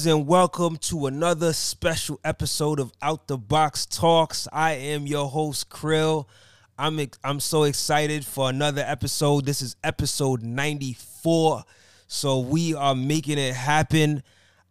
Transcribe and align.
Greetings 0.00 0.18
and 0.18 0.26
welcome 0.26 0.76
to 0.78 1.06
another 1.06 1.52
special 1.52 2.18
episode 2.24 2.80
of 2.80 2.90
Out 3.02 3.28
the 3.28 3.36
Box 3.36 3.84
Talks. 3.84 4.48
I 4.50 4.72
am 4.72 5.06
your 5.06 5.28
host 5.28 5.68
Krill. 5.68 6.26
I'm 6.78 6.98
I'm 7.22 7.38
so 7.38 7.64
excited 7.64 8.24
for 8.24 8.48
another 8.48 8.82
episode. 8.86 9.44
This 9.44 9.60
is 9.60 9.76
episode 9.84 10.42
94. 10.42 11.64
So 12.06 12.38
we 12.38 12.74
are 12.74 12.94
making 12.94 13.36
it 13.36 13.52
happen. 13.54 14.22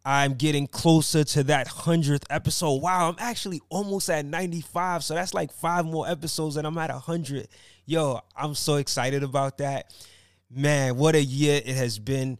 I'm 0.04 0.34
getting 0.34 0.66
closer 0.66 1.22
to 1.22 1.44
that 1.44 1.68
100th 1.68 2.24
episode. 2.28 2.82
Wow, 2.82 3.10
I'm 3.10 3.16
actually 3.20 3.60
almost 3.68 4.10
at 4.10 4.24
95. 4.24 5.04
So 5.04 5.14
that's 5.14 5.32
like 5.32 5.52
5 5.52 5.84
more 5.84 6.08
episodes 6.08 6.56
and 6.56 6.66
I'm 6.66 6.78
at 6.78 6.90
100. 6.90 7.46
Yo, 7.86 8.20
I'm 8.34 8.56
so 8.56 8.76
excited 8.76 9.22
about 9.22 9.58
that. 9.58 9.94
Man, 10.50 10.96
what 10.96 11.14
a 11.14 11.22
year 11.22 11.60
it 11.64 11.76
has 11.76 12.00
been. 12.00 12.36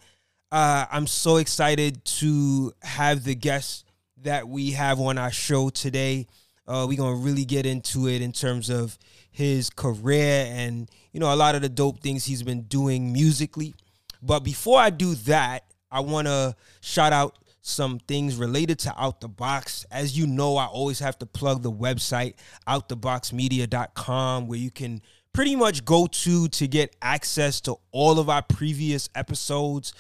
Uh, 0.53 0.85
I'm 0.91 1.07
so 1.07 1.37
excited 1.37 2.05
to 2.05 2.73
have 2.83 3.23
the 3.23 3.37
guests 3.37 3.85
that 4.23 4.49
we 4.49 4.73
have 4.73 4.99
on 4.99 5.17
our 5.17 5.31
show 5.31 5.71
today. 5.71 6.27
Uh, 6.67 6.87
we're 6.89 6.99
gonna 6.99 7.15
really 7.15 7.45
get 7.45 7.67
into 7.67 8.09
it 8.09 8.21
in 8.21 8.33
terms 8.33 8.69
of 8.69 8.99
his 9.31 9.71
career 9.71 10.47
and 10.49 10.91
you 11.13 11.21
know 11.21 11.33
a 11.33 11.37
lot 11.37 11.55
of 11.55 11.63
the 11.63 11.69
dope 11.69 12.01
things 12.01 12.25
he's 12.25 12.43
been 12.43 12.63
doing 12.63 13.13
musically. 13.13 13.75
But 14.23 14.41
before 14.41 14.81
I 14.81 14.91
do 14.91 15.15
that, 15.15 15.65
I 15.91 16.01
want 16.01 16.27
to 16.27 16.57
shout 16.81 17.13
out 17.13 17.39
some 17.63 18.01
things 18.01 18.37
related 18.37 18.79
to 18.81 18.95
Out 19.01 19.21
the 19.21 19.29
Box. 19.29 19.87
As 19.91 20.19
you 20.19 20.27
know, 20.27 20.57
I 20.57 20.67
always 20.67 20.99
have 20.99 21.19
to 21.21 21.27
plug 21.27 21.63
the 21.63 21.73
website 21.73 22.35
outtheboxmedia.com 22.67 24.47
where 24.49 24.59
you 24.59 24.71
can 24.71 25.01
pretty 25.33 25.55
much 25.55 25.85
go 25.85 26.07
to 26.07 26.49
to 26.49 26.67
get 26.67 26.97
access 27.01 27.61
to 27.63 27.77
all 27.93 28.19
of 28.19 28.29
our 28.29 28.43
previous 28.43 29.09
episodes 29.15 29.93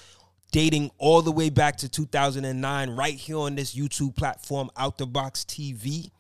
dating 0.51 0.91
all 0.99 1.23
the 1.23 1.33
way 1.33 1.51
back 1.51 1.77
to 1.79 1.89
2009 1.89 2.91
right 2.91 3.15
here 3.15 3.39
on 3.39 3.55
this 3.55 3.75
YouTube 3.75 4.17
platform 4.17 4.71
Out 4.77 4.99
the 4.99 5.07
Box 5.07 5.45
TV, 5.45 6.11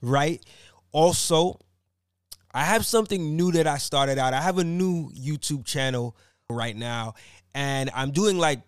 right? 0.00 0.44
Also, 0.92 1.58
I 2.52 2.64
have 2.64 2.84
something 2.84 3.36
new 3.36 3.52
that 3.52 3.66
I 3.66 3.78
started 3.78 4.18
out. 4.18 4.34
I 4.34 4.40
have 4.40 4.58
a 4.58 4.64
new 4.64 5.10
YouTube 5.10 5.64
channel 5.64 6.16
right 6.48 6.76
now 6.76 7.14
and 7.54 7.90
I'm 7.94 8.10
doing 8.10 8.38
like 8.38 8.60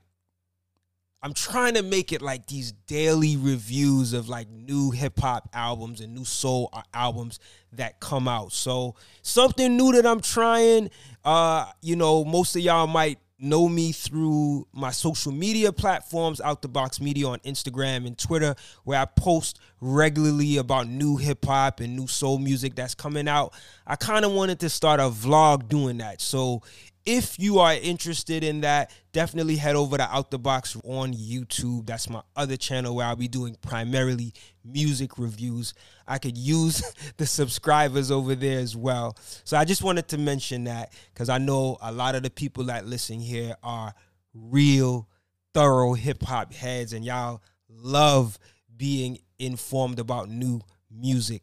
I'm 1.23 1.33
trying 1.33 1.73
to 1.75 1.83
make 1.83 2.13
it 2.13 2.21
like 2.21 2.47
these 2.49 2.73
daily 2.87 3.39
reviews 3.39 4.13
of 4.13 4.29
like 4.29 4.51
new 4.51 4.91
hip 4.91 5.19
hop 5.19 5.49
albums 5.55 6.03
and 6.03 6.15
new 6.15 6.27
soul 6.27 6.71
albums 6.93 7.39
that 7.73 7.99
come 7.99 8.29
out. 8.29 8.53
So 8.53 8.95
something 9.23 9.75
new 9.75 9.93
that 9.93 10.05
I'm 10.05 10.21
trying. 10.21 10.91
Uh, 11.25 11.65
you 11.81 11.97
know, 11.97 12.27
most 12.27 12.57
of 12.57 12.61
y'all 12.61 12.87
might 12.87 13.19
know 13.39 13.69
me 13.69 13.93
through 13.93 14.67
my 14.73 14.91
social 14.91 15.33
media 15.33 15.73
platforms, 15.73 16.41
Out 16.41 16.63
the 16.63 16.69
Box 16.69 17.01
Media 17.01 17.27
on 17.27 17.41
Instagram 17.41 18.07
and 18.07 18.17
Twitter, 18.17 18.55
where 18.85 19.01
I 19.01 19.05
post 19.05 19.59
regularly 19.81 20.57
about 20.57 20.89
new 20.89 21.17
hip 21.17 21.45
hop 21.45 21.81
and 21.81 21.97
new 21.97 22.07
soul 22.07 22.39
music 22.39 22.75
that's 22.75 22.95
coming 22.95 23.29
out. 23.29 23.53
I 23.87 23.97
kind 23.97 24.25
of 24.25 24.33
wanted 24.33 24.61
to 24.61 24.71
start 24.71 25.01
a 25.01 25.05
vlog 25.05 25.69
doing 25.69 25.99
that. 25.99 26.21
So 26.21 26.63
if 27.07 27.39
you 27.39 27.59
are 27.59 27.75
interested 27.75 28.43
in 28.43 28.63
that, 28.63 28.91
definitely 29.13 29.57
head 29.57 29.77
over 29.77 29.99
to 29.99 30.15
Out 30.15 30.31
the 30.31 30.39
Box 30.39 30.77
on 30.85 31.13
YouTube. 31.13 31.87
That's 31.87 32.09
my 32.09 32.23
other 32.35 32.57
channel 32.57 32.97
where 32.97 33.07
I'll 33.07 33.17
be 33.17 33.29
doing 33.29 33.57
primarily 33.61 34.33
music 34.65 35.19
reviews. 35.19 35.75
I 36.07 36.19
could 36.19 36.39
use 36.39 36.83
the 37.19 37.27
subscribers 37.27 38.11
over 38.11 38.35
there 38.35 38.59
as 38.59 38.75
well. 38.75 39.17
So 39.45 39.57
I 39.57 39.65
just 39.65 39.83
wanted 39.83 40.09
to 40.09 40.19
mention 40.19 40.65
that 40.65 40.93
because 41.13 41.29
I 41.29 41.39
know 41.39 41.77
a 41.83 41.93
lot 41.93 42.15
of 42.15 42.23
the 42.23 42.31
people 42.31 42.65
that 42.65 42.87
listen 42.87 43.21
here 43.21 43.55
are 43.63 43.95
real, 44.33 45.09
thorough 45.53 45.93
hip 45.93 46.23
hop 46.23 46.55
heads, 46.55 46.95
and 46.95 47.05
y'all 47.05 47.43
love 47.69 48.39
being 48.77 49.19
informed 49.39 49.99
about 49.99 50.31
new 50.31 50.61
music. 50.91 51.43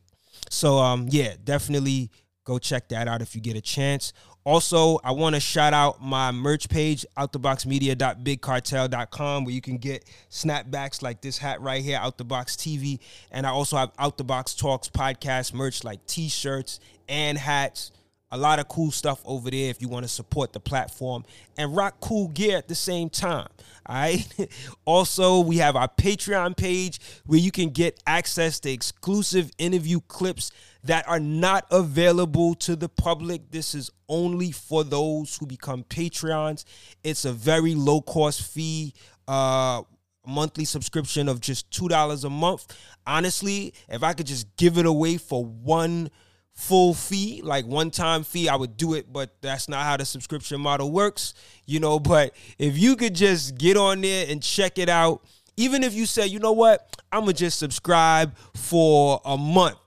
So 0.50 0.80
um 0.80 1.08
yeah, 1.10 1.36
definitely 1.44 2.10
go 2.44 2.58
check 2.58 2.90
that 2.90 3.08
out 3.08 3.22
if 3.22 3.36
you 3.36 3.42
get 3.42 3.56
a 3.56 3.62
chance. 3.62 4.14
Also, 4.44 5.00
I 5.04 5.12
want 5.12 5.36
to 5.36 5.40
shout 5.40 5.72
out 5.74 6.02
my 6.02 6.32
merch 6.32 6.68
page, 6.68 7.06
outtheboxmedia.bigcartel.com, 7.16 9.46
where 9.46 9.54
you 9.54 9.62
can 9.62 9.78
get 9.78 10.04
snapbacks 10.32 11.04
like 11.04 11.22
this 11.22 11.38
hat 11.38 11.62
right 11.62 11.84
here, 11.84 12.00
Out 12.02 12.18
the 12.18 12.24
Box 12.24 12.56
TV. 12.56 12.98
And 13.32 13.46
I 13.46 13.52
also 13.52 13.78
have 13.78 13.92
Out 14.00 14.18
the 14.18 14.24
Box 14.24 14.56
Talks 14.56 14.90
podcast 14.90 15.54
merch 15.54 15.84
like 15.84 16.04
t 16.08 16.28
shirts 16.28 16.80
and 17.08 17.38
hats. 17.38 17.92
A 18.32 18.38
lot 18.38 18.60
of 18.60 18.68
cool 18.68 18.92
stuff 18.92 19.22
over 19.26 19.52
there 19.52 19.70
if 19.70 19.82
you 19.82 19.90
want 19.90 20.04
to 20.04 20.10
support 20.10 20.54
the 20.54 20.60
platform 20.60 21.26
and 21.58 21.76
rock 21.76 22.00
cool 22.00 22.30
gear 22.30 22.58
at 22.58 22.68
the 22.68 22.76
same 22.76 23.10
time. 23.10 23.48
All 23.86 23.96
right. 23.96 24.50
also, 24.86 25.42
we 25.42 25.58
have 25.58 25.76
our 25.76 25.88
Patreon 25.88 26.56
page 26.56 27.00
where 27.26 27.40
you 27.40 27.52
can 27.52 27.70
get 27.70 28.02
access 28.08 28.60
to 28.62 28.72
exclusive 28.72 29.52
interview 29.58 30.00
clips 30.08 30.52
that 30.84 31.08
are 31.08 31.20
not 31.20 31.66
available 31.72 32.56
to 32.56 32.76
the 32.76 32.90
public. 32.90 33.52
This 33.52 33.76
is 33.76 33.92
only 34.08 34.52
for 34.52 34.84
those 34.84 35.36
who 35.38 35.46
become 35.46 35.84
Patreons. 35.84 36.64
It's 37.04 37.26
a 37.26 37.34
very 37.34 37.76
low 37.76 38.02
cost 38.02 38.44
fee. 38.44 38.94
Uh, 39.28 39.84
monthly 40.26 40.66
subscription 40.66 41.28
of 41.28 41.42
just 41.42 41.70
$2 41.72 42.24
a 42.24 42.30
month. 42.30 42.78
Honestly, 43.06 43.74
if 43.90 44.04
I 44.04 44.14
could 44.14 44.28
just 44.28 44.56
give 44.56 44.78
it 44.78 44.86
away 44.86 45.18
for 45.18 45.44
one 45.44 46.10
full 46.54 46.94
fee, 46.94 47.42
like 47.44 47.66
one 47.66 47.92
time 47.92 48.24
fee, 48.24 48.50
I 48.50 48.56
would 48.56 48.78
do 48.78 48.94
it, 48.94 49.12
but 49.12 49.42
that's 49.42 49.68
not 49.68 49.84
how 49.84 49.98
the 49.98 50.06
subscription 50.06 50.62
model 50.62 50.92
works, 50.92 51.34
you 51.66 51.80
know. 51.80 52.00
But 52.00 52.36
if 52.58 52.78
you 52.78 52.96
could 52.96 53.16
just 53.16 53.58
get 53.58 53.78
on 53.78 54.02
there 54.02 54.26
and 54.30 54.42
check 54.42 54.78
it 54.78 54.90
out, 54.90 55.24
even 55.58 55.84
if 55.84 55.94
you 55.94 56.06
say, 56.06 56.28
you 56.28 56.40
know 56.40 56.54
what, 56.54 56.96
I'm 57.12 57.22
gonna 57.22 57.34
just 57.34 57.60
subscribe 57.60 58.36
for 58.56 59.22
a 59.26 59.38
month 59.38 59.78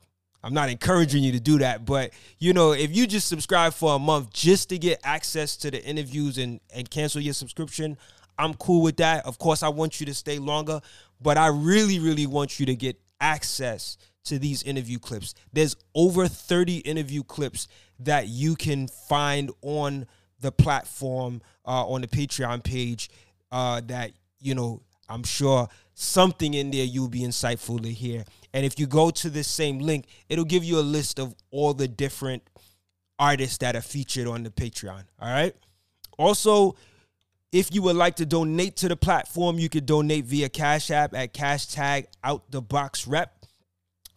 I'm 0.45 0.53
not 0.53 0.69
encouraging 0.69 1.25
you 1.25 1.33
to 1.33 1.41
do 1.41 1.59
that, 1.61 1.87
but 1.87 2.13
you 2.39 2.53
know, 2.53 2.73
if 2.73 2.95
you 2.95 3.07
just 3.07 3.29
subscribe 3.29 3.73
for 3.73 3.97
a 3.97 3.99
month 3.99 4.31
just 4.31 4.69
to 4.69 4.79
get 4.79 5.01
access 5.03 5.57
to 5.57 5.71
the 5.71 5.83
interviews 5.83 6.37
and 6.37 6.61
and 6.75 6.89
cancel 6.89 7.23
your 7.23 7.33
subscription, 7.33 7.97
I'm 8.39 8.53
cool 8.55 8.83
with 8.83 8.99
that. 8.99 9.25
Of 9.25 9.39
course, 9.39 9.63
I 9.63 9.71
want 9.71 10.01
you 10.01 10.07
to 10.07 10.15
stay 10.15 10.39
longer, 10.39 10.83
but 11.19 11.39
I 11.39 11.47
really 11.47 11.99
really 11.99 12.27
want 12.27 12.61
you 12.61 12.67
to 12.67 12.77
get 12.77 13.01
access 13.23 13.97
to 14.25 14.39
these 14.39 14.63
interview 14.63 14.99
clips. 14.99 15.35
There's 15.53 15.77
over 15.95 16.27
30 16.29 16.79
interview 16.79 17.23
clips 17.23 17.69
that 18.01 18.29
you 18.29 18.57
can 18.57 18.89
find 18.89 19.51
on 19.63 20.07
the 20.41 20.53
platform 20.53 21.41
uh, 21.67 21.87
on 21.87 22.01
the 22.03 22.09
Patreon 22.09 22.63
page 22.63 23.11
uh, 23.53 23.81
that 23.87 24.13
you 24.41 24.55
know 24.55 24.83
I'm 25.09 25.23
sure 25.23 25.69
something 25.95 26.55
in 26.55 26.71
there 26.71 26.85
you'll 26.85 27.09
be 27.09 27.21
insightful 27.21 27.83
to 27.83 27.91
hear. 27.91 28.25
And 28.53 28.65
if 28.65 28.79
you 28.79 28.87
go 28.87 29.11
to 29.11 29.31
this 29.31 29.49
same 29.49 29.79
link, 29.79 30.07
it'll 30.29 30.45
give 30.45 30.65
you 30.65 30.79
a 30.79 30.83
list 30.83 31.19
of 31.19 31.35
all 31.51 31.75
the 31.75 31.89
different 31.89 32.43
artists 33.19 33.59
that 33.59 33.77
are 33.77 33.81
featured 33.81 34.27
on 34.27 34.43
the 34.43 34.51
Patreon. 34.51 35.05
All 35.21 35.31
right. 35.31 35.55
Also, 36.19 36.77
if 37.53 37.73
you 37.73 37.83
would 37.83 37.97
like 37.97 38.17
to 38.17 38.27
donate 38.27 38.77
to 38.77 38.89
the 38.89 38.97
platform, 38.97 39.59
you 39.59 39.69
could 39.69 39.87
donate 39.87 40.25
via 40.25 40.49
Cash 40.49 40.91
App 40.91 41.15
at 41.15 41.33
cash 41.33 41.67
tag 41.67 42.07
out 42.25 42.51
the 42.51 42.61
box 42.61 43.07
rep. 43.07 43.34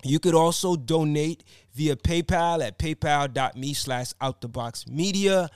You 0.03 0.19
could 0.19 0.35
also 0.35 0.75
donate 0.75 1.43
via 1.73 1.95
PayPal 1.95 2.65
at 2.65 2.77
paypal.me 2.77 3.73
slash 3.73 4.13
out 4.21 4.41
the 4.41 4.47
box 4.47 4.87
media. 4.87 5.49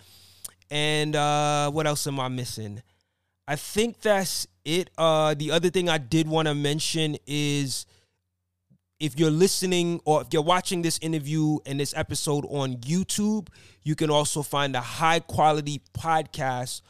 And 0.69 1.15
uh, 1.15 1.69
what 1.71 1.85
else 1.85 2.07
am 2.07 2.19
I 2.19 2.27
missing? 2.27 2.81
I 3.47 3.55
think 3.55 4.01
that's 4.01 4.47
it. 4.63 4.89
Uh, 4.97 5.33
the 5.33 5.51
other 5.51 5.69
thing 5.69 5.89
I 5.89 5.97
did 5.97 6.27
want 6.27 6.47
to 6.47 6.55
mention 6.55 7.17
is 7.27 7.85
if 8.99 9.19
you're 9.19 9.31
listening 9.31 9.99
or 10.05 10.21
if 10.21 10.27
you're 10.31 10.43
watching 10.43 10.81
this 10.83 10.99
interview 11.01 11.57
and 11.65 11.79
this 11.79 11.93
episode 11.97 12.45
on 12.45 12.75
YouTube, 12.77 13.47
you 13.83 13.95
can 13.95 14.09
also 14.09 14.43
find 14.43 14.75
a 14.75 14.81
high 14.81 15.19
quality 15.19 15.81
podcast 15.97 16.81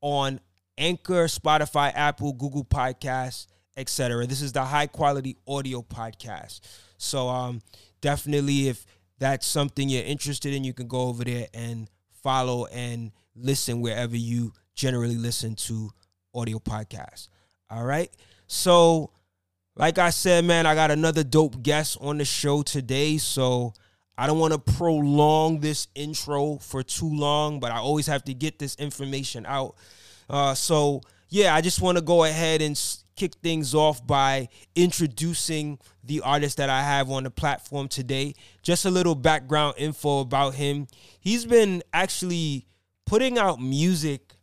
on 0.00 0.40
Anchor, 0.76 1.26
Spotify, 1.26 1.92
Apple, 1.94 2.32
Google 2.32 2.64
Podcasts, 2.64 3.46
etc. 3.76 4.26
This 4.26 4.42
is 4.42 4.52
the 4.52 4.64
high 4.64 4.88
quality 4.88 5.36
audio 5.46 5.82
podcast. 5.82 6.60
So 7.02 7.28
um, 7.28 7.62
definitely 8.00 8.68
if 8.68 8.86
that's 9.18 9.46
something 9.46 9.88
you're 9.88 10.04
interested 10.04 10.54
in, 10.54 10.64
you 10.64 10.72
can 10.72 10.88
go 10.88 11.02
over 11.02 11.24
there 11.24 11.46
and 11.54 11.88
follow 12.22 12.66
and 12.66 13.12
listen 13.34 13.80
wherever 13.80 14.16
you 14.16 14.52
generally 14.74 15.16
listen 15.16 15.54
to 15.54 15.90
audio 16.34 16.58
podcasts. 16.58 17.28
All 17.70 17.84
right. 17.84 18.10
So 18.46 19.10
like 19.76 19.98
I 19.98 20.10
said, 20.10 20.44
man, 20.44 20.66
I 20.66 20.74
got 20.74 20.90
another 20.90 21.24
dope 21.24 21.62
guest 21.62 21.98
on 22.00 22.18
the 22.18 22.24
show 22.24 22.62
today. 22.62 23.18
So 23.18 23.72
I 24.16 24.26
don't 24.26 24.38
want 24.38 24.52
to 24.52 24.58
prolong 24.58 25.60
this 25.60 25.88
intro 25.94 26.58
for 26.58 26.82
too 26.82 27.08
long, 27.08 27.60
but 27.60 27.72
I 27.72 27.78
always 27.78 28.06
have 28.06 28.24
to 28.24 28.34
get 28.34 28.58
this 28.58 28.74
information 28.76 29.46
out. 29.46 29.74
Uh, 30.28 30.54
so, 30.54 31.00
yeah, 31.28 31.54
I 31.54 31.60
just 31.60 31.80
want 31.80 31.96
to 31.96 32.02
go 32.02 32.24
ahead 32.24 32.60
and 32.60 32.76
kick 33.16 33.34
things 33.42 33.74
off 33.74 34.06
by 34.06 34.48
introducing 34.74 35.78
the 36.04 36.20
artist 36.20 36.56
that 36.56 36.70
I 36.70 36.82
have 36.82 37.10
on 37.10 37.24
the 37.24 37.30
platform 37.30 37.88
today. 37.88 38.34
Just 38.62 38.84
a 38.84 38.90
little 38.90 39.14
background 39.14 39.74
info 39.78 40.20
about 40.20 40.54
him. 40.54 40.86
He's 41.20 41.44
been 41.44 41.82
actually 41.92 42.66
putting 43.06 43.38
out 43.38 43.60
music, 43.60 44.34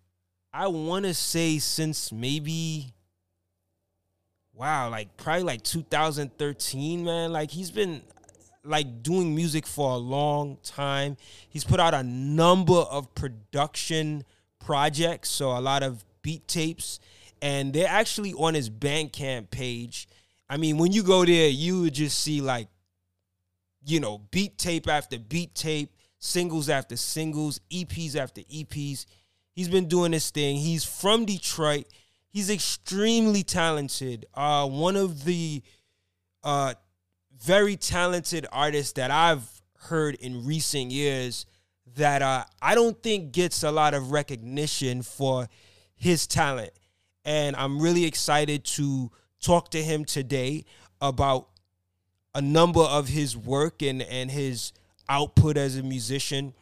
I 0.54 0.68
want 0.68 1.06
to 1.06 1.13
say, 1.13 1.60
since 1.60 2.12
maybe 2.12 2.94
wow, 4.60 4.89
like 4.89 5.15
probably 5.15 5.44
like 5.44 5.63
2013, 5.63 7.04
man. 7.04 7.31
Like 7.31 7.50
he's 7.50 7.72
been 7.72 8.01
like 8.63 9.01
doing 9.01 9.33
music 9.33 9.65
for 9.65 9.92
a 9.94 9.98
long 9.98 10.57
time. 10.63 11.18
He's 11.50 11.63
put 11.63 11.80
out 11.80 11.94
a 11.94 12.04
number 12.04 12.74
of 12.74 13.15
production 13.15 14.25
projects, 14.60 15.30
so 15.30 15.57
a 15.57 15.62
lot 15.62 15.81
of 15.81 16.04
beat 16.22 16.48
tapes, 16.48 17.00
and 17.41 17.74
they're 17.74 17.88
actually 17.88 18.33
on 18.33 18.53
his 18.53 18.69
Bandcamp 18.69 19.50
page. 19.50 20.07
I 20.50 20.57
mean, 20.57 20.77
when 20.77 20.91
you 20.91 21.03
go 21.03 21.25
there, 21.25 21.50
you 21.50 21.81
would 21.81 21.94
just 21.94 22.19
see 22.19 22.41
like, 22.41 22.68
you 23.86 24.00
know, 24.00 24.19
beat 24.31 24.57
tape 24.57 24.88
after 24.88 25.18
beat 25.18 25.56
tape, 25.56 25.94
singles 26.18 26.69
after 26.69 26.95
singles, 26.95 27.59
EPs 27.71 28.15
after 28.15 28.41
EPs. 28.41 29.06
He's 29.51 29.69
been 29.69 29.88
doing 29.88 30.12
this 30.12 30.31
thing. 30.31 30.57
He's 30.57 30.83
from 30.83 31.25
Detroit. 31.25 31.86
He's 32.30 32.50
extremely 32.50 33.44
talented. 33.44 34.25
Uh, 34.33 34.68
one 34.68 34.95
of 34.95 35.25
the 35.25 35.62
uh, 36.44 36.74
very 37.41 37.75
talented 37.75 38.45
artists 38.51 38.94
that 38.94 39.12
I've 39.12 39.47
heard 39.80 40.15
in 40.15 40.45
recent 40.45 40.91
years 40.91 41.45
that 41.95 42.21
uh, 42.21 42.44
I 42.62 42.75
don't 42.75 43.01
think 43.01 43.31
gets 43.31 43.63
a 43.63 43.71
lot 43.71 43.94
of 43.94 44.12
recognition 44.12 45.01
for 45.01 45.47
his 45.95 46.27
talent. 46.27 46.71
And 47.25 47.56
I'm 47.56 47.81
really 47.81 48.06
excited 48.06 48.63
to 48.66 49.12
talk 49.42 49.71
to 49.71 49.83
him 49.83 50.06
today 50.06 50.66
about 51.01 51.48
a 52.36 52.42
number 52.42 52.81
of 52.81 53.07
his 53.07 53.36
work 53.36 53.81
and, 53.81 54.01
and 54.01 54.30
his 54.30 54.74
output 55.07 55.57
as 55.57 55.77
a 55.77 55.83
musician. 55.83 56.54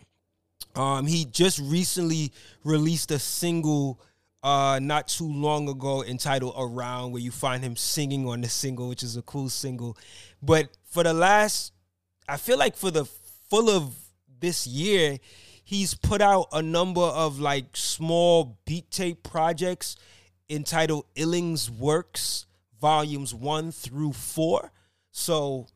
Um, 0.75 1.05
he 1.07 1.25
just 1.25 1.59
recently 1.59 2.31
released 2.63 3.11
a 3.11 3.19
single 3.19 3.99
uh, 4.43 4.79
not 4.81 5.07
too 5.07 5.27
long 5.27 5.67
ago 5.67 6.03
entitled 6.03 6.53
Around, 6.57 7.11
where 7.11 7.21
you 7.21 7.31
find 7.31 7.63
him 7.63 7.75
singing 7.75 8.27
on 8.27 8.41
the 8.41 8.49
single, 8.49 8.87
which 8.87 9.03
is 9.03 9.17
a 9.17 9.21
cool 9.23 9.49
single. 9.49 9.97
But 10.41 10.69
for 10.85 11.03
the 11.03 11.13
last, 11.13 11.73
I 12.29 12.37
feel 12.37 12.57
like 12.57 12.75
for 12.77 12.91
the 12.91 13.05
full 13.49 13.69
of 13.69 13.93
this 14.39 14.67
year, 14.67 15.17
he's 15.63 15.95
put 15.95 16.21
out 16.21 16.47
a 16.53 16.61
number 16.61 17.01
of 17.01 17.39
like 17.39 17.75
small 17.75 18.57
beat 18.65 18.89
tape 18.91 19.23
projects 19.23 19.97
entitled 20.49 21.05
Illings 21.15 21.69
Works, 21.69 22.45
volumes 22.79 23.33
one 23.33 23.71
through 23.71 24.13
four. 24.13 24.71
So 25.11 25.67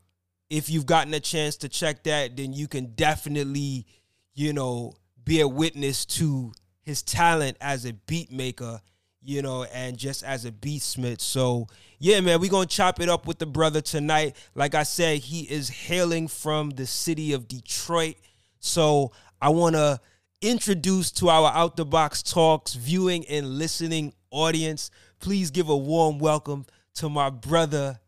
if 0.49 0.69
you've 0.69 0.85
gotten 0.85 1.13
a 1.13 1.19
chance 1.19 1.57
to 1.57 1.69
check 1.69 2.03
that, 2.03 2.37
then 2.37 2.53
you 2.53 2.67
can 2.67 2.93
definitely, 2.95 3.85
you 4.33 4.53
know, 4.53 4.93
be 5.23 5.41
a 5.41 5.47
witness 5.47 6.05
to 6.05 6.53
his 6.83 7.01
talent 7.01 7.57
as 7.61 7.85
a 7.85 7.93
beat 7.93 8.31
maker 8.31 8.81
you 9.23 9.41
know, 9.41 9.63
and 9.65 9.97
just 9.97 10.23
as 10.23 10.45
a 10.45 10.51
beatsmith. 10.51 11.21
So, 11.21 11.67
yeah, 11.99 12.19
man, 12.21 12.39
we're 12.39 12.49
going 12.49 12.67
to 12.67 12.75
chop 12.75 12.99
it 12.99 13.09
up 13.09 13.27
with 13.27 13.37
the 13.37 13.45
brother 13.45 13.81
tonight. 13.81 14.35
Like 14.55 14.73
I 14.73 14.83
said, 14.83 15.19
he 15.19 15.41
is 15.41 15.69
hailing 15.69 16.27
from 16.27 16.71
the 16.71 16.85
city 16.85 17.33
of 17.33 17.47
Detroit. 17.47 18.15
So, 18.59 19.11
I 19.41 19.49
want 19.49 19.75
to 19.75 19.99
introduce 20.41 21.11
to 21.11 21.29
our 21.29 21.51
Out 21.51 21.75
the 21.75 21.85
Box 21.85 22.23
Talks 22.23 22.73
viewing 22.73 23.25
and 23.27 23.59
listening 23.59 24.13
audience. 24.31 24.89
Please 25.19 25.51
give 25.51 25.69
a 25.69 25.77
warm 25.77 26.17
welcome 26.17 26.65
to 26.95 27.09
my 27.09 27.29
brother, 27.29 27.99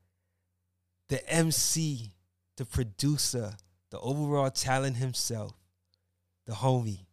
the 1.09 1.27
MC, 1.31 2.13
the 2.57 2.65
producer, 2.65 3.53
the 3.91 3.99
overall 3.99 4.49
talent 4.49 4.97
himself, 4.97 5.53
the 6.45 6.53
homie, 6.53 7.05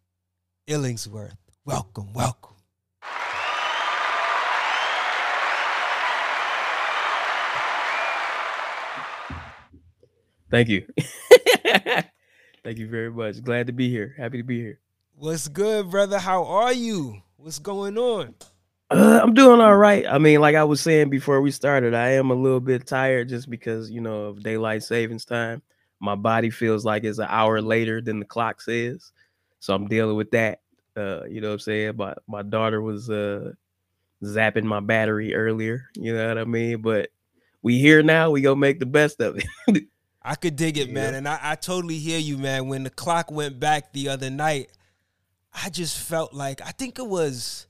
Illingsworth. 0.67 1.37
Welcome, 1.65 2.13
welcome. 2.13 2.55
Thank 10.49 10.67
you. 10.67 10.85
Thank 12.63 12.77
you 12.77 12.89
very 12.89 13.09
much. 13.09 13.41
Glad 13.41 13.67
to 13.67 13.73
be 13.73 13.89
here. 13.89 14.13
Happy 14.17 14.37
to 14.37 14.43
be 14.43 14.59
here. 14.59 14.79
What's 15.15 15.47
good, 15.47 15.89
brother? 15.89 16.19
How 16.19 16.43
are 16.43 16.73
you? 16.73 17.21
What's 17.37 17.57
going 17.57 17.97
on? 17.97 18.35
Uh, 18.91 19.21
I'm 19.23 19.33
doing 19.33 19.61
all 19.61 19.77
right. 19.77 20.05
I 20.05 20.17
mean, 20.17 20.41
like 20.41 20.55
I 20.55 20.65
was 20.65 20.81
saying 20.81 21.09
before 21.09 21.39
we 21.39 21.49
started, 21.51 21.93
I 21.93 22.09
am 22.09 22.29
a 22.29 22.35
little 22.35 22.59
bit 22.59 22.85
tired 22.85 23.29
just 23.29 23.49
because, 23.49 23.89
you 23.89 24.01
know, 24.01 24.25
of 24.25 24.43
daylight 24.43 24.83
savings 24.83 25.23
time. 25.23 25.61
My 26.01 26.15
body 26.15 26.49
feels 26.49 26.83
like 26.83 27.05
it's 27.05 27.19
an 27.19 27.27
hour 27.29 27.61
later 27.61 28.01
than 28.01 28.19
the 28.19 28.25
clock 28.25 28.59
says. 28.59 29.13
So 29.59 29.73
I'm 29.73 29.87
dealing 29.87 30.17
with 30.17 30.31
that. 30.31 30.59
Uh, 30.97 31.23
you 31.23 31.39
know 31.39 31.49
what 31.49 31.53
I'm 31.53 31.59
saying? 31.59 31.95
My 31.95 32.15
my 32.27 32.41
daughter 32.41 32.81
was 32.81 33.09
uh 33.09 33.53
zapping 34.23 34.63
my 34.63 34.81
battery 34.81 35.33
earlier, 35.35 35.85
you 35.95 36.13
know 36.13 36.27
what 36.27 36.37
I 36.37 36.43
mean? 36.43 36.81
But 36.81 37.11
we 37.61 37.79
here 37.79 38.03
now, 38.03 38.31
we 38.31 38.41
gonna 38.41 38.57
make 38.57 38.79
the 38.79 38.85
best 38.85 39.21
of 39.21 39.39
it. 39.67 39.85
I 40.21 40.35
could 40.35 40.55
dig 40.55 40.77
it, 40.77 40.91
man. 40.91 41.15
And 41.15 41.27
I, 41.27 41.39
I 41.41 41.55
totally 41.55 41.97
hear 41.97 42.19
you, 42.19 42.37
man. 42.37 42.67
When 42.67 42.83
the 42.83 42.89
clock 42.89 43.31
went 43.31 43.59
back 43.59 43.93
the 43.93 44.09
other 44.09 44.29
night, 44.29 44.69
I 45.53 45.69
just 45.69 45.97
felt 45.97 46.33
like 46.33 46.61
I 46.61 46.71
think 46.71 46.99
it 46.99 47.07
was 47.07 47.67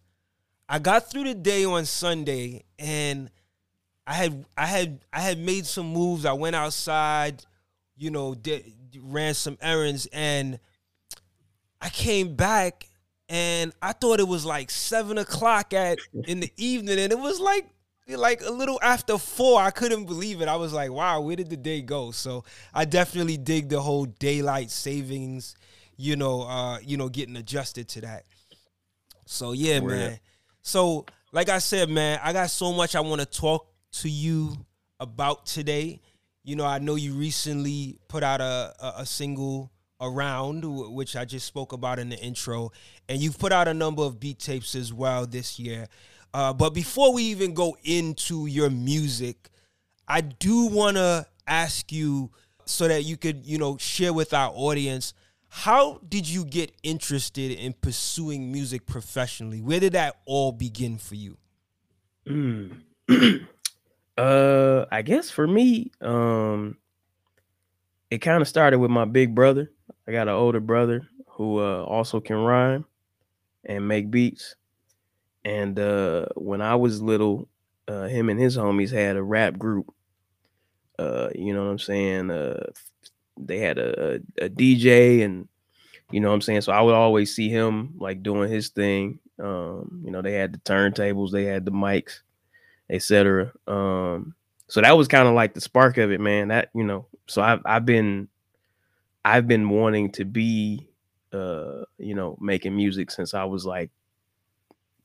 I 0.71 0.79
got 0.79 1.11
through 1.11 1.25
the 1.25 1.35
day 1.35 1.65
on 1.65 1.83
Sunday 1.83 2.63
and 2.79 3.29
I 4.07 4.13
had 4.13 4.45
I 4.57 4.65
had 4.65 5.01
I 5.11 5.19
had 5.19 5.37
made 5.37 5.65
some 5.65 5.91
moves. 5.91 6.25
I 6.25 6.31
went 6.31 6.55
outside, 6.55 7.43
you 7.97 8.09
know, 8.09 8.33
did, 8.33 8.71
ran 8.97 9.33
some 9.33 9.57
errands 9.61 10.07
and 10.13 10.59
I 11.81 11.89
came 11.89 12.37
back 12.37 12.87
and 13.27 13.73
I 13.81 13.91
thought 13.91 14.21
it 14.21 14.27
was 14.29 14.45
like 14.45 14.71
seven 14.71 15.17
o'clock 15.17 15.73
at 15.73 15.99
in 16.25 16.39
the 16.39 16.51
evening, 16.55 16.99
and 16.99 17.11
it 17.11 17.19
was 17.19 17.41
like 17.41 17.67
like 18.07 18.41
a 18.41 18.51
little 18.51 18.79
after 18.81 19.17
four. 19.17 19.61
I 19.61 19.71
couldn't 19.71 20.05
believe 20.05 20.41
it. 20.41 20.47
I 20.47 20.55
was 20.55 20.71
like, 20.71 20.91
wow, 20.91 21.19
where 21.19 21.35
did 21.35 21.49
the 21.49 21.57
day 21.57 21.81
go? 21.81 22.11
So 22.11 22.45
I 22.73 22.85
definitely 22.85 23.35
dig 23.35 23.67
the 23.67 23.81
whole 23.81 24.05
daylight 24.05 24.71
savings, 24.71 25.55
you 25.97 26.15
know, 26.15 26.43
uh, 26.43 26.79
you 26.79 26.95
know, 26.95 27.09
getting 27.09 27.35
adjusted 27.35 27.89
to 27.89 28.01
that. 28.01 28.23
So 29.25 29.51
yeah, 29.51 29.81
man. 29.81 30.19
So 30.61 31.05
like 31.31 31.49
I 31.49 31.59
said, 31.59 31.89
man, 31.89 32.19
I 32.23 32.33
got 32.33 32.49
so 32.49 32.71
much 32.71 32.95
I 32.95 33.01
want 33.01 33.21
to 33.21 33.25
talk 33.25 33.67
to 33.93 34.09
you 34.09 34.55
about 34.99 35.45
today. 35.45 36.01
You 36.43 36.55
know, 36.55 36.65
I 36.65 36.79
know 36.79 36.95
you 36.95 37.13
recently 37.13 37.97
put 38.07 38.23
out 38.23 38.41
a, 38.41 38.73
a, 38.79 38.93
a 38.99 39.05
single 39.05 39.71
around 40.03 40.63
which 40.95 41.15
i 41.15 41.23
just 41.23 41.45
spoke 41.45 41.73
about 41.73 41.99
in 41.99 42.09
the 42.09 42.17
intro 42.17 42.71
and 43.07 43.21
you've 43.21 43.37
put 43.37 43.51
out 43.51 43.67
a 43.67 43.73
number 43.75 44.01
of 44.01 44.19
beat 44.19 44.39
tapes 44.39 44.73
as 44.73 44.91
well 44.91 45.27
this 45.27 45.59
year 45.59 45.87
uh, 46.33 46.53
but 46.53 46.73
before 46.73 47.13
we 47.13 47.23
even 47.23 47.53
go 47.53 47.77
into 47.83 48.45
your 48.47 48.69
music, 48.69 49.49
I 50.07 50.21
do 50.21 50.67
want 50.67 50.97
to 50.97 51.25
ask 51.45 51.91
you 51.91 52.31
so 52.65 52.87
that 52.87 53.03
you 53.03 53.17
could, 53.17 53.45
you 53.45 53.57
know, 53.57 53.77
share 53.77 54.13
with 54.13 54.33
our 54.33 54.51
audience 54.53 55.13
how 55.53 55.99
did 56.07 56.29
you 56.29 56.45
get 56.45 56.71
interested 56.81 57.51
in 57.51 57.73
pursuing 57.73 58.53
music 58.53 58.85
professionally? 58.85 59.59
Where 59.59 59.81
did 59.81 59.91
that 59.93 60.15
all 60.25 60.53
begin 60.53 60.97
for 60.97 61.15
you? 61.15 61.37
Mm. 62.25 62.83
uh, 64.17 64.85
I 64.89 65.01
guess 65.01 65.29
for 65.29 65.45
me, 65.45 65.91
um, 65.99 66.77
it 68.09 68.19
kind 68.19 68.41
of 68.41 68.47
started 68.47 68.79
with 68.79 68.91
my 68.91 69.03
big 69.03 69.35
brother. 69.35 69.69
I 70.07 70.13
got 70.13 70.29
an 70.29 70.35
older 70.35 70.61
brother 70.61 71.09
who 71.31 71.59
uh, 71.59 71.83
also 71.83 72.21
can 72.21 72.37
rhyme 72.37 72.85
and 73.65 73.85
make 73.85 74.09
beats. 74.09 74.55
And 75.43 75.77
uh, 75.77 76.27
when 76.35 76.61
I 76.61 76.75
was 76.75 77.01
little, 77.01 77.49
uh, 77.89 78.03
him 78.03 78.29
and 78.29 78.39
his 78.39 78.55
homies 78.55 78.91
had 78.91 79.17
a 79.17 79.23
rap 79.23 79.59
group. 79.59 79.93
Uh, 80.97 81.27
you 81.35 81.53
know 81.53 81.65
what 81.65 81.71
I'm 81.71 81.79
saying? 81.79 82.31
They 83.37 83.59
had 83.59 83.77
a, 83.77 84.15
a, 84.41 84.45
a, 84.45 84.49
DJ, 84.49 85.23
and 85.23 85.47
you 86.11 86.19
know 86.19 86.29
what 86.29 86.35
I'm 86.35 86.41
saying. 86.41 86.61
So 86.61 86.71
I 86.71 86.81
would 86.81 86.93
always 86.93 87.35
see 87.35 87.49
him 87.49 87.93
like 87.97 88.23
doing 88.23 88.51
his 88.51 88.69
thing. 88.69 89.19
Um, 89.39 90.01
you 90.03 90.11
know, 90.11 90.21
they 90.21 90.33
had 90.33 90.53
the 90.53 90.59
turntables, 90.59 91.31
they 91.31 91.45
had 91.45 91.65
the 91.65 91.71
mics, 91.71 92.19
etc. 92.89 93.51
Um, 93.67 94.35
so 94.67 94.81
that 94.81 94.97
was 94.97 95.07
kind 95.07 95.27
of 95.27 95.33
like 95.33 95.53
the 95.53 95.61
spark 95.61 95.97
of 95.97 96.11
it, 96.11 96.19
man. 96.19 96.49
That 96.49 96.69
you 96.75 96.83
know, 96.83 97.07
so 97.27 97.41
I've 97.41 97.61
I've 97.65 97.85
been 97.85 98.27
I've 99.23 99.47
been 99.47 99.69
wanting 99.69 100.11
to 100.13 100.25
be, 100.25 100.89
uh, 101.33 101.83
you 101.97 102.15
know, 102.15 102.37
making 102.41 102.75
music 102.75 103.11
since 103.11 103.33
I 103.33 103.45
was 103.45 103.65
like 103.65 103.91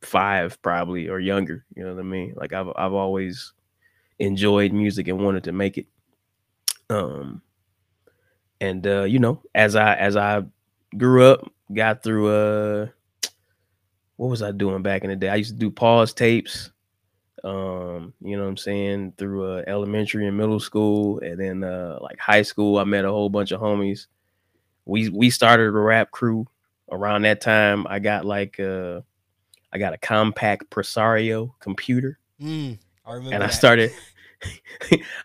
five 0.02 0.61
probably 0.62 1.09
or 1.09 1.18
younger. 1.18 1.64
You 1.75 1.85
know 1.85 1.95
what 1.95 2.00
I 2.00 2.04
mean? 2.04 2.35
Like 2.37 2.52
I've 2.52 2.68
I've 2.76 2.92
always 2.92 3.52
enjoyed 4.18 4.73
music 4.73 5.09
and 5.09 5.23
wanted 5.23 5.45
to 5.45 5.52
make 5.52 5.78
it. 5.78 5.87
Um 6.88 7.42
and 8.60 8.86
uh, 8.86 9.04
you 9.04 9.18
know, 9.18 9.42
as 9.54 9.76
I 9.76 9.94
as 9.94 10.16
I 10.16 10.42
grew 10.96 11.25
up, 11.25 11.50
got 11.72 12.02
through 12.02 12.28
uh 12.28 12.86
what 14.16 14.28
was 14.28 14.42
I 14.42 14.50
doing 14.52 14.82
back 14.82 15.04
in 15.04 15.10
the 15.10 15.16
day? 15.16 15.28
I 15.28 15.36
used 15.36 15.52
to 15.52 15.58
do 15.58 15.70
pause 15.70 16.14
tapes. 16.14 16.70
Um, 17.44 18.14
you 18.22 18.36
know 18.36 18.44
what 18.44 18.48
I'm 18.48 18.56
saying, 18.56 19.12
through 19.18 19.58
uh, 19.58 19.62
elementary 19.66 20.26
and 20.26 20.36
middle 20.36 20.58
school, 20.58 21.20
and 21.20 21.38
then 21.38 21.64
uh 21.64 21.98
like 22.00 22.18
high 22.18 22.42
school, 22.42 22.78
I 22.78 22.84
met 22.84 23.04
a 23.04 23.10
whole 23.10 23.28
bunch 23.28 23.52
of 23.52 23.60
homies. 23.60 24.06
We 24.84 25.08
we 25.10 25.30
started 25.30 25.66
a 25.66 25.70
rap 25.70 26.10
crew 26.10 26.46
around 26.90 27.22
that 27.22 27.40
time. 27.40 27.86
I 27.88 27.98
got 27.98 28.25
like 28.25 28.58
uh 28.58 29.02
I 29.72 29.78
got 29.78 29.94
a 29.94 29.98
Compaq 29.98 30.70
Presario 30.70 31.54
computer. 31.60 32.18
Mm, 32.40 32.78
I. 33.04 33.16
And 33.16 33.32
that. 33.32 33.42
I 33.42 33.48
started 33.48 33.92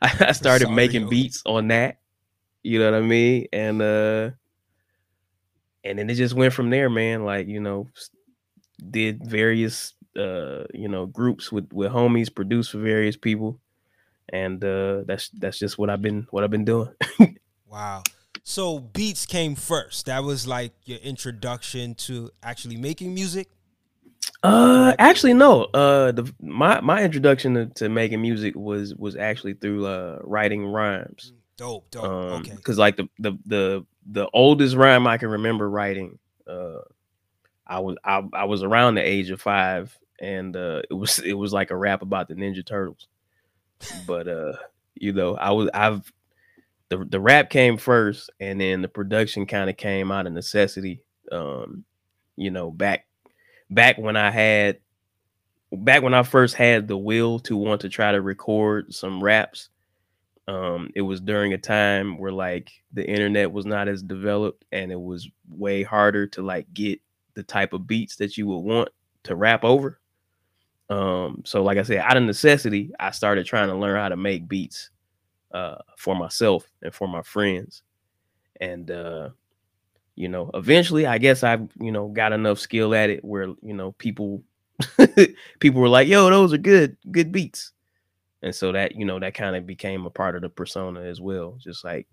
I 0.01 0.31
started 0.33 0.69
making 0.69 1.09
beats 1.09 1.41
on 1.45 1.69
that. 1.69 2.00
You 2.63 2.79
know 2.79 2.91
what 2.91 2.97
I 2.97 3.01
mean? 3.01 3.47
And 3.51 3.81
uh 3.81 4.31
and 5.83 5.97
then 5.97 6.09
it 6.09 6.15
just 6.15 6.35
went 6.35 6.53
from 6.53 6.69
there, 6.69 6.89
man. 6.89 7.25
Like, 7.25 7.47
you 7.47 7.59
know, 7.59 7.87
did 8.89 9.25
various 9.25 9.93
uh, 10.17 10.65
you 10.73 10.89
know, 10.89 11.05
groups 11.05 11.51
with 11.51 11.71
with 11.71 11.91
homies, 11.91 12.33
produced 12.33 12.71
for 12.71 12.79
various 12.79 13.17
people. 13.17 13.59
And 14.29 14.63
uh 14.63 15.03
that's 15.05 15.29
that's 15.29 15.59
just 15.59 15.77
what 15.77 15.89
I've 15.89 16.01
been 16.01 16.27
what 16.31 16.43
I've 16.43 16.51
been 16.51 16.65
doing. 16.65 16.93
wow. 17.67 18.03
So 18.43 18.79
beats 18.79 19.25
came 19.25 19.55
first. 19.55 20.07
That 20.07 20.23
was 20.23 20.47
like 20.47 20.73
your 20.85 20.99
introduction 20.99 21.95
to 21.95 22.31
actually 22.41 22.77
making 22.77 23.13
music. 23.13 23.49
Uh, 24.43 24.95
actually, 24.97 25.33
no. 25.33 25.63
Uh, 25.65 26.11
the 26.11 26.31
my 26.41 26.81
my 26.81 27.03
introduction 27.03 27.53
to, 27.53 27.65
to 27.67 27.89
making 27.89 28.21
music 28.21 28.55
was 28.55 28.95
was 28.95 29.15
actually 29.15 29.53
through 29.53 29.85
uh 29.85 30.19
writing 30.23 30.65
rhymes. 30.65 31.33
Dope, 31.61 31.91
dope. 31.91 32.03
Um, 32.03 32.41
okay. 32.41 32.55
Because 32.55 32.79
like 32.79 32.97
the 32.97 33.07
the 33.19 33.33
the 33.45 33.85
the 34.11 34.27
oldest 34.33 34.75
rhyme 34.75 35.05
I 35.05 35.19
can 35.19 35.29
remember 35.29 35.69
writing, 35.69 36.17
uh, 36.47 36.79
I 37.67 37.81
was 37.81 37.97
I 38.03 38.23
I 38.33 38.45
was 38.45 38.63
around 38.63 38.95
the 38.95 39.07
age 39.07 39.29
of 39.29 39.39
five, 39.39 39.95
and 40.19 40.55
uh, 40.55 40.81
it 40.89 40.95
was 40.95 41.19
it 41.19 41.33
was 41.33 41.53
like 41.53 41.69
a 41.69 41.77
rap 41.77 42.01
about 42.01 42.27
the 42.27 42.33
Ninja 42.33 42.65
Turtles. 42.65 43.07
but 44.07 44.27
uh, 44.27 44.53
you 44.95 45.13
know, 45.13 45.35
I 45.35 45.51
was 45.51 45.69
I've 45.71 46.11
the 46.89 47.05
the 47.05 47.19
rap 47.19 47.51
came 47.51 47.77
first, 47.77 48.31
and 48.39 48.59
then 48.59 48.81
the 48.81 48.87
production 48.87 49.45
kind 49.45 49.69
of 49.69 49.77
came 49.77 50.11
out 50.11 50.25
of 50.25 50.33
necessity. 50.33 51.03
Um, 51.31 51.85
you 52.37 52.49
know, 52.49 52.71
back 52.71 53.05
back 53.69 53.99
when 53.99 54.17
I 54.17 54.31
had 54.31 54.79
back 55.71 56.01
when 56.01 56.15
I 56.15 56.23
first 56.23 56.55
had 56.55 56.87
the 56.87 56.97
will 56.97 57.37
to 57.41 57.55
want 57.55 57.81
to 57.81 57.89
try 57.89 58.11
to 58.11 58.19
record 58.19 58.95
some 58.95 59.23
raps. 59.23 59.69
Um, 60.51 60.89
it 60.95 61.01
was 61.01 61.21
during 61.21 61.53
a 61.53 61.57
time 61.57 62.17
where 62.17 62.31
like 62.33 62.73
the 62.91 63.07
internet 63.07 63.49
was 63.49 63.65
not 63.65 63.87
as 63.87 64.03
developed 64.03 64.65
and 64.73 64.91
it 64.91 64.99
was 64.99 65.29
way 65.49 65.81
harder 65.81 66.27
to 66.27 66.41
like 66.41 66.67
get 66.73 66.99
the 67.35 67.43
type 67.43 67.71
of 67.71 67.87
beats 67.87 68.17
that 68.17 68.37
you 68.37 68.47
would 68.47 68.57
want 68.57 68.89
to 69.23 69.37
rap 69.37 69.63
over. 69.63 70.01
Um, 70.89 71.41
so 71.45 71.63
like 71.63 71.77
I 71.77 71.83
said, 71.83 71.99
out 71.99 72.17
of 72.17 72.23
necessity, 72.23 72.91
I 72.99 73.11
started 73.11 73.45
trying 73.45 73.69
to 73.69 73.75
learn 73.77 73.95
how 73.95 74.09
to 74.09 74.17
make 74.17 74.49
beats 74.49 74.89
uh, 75.53 75.77
for 75.97 76.17
myself 76.17 76.65
and 76.81 76.93
for 76.93 77.07
my 77.07 77.21
friends. 77.21 77.83
And 78.59 78.91
uh, 78.91 79.29
you 80.17 80.27
know, 80.27 80.51
eventually, 80.53 81.05
I 81.05 81.17
guess 81.17 81.45
I 81.45 81.59
you 81.79 81.93
know 81.93 82.09
got 82.09 82.33
enough 82.33 82.59
skill 82.59 82.93
at 82.93 83.09
it 83.09 83.23
where 83.23 83.47
you 83.61 83.73
know 83.73 83.93
people 83.93 84.43
people 85.61 85.79
were 85.79 85.87
like, 85.87 86.09
"Yo, 86.09 86.29
those 86.29 86.51
are 86.51 86.57
good 86.57 86.97
good 87.09 87.31
beats," 87.31 87.71
and 88.41 88.53
so 88.53 88.71
that 88.71 88.95
you 88.95 89.05
know 89.05 89.19
that 89.19 89.33
kind 89.33 89.55
of 89.55 89.65
became 89.65 90.05
a 90.05 90.09
part 90.09 90.35
of 90.35 90.41
the 90.41 90.49
persona 90.49 91.01
as 91.01 91.21
well, 91.21 91.57
just 91.59 91.83
like 91.83 92.07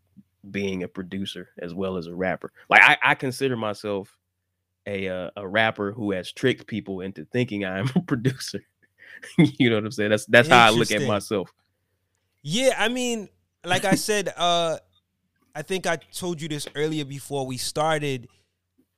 being 0.51 0.83
a 0.83 0.89
producer 0.89 1.49
as 1.59 1.75
well 1.75 1.97
as 1.97 2.07
a 2.07 2.15
rapper. 2.15 2.53
Like 2.69 2.83
I, 2.83 2.97
I 3.03 3.15
consider 3.15 3.57
myself 3.57 4.17
a 4.87 5.09
uh, 5.09 5.31
a 5.37 5.47
rapper 5.47 5.93
who 5.93 6.13
has 6.13 6.33
tricked 6.33 6.67
people 6.67 7.01
into 7.01 7.25
thinking 7.27 7.65
I'm 7.65 7.91
a 7.97 8.01
producer. 8.01 8.63
you 9.37 9.69
know 9.69 9.77
what 9.77 9.85
I'm 9.85 9.93
saying? 9.93 10.11
That's 10.11 10.27
that's 10.27 10.49
how 10.49 10.67
I 10.67 10.71
look 10.71 10.91
at 10.91 11.03
myself. 11.03 11.53
Yeah, 12.43 12.75
I 12.79 12.89
mean, 12.89 13.29
like 13.65 13.85
I 13.85 13.95
said, 13.97 14.33
uh 14.37 14.79
I 15.59 15.63
think 15.63 15.89
I 15.89 15.97
told 15.97 16.41
you 16.41 16.47
this 16.47 16.69
earlier 16.77 17.05
before 17.05 17.45
we 17.45 17.57
started. 17.57 18.29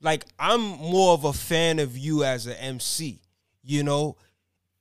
Like, 0.02 0.26
I'm 0.38 0.60
more 0.60 1.14
of 1.14 1.25
a 1.25 1.32
fan 1.32 1.78
of 1.78 1.96
you 1.96 2.22
as 2.22 2.46
an 2.46 2.52
MC, 2.52 3.22
you 3.62 3.82
know? 3.82 4.16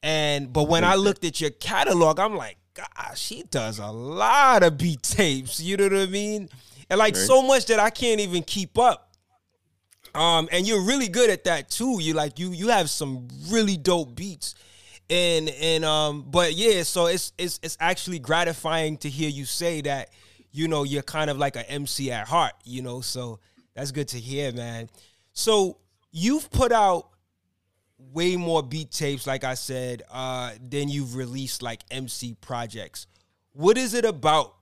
And 0.02 0.52
but 0.54 0.68
when 0.68 0.84
I 0.84 0.96
looked 0.96 1.26
at 1.26 1.42
your 1.42 1.50
catalog, 1.52 2.20
I'm 2.20 2.36
like, 2.36 2.58
gosh, 2.74 3.20
she 3.20 3.44
does 3.44 3.80
a 3.80 3.88
lot 3.88 4.64
of 4.64 4.78
beat 4.78 5.04
tapes. 5.04 5.60
You 5.60 5.78
know 5.78 5.86
what 5.86 5.94
I 5.94 6.06
mean? 6.06 6.50
And 6.90 6.98
like 6.98 7.16
right. 7.16 7.24
so 7.26 7.42
much 7.42 7.66
that 7.68 7.80
I 7.80 7.90
can't 7.90 8.20
even 8.20 8.44
keep 8.44 8.78
up. 8.78 9.14
Um, 10.16 10.50
and 10.52 10.68
you're 10.68 10.82
really 10.82 11.08
good 11.08 11.30
at 11.30 11.44
that 11.44 11.70
too. 11.70 12.02
You 12.02 12.14
like 12.14 12.40
you 12.40 12.52
you 12.52 12.70
have 12.70 12.90
some 12.90 13.28
really 13.50 13.78
dope 13.78 14.16
beats 14.16 14.56
and 15.10 15.50
and 15.50 15.84
um 15.84 16.26
but 16.30 16.54
yeah 16.54 16.84
so 16.84 17.08
it's 17.08 17.34
it's 17.38 17.60
it's 17.64 17.78
actually 17.80 18.20
gratifying 18.20 18.98
to 18.98 19.10
hear 19.10 19.30
you 19.30 19.46
say 19.46 19.82
that 19.82 20.10
you 20.52 20.68
know 20.68 20.84
you're 20.84 21.02
kind 21.02 21.30
of 21.30 21.38
like 21.38 21.56
an 21.56 21.64
MC 21.64 22.12
at 22.12 22.28
heart 22.28 22.54
you 22.64 22.82
know 22.82 23.02
so 23.02 23.40
that's 23.74 23.92
good 23.92 24.08
to 24.10 24.20
hear 24.20 24.52
man 24.52 24.90
so 25.34 25.78
you've 26.12 26.50
put 26.52 26.72
out 26.72 27.10
way 28.14 28.36
more 28.36 28.64
beat 28.64 28.92
tapes 28.92 29.28
like 29.28 29.44
I 29.44 29.54
said 29.54 30.04
uh 30.12 30.52
than 30.62 30.90
you've 30.90 31.16
released 31.16 31.62
like 31.62 31.82
MC 31.92 32.36
projects. 32.42 33.08
What 33.54 33.78
is 33.78 33.94
it 33.94 34.06
about 34.06 34.56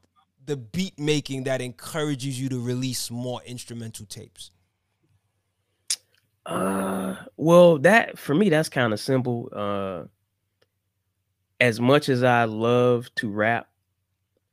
the 0.45 0.57
beat 0.57 0.97
making 0.97 1.43
that 1.43 1.61
encourages 1.61 2.39
you 2.39 2.49
to 2.49 2.59
release 2.59 3.11
more 3.11 3.41
instrumental 3.45 4.05
tapes? 4.05 4.51
Uh 6.45 7.15
well 7.37 7.77
that 7.79 8.17
for 8.17 8.33
me 8.33 8.49
that's 8.49 8.69
kind 8.69 8.93
of 8.93 8.99
simple. 8.99 9.49
Uh 9.53 10.03
as 11.59 11.79
much 11.79 12.09
as 12.09 12.23
I 12.23 12.43
love 12.45 13.13
to 13.15 13.29
rap 13.29 13.67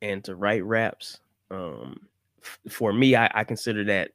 and 0.01 0.25
to 0.25 0.35
write 0.35 0.65
raps, 0.65 1.21
um, 1.51 2.09
f- 2.43 2.59
for 2.69 2.93
me, 2.93 3.15
I, 3.15 3.31
I, 3.35 3.45
consider 3.45 3.85
that 3.85 4.13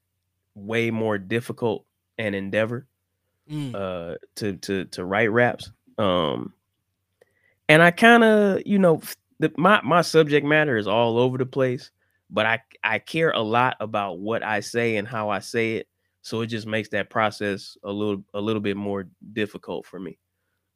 way 0.55 0.89
more 0.91 1.17
difficult 1.17 1.85
an 2.17 2.33
endeavor 2.33 2.88
mm. 3.49 3.75
uh, 3.75 4.15
to 4.35 4.53
to 4.57 4.85
to 4.85 5.05
write 5.05 5.31
raps. 5.31 5.71
Um, 5.97 6.53
and 7.67 7.81
I 7.81 7.91
kind 7.91 8.23
of, 8.23 8.61
you 8.65 8.79
know, 8.79 9.01
the, 9.39 9.51
my 9.57 9.81
my 9.83 10.01
subject 10.01 10.45
matter 10.45 10.77
is 10.77 10.87
all 10.87 11.17
over 11.17 11.37
the 11.37 11.45
place, 11.45 11.91
but 12.29 12.45
I 12.45 12.61
I 12.83 12.99
care 12.99 13.31
a 13.31 13.41
lot 13.41 13.77
about 13.79 14.19
what 14.19 14.43
I 14.43 14.59
say 14.59 14.97
and 14.97 15.07
how 15.07 15.29
I 15.29 15.39
say 15.39 15.75
it, 15.75 15.87
so 16.21 16.41
it 16.41 16.47
just 16.47 16.67
makes 16.67 16.89
that 16.89 17.09
process 17.09 17.77
a 17.83 17.91
little 17.91 18.23
a 18.33 18.41
little 18.41 18.61
bit 18.61 18.77
more 18.77 19.07
difficult 19.33 19.85
for 19.85 19.99
me. 19.99 20.17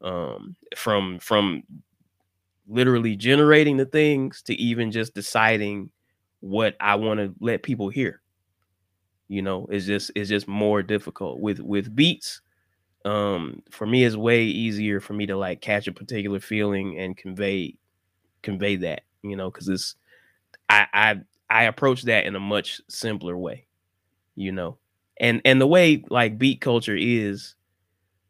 Um, 0.02 0.56
from 0.76 1.20
from 1.20 1.64
literally 2.68 3.16
generating 3.16 3.78
the 3.78 3.86
things 3.86 4.42
to 4.44 4.54
even 4.56 4.92
just 4.92 5.14
deciding 5.14 5.90
what 6.40 6.76
I 6.80 6.96
want 6.96 7.20
to 7.20 7.34
let 7.40 7.64
people 7.64 7.90
hear. 7.90 8.22
You 9.30 9.42
know, 9.42 9.66
it's 9.70 9.86
just 9.86 10.12
it's 10.16 10.30
just 10.30 10.48
more 10.48 10.84
difficult 10.84 11.40
with 11.40 11.60
with 11.60 11.96
beats. 11.96 12.42
Um, 13.06 13.62
for 13.70 13.86
me, 13.86 14.04
it's 14.06 14.16
way 14.16 14.44
easier 14.46 15.00
for 15.00 15.14
me 15.14 15.26
to 15.26 15.36
like 15.36 15.62
catch 15.62 15.88
a 15.88 15.92
particular 15.92 16.40
feeling 16.40 16.98
and 17.00 17.18
convey 17.18 17.76
convey 18.42 18.78
that. 18.78 19.04
You 19.24 19.36
know, 19.36 19.52
because 19.52 19.68
it's 19.70 19.96
I 20.70 20.88
I 20.94 21.22
I 21.50 21.64
approach 21.66 22.04
that 22.04 22.26
in 22.26 22.36
a 22.36 22.40
much 22.40 22.82
simpler 22.90 23.38
way. 23.38 23.66
You 24.36 24.52
know, 24.52 24.78
and 25.20 25.42
and 25.46 25.62
the 25.62 25.68
way 25.68 26.04
like 26.10 26.38
beat 26.38 26.62
culture 26.62 26.96
is, 26.98 27.56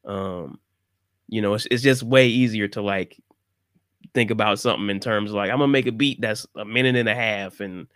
um, 0.06 0.60
you 1.30 1.42
know, 1.42 1.54
it's 1.54 1.68
it's 1.72 1.84
just 1.84 2.04
way 2.04 2.28
easier 2.28 2.68
to 2.70 2.82
like 2.82 3.18
think 4.14 4.32
about 4.32 4.60
something 4.60 4.90
in 4.90 5.00
terms 5.00 5.32
of 5.32 5.36
like 5.36 5.50
I'm 5.50 5.58
gonna 5.60 5.68
make 5.68 5.88
a 5.88 5.92
beat 5.92 6.22
that's 6.22 6.46
a 6.56 6.66
minute 6.66 6.96
and 6.96 7.10
a 7.10 7.16
half, 7.16 7.60
and 7.60 7.88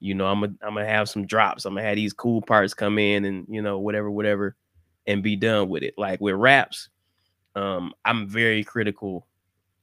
you 0.00 0.14
know 0.14 0.26
I'm 0.26 0.40
gonna 0.40 0.54
I'm 0.62 0.74
gonna 0.74 0.86
have 0.86 1.08
some 1.08 1.26
drops. 1.26 1.64
I'm 1.64 1.74
gonna 1.74 1.86
have 1.86 1.96
these 1.96 2.12
cool 2.12 2.42
parts 2.42 2.74
come 2.74 2.98
in, 2.98 3.24
and 3.24 3.46
you 3.48 3.62
know 3.62 3.78
whatever 3.78 4.10
whatever, 4.10 4.56
and 5.10 5.22
be 5.22 5.36
done 5.36 5.68
with 5.68 5.82
it. 5.82 5.94
Like 5.98 6.20
with 6.20 6.36
raps, 6.36 6.88
um, 7.56 7.92
I'm 8.04 8.28
very 8.28 8.64
critical 8.64 9.26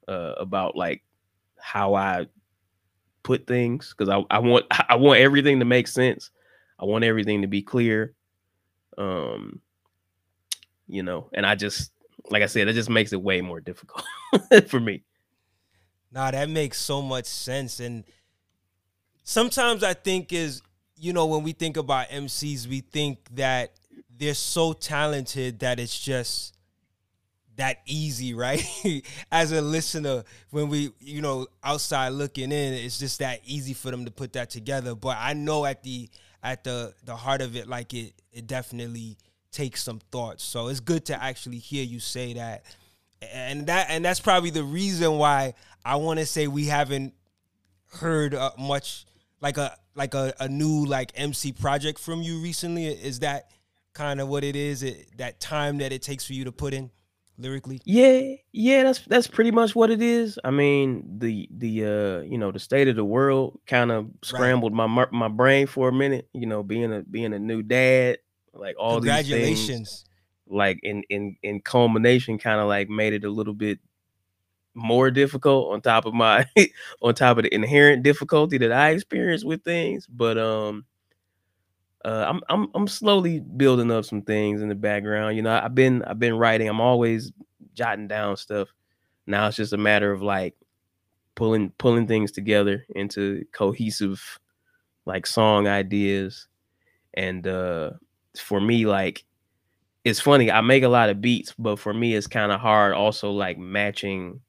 uh, 0.08 0.34
about 0.38 0.76
like 0.76 1.04
how 1.60 1.96
I 1.96 2.28
put 3.24 3.46
things 3.46 3.94
because 3.96 4.10
I, 4.10 4.24
I 4.34 4.40
want 4.40 4.66
I 4.90 4.96
want 4.96 5.20
everything 5.20 5.60
to 5.60 5.66
make 5.66 5.88
sense. 5.88 6.32
I 6.80 6.86
want 6.86 7.04
everything 7.04 7.42
to 7.42 7.48
be 7.48 7.62
clear. 7.62 8.14
Um, 8.98 9.62
you 10.88 11.04
know, 11.04 11.30
and 11.34 11.46
I 11.46 11.56
just 11.56 11.92
like 12.30 12.44
I 12.44 12.48
said, 12.48 12.68
it 12.68 12.74
just 12.74 12.90
makes 12.90 13.14
it 13.14 13.22
way 13.22 13.42
more 13.42 13.60
difficult 13.60 14.06
for 14.68 14.80
me. 14.80 15.04
Nah, 16.12 16.32
that 16.32 16.50
makes 16.50 16.80
so 16.80 17.02
much 17.02 17.26
sense. 17.26 17.80
And 17.80 18.06
sometimes 19.24 19.84
I 19.84 19.94
think 19.94 20.32
is, 20.32 20.62
you 20.96 21.14
know, 21.14 21.26
when 21.26 21.44
we 21.44 21.52
think 21.52 21.78
about 21.78 22.08
MCs, 22.08 22.68
we 22.68 22.80
think 22.80 23.20
that 23.36 23.74
they're 24.18 24.34
so 24.34 24.74
talented 24.74 25.60
that 25.60 25.80
it's 25.80 26.00
just 26.00 26.56
that 27.56 27.80
easy, 27.86 28.34
right? 28.34 28.64
As 29.32 29.52
a 29.52 29.62
listener, 29.62 30.24
when 30.52 30.70
we, 30.70 30.92
you 31.00 31.22
know, 31.22 31.48
outside 31.64 32.10
looking 32.10 32.52
in, 32.52 32.74
it's 32.74 33.00
just 33.00 33.20
that 33.20 33.42
easy 33.46 33.74
for 33.74 33.92
them 33.92 34.06
to 34.06 34.12
put 34.12 34.34
that 34.34 34.50
together. 34.50 34.96
But 34.96 35.18
I 35.20 35.34
know 35.34 35.66
at 35.66 35.84
the 35.84 36.10
at 36.44 36.64
the 36.64 36.94
the 37.04 37.16
heart 37.16 37.42
of 37.42 37.56
it, 37.56 37.68
like 37.68 37.94
it 37.94 38.14
it 38.32 38.48
definitely 38.48 39.18
takes 39.52 39.84
some 39.84 40.00
thought. 40.12 40.40
So 40.40 40.68
it's 40.68 40.80
good 40.80 41.06
to 41.06 41.22
actually 41.22 41.58
hear 41.58 41.84
you 41.84 42.00
say 42.00 42.34
that 42.34 42.64
and 43.22 43.68
that 43.68 43.88
and 43.90 44.04
that's 44.04 44.20
probably 44.20 44.50
the 44.50 44.64
reason 44.64 45.18
why 45.18 45.54
I 45.84 45.96
want 45.96 46.20
to 46.20 46.26
say 46.26 46.48
we 46.48 46.66
haven't 46.66 47.14
heard 47.94 48.36
uh, 48.36 48.52
much 48.58 49.06
like 49.42 49.58
a 49.58 49.76
like 49.96 50.14
a, 50.14 50.34
a 50.40 50.48
new 50.48 50.86
like 50.86 51.12
MC 51.16 51.52
project 51.54 52.00
from 52.00 52.22
you 52.22 52.40
recently. 52.40 52.88
Is 52.88 53.20
that 53.20 53.50
kind 53.98 54.22
of 54.22 54.28
what 54.28 54.44
it 54.44 54.56
is? 54.56 54.84
It, 54.84 55.18
that 55.18 55.40
time 55.40 55.80
that 55.80 55.92
it 55.92 56.02
takes 56.02 56.26
for 56.26 56.34
you 56.34 56.46
to 56.46 56.52
put 56.52 56.74
in 56.74 56.92
lyrically? 57.38 57.82
Yeah, 57.84 58.36
yeah, 58.52 58.84
that's 58.84 59.00
that's 59.00 59.28
pretty 59.28 59.52
much 59.52 59.76
what 59.76 59.90
it 59.90 60.02
is. 60.02 60.40
I 60.44 60.52
mean, 60.52 61.18
the 61.18 61.50
the 61.52 61.86
uh, 61.86 62.22
you 62.22 62.38
know, 62.38 62.52
the 62.52 62.60
state 62.60 62.88
of 62.88 62.96
the 62.96 63.06
world 63.06 63.60
kind 63.66 63.92
of 63.92 64.08
scrambled 64.24 64.78
right. 64.78 64.88
my 64.88 65.08
my 65.12 65.28
brain 65.28 65.68
for 65.68 65.90
a 65.90 65.94
minute, 65.94 66.30
you 66.34 66.46
know, 66.46 66.64
being 66.64 66.94
a 66.94 67.02
being 67.02 67.34
a 67.34 67.40
new 67.40 67.64
dad, 67.64 68.20
like 68.54 68.76
all 68.80 68.98
Congratulations. 68.98 69.58
these 69.58 69.68
things 69.68 70.04
like 70.50 70.80
in 70.84 71.04
in 71.10 71.36
in 71.44 71.62
culmination 71.62 72.38
kind 72.38 72.60
of 72.60 72.68
like 72.68 72.90
made 72.90 73.14
it 73.14 73.24
a 73.24 73.30
little 73.30 73.54
bit 73.54 73.80
more 74.74 75.10
difficult 75.10 75.74
on 75.74 75.82
top 75.82 76.06
of 76.06 76.14
my 76.14 76.46
on 77.02 77.14
top 77.16 77.38
of 77.38 77.44
the 77.44 77.54
inherent 77.54 78.04
difficulty 78.04 78.58
that 78.60 78.72
I 78.72 78.92
experience 78.92 79.44
with 79.44 79.64
things, 79.64 80.06
but 80.08 80.38
um 80.38 80.86
uh, 82.08 82.26
I'm 82.30 82.42
I'm 82.48 82.70
I'm 82.74 82.88
slowly 82.88 83.42
building 83.42 83.92
up 83.92 84.06
some 84.06 84.22
things 84.22 84.62
in 84.62 84.70
the 84.70 84.76
background. 84.76 85.36
You 85.36 85.42
know, 85.42 85.60
I've 85.62 85.76
been 85.76 86.04
I've 86.04 86.20
been 86.20 86.38
writing. 86.38 86.70
I'm 86.70 86.80
always 86.80 87.34
jotting 87.74 88.08
down 88.08 88.38
stuff. 88.38 88.70
Now 89.26 89.48
it's 89.48 89.58
just 89.58 89.74
a 89.74 89.78
matter 89.78 90.14
of 90.14 90.22
like 90.22 90.56
pulling 91.36 91.72
pulling 91.72 92.08
things 92.08 92.32
together 92.32 92.86
into 92.96 93.44
cohesive 93.52 94.40
like 95.06 95.28
song 95.28 95.68
ideas. 95.68 96.48
And 97.14 97.46
uh 97.46 97.92
for 98.40 98.62
me, 98.62 98.86
like 98.86 99.26
it's 100.06 100.22
funny, 100.22 100.50
I 100.50 100.62
make 100.62 100.84
a 100.84 100.90
lot 100.90 101.10
of 101.10 101.20
beats, 101.20 101.54
but 101.60 101.78
for 101.78 101.94
me 101.94 102.16
it's 102.16 102.28
kind 102.28 102.54
of 102.54 102.62
hard 102.62 102.94
also 102.94 103.32
like 103.32 103.58
matching 103.58 104.40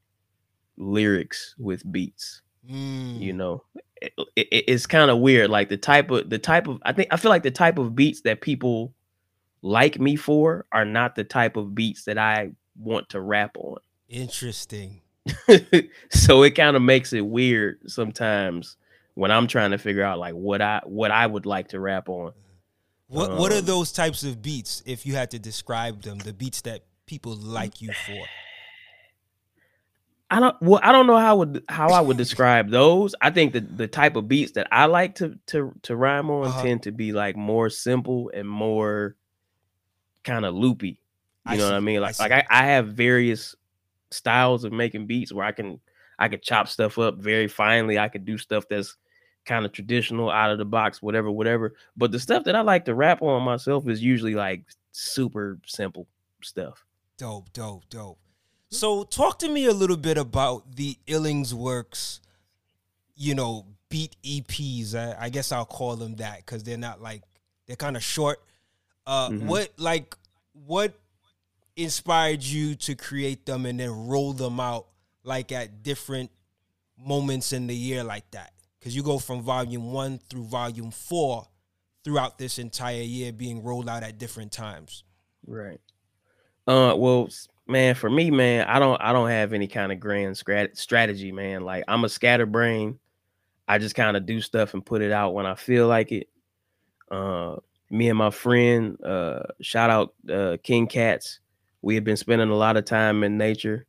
lyrics 0.77 1.57
with 1.59 1.91
beats. 1.91 2.43
Mm. 2.71 3.19
You 3.19 3.33
know, 3.33 3.65
it, 4.01 4.13
it, 4.37 4.65
it's 4.69 4.87
kind 4.87 5.11
of 5.11 5.19
weird. 5.19 5.51
Like 5.51 5.69
the 5.69 5.77
type 5.77 6.11
of 6.11 6.29
the 6.31 6.39
type 6.39 6.69
of 6.69 6.79
I 6.85 6.93
think 6.93 7.09
I 7.13 7.17
feel 7.17 7.31
like 7.31 7.43
the 7.43 7.51
type 7.51 7.79
of 7.79 7.95
beats 7.95 8.23
that 8.23 8.41
people 8.41 8.95
like 9.63 9.99
me 9.99 10.17
for 10.17 10.67
are 10.73 10.85
not 10.85 11.15
the 11.15 11.25
type 11.25 11.57
of 11.57 11.75
beats 11.75 12.05
that 12.05 12.19
I 12.19 12.51
want 12.79 13.09
to 13.11 13.21
rap 13.21 13.57
on. 13.59 13.79
Interesting. 14.09 15.01
so 16.11 16.43
it 16.43 16.55
kind 16.55 16.77
of 16.77 16.83
makes 16.83 17.13
it 17.13 17.27
weird 17.27 17.79
sometimes 17.87 18.77
when 19.15 19.31
I'm 19.31 19.47
trying 19.47 19.73
to 19.73 19.79
figure 19.79 20.03
out 20.03 20.19
like 20.19 20.35
what 20.35 20.63
I 20.63 20.81
what 20.85 21.11
I 21.11 21.27
would 21.27 21.47
like 21.47 21.69
to 21.69 21.81
rap 21.81 22.09
on. 22.09 22.33
What 23.09 23.33
um, 23.33 23.39
what 23.39 23.53
are 23.53 23.59
um, 23.59 23.65
those 23.65 23.93
types 23.93 24.23
of 24.23 24.43
beats 24.43 24.83
if 24.87 25.05
you 25.05 25.15
had 25.15 25.31
to 25.33 25.39
describe 25.39 26.03
them, 26.03 26.19
the 26.19 26.33
beats 26.33 26.61
that 26.63 26.83
people 27.07 27.35
like 27.35 27.83
you 27.83 27.93
for? 27.93 28.27
I 30.31 30.41
don't 30.41 30.61
well, 30.61 30.81
I 30.83 30.93
don't 30.93 31.07
know 31.07 31.17
how 31.17 31.37
would 31.37 31.65
how 31.69 31.89
I 31.89 32.01
would 32.01 32.19
describe 32.19 32.71
those. 32.71 33.15
I 33.21 33.31
think 33.31 33.55
the 33.55 33.61
the 33.61 33.89
type 33.89 34.17
of 34.17 34.29
beats 34.29 34.53
that 34.53 34.69
I 34.71 34.87
like 34.87 35.15
to 35.17 35.39
to 35.47 35.73
to 35.83 35.97
rhyme 35.97 36.31
on 36.31 36.49
uh-huh. 36.49 36.63
tend 36.63 36.83
to 36.83 36.93
be 36.93 37.13
like 37.13 37.37
more 37.37 37.71
simple 37.71 38.31
and 38.35 38.49
more 38.49 39.17
kind 40.25 40.45
of 40.45 40.55
loopy. 40.55 40.89
You 40.89 40.99
I 41.47 41.57
know 41.57 41.65
see, 41.65 41.71
what 41.71 41.75
I 41.75 41.81
mean? 41.81 42.01
Like 42.01 42.21
I 42.21 42.23
like 42.23 42.33
I, 42.33 42.47
I 42.51 42.67
have 42.67 42.89
various 42.89 43.55
styles 44.11 44.65
of 44.65 44.73
making 44.73 45.07
beats 45.07 45.33
where 45.33 45.47
I 45.47 45.53
can 45.53 45.81
I 46.19 46.29
can 46.29 46.41
chop 46.43 46.69
stuff 46.69 46.99
up 46.99 47.17
very 47.17 47.49
finely. 47.49 47.99
I 47.99 48.09
could 48.09 48.27
do 48.27 48.37
stuff 48.37 48.65
that's 48.69 48.97
kind 49.47 49.65
of 49.65 49.73
traditional, 49.73 50.31
out 50.31 50.51
of 50.51 50.59
the 50.59 50.65
box, 50.65 51.01
whatever, 51.01 51.31
whatever. 51.31 51.75
But 51.97 52.13
the 52.13 52.21
stuff 52.21 52.45
that 52.45 52.55
I 52.55 52.61
like 52.61 52.85
to 52.85 52.95
rap 52.95 53.23
on 53.23 53.43
myself 53.43 53.89
is 53.89 54.03
usually 54.03 54.35
like 54.35 54.65
super 54.93 55.59
simple 55.65 56.07
stuff. 56.43 56.85
Dope, 57.17 57.53
dope, 57.53 57.85
dope. 57.89 58.19
So 58.71 59.05
talk 59.05 59.39
to 59.41 59.49
me 59.49 59.67
a 59.67 59.73
little 59.73 59.97
bit 59.97 60.19
about 60.19 60.77
the 60.77 60.99
Illings 61.07 61.55
Works, 61.55 62.21
you 63.17 63.35
know, 63.35 63.67
beat 63.89 64.17
EPs. 64.23 64.95
I, 64.95 65.17
I 65.25 65.29
guess 65.31 65.53
I'll 65.53 65.65
call 65.65 65.97
them 65.97 66.17
that 66.17 66.39
because 66.39 66.63
they're 66.65 66.77
not 66.77 67.01
like 67.01 67.23
they're 67.67 67.77
kind 67.77 67.97
of 67.97 68.03
short. 68.03 68.43
Uh, 69.07 69.31
mm-hmm. 69.31 69.47
What 69.47 69.71
like 69.79 70.17
what 70.53 70.93
inspired 71.77 72.43
you 72.43 72.75
to 72.75 72.95
create 72.95 73.47
them 73.47 73.65
and 73.65 73.81
then 73.81 74.09
roll 74.09 74.33
them 74.33 74.61
out 74.61 74.87
like 75.25 75.53
at 75.53 75.83
different 75.83 76.31
moments 76.99 77.53
in 77.53 77.67
the 77.67 77.75
year 77.75 78.05
like 78.05 78.31
that? 78.33 78.53
Because 78.79 78.95
you 78.95 79.03
go 79.03 79.19
from 79.19 79.43
volume 79.43 79.93
one 79.93 80.19
through 80.29 80.45
volume 80.45 80.91
four 80.91 81.47
throughout 82.05 82.39
this 82.39 82.59
entire 82.59 83.03
year 83.03 83.33
being 83.33 83.63
rolled 83.63 83.89
out 83.89 84.03
at 84.03 84.19
different 84.19 84.53
times. 84.53 85.05
Right. 85.47 85.81
Uh, 86.67 86.95
well, 86.97 87.29
man, 87.69 87.95
for 87.95 88.11
me, 88.11 88.31
man, 88.31 88.67
I 88.67 88.79
don't 88.79 89.01
I 89.01 89.13
don't 89.13 89.29
have 89.29 89.53
any 89.53 89.69
kind 89.69 89.93
of 89.93 90.01
grand 90.01 90.37
strategy, 90.37 91.33
man. 91.33 91.63
Like 91.63 91.85
I'm 91.87 92.05
a 92.05 92.09
scatterbrain. 92.09 92.99
I 93.69 93.79
just 93.79 93.95
kind 93.95 94.17
of 94.17 94.25
do 94.25 94.41
stuff 94.41 94.73
and 94.75 94.85
put 94.85 95.03
it 95.03 95.13
out 95.13 95.35
when 95.35 95.47
I 95.47 95.55
feel 95.55 95.87
like 95.87 96.11
it. 96.11 96.29
Uh, 97.11 97.57
me 97.91 98.09
and 98.09 98.19
my 98.19 98.31
friend, 98.31 99.03
uh, 99.03 99.43
shout 99.61 99.91
out 99.91 100.15
uh, 100.31 100.57
King 100.63 100.87
Cats. 100.87 101.41
We 101.81 101.95
have 101.95 102.05
been 102.05 102.17
spending 102.17 102.51
a 102.51 102.55
lot 102.55 102.77
of 102.77 102.85
time 102.85 103.23
in 103.25 103.39
nature. 103.39 103.87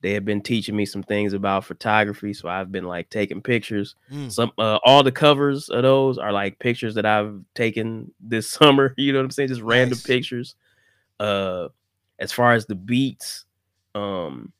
They 0.00 0.12
have 0.12 0.24
been 0.24 0.42
teaching 0.42 0.76
me 0.76 0.86
some 0.86 1.02
things 1.02 1.32
about 1.32 1.64
photography, 1.64 2.32
so 2.32 2.48
I've 2.48 2.70
been 2.70 2.84
like 2.84 3.10
taking 3.10 3.42
pictures. 3.42 3.96
Mm. 4.12 4.30
Some 4.30 4.52
uh, 4.58 4.78
all 4.84 5.02
the 5.02 5.12
covers 5.12 5.68
of 5.70 5.82
those 5.82 6.18
are 6.18 6.32
like 6.32 6.58
pictures 6.58 6.94
that 6.94 7.06
I've 7.06 7.40
taken 7.54 8.12
this 8.20 8.50
summer. 8.50 8.94
You 8.96 9.12
know 9.12 9.18
what 9.18 9.24
I'm 9.24 9.30
saying? 9.30 9.48
Just 9.48 9.62
random 9.62 9.96
nice. 9.96 10.06
pictures. 10.06 10.56
Uh, 11.18 11.68
as 12.18 12.32
far 12.32 12.52
as 12.52 12.66
the 12.66 12.74
beats, 12.74 13.44
um, 13.94 14.52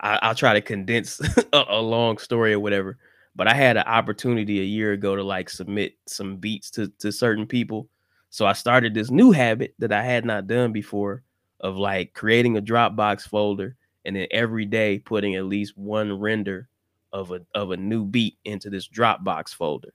I, 0.00 0.28
will 0.28 0.34
try 0.34 0.54
to 0.54 0.60
condense 0.60 1.20
a, 1.52 1.64
a, 1.68 1.80
long 1.80 2.18
story 2.18 2.52
or 2.52 2.60
whatever. 2.60 2.98
But 3.36 3.48
I 3.48 3.54
had 3.54 3.76
an 3.76 3.84
opportunity 3.84 4.60
a 4.60 4.64
year 4.64 4.92
ago 4.92 5.16
to 5.16 5.22
like 5.22 5.50
submit 5.50 5.94
some 6.06 6.36
beats 6.36 6.70
to 6.72 6.88
to 7.00 7.10
certain 7.10 7.46
people. 7.46 7.88
So 8.30 8.46
I 8.46 8.52
started 8.52 8.94
this 8.94 9.10
new 9.10 9.32
habit 9.32 9.74
that 9.78 9.92
I 9.92 10.02
had 10.02 10.24
not 10.24 10.46
done 10.46 10.72
before 10.72 11.22
of 11.60 11.76
like 11.76 12.14
creating 12.14 12.56
a 12.56 12.62
Dropbox 12.62 13.22
folder 13.22 13.76
and 14.04 14.16
then 14.16 14.26
every 14.30 14.66
day 14.66 14.98
putting 14.98 15.34
at 15.34 15.44
least 15.44 15.76
one 15.76 16.18
render 16.18 16.68
of 17.12 17.30
a 17.30 17.40
of 17.54 17.70
a 17.70 17.76
new 17.76 18.04
beat 18.04 18.36
into 18.44 18.70
this 18.70 18.88
Dropbox 18.88 19.54
folder. 19.54 19.94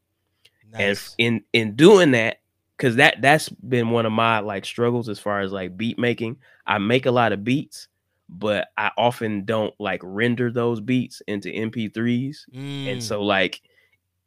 Nice. 0.72 1.16
And 1.20 1.42
in 1.54 1.70
in 1.70 1.76
doing 1.76 2.12
that, 2.12 2.40
because 2.80 2.96
that 2.96 3.22
that's 3.22 3.50
been 3.50 3.90
one 3.90 4.06
of 4.06 4.14
my 4.14 4.40
like 4.40 4.64
struggles 4.64 5.10
as 5.10 5.20
far 5.20 5.42
as 5.42 5.52
like 5.52 5.76
beat 5.76 6.00
making. 6.00 6.38
I 6.66 6.78
make 6.78 7.06
a 7.06 7.12
lot 7.12 7.34
of 7.34 7.44
beats, 7.44 7.90
but 8.30 8.70
I 8.78 8.92
often 8.98 9.44
don't 9.44 9.74
like 9.80 10.00
render 10.02 10.50
those 10.50 10.80
beats 10.80 11.22
into 11.28 11.50
MP3s, 11.50 12.38
mm. 12.54 12.92
and 12.92 13.04
so 13.04 13.22
like 13.22 13.62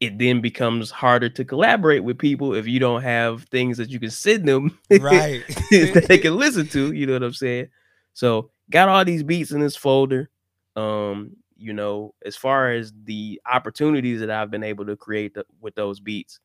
it 0.01 0.19
then 0.19 0.41
becomes 0.41 0.91
harder 0.91 1.29
to 1.31 1.45
collaborate 1.45 2.05
with 2.05 2.19
people 2.19 2.55
if 2.55 2.67
you 2.67 2.79
don't 2.79 3.03
have 3.03 3.45
things 3.45 3.79
that 3.79 3.89
you 3.89 4.01
can 4.01 4.11
send 4.11 4.47
them 4.47 4.77
right 5.01 5.45
that 5.71 6.07
they 6.09 6.19
can 6.19 6.37
listen 6.37 6.67
to. 6.69 6.93
You 6.93 7.07
know 7.07 7.15
what 7.15 7.23
I'm 7.23 7.33
saying? 7.33 7.69
So 8.13 8.51
got 8.69 8.89
all 8.89 9.05
these 9.05 9.23
beats 9.23 9.53
in 9.53 9.61
this 9.61 9.77
folder. 9.77 10.29
Um, 10.77 11.37
you 11.57 11.73
know, 11.73 12.15
as 12.27 12.37
far 12.37 12.73
as 12.73 12.93
the 13.05 13.41
opportunities 13.51 14.21
that 14.21 14.31
I've 14.31 14.51
been 14.51 14.65
able 14.65 14.85
to 14.87 14.97
create 14.97 15.35
the, 15.35 15.47
with 15.61 15.75
those 15.77 16.01
beats, 16.01 16.41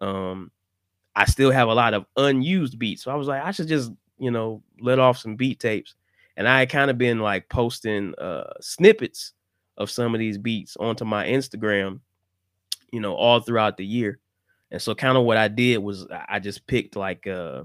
um, 0.00 0.52
I 1.14 1.26
still 1.26 1.50
have 1.50 1.68
a 1.68 1.74
lot 1.74 1.94
of 1.94 2.06
unused 2.16 2.78
beats. 2.78 3.02
So 3.04 3.10
I 3.10 3.14
was 3.14 3.28
like, 3.28 3.42
I 3.42 3.50
should 3.50 3.68
just, 3.68 3.92
you 4.18 4.30
know, 4.30 4.62
let 4.80 4.98
off 4.98 5.18
some 5.18 5.36
beat 5.36 5.60
tapes. 5.60 5.94
And 6.36 6.48
I 6.48 6.60
had 6.60 6.70
kind 6.70 6.90
of 6.90 6.96
been 6.98 7.18
like 7.18 7.48
posting 7.48 8.14
uh 8.18 8.52
snippets 8.60 9.32
of 9.76 9.90
some 9.90 10.14
of 10.14 10.18
these 10.18 10.38
beats 10.38 10.76
onto 10.78 11.04
my 11.04 11.26
Instagram, 11.26 12.00
you 12.92 13.00
know, 13.00 13.14
all 13.14 13.40
throughout 13.40 13.76
the 13.76 13.84
year. 13.84 14.18
And 14.70 14.80
so 14.80 14.94
kind 14.94 15.18
of 15.18 15.24
what 15.24 15.36
I 15.36 15.48
did 15.48 15.78
was 15.78 16.06
I 16.28 16.38
just 16.38 16.66
picked 16.66 16.96
like 16.96 17.26
uh 17.26 17.64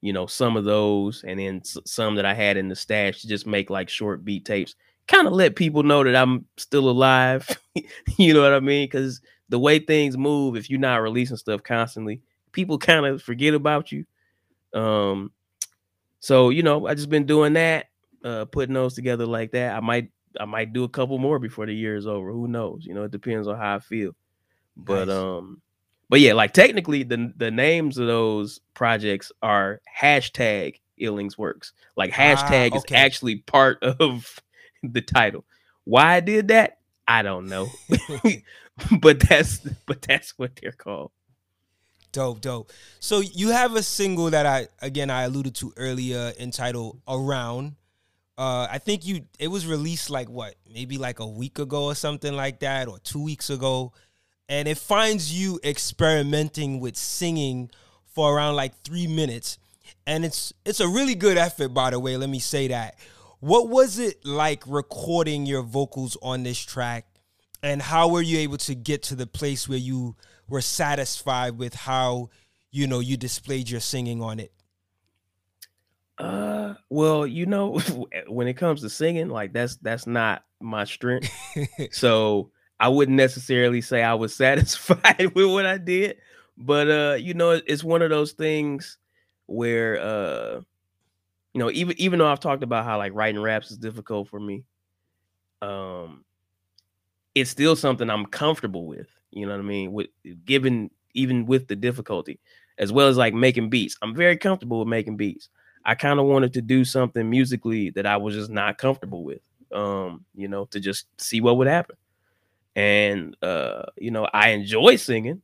you 0.00 0.12
know 0.14 0.26
some 0.26 0.56
of 0.56 0.64
those 0.64 1.22
and 1.24 1.38
then 1.38 1.62
some 1.64 2.14
that 2.14 2.24
I 2.24 2.32
had 2.32 2.56
in 2.56 2.68
the 2.68 2.76
stash 2.76 3.20
to 3.20 3.28
just 3.28 3.46
make 3.46 3.68
like 3.68 3.88
short 3.90 4.24
beat 4.24 4.44
tapes. 4.46 4.74
Kind 5.08 5.26
of 5.26 5.34
let 5.34 5.56
people 5.56 5.82
know 5.82 6.04
that 6.04 6.16
I'm 6.16 6.46
still 6.56 6.88
alive. 6.88 7.46
you 8.16 8.32
know 8.32 8.42
what 8.42 8.54
I 8.54 8.60
mean? 8.60 8.88
Cuz 8.88 9.20
the 9.50 9.58
way 9.58 9.78
things 9.78 10.16
move 10.16 10.56
if 10.56 10.70
you're 10.70 10.80
not 10.80 11.02
releasing 11.02 11.36
stuff 11.36 11.62
constantly, 11.62 12.22
people 12.52 12.78
kind 12.78 13.06
of 13.06 13.22
forget 13.22 13.54
about 13.54 13.92
you. 13.92 14.04
Um, 14.72 15.32
so 16.20 16.50
you 16.50 16.62
know, 16.62 16.86
I 16.86 16.94
just 16.94 17.10
been 17.10 17.26
doing 17.26 17.54
that, 17.54 17.86
uh, 18.24 18.44
putting 18.46 18.74
those 18.74 18.94
together 18.94 19.26
like 19.26 19.52
that. 19.52 19.76
I 19.76 19.80
might 19.80 20.10
I 20.38 20.44
might 20.44 20.72
do 20.72 20.84
a 20.84 20.88
couple 20.88 21.18
more 21.18 21.38
before 21.38 21.66
the 21.66 21.74
year 21.74 21.96
is 21.96 22.06
over. 22.06 22.30
Who 22.30 22.48
knows? 22.48 22.84
You 22.84 22.94
know, 22.94 23.04
it 23.04 23.10
depends 23.10 23.48
on 23.48 23.56
how 23.56 23.76
I 23.76 23.78
feel. 23.80 24.14
But 24.76 25.08
nice. 25.08 25.16
um, 25.16 25.62
but 26.08 26.20
yeah, 26.20 26.34
like 26.34 26.52
technically 26.52 27.02
the 27.02 27.32
the 27.36 27.50
names 27.50 27.98
of 27.98 28.06
those 28.06 28.60
projects 28.74 29.32
are 29.42 29.80
hashtag 30.00 30.76
Illings 31.00 31.38
Works. 31.38 31.72
Like 31.96 32.12
hashtag 32.12 32.72
ah, 32.72 32.76
okay. 32.78 32.96
is 32.96 33.00
actually 33.00 33.36
part 33.36 33.82
of 33.82 34.38
the 34.82 35.00
title. 35.00 35.44
Why 35.84 36.16
I 36.16 36.20
did 36.20 36.48
that, 36.48 36.78
I 37.08 37.22
don't 37.22 37.46
know. 37.46 37.68
but 39.00 39.20
that's 39.20 39.58
but 39.86 40.02
that's 40.02 40.38
what 40.38 40.56
they're 40.56 40.72
called. 40.72 41.10
Dope, 42.12 42.40
dope. 42.40 42.72
So 42.98 43.20
you 43.20 43.50
have 43.50 43.76
a 43.76 43.82
single 43.82 44.30
that 44.30 44.46
I 44.46 44.68
again 44.82 45.10
I 45.10 45.22
alluded 45.22 45.54
to 45.56 45.72
earlier 45.76 46.32
entitled 46.38 47.00
Around. 47.06 47.76
Uh, 48.36 48.66
I 48.70 48.78
think 48.78 49.06
you 49.06 49.26
it 49.38 49.48
was 49.48 49.66
released 49.66 50.10
like 50.10 50.28
what, 50.28 50.54
maybe 50.72 50.98
like 50.98 51.20
a 51.20 51.26
week 51.26 51.58
ago 51.58 51.84
or 51.84 51.94
something 51.94 52.34
like 52.34 52.60
that, 52.60 52.88
or 52.88 52.98
two 52.98 53.22
weeks 53.22 53.50
ago. 53.50 53.92
And 54.48 54.66
it 54.66 54.78
finds 54.78 55.32
you 55.32 55.60
experimenting 55.62 56.80
with 56.80 56.96
singing 56.96 57.70
for 58.06 58.34
around 58.34 58.56
like 58.56 58.74
three 58.82 59.06
minutes. 59.06 59.58
And 60.06 60.24
it's 60.24 60.52
it's 60.64 60.80
a 60.80 60.88
really 60.88 61.14
good 61.14 61.36
effort, 61.36 61.68
by 61.68 61.90
the 61.90 62.00
way. 62.00 62.16
Let 62.16 62.28
me 62.30 62.40
say 62.40 62.68
that. 62.68 62.96
what 63.40 63.68
was 63.68 63.98
it 63.98 64.24
like 64.24 64.62
recording 64.66 65.46
your 65.46 65.62
vocals 65.62 66.16
on 66.22 66.42
this 66.42 66.58
track? 66.58 67.06
And 67.62 67.82
how 67.82 68.08
were 68.08 68.22
you 68.22 68.38
able 68.38 68.58
to 68.58 68.74
get 68.74 69.02
to 69.04 69.14
the 69.14 69.26
place 69.26 69.68
where 69.68 69.78
you 69.78 70.16
were 70.50 70.60
satisfied 70.60 71.56
with 71.56 71.74
how, 71.74 72.28
you 72.70 72.86
know, 72.86 73.00
you 73.00 73.16
displayed 73.16 73.70
your 73.70 73.80
singing 73.80 74.20
on 74.20 74.40
it? 74.40 74.52
Uh, 76.18 76.74
well, 76.90 77.26
you 77.26 77.46
know, 77.46 77.78
when 78.28 78.46
it 78.46 78.54
comes 78.54 78.82
to 78.82 78.90
singing, 78.90 79.28
like 79.28 79.52
that's 79.54 79.76
that's 79.76 80.06
not 80.06 80.44
my 80.60 80.84
strength. 80.84 81.30
so 81.92 82.50
I 82.78 82.88
wouldn't 82.88 83.16
necessarily 83.16 83.80
say 83.80 84.02
I 84.02 84.14
was 84.14 84.34
satisfied 84.36 85.32
with 85.34 85.46
what 85.46 85.64
I 85.64 85.78
did, 85.78 86.18
but 86.58 86.90
uh, 86.90 87.14
you 87.14 87.32
know, 87.32 87.52
it's 87.52 87.84
one 87.84 88.02
of 88.02 88.10
those 88.10 88.32
things 88.32 88.98
where 89.46 89.98
uh, 89.98 90.60
you 91.54 91.58
know, 91.58 91.70
even 91.70 91.98
even 91.98 92.18
though 92.18 92.30
I've 92.30 92.40
talked 92.40 92.62
about 92.62 92.84
how 92.84 92.98
like 92.98 93.14
writing 93.14 93.40
raps 93.40 93.70
is 93.70 93.78
difficult 93.78 94.28
for 94.28 94.38
me, 94.38 94.64
um, 95.62 96.24
it's 97.34 97.50
still 97.50 97.76
something 97.76 98.10
I'm 98.10 98.26
comfortable 98.26 98.86
with. 98.86 99.08
You 99.30 99.46
know 99.46 99.52
what 99.52 99.60
I 99.60 99.64
mean? 99.64 99.92
With 99.92 100.08
given 100.44 100.90
even 101.14 101.46
with 101.46 101.68
the 101.68 101.76
difficulty, 101.76 102.40
as 102.78 102.92
well 102.92 103.08
as 103.08 103.16
like 103.16 103.34
making 103.34 103.70
beats, 103.70 103.96
I'm 104.02 104.14
very 104.14 104.36
comfortable 104.36 104.78
with 104.78 104.88
making 104.88 105.16
beats. 105.16 105.48
I 105.84 105.94
kind 105.94 106.20
of 106.20 106.26
wanted 106.26 106.52
to 106.54 106.62
do 106.62 106.84
something 106.84 107.28
musically 107.28 107.90
that 107.90 108.06
I 108.06 108.16
was 108.16 108.34
just 108.34 108.50
not 108.50 108.78
comfortable 108.78 109.24
with. 109.24 109.40
Um, 109.72 110.24
you 110.34 110.48
know, 110.48 110.64
to 110.66 110.80
just 110.80 111.06
see 111.20 111.40
what 111.40 111.56
would 111.56 111.68
happen. 111.68 111.96
And 112.76 113.36
uh, 113.42 113.84
you 113.96 114.10
know, 114.10 114.28
I 114.32 114.50
enjoy 114.50 114.96
singing. 114.96 115.42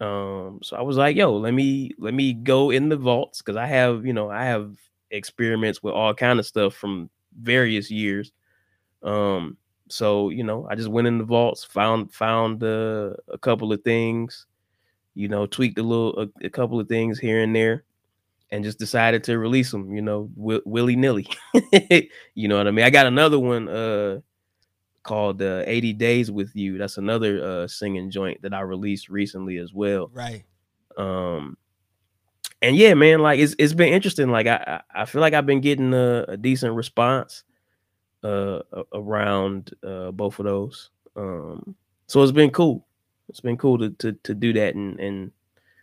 Um, 0.00 0.60
so 0.62 0.76
I 0.76 0.82
was 0.82 0.96
like, 0.96 1.16
yo, 1.16 1.36
let 1.36 1.54
me 1.54 1.92
let 1.98 2.12
me 2.12 2.32
go 2.32 2.70
in 2.70 2.88
the 2.88 2.96
vaults 2.96 3.40
because 3.40 3.56
I 3.56 3.66
have, 3.66 4.04
you 4.04 4.12
know, 4.12 4.30
I 4.30 4.44
have 4.44 4.74
experiments 5.10 5.82
with 5.82 5.94
all 5.94 6.12
kind 6.12 6.38
of 6.38 6.46
stuff 6.46 6.74
from 6.74 7.08
various 7.40 7.90
years. 7.90 8.32
Um, 9.02 9.56
so 9.92 10.30
you 10.30 10.42
know, 10.42 10.66
I 10.70 10.74
just 10.74 10.88
went 10.88 11.06
in 11.06 11.18
the 11.18 11.24
vaults, 11.24 11.64
found 11.64 12.12
found 12.12 12.62
uh, 12.62 13.12
a 13.28 13.38
couple 13.38 13.72
of 13.72 13.82
things, 13.82 14.46
you 15.14 15.28
know, 15.28 15.46
tweaked 15.46 15.78
a 15.78 15.82
little 15.82 16.18
a, 16.18 16.46
a 16.46 16.50
couple 16.50 16.80
of 16.80 16.88
things 16.88 17.18
here 17.18 17.42
and 17.42 17.54
there 17.54 17.84
and 18.50 18.64
just 18.64 18.78
decided 18.78 19.24
to 19.24 19.38
release 19.38 19.70
them, 19.70 19.94
you 19.94 20.02
know, 20.02 20.30
w- 20.36 20.62
willy 20.64 20.96
nilly. 20.96 21.28
you 22.34 22.48
know 22.48 22.56
what 22.56 22.66
I 22.66 22.70
mean? 22.70 22.84
I 22.84 22.90
got 22.90 23.06
another 23.06 23.38
one 23.38 23.68
uh 23.68 24.20
called 25.02 25.42
uh, 25.42 25.64
80 25.66 25.94
Days 25.94 26.30
with 26.30 26.54
You. 26.54 26.78
That's 26.78 26.96
another 26.96 27.44
uh 27.44 27.68
singing 27.68 28.10
joint 28.10 28.40
that 28.42 28.54
I 28.54 28.60
released 28.60 29.08
recently 29.10 29.58
as 29.58 29.74
well. 29.74 30.10
Right. 30.12 30.44
Um 30.96 31.56
and 32.62 32.76
yeah, 32.76 32.94
man, 32.94 33.20
like 33.20 33.40
it's 33.40 33.54
it's 33.58 33.74
been 33.74 33.92
interesting. 33.92 34.30
Like 34.30 34.46
I 34.46 34.80
I 34.94 35.04
feel 35.04 35.20
like 35.20 35.34
I've 35.34 35.46
been 35.46 35.60
getting 35.60 35.92
a, 35.92 36.24
a 36.28 36.36
decent 36.36 36.74
response 36.74 37.44
uh 38.22 38.60
around 38.92 39.74
uh 39.82 40.10
both 40.10 40.38
of 40.38 40.44
those. 40.44 40.90
Um 41.16 41.74
so 42.06 42.22
it's 42.22 42.32
been 42.32 42.50
cool. 42.50 42.86
It's 43.28 43.40
been 43.40 43.56
cool 43.56 43.78
to 43.78 43.90
to 43.90 44.12
to 44.12 44.34
do 44.34 44.52
that 44.54 44.74
and 44.74 44.98
and 45.00 45.32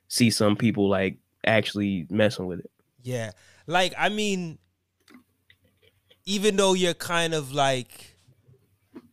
see 0.07 0.29
some 0.29 0.55
people 0.55 0.89
like 0.89 1.17
actually 1.45 2.05
messing 2.09 2.47
with 2.47 2.59
it. 2.59 2.71
Yeah. 3.03 3.31
Like, 3.67 3.93
I 3.97 4.09
mean, 4.09 4.57
even 6.25 6.55
though 6.55 6.73
you're 6.73 6.93
kind 6.93 7.33
of 7.33 7.53
like 7.53 8.17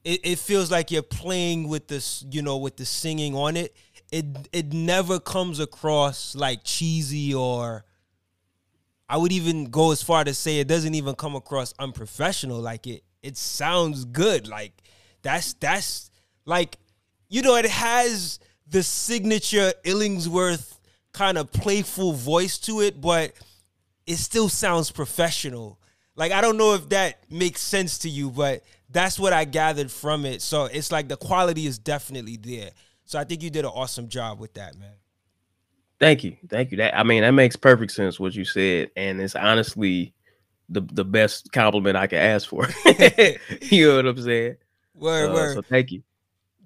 it, 0.05 0.21
it 0.25 0.39
feels 0.39 0.71
like 0.71 0.91
you're 0.91 1.03
playing 1.03 1.69
with 1.69 1.89
this, 1.89 2.25
you 2.31 2.43
know, 2.43 2.57
with 2.57 2.77
the 2.77 2.85
singing 2.85 3.35
on 3.35 3.57
it, 3.57 3.75
it 4.11 4.49
it 4.53 4.73
never 4.73 5.19
comes 5.21 5.61
across 5.61 6.35
like 6.35 6.61
cheesy 6.65 7.35
or 7.35 7.85
I 9.09 9.17
would 9.19 9.33
even 9.33 9.67
go 9.67 9.93
as 9.93 10.03
far 10.03 10.25
to 10.25 10.35
say 10.35 10.59
it 10.59 10.69
doesn't 10.69 10.95
even 10.95 11.15
come 11.15 11.37
across 11.37 11.75
unprofessional. 11.79 12.61
Like 12.61 12.87
it 12.87 13.05
it 13.27 13.37
sounds 13.37 14.05
good. 14.05 14.47
Like 14.47 14.73
that's 15.23 15.55
that's 15.55 16.11
like 16.45 16.79
you 17.29 17.43
know, 17.43 17.57
it 17.57 17.67
has 17.67 18.39
the 18.69 18.83
signature 18.83 19.73
Illingsworth 19.85 20.79
kind 21.13 21.37
of 21.37 21.51
playful 21.51 22.13
voice 22.13 22.59
to 22.59 22.81
it, 22.81 23.01
but 23.01 23.33
it 24.07 24.17
still 24.17 24.49
sounds 24.49 24.93
professional. 24.93 25.81
Like 26.15 26.31
I 26.31 26.41
don't 26.41 26.57
know 26.57 26.75
if 26.75 26.89
that 26.91 27.19
makes 27.29 27.61
sense 27.61 27.99
to 27.99 28.09
you, 28.09 28.31
but 28.31 28.63
that's 28.91 29.19
what 29.19 29.33
I 29.33 29.45
gathered 29.45 29.91
from 29.91 30.25
it. 30.25 30.41
So 30.41 30.67
it's 30.67 30.93
like 30.93 31.09
the 31.09 31.17
quality 31.17 31.67
is 31.67 31.79
definitely 31.79 32.37
there. 32.37 32.71
So 33.05 33.19
I 33.19 33.25
think 33.25 33.43
you 33.43 33.51
did 33.51 33.65
an 33.65 33.73
awesome 33.75 34.09
job 34.09 34.39
with 34.39 34.55
that, 34.55 34.79
man. 34.79 34.95
Thank 35.99 36.23
you. 36.23 36.37
Thank 36.49 36.71
you. 36.71 36.77
That 36.77 36.97
I 36.97 37.03
mean, 37.03 37.23
that 37.23 37.33
makes 37.33 37.57
perfect 37.57 37.91
sense 37.91 38.21
what 38.21 38.37
you 38.37 38.45
said. 38.45 38.91
And 38.97 39.21
it's 39.21 39.35
honestly 39.35 40.13
the 40.69 40.81
the 40.81 41.05
best 41.05 41.53
compliment 41.53 41.97
I 41.97 42.07
can 42.07 42.19
ask 42.19 42.49
for. 42.49 42.69
you 43.63 43.89
know 43.89 43.97
what 43.97 44.07
I'm 44.07 44.21
saying? 44.21 44.57
Word, 44.95 45.31
uh, 45.31 45.35
word. 45.35 45.55
So 45.55 45.63
thank 45.63 45.93
you. 45.93 46.03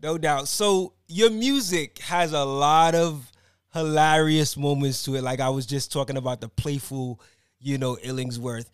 No 0.02 0.16
doubt. 0.16 0.48
So 0.48 0.94
your 1.08 1.30
music 1.30 1.98
has 1.98 2.32
a 2.32 2.44
lot 2.44 2.94
of 2.94 3.30
hilarious 3.72 4.56
moments 4.56 5.02
to 5.04 5.16
it. 5.16 5.22
Like 5.22 5.40
I 5.40 5.48
was 5.48 5.66
just 5.66 5.92
talking 5.92 6.16
about 6.16 6.40
the 6.40 6.48
playful, 6.48 7.20
you 7.58 7.78
know, 7.78 7.96
Illingsworth. 7.96 8.66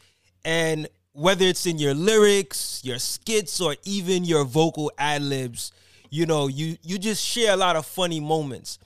And 0.44 0.88
whether 1.12 1.44
it's 1.46 1.66
in 1.66 1.78
your 1.78 1.94
lyrics, 1.94 2.80
your 2.84 2.98
skits, 2.98 3.60
or 3.60 3.74
even 3.84 4.24
your 4.24 4.44
vocal 4.44 4.92
ad 4.98 5.22
libs, 5.22 5.72
you 6.10 6.26
know, 6.26 6.46
you 6.46 6.76
you 6.82 6.98
just 6.98 7.24
share 7.24 7.52
a 7.52 7.56
lot 7.56 7.76
of 7.76 7.86
funny 7.86 8.20
moments. 8.20 8.78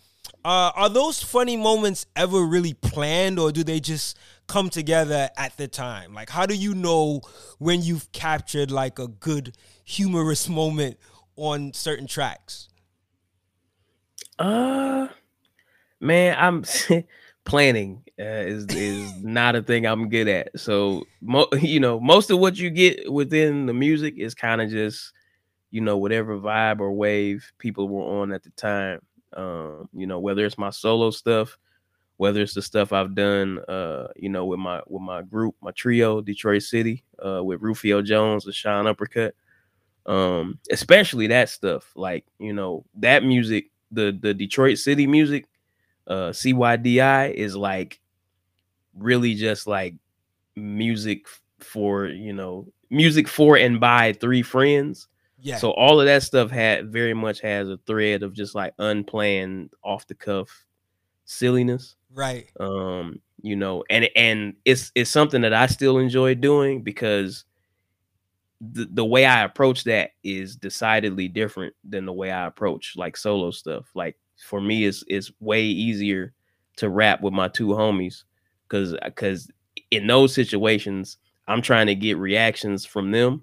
Uh, 0.45 0.73
are 0.75 0.89
those 0.89 1.23
funny 1.23 1.57
moments 1.57 2.07
ever 2.17 2.43
really 2.43 2.73
planned, 2.73 3.39
or 3.39 3.53
do 3.53 3.63
they 3.63 3.79
just 3.79 4.19
come 4.47 4.71
together 4.71 5.29
at 5.37 5.57
the 5.59 5.69
time? 5.69 6.15
Like, 6.15 6.31
how 6.31 6.47
do 6.47 6.55
you 6.55 6.75
know 6.75 7.21
when 7.59 7.83
you've 7.83 8.11
captured 8.13 8.71
like 8.71 8.99
a 8.99 9.07
good 9.07 9.57
humorous 9.85 10.49
moment 10.49 10.99
on 11.37 11.75
certain 11.75 12.07
tracks? 12.07 12.69
Uh, 14.39 15.09
Man, 16.01 16.37
I'm 16.39 16.65
planning 17.45 18.05
uh, 18.19 18.25
is 18.25 18.67
is 18.67 19.13
not 19.23 19.57
a 19.57 19.63
thing 19.63 19.87
I'm 19.87 20.09
good 20.09 20.29
at. 20.29 20.59
So, 20.59 21.05
mo- 21.21 21.49
you 21.61 21.81
know, 21.81 22.01
most 22.01 22.31
of 22.31 22.39
what 22.39 22.59
you 22.59 22.71
get 22.71 23.13
within 23.13 23.67
the 23.67 23.75
music 23.75 24.15
is 24.17 24.35
kind 24.35 24.61
of 24.61 24.71
just, 24.71 25.13
you 25.71 25.81
know, 25.81 25.99
whatever 25.99 26.39
vibe 26.39 26.81
or 26.81 26.93
wave 26.93 27.53
people 27.59 27.89
were 27.89 28.23
on 28.23 28.33
at 28.33 28.43
the 28.45 28.51
time. 28.51 29.01
Um, 29.37 29.89
you 29.93 30.07
know, 30.07 30.19
whether 30.19 30.45
it's 30.45 30.59
my 30.59 30.71
solo 30.71 31.11
stuff, 31.11 31.57
whether 32.17 32.43
it's 32.43 32.55
the 32.55 32.63
stuff 32.63 32.93
I've 32.93 33.15
done, 33.15 33.61
uh, 33.69 34.09
you 34.17 34.29
know, 34.29 34.47
with 34.47 34.59
my 34.61 34.81
with 34.87 35.03
my 35.03 35.23
group, 35.23 35.57
my 35.63 35.71
trio, 35.73 36.21
Detroit 36.21 36.63
City, 36.63 37.05
uh, 37.25 37.43
with 37.43 37.63
Rufio 37.63 38.03
Jones 38.03 38.45
and 38.47 38.55
Sean 38.55 38.87
Uppercut. 38.87 39.35
Um, 40.07 40.59
especially 40.71 41.29
that 41.29 41.49
stuff, 41.49 41.93
like 41.95 42.25
you 42.39 42.53
know, 42.53 42.85
that 42.97 43.25
music, 43.25 43.71
the 43.91 44.17
the 44.21 44.35
Detroit 44.35 44.79
City 44.79 45.07
music 45.07 45.47
uh 46.07 46.31
CYDI 46.31 47.33
is 47.35 47.55
like 47.57 48.01
really 48.95 49.35
just 49.35 49.67
like 49.67 49.95
music 50.57 51.27
for, 51.61 52.07
you 52.07 52.33
know, 52.33 52.67
music 52.91 53.29
for 53.29 53.57
and 53.57 53.81
by 53.81 54.13
three 54.15 54.43
friends. 54.43 55.09
Yeah. 55.41 55.57
So 55.57 55.71
all 55.73 56.01
of 56.01 56.07
that 56.07 56.23
stuff 56.23 56.51
had 56.51 56.93
very 56.93 57.15
much 57.15 57.41
has 57.41 57.69
a 57.69 57.79
thread 57.87 58.23
of 58.23 58.35
just 58.35 58.55
like 58.55 58.75
unplanned 58.79 59.73
off 59.83 60.07
the 60.07 60.15
cuff 60.15 60.67
silliness. 61.25 61.97
Right. 62.13 62.51
Um, 62.59 63.21
you 63.43 63.57
know, 63.57 63.85
and 63.89 64.09
and 64.17 64.55
it's 64.65 64.93
it's 64.95 65.11
something 65.11 65.43
that 65.43 65.55
I 65.55 65.67
still 65.67 65.99
enjoy 65.99 66.35
doing 66.35 66.83
because 66.83 67.45
the, 68.61 68.87
the 68.91 69.05
way 69.05 69.25
I 69.25 69.45
approach 69.45 69.85
that 69.85 70.11
is 70.23 70.57
decidedly 70.57 71.29
different 71.29 71.75
than 71.89 72.05
the 72.05 72.13
way 72.13 72.31
I 72.31 72.47
approach 72.47 72.95
like 72.97 73.17
solo 73.17 73.51
stuff. 73.51 73.87
Like 73.95 74.17
for 74.37 74.61
me 74.61 74.85
it's 74.85 75.05
it's 75.07 75.33
way 75.41 75.65
easier 75.65 76.33
to 76.77 76.89
rap 76.89 77.23
with 77.23 77.33
my 77.33 77.49
two 77.49 77.69
homies 77.69 78.25
because 78.69 78.95
because 79.05 79.51
in 79.91 80.07
those 80.07 80.35
situations 80.35 81.19
I'm 81.49 81.63
trying 81.63 81.87
to 81.87 81.95
get 81.95 82.19
reactions 82.19 82.85
from 82.85 83.11
them 83.11 83.43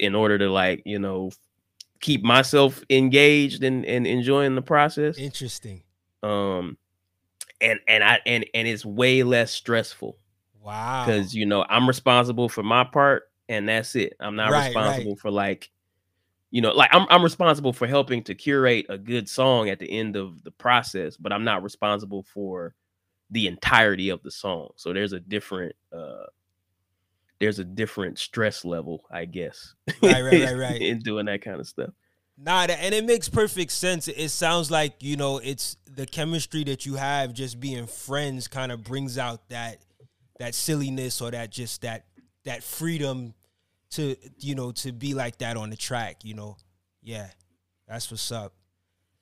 in 0.00 0.14
order 0.14 0.38
to 0.38 0.50
like 0.50 0.82
you 0.84 0.98
know 0.98 1.30
keep 2.00 2.22
myself 2.22 2.82
engaged 2.88 3.62
and, 3.62 3.84
and 3.84 4.06
enjoying 4.06 4.54
the 4.54 4.62
process. 4.62 5.18
Interesting. 5.18 5.82
Um 6.22 6.78
and 7.60 7.78
and 7.86 8.02
I 8.02 8.20
and 8.26 8.44
and 8.54 8.66
it's 8.66 8.84
way 8.84 9.22
less 9.22 9.52
stressful. 9.52 10.18
Wow. 10.60 11.04
Cuz 11.06 11.34
you 11.34 11.46
know, 11.46 11.64
I'm 11.68 11.86
responsible 11.86 12.48
for 12.48 12.62
my 12.62 12.84
part 12.84 13.24
and 13.48 13.68
that's 13.68 13.94
it. 13.96 14.14
I'm 14.18 14.36
not 14.36 14.50
right, 14.50 14.66
responsible 14.66 15.12
right. 15.12 15.20
for 15.20 15.30
like 15.30 15.70
you 16.50 16.60
know, 16.62 16.72
like 16.72 16.90
I'm 16.92 17.06
I'm 17.10 17.22
responsible 17.22 17.72
for 17.72 17.86
helping 17.86 18.24
to 18.24 18.34
curate 18.34 18.86
a 18.88 18.98
good 18.98 19.28
song 19.28 19.68
at 19.68 19.78
the 19.78 19.90
end 19.90 20.16
of 20.16 20.42
the 20.42 20.50
process, 20.50 21.16
but 21.16 21.32
I'm 21.32 21.44
not 21.44 21.62
responsible 21.62 22.24
for 22.24 22.74
the 23.30 23.46
entirety 23.46 24.08
of 24.08 24.22
the 24.22 24.30
song. 24.30 24.70
So 24.76 24.92
there's 24.92 25.12
a 25.12 25.20
different 25.20 25.76
uh 25.92 26.24
there's 27.40 27.58
a 27.58 27.64
different 27.64 28.18
stress 28.18 28.64
level, 28.64 29.04
I 29.10 29.24
guess. 29.24 29.74
Right, 30.02 30.22
right, 30.22 30.44
right, 30.44 30.56
right. 30.56 30.80
in 30.80 31.00
doing 31.00 31.26
that 31.26 31.42
kind 31.42 31.60
of 31.60 31.66
stuff. 31.66 31.90
Nah, 32.38 32.62
and 32.62 32.94
it 32.94 33.04
makes 33.04 33.28
perfect 33.28 33.72
sense. 33.72 34.08
It 34.08 34.30
sounds 34.30 34.70
like, 34.70 35.02
you 35.02 35.16
know, 35.16 35.38
it's 35.38 35.76
the 35.86 36.06
chemistry 36.06 36.64
that 36.64 36.86
you 36.86 36.94
have 36.94 37.34
just 37.34 37.60
being 37.60 37.86
friends 37.86 38.48
kind 38.48 38.72
of 38.72 38.82
brings 38.84 39.18
out 39.18 39.48
that 39.50 39.78
that 40.38 40.54
silliness 40.54 41.20
or 41.20 41.30
that 41.30 41.50
just 41.50 41.82
that 41.82 42.06
that 42.46 42.62
freedom 42.62 43.34
to 43.90 44.16
you 44.38 44.54
know 44.54 44.72
to 44.72 44.92
be 44.92 45.12
like 45.12 45.36
that 45.38 45.58
on 45.58 45.68
the 45.68 45.76
track. 45.76 46.24
You 46.24 46.34
know, 46.34 46.56
yeah, 47.02 47.28
that's 47.86 48.10
what's 48.10 48.32
up. 48.32 48.54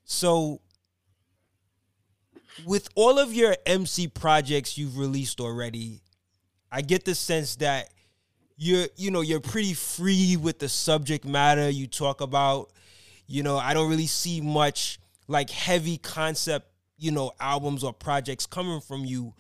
So 0.05 0.61
with 2.65 2.89
all 2.95 3.19
of 3.19 3.35
your 3.35 3.57
MC 3.67 4.07
projects 4.07 4.79
you've 4.79 4.97
released 4.97 5.41
already, 5.41 6.03
I 6.71 6.83
get 6.83 7.05
the 7.05 7.17
sense 7.17 7.57
that 7.57 7.91
you're 8.59 8.89
you 8.97 9.11
know 9.11 9.21
you're 9.23 9.41
pretty 9.41 9.73
free 9.73 10.37
with 10.37 10.59
the 10.59 10.69
subject 10.69 11.25
matter 11.25 11.71
you 11.71 11.87
talk 11.87 12.21
about. 12.21 12.71
You 13.27 13.43
know, 13.43 13.57
I 13.57 13.73
don't 13.75 13.89
really 13.89 14.07
see 14.07 14.41
much 14.41 14.99
like 15.29 15.49
heavy 15.51 15.97
concept, 15.99 16.67
you 16.99 17.11
know, 17.13 17.33
albums 17.41 17.85
or 17.85 17.93
projects 17.93 18.47
coming 18.47 18.81
from 18.81 19.05
you. 19.05 19.35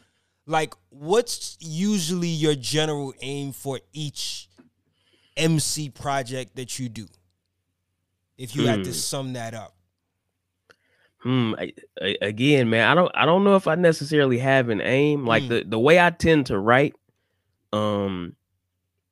Like 0.46 0.72
what's 0.90 1.56
usually 1.60 2.28
your 2.28 2.54
general 2.54 3.12
aim 3.20 3.52
for 3.52 3.80
each 3.92 4.48
MC 5.36 5.90
project 5.90 6.56
that 6.56 6.78
you 6.78 6.88
do? 6.88 7.06
If 8.36 8.54
you 8.54 8.66
had 8.66 8.84
to 8.84 8.90
Hmm. 8.90 8.94
sum 8.96 9.32
that 9.32 9.52
up. 9.54 9.74
Hmm. 11.22 11.54
I, 11.58 11.72
I- 12.00 12.16
again, 12.22 12.70
man, 12.70 12.88
I 12.88 12.94
don't 12.94 13.10
I 13.14 13.26
don't 13.26 13.42
know 13.42 13.56
if 13.56 13.66
I 13.66 13.74
necessarily 13.74 14.38
have 14.38 14.68
an 14.68 14.80
aim. 14.80 15.26
Like 15.26 15.42
Mm. 15.44 15.48
the 15.48 15.64
the 15.64 15.78
way 15.78 15.98
I 15.98 16.10
tend 16.10 16.46
to 16.46 16.58
write, 16.58 16.94
um, 17.72 18.36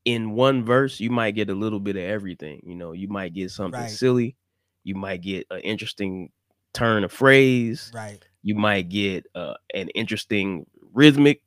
in 0.06 0.32
one 0.32 0.64
verse, 0.64 1.00
you 1.00 1.10
might 1.10 1.32
get 1.32 1.50
a 1.50 1.54
little 1.54 1.80
bit 1.80 1.96
of 1.96 2.04
everything. 2.04 2.62
You 2.66 2.76
know, 2.76 2.92
you 2.94 3.08
might 3.08 3.34
get 3.34 3.52
something 3.52 3.82
Right. 3.82 3.90
silly, 3.90 4.36
you 4.84 4.96
might 4.96 5.22
get 5.22 5.46
an 5.50 5.60
interesting 5.60 6.32
turn 6.74 7.04
of 7.04 7.12
phrase, 7.12 7.94
Right. 7.94 8.24
you 8.42 8.56
might 8.56 8.88
get 8.90 9.26
uh, 9.34 9.54
an 9.74 9.90
interesting 9.90 10.66
rhythmic 10.94 11.42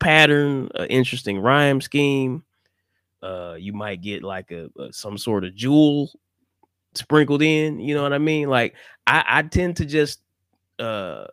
pattern, 0.00 0.70
an 0.76 0.86
interesting 0.88 1.40
rhyme 1.40 1.80
scheme. 1.82 2.44
Uh, 3.22 3.56
you 3.58 3.72
might 3.74 4.02
get 4.02 4.22
like 4.24 4.50
a, 4.52 4.70
a 4.80 4.92
some 4.92 5.18
sort 5.18 5.44
of 5.44 5.54
jewel 5.56 6.10
sprinkled 6.94 7.42
in. 7.42 7.80
You 7.80 7.94
know 7.94 8.02
what 8.04 8.14
I 8.14 8.18
mean? 8.18 8.48
Like 8.50 8.76
I, 9.06 9.24
I 9.26 9.42
tend 9.42 9.76
to 9.78 9.86
just 9.86 10.20
uh 10.78 11.26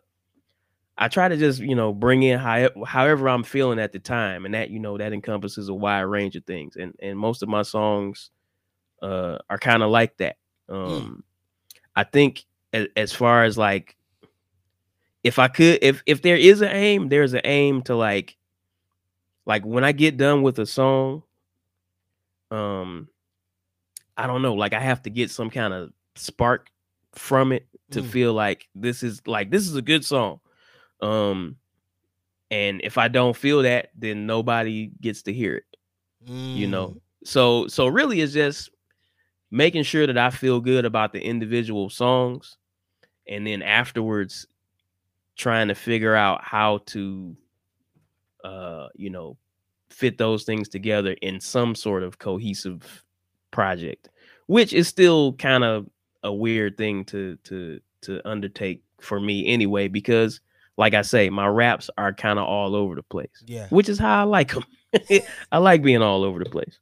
I 0.98 1.08
try 1.08 1.28
to 1.28 1.36
just, 1.36 1.60
you 1.60 1.74
know, 1.74 1.92
bring 1.92 2.22
in 2.22 2.38
how, 2.38 2.70
however 2.86 3.28
I'm 3.28 3.42
feeling 3.42 3.78
at 3.78 3.92
the 3.92 3.98
time. 3.98 4.46
And 4.46 4.54
that, 4.54 4.70
you 4.70 4.78
know, 4.78 4.96
that 4.96 5.12
encompasses 5.12 5.68
a 5.68 5.74
wide 5.74 6.00
range 6.02 6.36
of 6.36 6.44
things. 6.44 6.76
And 6.76 6.94
and 7.00 7.18
most 7.18 7.42
of 7.42 7.48
my 7.48 7.62
songs 7.62 8.30
uh 9.02 9.38
are 9.50 9.58
kind 9.58 9.82
of 9.82 9.90
like 9.90 10.16
that. 10.18 10.36
Um 10.68 11.22
I 11.94 12.04
think 12.04 12.44
as, 12.72 12.86
as 12.96 13.12
far 13.12 13.44
as 13.44 13.58
like 13.58 13.96
if 15.22 15.38
I 15.38 15.48
could 15.48 15.80
if 15.82 16.02
if 16.06 16.22
there 16.22 16.36
is 16.36 16.60
an 16.62 16.70
aim, 16.72 17.08
there's 17.08 17.34
an 17.34 17.42
aim 17.44 17.82
to 17.82 17.94
like 17.96 18.36
like 19.44 19.64
when 19.66 19.84
I 19.84 19.92
get 19.92 20.16
done 20.16 20.42
with 20.42 20.58
a 20.58 20.66
song, 20.66 21.22
um 22.50 23.08
I 24.16 24.26
don't 24.26 24.40
know, 24.40 24.54
like 24.54 24.72
I 24.72 24.80
have 24.80 25.02
to 25.02 25.10
get 25.10 25.30
some 25.30 25.50
kind 25.50 25.74
of 25.74 25.92
spark 26.14 26.70
from 27.14 27.52
it 27.52 27.66
to 27.90 28.00
Mm. 28.02 28.06
feel 28.10 28.32
like 28.32 28.68
this 28.74 29.02
is 29.02 29.20
like 29.26 29.50
this 29.50 29.66
is 29.66 29.76
a 29.76 29.82
good 29.82 30.04
song. 30.04 30.40
Um 31.00 31.56
and 32.50 32.80
if 32.84 32.96
I 32.96 33.08
don't 33.08 33.36
feel 33.36 33.62
that, 33.62 33.88
then 33.96 34.26
nobody 34.26 34.92
gets 35.00 35.22
to 35.22 35.32
hear 35.32 35.56
it, 35.56 35.64
you 36.56 36.68
know. 36.68 36.88
Mm. 36.88 37.00
So 37.24 37.66
so 37.66 37.86
really 37.88 38.20
it's 38.20 38.32
just 38.32 38.70
making 39.50 39.82
sure 39.82 40.06
that 40.06 40.18
I 40.18 40.30
feel 40.30 40.60
good 40.60 40.84
about 40.84 41.12
the 41.12 41.20
individual 41.20 41.90
songs 41.90 42.56
and 43.28 43.46
then 43.46 43.62
afterwards 43.62 44.46
trying 45.36 45.68
to 45.68 45.74
figure 45.74 46.14
out 46.14 46.42
how 46.42 46.78
to 46.86 47.36
uh 48.44 48.88
you 48.94 49.10
know 49.10 49.36
fit 49.90 50.18
those 50.18 50.44
things 50.44 50.68
together 50.68 51.16
in 51.22 51.40
some 51.40 51.74
sort 51.74 52.02
of 52.02 52.18
cohesive 52.18 53.04
project 53.50 54.08
which 54.46 54.72
is 54.72 54.88
still 54.88 55.32
kind 55.34 55.64
of 55.64 55.86
a 56.22 56.32
weird 56.32 56.76
thing 56.76 57.04
to 57.04 57.36
to 57.44 57.80
to 58.02 58.20
undertake 58.28 58.82
for 59.00 59.20
me 59.20 59.46
anyway 59.46 59.88
because 59.88 60.40
like 60.76 60.94
I 60.94 61.02
say 61.02 61.30
my 61.30 61.46
raps 61.46 61.88
are 61.96 62.12
kind 62.12 62.38
of 62.38 62.46
all 62.46 62.74
over 62.74 62.94
the 62.94 63.02
place 63.02 63.42
Yeah. 63.46 63.68
which 63.70 63.88
is 63.88 63.98
how 63.98 64.20
I 64.20 64.24
like 64.24 64.52
them 64.52 64.64
I 65.52 65.58
like 65.58 65.82
being 65.82 66.02
all 66.02 66.22
over 66.24 66.38
the 66.42 66.50
place 66.50 66.78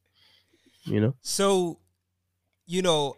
you 0.83 0.99
know 1.01 1.15
So, 1.21 1.79
you 2.67 2.81
know, 2.81 3.17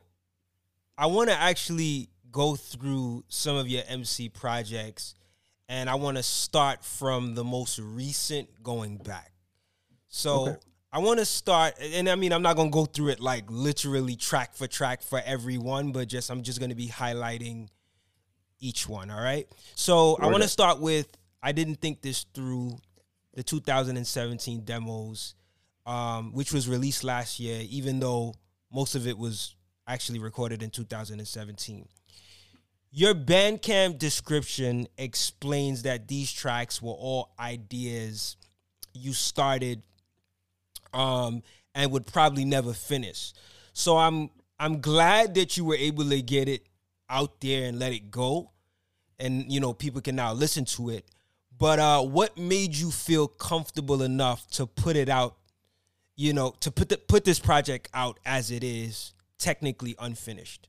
I 0.98 1.06
want 1.08 1.30
to 1.30 1.36
actually 1.36 2.10
go 2.32 2.56
through 2.56 3.24
some 3.28 3.56
of 3.56 3.68
your 3.68 3.84
MC 3.88 4.30
projects 4.30 5.16
and 5.70 5.90
I 5.90 5.96
want 5.96 6.18
to 6.18 6.24
start 6.24 6.84
from 6.86 7.36
the 7.36 7.44
most 7.44 7.78
recent 7.80 8.48
going 8.64 8.98
back. 8.98 9.32
So, 10.08 10.48
Okay. 10.50 10.56
I 10.94 11.00
want 11.00 11.20
to 11.20 11.26
start 11.26 11.74
and 11.82 12.08
I 12.10 12.16
mean 12.16 12.32
I'm 12.32 12.42
not 12.42 12.56
going 12.56 12.70
to 12.72 12.74
go 12.74 12.86
through 12.86 13.10
it 13.10 13.20
like 13.20 13.44
literally 13.50 14.16
track 14.16 14.56
for 14.56 14.66
track 14.68 15.02
for 15.02 15.22
everyone, 15.26 15.92
but 15.92 16.08
just 16.08 16.32
I'm 16.32 16.42
just 16.44 16.60
going 16.60 16.70
to 16.70 16.76
be 16.76 16.88
highlighting 16.88 17.68
each 18.60 18.88
one, 18.88 19.10
all 19.10 19.22
right? 19.22 19.48
So, 19.76 20.18
I 20.22 20.28
want 20.28 20.44
to 20.44 20.50
start 20.50 20.80
with 20.80 21.08
I 21.42 21.52
didn't 21.52 21.76
think 21.76 22.02
this 22.02 22.26
through 22.34 22.78
the 23.34 23.44
2017 23.44 24.62
demos 24.62 25.36
um, 25.88 26.34
which 26.34 26.52
was 26.52 26.68
released 26.68 27.04
last 27.06 27.40
year, 27.40 27.64
even 27.70 28.00
though 28.00 28.36
most 28.72 28.94
of 28.94 29.08
it 29.08 29.18
was 29.18 29.56
actually 29.88 30.20
recorded 30.20 30.62
in 30.62 30.70
2017. 30.70 31.88
Your 32.92 33.16
Bandcamp 33.16 33.98
description 33.98 34.88
explains 34.98 35.84
that 35.84 36.08
these 36.10 36.32
tracks 36.32 36.82
were 36.82 36.92
all 36.92 37.32
ideas 37.40 38.36
you 38.94 39.14
started 39.14 39.82
um, 40.94 41.42
and 41.74 41.92
would 41.92 42.06
probably 42.06 42.44
never 42.44 42.74
finish. 42.74 43.34
So 43.74 43.98
I'm 43.98 44.30
I'm 44.60 44.82
glad 44.82 45.36
that 45.36 45.56
you 45.56 45.64
were 45.64 45.76
able 45.76 46.10
to 46.10 46.22
get 46.22 46.50
it 46.50 46.64
out 47.10 47.40
there 47.42 47.68
and 47.68 47.80
let 47.80 47.94
it 47.94 48.12
go, 48.12 48.52
and 49.20 49.52
you 49.52 49.60
know 49.60 49.74
people 49.74 50.02
can 50.02 50.16
now 50.16 50.34
listen 50.34 50.66
to 50.66 50.90
it. 50.90 51.06
But 51.58 51.80
uh, 51.80 52.02
what 52.04 52.38
made 52.38 52.76
you 52.76 52.92
feel 52.92 53.28
comfortable 53.28 54.04
enough 54.04 54.48
to 54.52 54.68
put 54.68 54.96
it 54.96 55.10
out? 55.10 55.38
You 56.16 56.34
know, 56.34 56.54
to 56.62 56.72
put 56.72 56.90
the, 56.90 56.98
put 56.98 57.26
this 57.26 57.40
project 57.40 57.90
out 57.94 58.20
as 58.26 58.50
it 58.52 58.64
is, 58.64 59.14
technically 59.38 59.96
unfinished. 60.00 60.68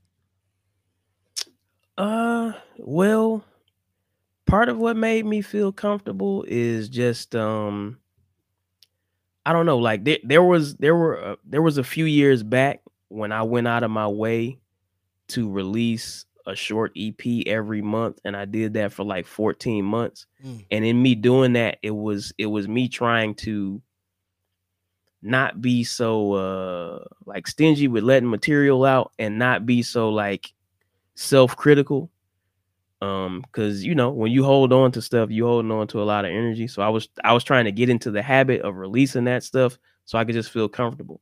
Uh, 1.97 2.53
well, 2.77 3.43
part 4.45 4.69
of 4.69 4.77
what 4.77 4.95
made 4.95 5.25
me 5.25 5.41
feel 5.41 5.71
comfortable 5.71 6.45
is 6.47 6.89
just 6.89 7.35
um 7.35 7.99
I 9.45 9.53
don't 9.53 9.65
know, 9.65 9.77
like 9.77 10.03
there, 10.03 10.19
there 10.23 10.43
was 10.43 10.75
there 10.75 10.95
were 10.95 11.23
uh, 11.23 11.35
there 11.43 11.61
was 11.61 11.77
a 11.77 11.83
few 11.83 12.05
years 12.05 12.43
back 12.43 12.81
when 13.07 13.31
I 13.31 13.43
went 13.43 13.67
out 13.67 13.83
of 13.83 13.91
my 13.91 14.07
way 14.07 14.59
to 15.29 15.49
release 15.49 16.25
a 16.49 16.55
short 16.55 16.91
EP 16.97 17.45
every 17.45 17.81
month 17.81 18.19
and 18.25 18.35
I 18.35 18.45
did 18.45 18.73
that 18.73 18.91
for 18.91 19.03
like 19.03 19.25
14 19.25 19.85
months. 19.85 20.25
Mm. 20.43 20.65
And 20.71 20.85
in 20.85 21.01
me 21.01 21.15
doing 21.15 21.53
that, 21.53 21.77
it 21.81 21.91
was 21.91 22.33
it 22.37 22.47
was 22.47 22.67
me 22.67 22.87
trying 22.87 23.35
to 23.35 23.81
not 25.21 25.61
be 25.61 25.83
so 25.83 26.33
uh 26.33 27.03
like 27.25 27.45
stingy 27.47 27.87
with 27.87 28.03
letting 28.03 28.29
material 28.29 28.85
out 28.85 29.11
and 29.19 29.37
not 29.37 29.65
be 29.65 29.81
so 29.81 30.09
like 30.09 30.53
self-critical 31.15 32.09
um 33.01 33.41
because 33.41 33.83
you 33.83 33.93
know 33.93 34.09
when 34.11 34.31
you 34.31 34.45
hold 34.45 34.71
on 34.71 34.91
to 34.91 35.01
stuff 35.01 35.29
you 35.29 35.45
holding 35.45 35.71
on 35.71 35.87
to 35.87 36.01
a 36.01 36.03
lot 36.03 36.23
of 36.23 36.31
energy 36.31 36.67
so 36.67 36.81
i 36.81 36.87
was 36.87 37.09
i 37.25 37.33
was 37.33 37.43
trying 37.43 37.65
to 37.65 37.71
get 37.71 37.89
into 37.89 38.11
the 38.11 38.21
habit 38.21 38.61
of 38.61 38.77
releasing 38.77 39.25
that 39.25 39.43
stuff 39.43 39.77
so 40.05 40.17
i 40.17 40.23
could 40.23 40.35
just 40.35 40.51
feel 40.51 40.69
comfortable 40.69 41.19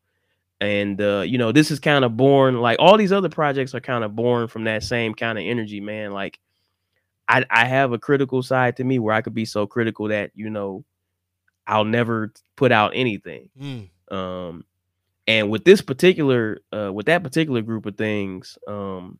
and 0.59 0.99
uh 1.01 1.23
you 1.25 1.37
know 1.37 1.51
this 1.51 1.69
is 1.69 1.79
kind 1.79 2.03
of 2.03 2.17
born 2.17 2.59
like 2.59 2.77
all 2.79 2.97
these 2.97 3.11
other 3.11 3.29
projects 3.29 3.75
are 3.75 3.79
kind 3.79 4.03
of 4.03 4.15
born 4.15 4.47
from 4.47 4.63
that 4.63 4.83
same 4.83 5.13
kind 5.13 5.37
of 5.37 5.43
energy 5.43 5.79
man. 5.79 6.11
Like 6.11 6.39
i 7.27 7.45
i 7.49 7.65
have 7.65 7.91
a 7.91 7.99
critical 7.99 8.41
side 8.41 8.77
to 8.77 8.83
me 8.83 8.99
where 8.99 9.13
i 9.13 9.21
could 9.21 9.33
be 9.33 9.45
so 9.45 9.67
critical 9.67 10.07
that 10.07 10.31
you 10.33 10.49
know 10.49 10.83
i'll 11.65 11.85
never 11.85 12.33
put 12.55 12.71
out 12.71 12.91
anything. 12.95 13.49
Mm. 13.59 13.89
um 14.11 14.65
and 15.27 15.49
with 15.49 15.65
this 15.65 15.81
particular 15.81 16.61
uh 16.73 16.91
with 16.91 17.07
that 17.07 17.23
particular 17.23 17.61
group 17.61 17.85
of 17.85 17.97
things 17.97 18.57
um 18.67 19.19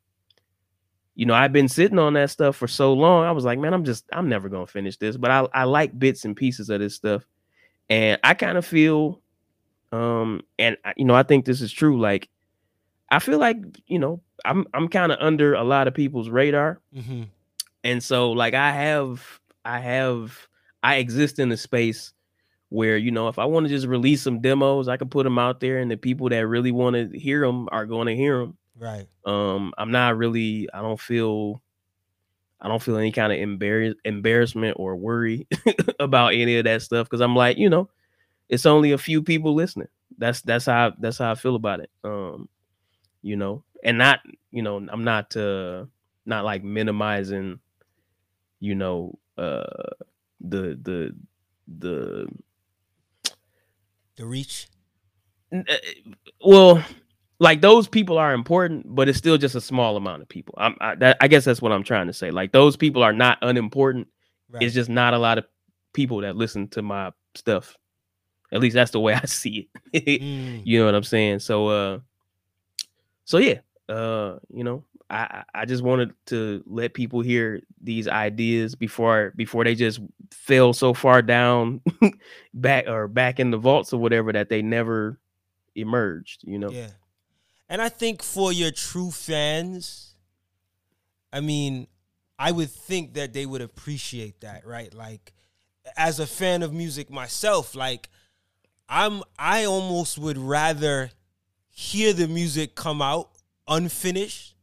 you 1.15 1.25
know 1.25 1.33
i've 1.33 1.53
been 1.53 1.67
sitting 1.67 1.99
on 1.99 2.13
that 2.13 2.29
stuff 2.29 2.55
for 2.55 2.67
so 2.67 2.93
long 2.93 3.25
i 3.25 3.31
was 3.31 3.43
like 3.43 3.59
man 3.59 3.73
i'm 3.73 3.83
just 3.83 4.05
i'm 4.13 4.29
never 4.29 4.49
gonna 4.49 4.67
finish 4.67 4.97
this 4.97 5.17
but 5.17 5.31
i, 5.31 5.47
I 5.53 5.63
like 5.65 5.97
bits 5.97 6.25
and 6.25 6.35
pieces 6.35 6.69
of 6.69 6.79
this 6.79 6.95
stuff. 6.95 7.25
And 7.89 8.19
i 8.23 8.33
kind 8.33 8.57
of 8.57 8.65
feel 8.65 9.21
um 9.91 10.41
and 10.59 10.77
I- 10.85 10.93
you 10.97 11.05
know 11.05 11.13
i 11.15 11.23
think 11.23 11.45
this 11.45 11.61
is 11.61 11.71
true 11.71 11.99
like 11.99 12.29
i 13.09 13.19
feel 13.19 13.39
like 13.39 13.57
you 13.87 13.99
know 13.99 14.21
i'm 14.45 14.65
i'm 14.73 14.87
kind 14.87 15.11
of 15.11 15.17
under 15.21 15.53
a 15.53 15.63
lot 15.63 15.87
of 15.87 15.93
people's 15.93 16.29
radar. 16.29 16.79
Hmm 16.93 17.23
and 17.83 18.01
so 18.03 18.31
like 18.31 18.53
i 18.55 18.71
have 18.71 19.39
i 19.63 19.79
have 19.79 20.47
i 20.83 20.95
exist 20.95 21.37
in 21.39 21.51
a 21.51 21.57
space 21.57 22.11
where 22.69 22.97
you 22.97 23.11
know 23.11 23.27
if 23.27 23.37
i 23.39 23.45
want 23.45 23.65
to 23.65 23.69
just 23.69 23.85
release 23.87 24.21
some 24.21 24.41
demos 24.41 24.87
i 24.87 24.97
can 24.97 25.07
put 25.09 25.23
them 25.23 25.37
out 25.37 25.59
there 25.59 25.77
and 25.77 25.89
the 25.91 25.95
people 25.95 26.27
that 26.29 26.47
really 26.47 26.71
want 26.71 26.95
to 26.95 27.17
hear 27.17 27.45
them 27.45 27.69
are 27.71 27.85
going 27.85 28.07
to 28.07 28.15
hear 28.15 28.39
them 28.39 28.57
Right. 28.79 29.07
um 29.25 29.73
i'm 29.77 29.91
not 29.91 30.17
really 30.17 30.67
i 30.73 30.81
don't 30.81 30.99
feel 30.99 31.61
i 32.59 32.67
don't 32.67 32.81
feel 32.81 32.97
any 32.97 33.11
kind 33.11 33.31
of 33.31 33.39
embarrass 33.39 33.93
embarrassment 34.03 34.75
or 34.79 34.95
worry 34.95 35.47
about 35.99 36.33
any 36.33 36.57
of 36.57 36.65
that 36.65 36.81
stuff 36.81 37.07
because 37.07 37.21
i'm 37.21 37.35
like 37.35 37.57
you 37.57 37.69
know 37.69 37.89
it's 38.49 38.65
only 38.65 38.91
a 38.93 38.97
few 38.97 39.21
people 39.23 39.53
listening 39.53 39.87
that's 40.17 40.41
that's 40.41 40.65
how 40.65 40.93
that's 40.99 41.17
how 41.17 41.31
I 41.31 41.35
feel 41.35 41.55
about 41.55 41.79
it. 41.81 41.89
Um, 42.03 42.47
you 43.21 43.35
know, 43.35 43.63
and 43.83 43.97
not 43.97 44.19
you 44.51 44.61
know 44.63 44.77
I'm 44.77 45.03
not 45.03 45.35
uh 45.35 45.85
not 46.25 46.45
like 46.45 46.63
minimizing, 46.63 47.59
you 48.59 48.73
know, 48.75 49.19
uh 49.37 49.63
the 50.41 50.79
the 50.81 51.15
the 51.79 52.27
The 54.15 54.25
reach. 54.25 54.67
uh, 55.53 55.61
well 56.45 56.83
like 57.39 57.61
those 57.61 57.87
people 57.87 58.17
are 58.17 58.33
important 58.33 58.83
but 58.95 59.07
it's 59.07 59.17
still 59.17 59.37
just 59.37 59.55
a 59.55 59.61
small 59.61 59.95
amount 59.95 60.21
of 60.21 60.27
people 60.29 60.55
I'm, 60.57 60.75
I, 60.81 60.95
that, 60.95 61.17
I 61.21 61.27
guess 61.27 61.45
that's 61.45 61.61
what 61.61 61.71
i'm 61.71 61.83
trying 61.83 62.07
to 62.07 62.13
say 62.13 62.31
like 62.31 62.51
those 62.51 62.75
people 62.75 63.03
are 63.03 63.13
not 63.13 63.37
unimportant 63.41 64.07
Right. 64.49 64.63
it's 64.63 64.73
just 64.75 64.89
not 64.89 65.13
a 65.13 65.17
lot 65.19 65.37
of 65.37 65.45
people 65.93 66.21
that 66.21 66.35
listen 66.35 66.67
to 66.69 66.81
my 66.81 67.11
stuff 67.35 67.77
at 68.51 68.59
least 68.59 68.73
that's 68.73 68.91
the 68.91 68.99
way 68.99 69.13
i 69.23 69.25
see 69.25 69.69
it 69.93 70.21
Mm, 70.21 70.61
you 70.65 70.79
know 70.79 70.85
what 70.85 70.95
i'm 70.95 71.03
saying 71.03 71.39
so 71.39 71.67
uh 71.67 71.99
so 73.25 73.37
yeah 73.37 73.59
uh 73.89 74.37
you 74.53 74.63
know 74.63 74.83
i 75.09 75.43
i 75.53 75.65
just 75.65 75.83
wanted 75.83 76.13
to 76.25 76.63
let 76.65 76.93
people 76.93 77.21
hear 77.21 77.61
these 77.81 78.07
ideas 78.07 78.75
before 78.75 79.33
before 79.35 79.63
they 79.63 79.75
just 79.75 79.99
fell 80.31 80.73
so 80.73 80.93
far 80.93 81.21
down 81.21 81.81
back 82.53 82.87
or 82.87 83.07
back 83.07 83.39
in 83.39 83.51
the 83.51 83.57
vaults 83.57 83.93
or 83.93 83.99
whatever 83.99 84.33
that 84.33 84.49
they 84.49 84.61
never 84.61 85.19
emerged 85.75 86.43
you 86.45 86.57
know 86.59 86.69
Yeah. 86.69 86.89
And 87.69 87.81
I 87.81 87.89
think 87.89 88.23
for 88.23 88.53
your 88.53 88.71
true 88.71 89.11
fans, 89.11 90.15
I 91.33 91.41
mean, 91.41 91.87
I 92.39 92.51
would 92.51 92.71
think 92.71 93.15
that 93.15 93.33
they 93.33 93.45
would 93.45 93.61
appreciate 93.61 94.39
that, 94.39 94.65
right? 94.65 94.93
Like 94.93 95.33
as 95.97 96.19
a 96.21 96.27
fan 96.27 96.63
of 96.63 96.73
music 96.73 97.09
myself, 97.09 97.75
like 97.75 98.09
I'm 98.89 99.23
I 99.37 99.65
almost 99.65 100.17
would 100.17 100.37
rather 100.37 101.11
hear 101.69 102.13
the 102.13 102.27
music 102.27 102.75
come 102.75 103.01
out 103.01 103.29
unfinished 103.67 104.55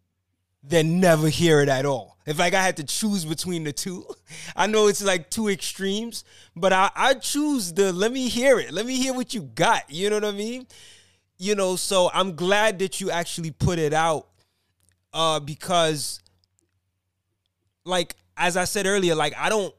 than 0.63 0.99
never 0.99 1.29
hear 1.29 1.61
it 1.61 1.69
at 1.69 1.85
all. 1.85 2.17
If 2.27 2.39
like 2.39 2.55
I 2.55 2.63
had 2.63 2.79
to 2.79 2.85
choose 2.85 3.25
between 3.25 3.65
the 3.65 3.73
two, 3.73 4.07
I 4.57 4.67
know 4.67 4.89
it's 4.89 5.03
like 5.03 5.31
two 5.31 5.49
extremes, 5.49 6.25
but 6.57 6.73
I 6.73 6.91
I 6.95 7.15
choose 7.15 7.73
the 7.73 7.93
let 7.93 8.13
me 8.13 8.29
hear 8.29 8.59
it. 8.59 8.73
Let 8.73 8.87
me 8.87 8.97
hear 8.97 9.13
what 9.13 9.35
you 9.35 9.43
got. 9.43 9.91
You 9.91 10.11
know 10.11 10.17
what 10.17 10.25
I 10.25 10.33
mean? 10.33 10.67
you 11.39 11.55
know 11.55 11.77
so 11.77 12.11
i'm 12.15 12.35
glad 12.35 12.79
that 12.79 13.01
you 13.01 13.11
actually 13.11 13.51
put 13.51 13.79
it 13.79 13.93
out 13.93 14.29
uh 15.13 15.41
because 15.41 16.21
like 17.85 18.15
as 18.37 18.57
i 18.57 18.65
said 18.65 18.87
earlier 18.87 19.15
like 19.15 19.35
i 19.37 19.49
don't 19.49 19.75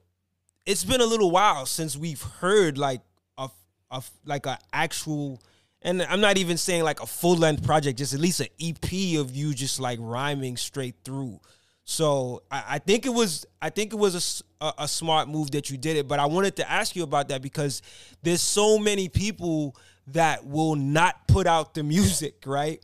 it's 0.66 0.84
been 0.84 1.02
a 1.02 1.06
little 1.06 1.32
while 1.32 1.66
since 1.66 1.96
we've 1.96 2.22
heard 2.22 2.78
like 2.78 3.02
a, 3.96 3.98
a 3.98 4.04
like 4.26 4.46
a 4.46 4.58
actual 4.74 5.42
and 5.82 6.02
i'm 6.04 6.22
not 6.22 6.38
even 6.38 6.58
saying 6.58 6.84
like 6.84 7.02
a 7.02 7.06
full 7.06 7.36
length 7.36 7.64
project 7.64 7.98
just 7.98 8.14
at 8.14 8.20
least 8.20 8.40
an 8.40 8.48
ep 8.62 8.92
of 9.20 9.36
you 9.36 9.54
just 9.54 9.80
like 9.80 10.00
rhyming 10.02 10.58
straight 10.58 10.96
through 11.04 11.40
so 11.86 12.42
I, 12.50 12.64
I 12.68 12.80
think 12.80 13.06
it 13.06 13.14
was 13.14 13.46
I 13.62 13.70
think 13.70 13.94
it 13.94 13.96
was 13.96 14.44
a 14.62 14.88
smart 14.88 15.30
move 15.30 15.52
that 15.52 15.70
you 15.70 15.78
did 15.78 15.98
it, 15.98 16.08
but 16.08 16.20
I 16.20 16.26
wanted 16.26 16.56
to 16.58 16.70
ask 16.70 16.96
you 16.96 17.04
about 17.04 17.30
that 17.30 17.42
because 17.42 17.82
there's 18.24 18.42
so 18.42 18.80
many 18.80 19.08
people 19.08 19.76
that 20.08 20.46
will 20.46 20.76
not 20.76 21.28
put 21.28 21.48
out 21.48 21.76
the 21.76 21.84
music, 21.84 22.44
right? 22.46 22.84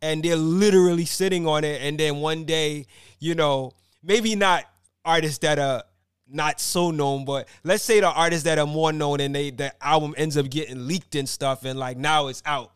And 0.00 0.22
they're 0.22 0.36
literally 0.36 1.04
sitting 1.04 1.46
on 1.46 1.64
it, 1.64 1.82
and 1.82 1.98
then 1.98 2.16
one 2.16 2.44
day, 2.44 2.86
you 3.18 3.34
know, 3.34 3.72
maybe 4.02 4.34
not 4.34 4.64
artists 5.04 5.38
that 5.38 5.58
are 5.58 5.82
not 6.30 6.60
so 6.60 6.90
known, 6.90 7.24
but 7.24 7.48
let's 7.64 7.82
say 7.82 8.00
the 8.00 8.10
artists 8.10 8.44
that 8.44 8.58
are 8.58 8.66
more 8.66 8.92
known 8.92 9.20
and 9.20 9.34
they 9.34 9.50
the 9.50 9.72
album 9.84 10.14
ends 10.16 10.36
up 10.36 10.48
getting 10.50 10.86
leaked 10.86 11.14
and 11.14 11.28
stuff, 11.28 11.64
and 11.64 11.78
like 11.78 11.96
now 11.96 12.28
it's 12.28 12.42
out 12.44 12.72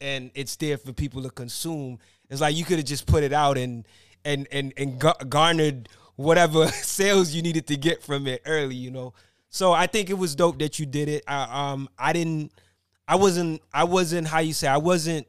and 0.00 0.30
it's 0.34 0.56
there 0.56 0.78
for 0.78 0.92
people 0.92 1.22
to 1.22 1.30
consume. 1.30 1.98
It's 2.30 2.40
like 2.40 2.56
you 2.56 2.64
could 2.64 2.78
have 2.78 2.86
just 2.86 3.06
put 3.06 3.22
it 3.22 3.32
out 3.32 3.58
and 3.58 3.86
and 4.24 4.46
and 4.50 4.72
and 4.76 5.02
garnered 5.28 5.88
whatever 6.16 6.66
sales 6.68 7.32
you 7.32 7.42
needed 7.42 7.66
to 7.68 7.76
get 7.76 8.02
from 8.02 8.26
it 8.26 8.42
early, 8.44 8.74
you 8.74 8.90
know. 8.90 9.14
So 9.50 9.72
I 9.72 9.86
think 9.86 10.10
it 10.10 10.18
was 10.18 10.34
dope 10.34 10.58
that 10.58 10.78
you 10.78 10.84
did 10.84 11.08
it. 11.08 11.24
I, 11.26 11.72
um, 11.72 11.88
I 11.98 12.12
didn't, 12.12 12.52
I 13.06 13.16
wasn't, 13.16 13.62
I 13.72 13.84
wasn't 13.84 14.26
how 14.26 14.40
you 14.40 14.52
say, 14.52 14.68
I 14.68 14.76
wasn't 14.76 15.26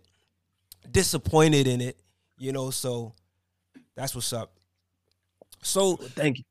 disappointed 0.91 1.67
in 1.67 1.79
it, 1.79 1.97
you 2.37 2.51
know. 2.51 2.71
So 2.71 3.13
that's 3.95 4.13
what's 4.13 4.33
up. 4.33 4.51
So 5.61 5.95
thank 5.95 6.39
you 6.39 6.43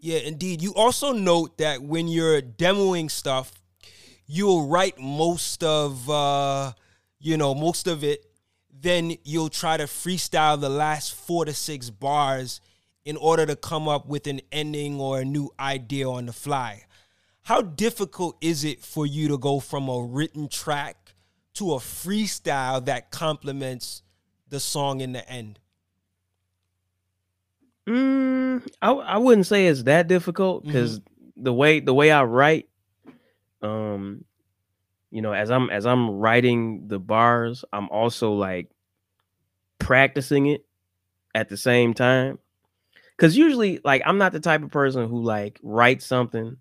yeah, 0.00 0.18
indeed. 0.18 0.62
You 0.62 0.74
also 0.74 1.12
note 1.12 1.58
that 1.58 1.82
when 1.82 2.08
you're 2.08 2.42
demoing 2.42 3.10
stuff, 3.10 3.52
you'll 4.26 4.66
write 4.66 4.98
most 4.98 5.62
of 5.62 6.08
uh, 6.08 6.72
you 7.20 7.36
know, 7.36 7.54
most 7.54 7.86
of 7.86 8.02
it, 8.02 8.24
then 8.72 9.14
you'll 9.24 9.50
try 9.50 9.76
to 9.76 9.84
freestyle 9.84 10.58
the 10.58 10.70
last 10.70 11.14
4 11.14 11.44
to 11.44 11.54
6 11.54 11.90
bars 11.90 12.60
in 13.04 13.16
order 13.16 13.44
to 13.44 13.54
come 13.54 13.88
up 13.88 14.06
with 14.06 14.26
an 14.26 14.40
ending 14.50 14.98
or 14.98 15.20
a 15.20 15.24
new 15.24 15.50
idea 15.60 16.08
on 16.08 16.26
the 16.26 16.32
fly. 16.32 16.84
How 17.42 17.60
difficult 17.60 18.36
is 18.40 18.64
it 18.64 18.82
for 18.82 19.06
you 19.06 19.28
to 19.28 19.38
go 19.38 19.60
from 19.60 19.88
a 19.88 20.02
written 20.02 20.48
track 20.48 21.14
to 21.54 21.72
a 21.72 21.76
freestyle 21.76 22.84
that 22.86 23.10
complements 23.10 24.02
the 24.48 24.60
song 24.60 25.00
in 25.00 25.12
the 25.12 25.28
end? 25.28 25.58
Mm, 27.90 28.64
I 28.80 28.92
I 28.92 29.16
wouldn't 29.16 29.46
say 29.46 29.66
it's 29.66 29.82
that 29.84 30.06
difficult 30.06 30.64
because 30.64 31.00
the 31.36 31.52
way 31.52 31.80
the 31.80 31.92
way 31.92 32.12
I 32.12 32.22
write, 32.22 32.68
um, 33.62 34.24
you 35.10 35.22
know, 35.22 35.32
as 35.32 35.50
I'm 35.50 35.70
as 35.70 35.86
I'm 35.86 36.10
writing 36.10 36.86
the 36.86 37.00
bars, 37.00 37.64
I'm 37.72 37.88
also 37.88 38.32
like 38.34 38.68
practicing 39.80 40.46
it 40.46 40.64
at 41.34 41.48
the 41.48 41.56
same 41.56 41.92
time. 41.92 42.38
Cause 43.16 43.36
usually, 43.36 43.80
like, 43.84 44.02
I'm 44.06 44.18
not 44.18 44.32
the 44.32 44.40
type 44.40 44.62
of 44.62 44.70
person 44.70 45.08
who 45.08 45.22
like 45.22 45.58
writes 45.62 46.06
something, 46.06 46.56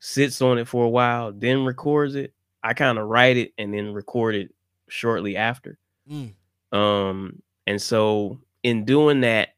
sits 0.00 0.42
on 0.42 0.58
it 0.58 0.66
for 0.66 0.84
a 0.84 0.88
while, 0.88 1.32
then 1.32 1.64
records 1.64 2.16
it. 2.16 2.34
I 2.64 2.74
kind 2.74 2.98
of 2.98 3.06
write 3.06 3.36
it 3.36 3.52
and 3.56 3.72
then 3.72 3.94
record 3.94 4.34
it 4.34 4.52
shortly 4.88 5.36
after. 5.36 5.78
Mm. 6.10 6.34
Um, 6.72 7.42
and 7.66 7.80
so 7.80 8.40
in 8.62 8.84
doing 8.84 9.20
that, 9.20 9.50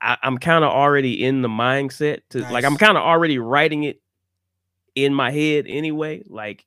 I, 0.00 0.16
I'm 0.22 0.38
kind 0.38 0.64
of 0.64 0.70
already 0.70 1.24
in 1.24 1.42
the 1.42 1.48
mindset 1.48 2.20
to 2.30 2.40
like 2.50 2.64
I'm 2.64 2.76
kind 2.76 2.96
of 2.96 3.02
already 3.02 3.38
writing 3.38 3.84
it 3.84 4.00
in 4.94 5.14
my 5.14 5.30
head 5.30 5.66
anyway, 5.68 6.22
like 6.28 6.66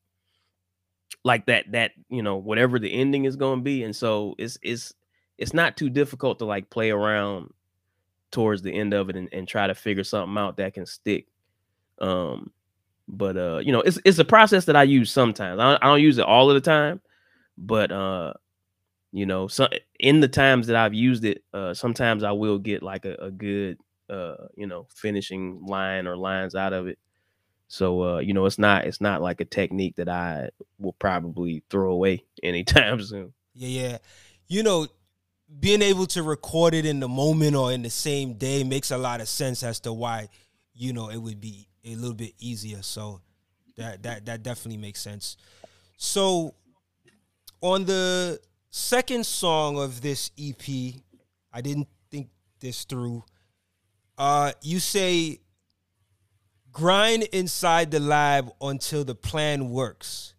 like 1.24 1.46
that 1.48 1.72
that 1.72 1.92
you 2.10 2.22
know 2.22 2.38
whatever 2.38 2.80
the 2.80 2.94
ending 2.94 3.26
is 3.26 3.36
going 3.36 3.60
to 3.60 3.64
be, 3.64 3.84
and 3.84 3.96
so 3.96 4.36
it's 4.38 4.58
it's 4.62 4.94
it's 5.38 5.54
not 5.54 5.78
too 5.78 5.90
difficult 5.90 6.40
to 6.40 6.46
like 6.46 6.70
play 6.70 6.92
around 6.92 7.54
towards 8.32 8.62
the 8.62 8.74
end 8.74 8.94
of 8.94 9.10
it 9.10 9.16
and, 9.16 9.30
and 9.32 9.48
try 9.48 9.68
to 9.68 9.76
figure 9.76 10.04
something 10.04 10.38
out 10.38 10.58
that 10.58 10.74
can 10.74 10.86
stick. 10.86 11.28
Um, 12.00 12.52
but 13.08 13.38
uh, 13.38 13.60
you 13.64 13.72
know, 13.72 13.82
it's 13.82 14.00
it's 14.06 14.20
a 14.20 14.26
process 14.26 14.66
that 14.66 14.76
I 14.76 14.84
use 14.84 15.12
sometimes. 15.12 15.60
I 15.60 15.72
don't, 15.72 15.84
I 15.84 15.88
don't 15.88 16.02
use 16.02 16.18
it 16.18 16.26
all 16.26 16.50
of 16.50 16.56
the 16.56 16.62
time, 16.62 17.02
but 17.58 17.92
uh, 17.92 18.34
you 19.14 19.28
know, 19.28 19.48
so 19.48 19.70
in 20.00 20.22
the 20.22 20.28
times 20.28 20.66
that 20.68 20.76
I've 20.76 20.96
used 20.96 21.24
it, 21.24 21.44
uh, 21.54 21.76
sometimes 21.76 22.24
I 22.24 22.32
will 22.32 22.58
get 22.58 22.82
like 22.82 23.06
a, 23.06 23.14
a 23.16 23.32
good 23.32 23.78
uh, 24.10 24.48
you 24.56 24.68
know, 24.68 24.88
finishing 24.90 25.66
line 25.66 26.08
or 26.08 26.18
lines 26.18 26.56
out 26.56 26.74
of 26.74 26.88
it. 26.88 26.98
So 27.68 28.04
uh, 28.04 28.20
you 28.20 28.34
know, 28.34 28.46
it's 28.48 28.58
not 28.58 28.86
it's 28.86 29.00
not 29.00 29.22
like 29.22 29.40
a 29.40 29.46
technique 29.46 29.96
that 29.98 30.10
I 30.10 30.50
will 30.80 30.94
probably 30.94 31.64
throw 31.70 31.92
away 31.92 32.24
anytime 32.44 33.02
soon. 33.02 33.34
Yeah, 33.54 33.82
yeah. 33.82 33.98
You 34.48 34.64
know, 34.64 34.88
being 35.60 35.84
able 35.84 36.08
to 36.08 36.24
record 36.24 36.74
it 36.74 36.86
in 36.86 37.00
the 37.00 37.08
moment 37.08 37.56
or 37.56 37.72
in 37.72 37.84
the 37.84 37.92
same 37.92 38.34
day 38.34 38.64
makes 38.64 38.90
a 38.90 38.98
lot 38.98 39.22
of 39.22 39.28
sense 39.28 39.62
as 39.62 39.80
to 39.82 39.94
why, 39.94 40.30
you 40.74 40.92
know, 40.92 41.10
it 41.10 41.18
would 41.18 41.40
be 41.40 41.68
a 41.86 41.96
little 41.96 42.16
bit 42.16 42.34
easier. 42.40 42.82
So 42.82 43.22
that 43.78 44.02
that 44.04 44.26
that 44.26 44.42
definitely 44.42 44.78
makes 44.78 45.02
sense. 45.02 45.38
So 45.98 46.56
on 47.62 47.86
the 47.86 48.40
second 48.76 49.24
song 49.24 49.78
of 49.78 50.02
this 50.02 50.32
EP, 50.40 50.96
I 51.54 51.62
didn't 51.62 51.88
think 52.10 52.30
this 52.60 52.86
through. 52.86 53.24
Uh 54.18 54.52
you 54.64 54.80
say 54.80 55.40
grind 56.72 57.24
inside 57.32 57.92
the 57.92 58.00
lab 58.00 58.52
until 58.60 59.04
the 59.04 59.14
plan 59.14 59.70
works. 59.70 60.34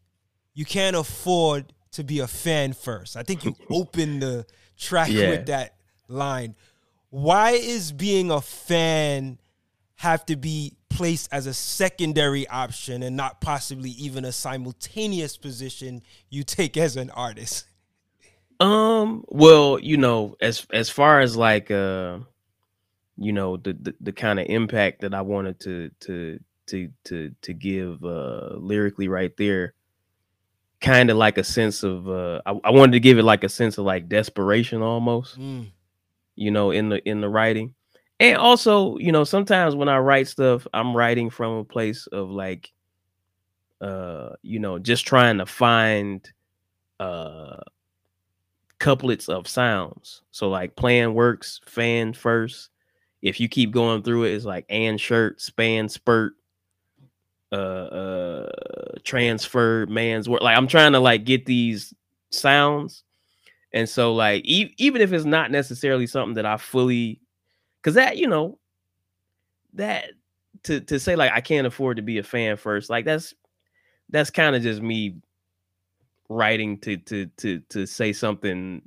You 0.53 0.64
can't 0.64 0.97
afford 0.97 1.72
to 1.93 2.03
be 2.03 2.18
a 2.18 2.26
fan 2.26 2.72
first. 2.72 3.16
I 3.16 3.22
think 3.22 3.45
you 3.45 3.55
open 3.70 4.18
the 4.18 4.47
track 4.76 5.11
Yeah. 5.11 5.30
with 5.30 5.47
that 5.47 5.76
line. 6.09 6.57
Why 7.11 7.53
is 7.53 7.93
being 7.93 8.32
a 8.32 8.41
fan 8.41 9.39
have 9.97 10.26
to 10.26 10.35
be 10.35 10.76
placed 10.89 11.28
as 11.32 11.47
a 11.47 11.55
secondary 11.55 12.49
option 12.49 13.05
and 13.05 13.16
not 13.16 13.41
possibly 13.41 13.91
even 13.91 14.24
a 14.24 14.32
simultaneous 14.32 15.37
position 15.37 16.03
you 16.30 16.43
take 16.43 16.76
as 16.76 16.97
an 16.97 17.11
artist? 17.11 17.66
Um, 18.64 19.24
well, 19.28 19.78
you 19.78 19.96
know, 19.96 20.36
as 20.40 20.66
as 20.72 20.88
far 20.88 21.20
as 21.20 21.36
like 21.36 21.70
uh 21.70 22.18
you 23.16 23.32
know, 23.32 23.56
the 23.56 23.74
the, 23.74 23.94
the 24.00 24.12
kind 24.12 24.40
of 24.40 24.46
impact 24.48 25.02
that 25.02 25.14
I 25.14 25.20
wanted 25.20 25.60
to 25.60 25.90
to 26.00 26.40
to 26.66 26.90
to 27.04 27.34
to 27.42 27.52
give 27.52 28.02
uh 28.04 28.54
lyrically 28.56 29.08
right 29.08 29.36
there 29.36 29.74
kind 30.80 31.10
of 31.10 31.16
like 31.16 31.38
a 31.38 31.44
sense 31.44 31.82
of 31.82 32.08
uh 32.08 32.40
I, 32.44 32.60
I, 32.64 32.70
wanted 32.70 32.92
to 32.92 33.00
give 33.00 33.18
it 33.18 33.22
like 33.22 33.42
a 33.42 33.48
sense 33.48 33.78
of 33.78 33.86
like 33.86 34.08
desperation 34.08 34.82
almost 34.82 35.38
mm. 35.38 35.66
you 36.36 36.50
know 36.50 36.72
in 36.72 36.90
the 36.90 37.06
in 37.08 37.22
the 37.22 37.28
writing 37.28 37.74
and 38.20 38.36
also 38.36 38.98
you 38.98 39.10
know 39.10 39.24
sometimes 39.24 39.74
when 39.74 39.88
i 39.88 39.96
write 39.96 40.28
stuff 40.28 40.66
i'm 40.74 40.94
writing 40.94 41.30
from 41.30 41.52
a 41.52 41.64
place 41.64 42.06
of 42.08 42.28
like 42.30 42.70
uh 43.80 44.30
you 44.42 44.58
know 44.58 44.78
just 44.78 45.06
trying 45.06 45.38
to 45.38 45.46
find 45.46 46.30
uh 47.00 47.56
couplets 48.85 49.30
of 49.30 49.49
sounds. 49.49 50.20
So 50.30 50.51
like 50.51 50.76
plan 50.76 51.14
works 51.14 51.59
fan 51.64 52.12
first 52.12 52.68
if 53.22 53.41
you 53.41 53.49
keep 53.49 53.70
going 53.70 54.03
through 54.03 54.24
it 54.24 54.35
it's 54.35 54.45
like 54.45 54.66
and 54.68 55.01
shirt 55.01 55.41
span 55.41 55.89
spurt 55.89 56.35
uh 57.51 57.55
uh 57.55 58.51
transfer 59.03 59.87
man's 59.87 60.28
work 60.28 60.43
like 60.43 60.55
i'm 60.59 60.66
trying 60.66 60.93
to 60.93 61.01
like 61.01 61.24
get 61.24 61.47
these 61.47 61.95
sounds. 62.30 63.05
And 63.72 63.89
so 63.89 64.12
like 64.12 64.45
e- 64.45 64.74
even 64.76 65.01
if 65.01 65.12
it's 65.14 65.24
not 65.24 65.51
necessarily 65.51 66.07
something 66.07 66.35
that 66.35 66.45
i 66.45 66.59
fully 66.59 67.20
because 67.80 67.95
that 67.95 68.18
you 68.18 68.28
know 68.28 68.59
that 69.72 70.11
to 70.64 70.80
to 70.80 71.01
say 71.01 71.16
like 71.16 71.32
I 71.32 71.41
can't 71.41 71.66
afford 71.66 71.97
to 71.97 72.03
be 72.03 72.18
a 72.18 72.22
fan 72.22 72.57
first, 72.57 72.91
like 72.91 73.05
that's 73.05 73.35
that's 74.11 74.30
kind 74.30 74.55
of 74.55 74.62
just 74.62 74.82
me 74.82 75.16
writing 76.29 76.79
to 76.79 76.97
to 76.97 77.27
to 77.37 77.61
to 77.68 77.87
say 77.87 78.12
something 78.12 78.83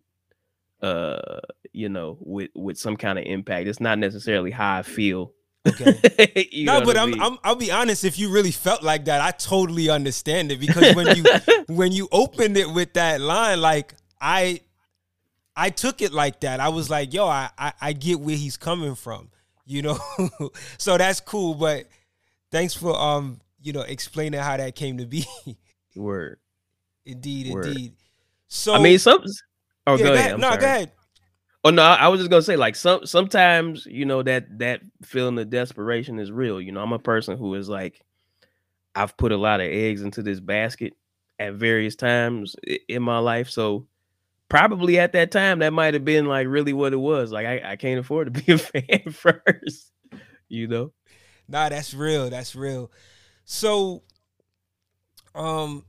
uh 0.81 1.39
you 1.73 1.89
know 1.89 2.17
with 2.19 2.49
with 2.55 2.77
some 2.77 2.95
kind 2.97 3.17
of 3.19 3.25
impact 3.25 3.67
it's 3.67 3.79
not 3.79 3.99
necessarily 3.99 4.51
how 4.51 4.77
i 4.77 4.81
feel 4.81 5.31
okay 5.67 6.49
no 6.63 6.81
but 6.81 6.97
I'm, 6.97 7.19
I'm 7.21 7.37
i'll 7.43 7.55
be 7.55 7.71
honest 7.71 8.03
if 8.03 8.17
you 8.17 8.31
really 8.31 8.51
felt 8.51 8.83
like 8.83 9.05
that 9.05 9.21
i 9.21 9.31
totally 9.31 9.89
understand 9.89 10.51
it 10.51 10.59
because 10.59 10.95
when 10.95 11.15
you 11.15 11.23
when 11.67 11.91
you 11.91 12.07
opened 12.11 12.57
it 12.57 12.71
with 12.71 12.93
that 12.93 13.21
line 13.21 13.61
like 13.61 13.93
i 14.21 14.61
I 15.57 15.71
took 15.71 16.03
it 16.03 16.13
like 16.13 16.41
that. 16.41 16.59
I 16.59 16.69
was 16.69 16.87
like, 16.89 17.13
yo, 17.13 17.25
I, 17.25 17.49
I, 17.57 17.73
I 17.81 17.93
get 17.93 18.19
where 18.19 18.35
he's 18.35 18.57
coming 18.57 18.93
from, 18.93 19.29
you 19.65 19.81
know. 19.81 19.97
so 20.77 20.97
that's 20.99 21.19
cool. 21.19 21.55
But 21.55 21.85
thanks 22.51 22.75
for 22.75 22.95
um, 22.95 23.41
you 23.59 23.73
know, 23.73 23.81
explaining 23.81 24.39
how 24.39 24.55
that 24.55 24.75
came 24.75 24.99
to 24.99 25.07
be. 25.07 25.25
Word. 25.95 26.37
Indeed, 27.07 27.53
Word. 27.53 27.67
indeed. 27.67 27.93
So 28.49 28.73
I 28.73 28.79
mean, 28.79 28.99
some. 28.99 29.23
Oh, 29.87 29.95
yeah, 29.95 30.03
go, 30.03 30.13
ahead. 30.13 30.39
no, 30.39 30.49
sorry. 30.49 30.59
go 30.59 30.65
ahead. 30.65 30.91
Oh 31.63 31.69
no, 31.69 31.81
I 31.81 32.07
was 32.09 32.19
just 32.19 32.29
gonna 32.29 32.41
say 32.41 32.55
like 32.55 32.75
some 32.75 33.05
sometimes 33.05 33.85
you 33.85 34.05
know 34.05 34.21
that 34.23 34.59
that 34.59 34.81
feeling 35.03 35.39
of 35.39 35.49
desperation 35.49 36.19
is 36.19 36.31
real. 36.31 36.61
You 36.61 36.71
know, 36.71 36.81
I'm 36.81 36.93
a 36.93 36.99
person 36.99 37.37
who 37.37 37.55
is 37.55 37.67
like, 37.67 38.01
I've 38.93 39.17
put 39.17 39.31
a 39.31 39.37
lot 39.37 39.59
of 39.59 39.67
eggs 39.67 40.01
into 40.01 40.21
this 40.21 40.39
basket 40.39 40.93
at 41.39 41.53
various 41.53 41.95
times 41.95 42.55
in 42.87 43.01
my 43.01 43.19
life, 43.19 43.49
so 43.49 43.87
probably 44.49 44.99
at 44.99 45.13
that 45.13 45.31
time 45.31 45.59
that 45.59 45.73
might 45.73 45.93
have 45.93 46.05
been 46.05 46.25
like 46.25 46.47
really 46.47 46.73
what 46.73 46.93
it 46.93 46.97
was. 46.97 47.31
Like 47.31 47.47
I, 47.47 47.71
I 47.71 47.75
can't 47.75 47.99
afford 47.99 48.33
to 48.33 48.43
be 48.43 48.53
a 48.53 48.57
fan 48.57 49.11
first, 49.11 49.91
you 50.47 50.67
know. 50.67 50.91
Nah, 51.47 51.69
that's 51.69 51.93
real. 51.93 52.29
That's 52.29 52.55
real. 52.55 52.91
So, 53.45 54.03
um, 55.33 55.85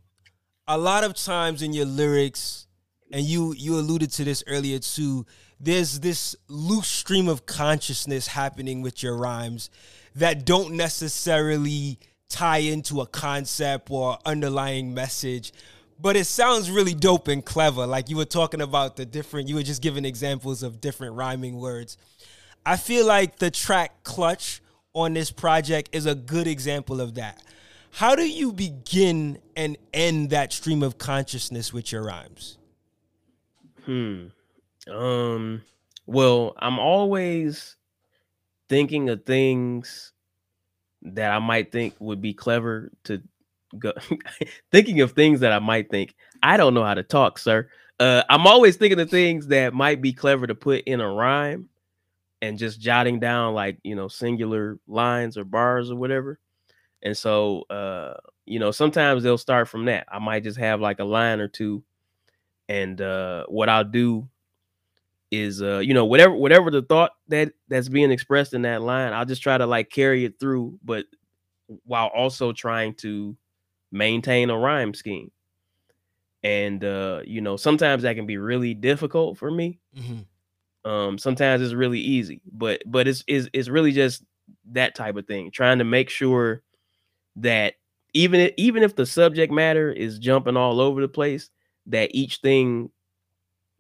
a 0.69 0.79
lot 0.79 1.03
of 1.03 1.15
times 1.15 1.63
in 1.63 1.73
your 1.73 1.87
lyrics, 1.87 2.67
and 3.11 3.23
you 3.23 3.53
you 3.55 3.79
alluded 3.79 4.13
to 4.13 4.25
this 4.25 4.45
earlier 4.47 4.79
too. 4.79 5.27
There's 5.59 5.99
this 5.99 6.37
loose 6.47 6.87
stream 6.87 7.27
of 7.27 7.47
consciousness 7.47 8.29
happening 8.29 8.81
with 8.81 9.03
your 9.03 9.17
rhymes 9.17 9.71
that 10.15 10.45
don't 10.45 10.75
necessarily 10.75 11.99
tie 12.29 12.59
into 12.59 13.01
a 13.01 13.07
concept 13.07 13.91
or 13.91 14.19
underlying 14.25 14.95
message 14.95 15.53
but 16.01 16.17
it 16.17 16.27
sounds 16.27 16.71
really 16.71 16.95
dope 16.95 17.29
and 17.29 17.45
clever. 17.45 17.87
Like 17.87 18.09
you 18.09 18.17
were 18.17 18.25
talking 18.25 18.61
about 18.61 18.97
the 18.97 19.05
different, 19.05 19.49
you 19.49 19.57
were 19.57 19.63
just 19.63 19.83
giving 19.83 20.05
examples 20.05 20.63
of 20.63 20.81
different 20.81 21.15
rhyming 21.15 21.57
words. 21.57 21.97
I 22.65 22.77
feel 22.77 23.07
like 23.07 23.39
the 23.39 23.51
track 23.51 24.05
Clutch 24.05 24.61
on 24.95 25.15
this 25.15 25.31
project 25.31 25.91
is 25.93 26.07
a 26.07 26.15
good 26.15 26.47
example 26.47 27.01
of 27.01 27.15
that. 27.15 27.43
How 27.91 28.15
do 28.15 28.29
you 28.29 28.53
begin 28.53 29.39
and 29.57 29.77
end 29.93 30.31
that 30.31 30.53
stream 30.53 30.83
of 30.83 30.99
consciousness 30.99 31.73
with 31.73 31.91
your 31.91 32.05
rhymes? 32.05 32.59
Hmm. 33.85 34.27
Um, 34.89 35.63
well, 36.07 36.55
I'm 36.59 36.79
always 36.79 37.77
thinking 38.69 39.09
of 39.09 39.25
things 39.25 40.13
that 41.03 41.33
I 41.33 41.39
might 41.39 41.73
think 41.73 41.95
would 41.99 42.21
be 42.21 42.35
clever 42.35 42.91
to 43.05 43.23
go, 43.79 43.93
thinking 44.71 45.01
of 45.01 45.13
things 45.13 45.41
that 45.41 45.53
I 45.53 45.59
might 45.59 45.91
think 45.91 46.15
I 46.43 46.57
don't 46.57 46.75
know 46.75 46.85
how 46.85 46.95
to 46.95 47.03
talk, 47.03 47.39
sir. 47.39 47.69
Uh, 48.01 48.23
I'm 48.29 48.47
always 48.47 48.77
thinking 48.77 49.01
of 49.01 49.11
things 49.11 49.49
that 49.49 49.75
might 49.75 50.01
be 50.01 50.13
clever 50.13 50.47
to 50.47 50.55
put 50.55 50.85
in 50.85 51.01
a 51.01 51.13
rhyme, 51.13 51.69
and 52.41 52.59
just 52.59 52.81
jotting 52.81 53.19
down 53.19 53.55
like 53.55 53.79
you 53.83 53.97
know 53.97 54.09
singular 54.09 54.79
lines 54.87 55.37
or 55.37 55.45
bars 55.45 55.91
or 55.91 55.97
whatever. 55.97 56.39
And 57.03 57.17
so, 57.17 57.63
uh, 57.71 58.15
you 58.45 58.59
know, 58.59 58.71
sometimes 58.71 59.23
they'll 59.23 59.39
start 59.39 59.69
from 59.69 59.85
that. 59.85 60.07
I 60.11 60.19
might 60.19 60.43
just 60.43 60.59
have 60.59 60.81
like 60.81 60.99
a 60.99 61.05
line 61.05 61.41
or 61.41 61.49
two, 61.49 61.85
and 62.69 63.01
uh, 63.01 63.45
what 63.47 63.69
I'll 63.69 63.85
do 63.85 64.29
is, 65.31 65.63
uh, 65.63 65.79
you 65.79 65.95
know, 65.95 66.07
whatever 66.07 66.35
whatever 66.35 66.71
the 66.71 66.83
thought 66.83 67.13
that 67.29 67.53
that's 67.69 67.89
being 67.89 68.11
expressed 68.11 68.55
in 68.55 68.63
that 68.63 68.83
line, 68.83 69.13
I'll 69.13 69.27
just 69.27 69.43
try 69.43 69.59
to 69.59 69.67
like 69.67 69.91
carry 69.91 70.25
it 70.25 70.41
through, 70.41 70.79
but 70.83 71.07
while 71.85 72.07
also 72.09 72.53
trying 72.53 72.95
to 72.95 73.37
maintain 73.93 74.51
a 74.51 74.59
rhyme 74.59 74.95
scheme. 74.95 75.31
And 76.43 76.83
uh, 76.85 77.21
you 77.25 77.41
know, 77.41 77.57
sometimes 77.57 78.03
that 78.03 78.17
can 78.17 78.27
be 78.27 78.39
really 78.39 78.75
difficult 78.75 79.39
for 79.39 79.51
me. 79.51 79.79
Mm-hmm. 79.97 80.91
Um, 80.91 81.19
sometimes 81.19 81.63
it's 81.63 81.75
really 81.75 82.01
easy, 82.01 82.41
but 82.51 82.83
but 82.87 83.07
it's, 83.07 83.23
it's 83.27 83.49
it's 83.53 83.69
really 83.69 83.93
just 83.93 84.25
that 84.73 84.95
type 84.95 85.17
of 85.17 85.27
thing, 85.27 85.51
trying 85.51 85.79
to 85.79 85.85
make 85.85 86.09
sure 86.09 86.63
that 87.39 87.75
even 88.15 88.41
if, 88.41 88.55
even 88.57 88.83
if 88.83 88.97
the 88.97 89.07
subject 89.07 89.53
matter 89.53 89.91
is 89.91 90.19
jumping 90.19 90.57
all 90.57 90.81
over 90.81 91.01
the 91.01 91.09
place, 91.09 91.51
that 91.87 92.11
each 92.15 92.37
thing 92.39 92.91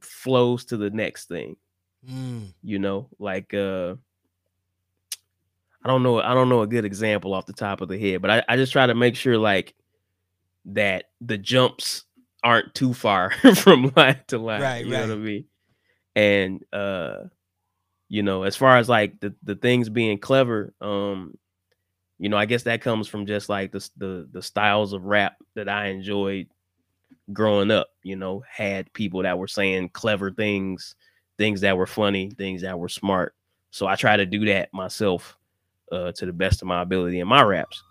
flows 0.00 0.64
to 0.66 0.76
the 0.76 0.90
next 0.90 1.28
thing. 1.28 1.56
Mm. 2.08 2.52
You 2.62 2.78
know, 2.78 3.08
like 3.18 3.52
uh 3.54 3.94
I 5.84 5.88
don't 5.88 6.02
know, 6.02 6.20
I 6.20 6.34
don't 6.34 6.48
know 6.48 6.62
a 6.62 6.66
good 6.66 6.84
example 6.84 7.34
off 7.34 7.46
the 7.46 7.52
top 7.52 7.80
of 7.80 7.88
the 7.88 7.98
head, 7.98 8.20
but 8.20 8.30
I, 8.30 8.44
I 8.48 8.56
just 8.56 8.72
try 8.72 8.86
to 8.86 8.94
make 8.94 9.14
sure 9.14 9.38
like 9.38 9.74
that 10.66 11.04
the 11.20 11.38
jumps 11.38 12.04
aren't 12.42 12.74
too 12.74 12.92
far 12.92 13.30
from 13.56 13.92
line 13.96 14.20
to 14.28 14.38
line. 14.38 14.60
Right, 14.60 14.84
you 14.84 14.92
right. 14.92 15.06
know 15.06 15.08
what 15.08 15.22
I 15.22 15.24
mean? 15.24 15.44
And 16.16 16.64
uh, 16.72 17.16
you 18.08 18.22
know, 18.22 18.42
as 18.42 18.56
far 18.56 18.76
as 18.76 18.88
like 18.88 19.20
the 19.20 19.34
the 19.42 19.54
things 19.54 19.88
being 19.88 20.18
clever, 20.18 20.74
um, 20.80 21.36
you 22.18 22.28
know, 22.28 22.36
I 22.36 22.46
guess 22.46 22.64
that 22.64 22.80
comes 22.80 23.08
from 23.08 23.26
just 23.26 23.48
like 23.48 23.72
the 23.72 23.88
the 23.96 24.28
the 24.32 24.42
styles 24.42 24.92
of 24.92 25.04
rap 25.04 25.36
that 25.54 25.68
I 25.68 25.88
enjoyed 25.88 26.48
growing 27.32 27.70
up. 27.70 27.88
You 28.02 28.16
know, 28.16 28.42
had 28.48 28.92
people 28.92 29.22
that 29.22 29.38
were 29.38 29.48
saying 29.48 29.90
clever 29.90 30.30
things, 30.30 30.94
things 31.36 31.60
that 31.60 31.76
were 31.76 31.86
funny, 31.86 32.30
things 32.30 32.62
that 32.62 32.78
were 32.78 32.88
smart. 32.88 33.34
So 33.70 33.86
I 33.86 33.96
try 33.96 34.16
to 34.16 34.26
do 34.26 34.46
that 34.46 34.72
myself 34.72 35.36
uh, 35.92 36.12
to 36.12 36.26
the 36.26 36.32
best 36.32 36.62
of 36.62 36.68
my 36.68 36.82
ability 36.82 37.20
in 37.20 37.28
my 37.28 37.42
raps, 37.42 37.82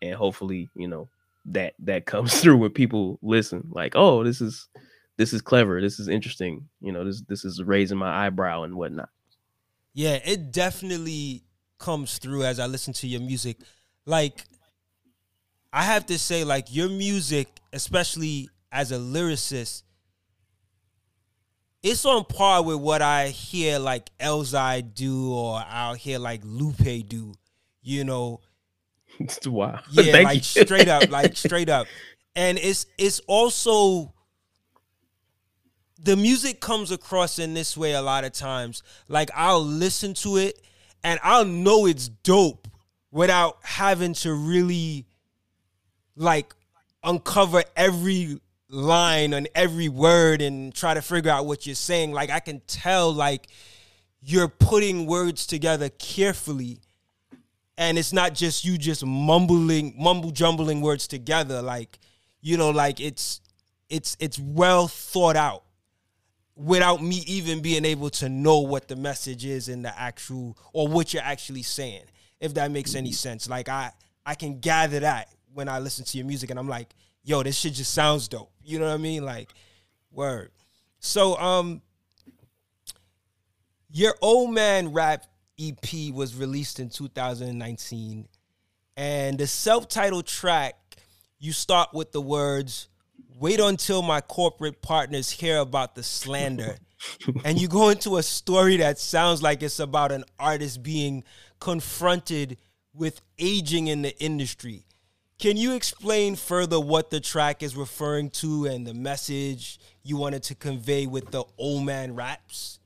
and 0.00 0.14
hopefully, 0.14 0.70
you 0.74 0.88
know, 0.88 1.08
that 1.52 1.74
that 1.80 2.06
comes 2.06 2.40
through 2.40 2.56
when 2.56 2.70
people 2.70 3.18
listen 3.22 3.66
like 3.70 3.94
oh 3.96 4.22
this 4.24 4.40
is 4.40 4.68
this 5.16 5.32
is 5.32 5.42
clever 5.42 5.80
this 5.80 5.98
is 5.98 6.08
interesting 6.08 6.68
you 6.80 6.92
know 6.92 7.04
this 7.04 7.22
this 7.22 7.44
is 7.44 7.62
raising 7.62 7.98
my 7.98 8.26
eyebrow 8.26 8.62
and 8.62 8.74
whatnot 8.74 9.08
yeah 9.94 10.18
it 10.24 10.52
definitely 10.52 11.42
comes 11.78 12.18
through 12.18 12.44
as 12.44 12.58
i 12.58 12.66
listen 12.66 12.92
to 12.92 13.06
your 13.06 13.20
music 13.20 13.56
like 14.06 14.44
i 15.72 15.82
have 15.82 16.04
to 16.06 16.18
say 16.18 16.44
like 16.44 16.66
your 16.74 16.88
music 16.88 17.48
especially 17.72 18.48
as 18.72 18.92
a 18.92 18.96
lyricist 18.96 19.82
it's 21.82 22.04
on 22.04 22.24
par 22.24 22.62
with 22.64 22.78
what 22.78 23.00
i 23.02 23.28
hear 23.28 23.78
like 23.78 24.10
Elzhi 24.18 24.94
do 24.94 25.32
or 25.32 25.62
i'll 25.68 25.94
hear 25.94 26.18
like 26.18 26.40
lupe 26.44 27.08
do 27.08 27.32
you 27.82 28.04
know 28.04 28.40
wow. 29.46 29.80
Yeah, 29.90 30.12
Thank 30.12 30.24
like 30.24 30.56
you. 30.56 30.64
straight 30.64 30.88
up, 30.88 31.10
like 31.10 31.36
straight 31.36 31.68
up. 31.68 31.86
And 32.36 32.58
it's 32.58 32.86
it's 32.96 33.20
also 33.26 34.12
the 36.00 36.16
music 36.16 36.60
comes 36.60 36.90
across 36.92 37.38
in 37.38 37.54
this 37.54 37.76
way 37.76 37.92
a 37.92 38.02
lot 38.02 38.24
of 38.24 38.32
times. 38.32 38.82
Like 39.08 39.30
I'll 39.34 39.64
listen 39.64 40.14
to 40.14 40.36
it 40.36 40.60
and 41.04 41.20
I'll 41.22 41.44
know 41.44 41.86
it's 41.86 42.08
dope 42.08 42.68
without 43.10 43.58
having 43.62 44.14
to 44.14 44.32
really 44.32 45.06
like 46.16 46.54
uncover 47.02 47.64
every 47.76 48.40
line 48.68 49.32
and 49.32 49.48
every 49.54 49.88
word 49.88 50.42
and 50.42 50.74
try 50.74 50.94
to 50.94 51.02
figure 51.02 51.30
out 51.30 51.46
what 51.46 51.66
you're 51.66 51.74
saying. 51.74 52.12
Like 52.12 52.30
I 52.30 52.40
can 52.40 52.60
tell 52.66 53.12
like 53.12 53.48
you're 54.20 54.48
putting 54.48 55.06
words 55.06 55.46
together 55.46 55.88
carefully. 55.88 56.80
And 57.76 57.96
it's 57.96 58.12
not 58.12 58.34
just 58.34 58.64
you 58.64 58.76
just 58.76 59.06
mumbling 59.06 59.94
mumble 59.96 60.32
jumbling 60.32 60.80
words 60.80 61.06
together. 61.06 61.62
Like 61.62 61.98
you 62.40 62.56
know 62.56 62.70
like 62.70 63.00
it's 63.00 63.40
it's 63.88 64.16
it's 64.20 64.38
well 64.38 64.88
thought 64.88 65.36
out 65.36 65.62
without 66.58 67.00
me 67.00 67.22
even 67.28 67.62
being 67.62 67.84
able 67.84 68.10
to 68.10 68.28
know 68.28 68.58
what 68.58 68.88
the 68.88 68.96
message 68.96 69.44
is 69.44 69.68
in 69.68 69.82
the 69.82 69.98
actual 69.98 70.58
or 70.72 70.88
what 70.88 71.14
you're 71.14 71.22
actually 71.22 71.62
saying 71.62 72.02
if 72.40 72.54
that 72.54 72.70
makes 72.72 72.96
any 72.96 73.12
sense. 73.12 73.48
Like 73.48 73.68
i 73.68 73.92
i 74.26 74.34
can 74.34 74.58
gather 74.58 75.00
that 75.00 75.28
when 75.54 75.68
i 75.68 75.78
listen 75.78 76.04
to 76.04 76.18
your 76.18 76.26
music 76.26 76.50
and 76.50 76.58
i'm 76.58 76.68
like 76.68 76.94
yo 77.24 77.42
this 77.42 77.56
shit 77.56 77.74
just 77.74 77.94
sounds 77.94 78.26
dope. 78.26 78.50
You 78.62 78.80
know 78.80 78.86
what 78.86 78.94
i 78.94 78.98
mean? 78.98 79.24
Like 79.24 79.52
word. 80.10 80.50
So 80.98 81.36
um 81.36 81.80
your 83.90 84.16
old 84.20 84.52
man 84.52 84.92
rap 84.92 85.26
ep 85.60 86.12
was 86.12 86.34
released 86.34 86.80
in 86.80 86.88
2019 86.88 88.28
and 88.96 89.38
the 89.38 89.46
self-titled 89.46 90.26
track 90.26 90.74
you 91.38 91.52
start 91.52 91.90
with 91.94 92.10
the 92.10 92.20
words 92.20 92.88
wait 93.38 93.60
until 93.60 94.02
my 94.02 94.20
corporate 94.20 94.82
partners 94.82 95.30
hear 95.30 95.58
about 95.58 95.94
the 95.94 96.02
slander. 96.02 96.78
and 97.44 97.60
you 97.60 97.68
go 97.68 97.90
into 97.90 98.16
a 98.16 98.22
story 98.22 98.76
that 98.78 98.98
sounds 98.98 99.42
like 99.42 99.62
it's 99.62 99.78
about 99.78 100.10
an 100.10 100.24
artist 100.38 100.82
being 100.82 101.22
confronted 101.60 102.58
with 102.92 103.20
aging 103.38 103.86
in 103.86 104.02
the 104.02 104.18
industry. 104.20 104.84
Can 105.38 105.56
you 105.56 105.74
explain 105.74 106.34
further 106.34 106.80
what 106.80 107.10
the 107.10 107.20
track 107.20 107.62
is 107.62 107.76
referring 107.76 108.30
to 108.30 108.66
and 108.66 108.84
the 108.84 108.94
message 108.94 109.78
you 110.02 110.16
wanted 110.16 110.42
to 110.44 110.56
convey 110.56 111.06
with 111.06 111.30
the 111.30 111.44
old 111.56 111.84
man 111.84 112.16
raps? 112.16 112.80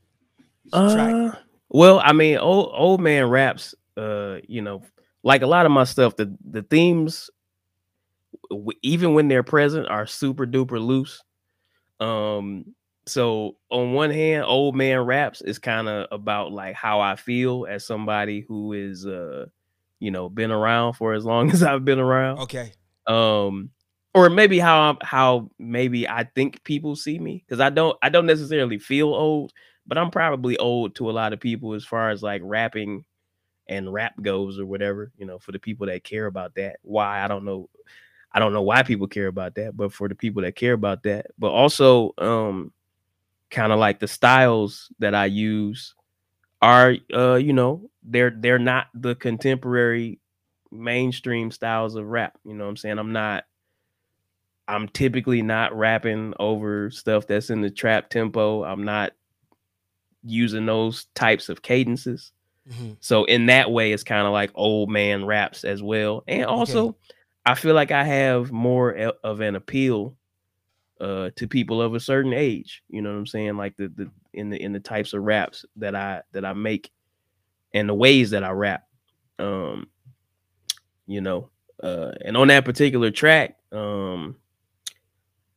Uh, 0.71 1.31
well, 1.69 1.99
I 2.03 2.13
mean, 2.13 2.37
old 2.37 2.71
old 2.73 3.01
man 3.01 3.27
raps. 3.27 3.73
Uh, 3.97 4.37
you 4.47 4.61
know, 4.61 4.83
like 5.23 5.41
a 5.41 5.47
lot 5.47 5.65
of 5.65 5.71
my 5.71 5.83
stuff, 5.83 6.15
the 6.15 6.37
the 6.47 6.61
themes 6.61 7.31
even 8.81 9.13
when 9.13 9.27
they're 9.27 9.43
present, 9.43 9.87
are 9.87 10.05
super 10.05 10.45
duper 10.45 10.83
loose. 10.83 11.23
Um, 11.99 12.73
so 13.05 13.57
on 13.69 13.93
one 13.93 14.11
hand, 14.11 14.45
old 14.45 14.75
man 14.75 14.99
raps 14.99 15.41
is 15.41 15.59
kind 15.59 15.87
of 15.87 16.07
about 16.11 16.51
like 16.51 16.75
how 16.75 17.01
I 17.01 17.15
feel 17.15 17.65
as 17.69 17.85
somebody 17.85 18.45
who 18.47 18.73
is 18.73 19.05
uh, 19.05 19.47
you 20.03 20.11
know, 20.11 20.27
been 20.27 20.51
around 20.51 20.93
for 20.93 21.13
as 21.13 21.23
long 21.23 21.49
as 21.53 21.63
I've 21.63 21.85
been 21.85 21.99
around. 21.99 22.39
Okay. 22.39 22.73
Um, 23.07 23.69
or 24.13 24.29
maybe 24.29 24.59
how 24.59 24.81
I'm, 24.81 24.97
how 25.01 25.49
maybe 25.57 26.07
I 26.07 26.25
think 26.35 26.63
people 26.63 26.95
see 26.95 27.17
me 27.17 27.43
because 27.45 27.59
I 27.59 27.69
don't 27.69 27.97
I 28.01 28.09
don't 28.09 28.25
necessarily 28.25 28.79
feel 28.79 29.07
old, 29.07 29.53
but 29.87 29.97
I'm 29.97 30.11
probably 30.11 30.57
old 30.57 30.95
to 30.95 31.09
a 31.09 31.13
lot 31.13 31.33
of 31.33 31.39
people 31.39 31.73
as 31.73 31.85
far 31.85 32.09
as 32.09 32.21
like 32.21 32.41
rapping 32.43 33.05
and 33.67 33.91
rap 33.91 34.13
goes 34.21 34.59
or 34.59 34.65
whatever. 34.65 35.11
You 35.17 35.25
know, 35.25 35.39
for 35.39 35.53
the 35.53 35.59
people 35.59 35.87
that 35.87 36.03
care 36.03 36.25
about 36.25 36.55
that. 36.55 36.77
Why 36.81 37.23
I 37.23 37.27
don't 37.29 37.45
know 37.45 37.69
I 38.33 38.39
don't 38.39 38.53
know 38.53 38.61
why 38.61 38.83
people 38.83 39.07
care 39.07 39.27
about 39.27 39.55
that, 39.55 39.77
but 39.77 39.93
for 39.93 40.09
the 40.09 40.15
people 40.15 40.41
that 40.41 40.55
care 40.55 40.73
about 40.73 41.03
that, 41.03 41.27
but 41.37 41.51
also 41.51 42.13
um 42.17 42.71
kind 43.49 43.71
of 43.71 43.79
like 43.79 43.99
the 43.99 44.07
styles 44.07 44.91
that 44.99 45.13
I 45.13 45.25
use 45.25 45.93
are 46.61 46.95
uh 47.13 47.35
you 47.35 47.53
know, 47.53 47.89
they're 48.03 48.33
they're 48.35 48.59
not 48.59 48.87
the 48.93 49.15
contemporary 49.15 50.19
mainstream 50.71 51.51
styles 51.51 51.95
of 51.95 52.05
rap, 52.05 52.37
you 52.43 52.53
know 52.53 52.63
what 52.63 52.71
I'm 52.71 52.77
saying? 52.77 52.99
I'm 52.99 53.13
not 53.13 53.45
I'm 54.67 54.87
typically 54.87 55.41
not 55.41 55.75
rapping 55.77 56.33
over 56.39 56.89
stuff 56.89 57.27
that's 57.27 57.49
in 57.49 57.61
the 57.61 57.69
trap 57.69 58.09
tempo. 58.09 58.63
I'm 58.63 58.85
not 58.85 59.11
using 60.23 60.65
those 60.65 61.05
types 61.15 61.49
of 61.49 61.61
cadences. 61.61 62.31
Mm-hmm. 62.69 62.93
So 63.01 63.25
in 63.25 63.47
that 63.47 63.71
way, 63.71 63.91
it's 63.91 64.03
kind 64.03 64.25
of 64.25 64.31
like 64.31 64.51
old 64.55 64.89
man 64.89 65.25
raps 65.25 65.65
as 65.65 65.83
well. 65.83 66.23
And 66.27 66.45
also, 66.45 66.89
okay. 66.89 66.97
I 67.45 67.55
feel 67.55 67.75
like 67.75 67.91
I 67.91 68.03
have 68.03 68.51
more 68.51 68.93
of 69.23 69.41
an 69.41 69.55
appeal 69.55 70.15
uh, 71.01 71.31
to 71.35 71.47
people 71.47 71.81
of 71.81 71.93
a 71.95 71.99
certain 71.99 72.33
age. 72.33 72.83
You 72.89 73.01
know 73.01 73.11
what 73.11 73.17
I'm 73.17 73.27
saying? 73.27 73.57
Like 73.57 73.75
the 73.77 73.89
the 73.89 74.09
in 74.33 74.49
the 74.49 74.61
in 74.61 74.73
the 74.73 74.79
types 74.79 75.13
of 75.13 75.23
raps 75.23 75.65
that 75.75 75.95
I 75.95 76.21
that 76.31 76.45
I 76.45 76.53
make 76.53 76.91
and 77.73 77.89
the 77.89 77.93
ways 77.93 78.31
that 78.31 78.43
I 78.43 78.51
rap. 78.51 78.83
Um, 79.39 79.87
you 81.05 81.21
know, 81.21 81.49
uh, 81.81 82.11
and 82.23 82.37
on 82.37 82.47
that 82.47 82.65
particular 82.65 83.11
track, 83.11 83.57
um, 83.71 84.37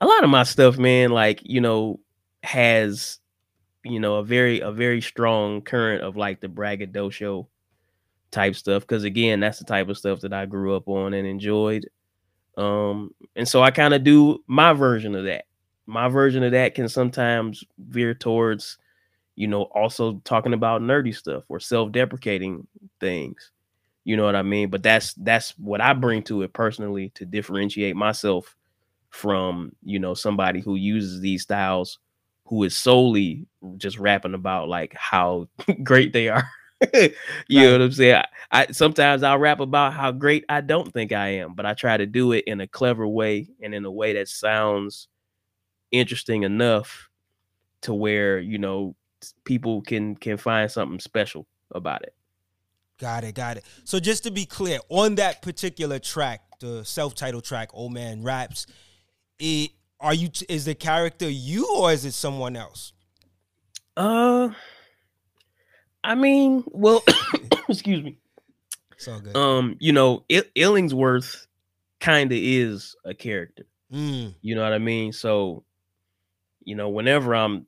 a 0.00 0.06
lot 0.06 0.24
of 0.24 0.30
my 0.30 0.42
stuff, 0.42 0.78
man, 0.78 1.10
like 1.10 1.40
you 1.44 1.60
know, 1.60 2.00
has 2.42 3.20
you 3.84 4.00
know 4.00 4.16
a 4.16 4.24
very 4.24 4.60
a 4.60 4.72
very 4.72 5.00
strong 5.00 5.62
current 5.62 6.02
of 6.02 6.16
like 6.16 6.40
the 6.40 6.48
braggadocio 6.48 7.48
type 8.30 8.56
stuff 8.56 8.82
because 8.82 9.04
again 9.04 9.40
that's 9.40 9.58
the 9.58 9.64
type 9.64 9.88
of 9.88 9.96
stuff 9.96 10.20
that 10.20 10.32
i 10.32 10.44
grew 10.44 10.74
up 10.74 10.88
on 10.88 11.14
and 11.14 11.26
enjoyed. 11.26 11.88
Um 12.56 13.14
and 13.34 13.46
so 13.46 13.62
i 13.62 13.70
kind 13.70 13.94
of 13.94 14.04
do 14.04 14.42
my 14.46 14.72
version 14.72 15.14
of 15.14 15.24
that. 15.24 15.44
My 15.86 16.08
version 16.08 16.42
of 16.42 16.52
that 16.52 16.74
can 16.74 16.88
sometimes 16.88 17.62
veer 17.78 18.14
towards 18.14 18.78
you 19.36 19.46
know 19.46 19.62
also 19.64 20.20
talking 20.24 20.54
about 20.54 20.82
nerdy 20.82 21.14
stuff 21.14 21.44
or 21.48 21.60
self-deprecating 21.60 22.66
things 23.00 23.50
you 24.04 24.16
know 24.16 24.24
what 24.24 24.36
i 24.36 24.42
mean? 24.42 24.70
But 24.70 24.84
that's 24.84 25.14
that's 25.14 25.50
what 25.58 25.80
i 25.80 25.92
bring 25.92 26.22
to 26.24 26.42
it 26.42 26.52
personally 26.52 27.10
to 27.16 27.24
differentiate 27.24 27.96
myself 27.96 28.56
from 29.10 29.72
you 29.82 29.98
know 29.98 30.14
somebody 30.14 30.60
who 30.60 30.76
uses 30.76 31.20
these 31.20 31.42
styles 31.42 31.98
who 32.46 32.62
is 32.62 32.76
solely 32.76 33.46
just 33.76 33.98
rapping 33.98 34.34
about 34.34 34.68
like 34.68 34.94
how 34.94 35.48
great 35.82 36.12
they 36.12 36.28
are 36.28 36.48
you 36.94 37.62
know 37.62 37.72
what 37.72 37.82
I'm 37.82 37.92
saying? 37.92 38.14
I, 38.14 38.24
I, 38.50 38.66
sometimes 38.72 39.22
I'll 39.22 39.38
rap 39.38 39.60
about 39.60 39.94
how 39.94 40.12
great 40.12 40.44
I 40.48 40.60
don't 40.60 40.92
think 40.92 41.12
I 41.12 41.28
am, 41.28 41.54
but 41.54 41.64
I 41.64 41.74
try 41.74 41.96
to 41.96 42.06
do 42.06 42.32
it 42.32 42.44
in 42.46 42.60
a 42.60 42.66
clever 42.66 43.06
way 43.06 43.48
and 43.62 43.74
in 43.74 43.84
a 43.84 43.90
way 43.90 44.12
that 44.14 44.28
sounds 44.28 45.08
interesting 45.90 46.42
enough 46.42 47.08
to 47.82 47.94
where 47.94 48.38
you 48.38 48.58
know 48.58 48.94
people 49.44 49.80
can 49.82 50.16
can 50.16 50.36
find 50.36 50.70
something 50.70 51.00
special 51.00 51.46
about 51.74 52.02
it. 52.02 52.14
Got 52.98 53.24
it, 53.24 53.34
got 53.34 53.56
it. 53.58 53.64
So 53.84 54.00
just 54.00 54.24
to 54.24 54.30
be 54.30 54.46
clear, 54.46 54.78
on 54.88 55.16
that 55.16 55.42
particular 55.42 55.98
track, 55.98 56.42
the 56.60 56.84
self-titled 56.84 57.44
track, 57.44 57.70
"Old 57.72 57.92
Man 57.92 58.22
Raps," 58.22 58.66
it 59.38 59.70
are 60.00 60.14
you 60.14 60.28
is 60.48 60.66
the 60.66 60.74
character 60.74 61.28
you 61.28 61.66
or 61.74 61.92
is 61.92 62.04
it 62.04 62.12
someone 62.12 62.56
else? 62.56 62.92
Uh 63.96 64.50
I 66.06 66.14
mean, 66.14 66.62
well, 66.68 67.02
excuse 67.68 68.02
me. 68.02 68.16
It's 68.92 69.08
all 69.08 69.20
good. 69.20 69.36
Um, 69.36 69.76
you 69.80 69.92
know, 69.92 70.24
I- 70.30 70.44
Illingsworth 70.54 71.46
kind 72.00 72.30
of 72.30 72.38
is 72.40 72.94
a 73.04 73.12
character. 73.12 73.66
Mm. 73.92 74.34
You 74.40 74.54
know 74.54 74.62
what 74.62 74.72
I 74.72 74.78
mean? 74.78 75.12
So, 75.12 75.64
you 76.64 76.76
know, 76.76 76.88
whenever 76.88 77.34
I'm 77.34 77.66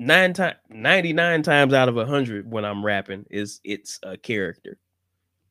nine 0.00 0.32
times, 0.32 0.56
ninety 0.70 1.12
nine 1.12 1.42
times 1.42 1.74
out 1.74 1.90
of 1.90 1.98
a 1.98 2.06
hundred 2.06 2.50
when 2.50 2.64
I'm 2.64 2.84
rapping, 2.84 3.26
is 3.30 3.60
it's 3.64 4.00
a 4.02 4.16
character. 4.16 4.78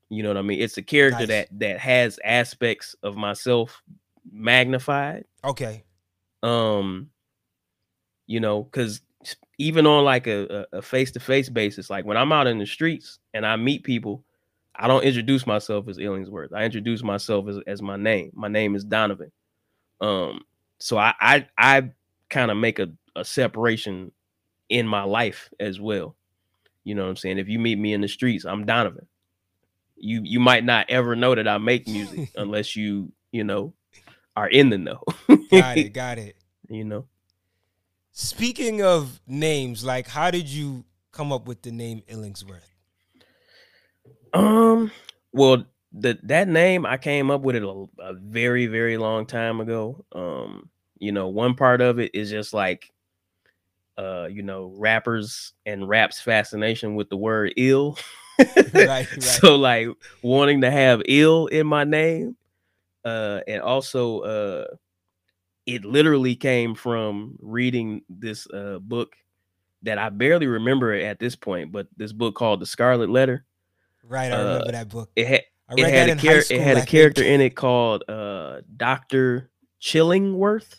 You 0.10 0.24
know 0.24 0.30
what 0.30 0.38
I 0.38 0.42
mean? 0.42 0.60
It's 0.60 0.78
a 0.78 0.84
character 0.84 1.20
nice. 1.20 1.28
that 1.28 1.48
that 1.60 1.80
has 1.80 2.20
aspects 2.24 2.96
of 3.04 3.16
myself 3.16 3.82
magnified. 4.32 5.26
Okay. 5.44 5.84
Um, 6.42 7.10
you 8.26 8.40
know, 8.40 8.64
because 8.64 9.02
even 9.58 9.86
on 9.86 10.04
like 10.04 10.28
a 10.28 10.82
face 10.82 11.12
to 11.12 11.20
face 11.20 11.50
basis, 11.50 11.90
like 11.90 12.06
when 12.06 12.18
I'm 12.18 12.32
out 12.32 12.48
in 12.48 12.58
the 12.58 12.66
streets 12.66 13.20
and 13.34 13.46
I 13.46 13.56
meet 13.56 13.84
people, 13.84 14.24
I 14.76 14.88
don't 14.88 15.04
introduce 15.04 15.46
myself 15.46 15.88
as 15.88 15.98
Illingsworth. 15.98 16.54
I 16.54 16.64
introduce 16.64 17.04
myself 17.04 17.48
as, 17.48 17.60
as 17.68 17.82
my 17.82 17.96
name. 17.96 18.32
My 18.34 18.48
name 18.48 18.76
is 18.76 18.84
Donovan. 18.84 19.32
Um, 20.02 20.42
so 20.80 20.98
I 20.98 21.14
I, 21.20 21.48
I 21.58 21.92
kind 22.30 22.52
of 22.52 22.58
make 22.58 22.80
a, 22.80 22.92
a 23.16 23.24
separation 23.24 24.12
in 24.70 24.88
my 24.88 25.04
life 25.04 25.50
as 25.60 25.80
well. 25.80 26.16
You 26.84 26.96
know 26.96 27.04
what 27.04 27.10
I'm 27.10 27.16
saying? 27.16 27.38
If 27.38 27.48
you 27.48 27.60
meet 27.60 27.78
me 27.78 27.94
in 27.94 28.02
the 28.02 28.08
streets, 28.08 28.46
I'm 28.46 28.66
Donovan. 28.66 29.08
You 29.96 30.22
you 30.24 30.40
might 30.40 30.66
not 30.66 30.90
ever 30.90 31.16
know 31.16 31.36
that 31.36 31.48
I 31.48 31.58
make 31.60 31.88
music 31.88 32.32
unless 32.36 32.76
you, 32.76 33.12
you 33.32 33.44
know, 33.44 33.74
are 34.36 34.50
in 34.50 34.70
the 34.70 34.78
know. 34.78 35.02
got 35.52 35.78
it, 35.78 35.94
got 35.94 36.18
it. 36.18 36.36
You 36.70 36.86
know. 36.86 37.06
Speaking 38.16 38.84
of 38.84 39.20
names, 39.26 39.84
like 39.84 40.08
how 40.08 40.30
did 40.30 40.48
you 40.48 40.86
come 41.12 41.32
up 41.32 41.48
with 41.48 41.64
the 41.64 41.72
name 41.72 42.04
Illingsworth? 42.08 42.62
Um, 44.34 44.92
well, 45.32 45.66
the 45.92 46.20
that 46.24 46.48
name 46.48 46.86
I 46.86 46.98
came 46.98 47.32
up 47.32 47.42
with 47.42 47.56
it 47.56 47.64
a, 47.64 47.86
a 48.00 48.14
very 48.14 48.68
very 48.68 48.98
long 48.98 49.26
time 49.26 49.60
ago. 49.60 50.06
Um, 50.12 50.70
you 51.00 51.12
know, 51.12 51.30
one 51.30 51.56
part 51.56 51.82
of 51.82 51.98
it 51.98 52.12
is 52.14 52.30
just 52.30 52.54
like 52.54 52.92
uh, 53.98 54.28
you 54.30 54.44
know, 54.44 54.72
rappers 54.78 55.54
and 55.66 55.88
rap's 55.90 56.22
fascination 56.22 56.94
with 56.94 57.10
the 57.10 57.18
word 57.18 57.54
ill. 57.58 57.98
right, 58.40 58.56
right. 58.76 59.08
So 59.22 59.56
like 59.56 59.88
wanting 60.22 60.62
to 60.62 60.70
have 60.70 61.02
ill 61.08 61.48
in 61.48 61.66
my 61.66 61.84
name. 61.84 62.38
Uh, 63.04 63.42
and 63.48 63.62
also 63.62 64.20
uh 64.20 64.66
it 65.66 65.86
literally 65.86 66.36
came 66.36 66.76
from 66.76 67.38
reading 67.42 68.02
this 68.10 68.48
uh, 68.52 68.80
book 68.80 69.16
that 69.84 69.98
I 69.98 70.10
barely 70.10 70.48
remember 70.48 70.94
at 70.94 71.20
this 71.20 71.36
point, 71.36 71.72
but 71.72 71.88
this 71.96 72.14
book 72.14 72.36
called 72.36 72.62
The 72.62 72.66
Scarlet 72.66 73.10
Letter. 73.10 73.46
Right, 74.04 74.32
I 74.32 74.38
remember 74.38 74.68
uh, 74.68 74.72
that 74.72 74.90
book. 74.90 75.12
It 75.16 75.28
had 75.28 75.42
it 75.78 75.90
had, 75.90 76.10
a, 76.10 76.16
char- 76.16 76.56
it 76.56 76.62
had 76.62 76.78
a 76.78 76.86
character 76.86 77.24
in 77.24 77.42
it 77.42 77.56
called 77.56 78.04
uh, 78.10 78.62
Doctor 78.76 79.50
Chillingworth. 79.82 80.76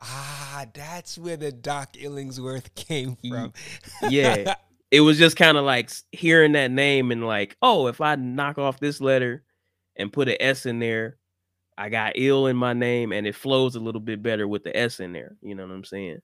Ah, 0.00 0.66
that's 0.72 1.16
where 1.16 1.36
the 1.36 1.52
Doc 1.52 1.94
Illingsworth 1.94 2.74
came 2.74 3.16
from. 3.28 3.52
yeah. 4.08 4.54
It 4.90 5.00
was 5.00 5.18
just 5.18 5.36
kind 5.36 5.58
of 5.58 5.64
like 5.64 5.90
hearing 6.12 6.52
that 6.52 6.70
name 6.70 7.10
and 7.10 7.26
like, 7.26 7.56
oh, 7.60 7.88
if 7.88 8.00
I 8.00 8.14
knock 8.14 8.58
off 8.58 8.78
this 8.78 9.00
letter 9.00 9.42
and 9.96 10.12
put 10.12 10.28
an 10.28 10.36
S 10.38 10.66
in 10.66 10.78
there, 10.78 11.16
I 11.76 11.88
got 11.88 12.12
ill 12.16 12.46
in 12.46 12.56
my 12.56 12.72
name 12.72 13.12
and 13.12 13.26
it 13.26 13.34
flows 13.34 13.76
a 13.76 13.80
little 13.80 14.00
bit 14.00 14.22
better 14.22 14.46
with 14.46 14.64
the 14.64 14.76
S 14.76 15.00
in 15.00 15.12
there. 15.12 15.36
You 15.42 15.54
know 15.54 15.66
what 15.66 15.74
I'm 15.74 15.84
saying? 15.84 16.20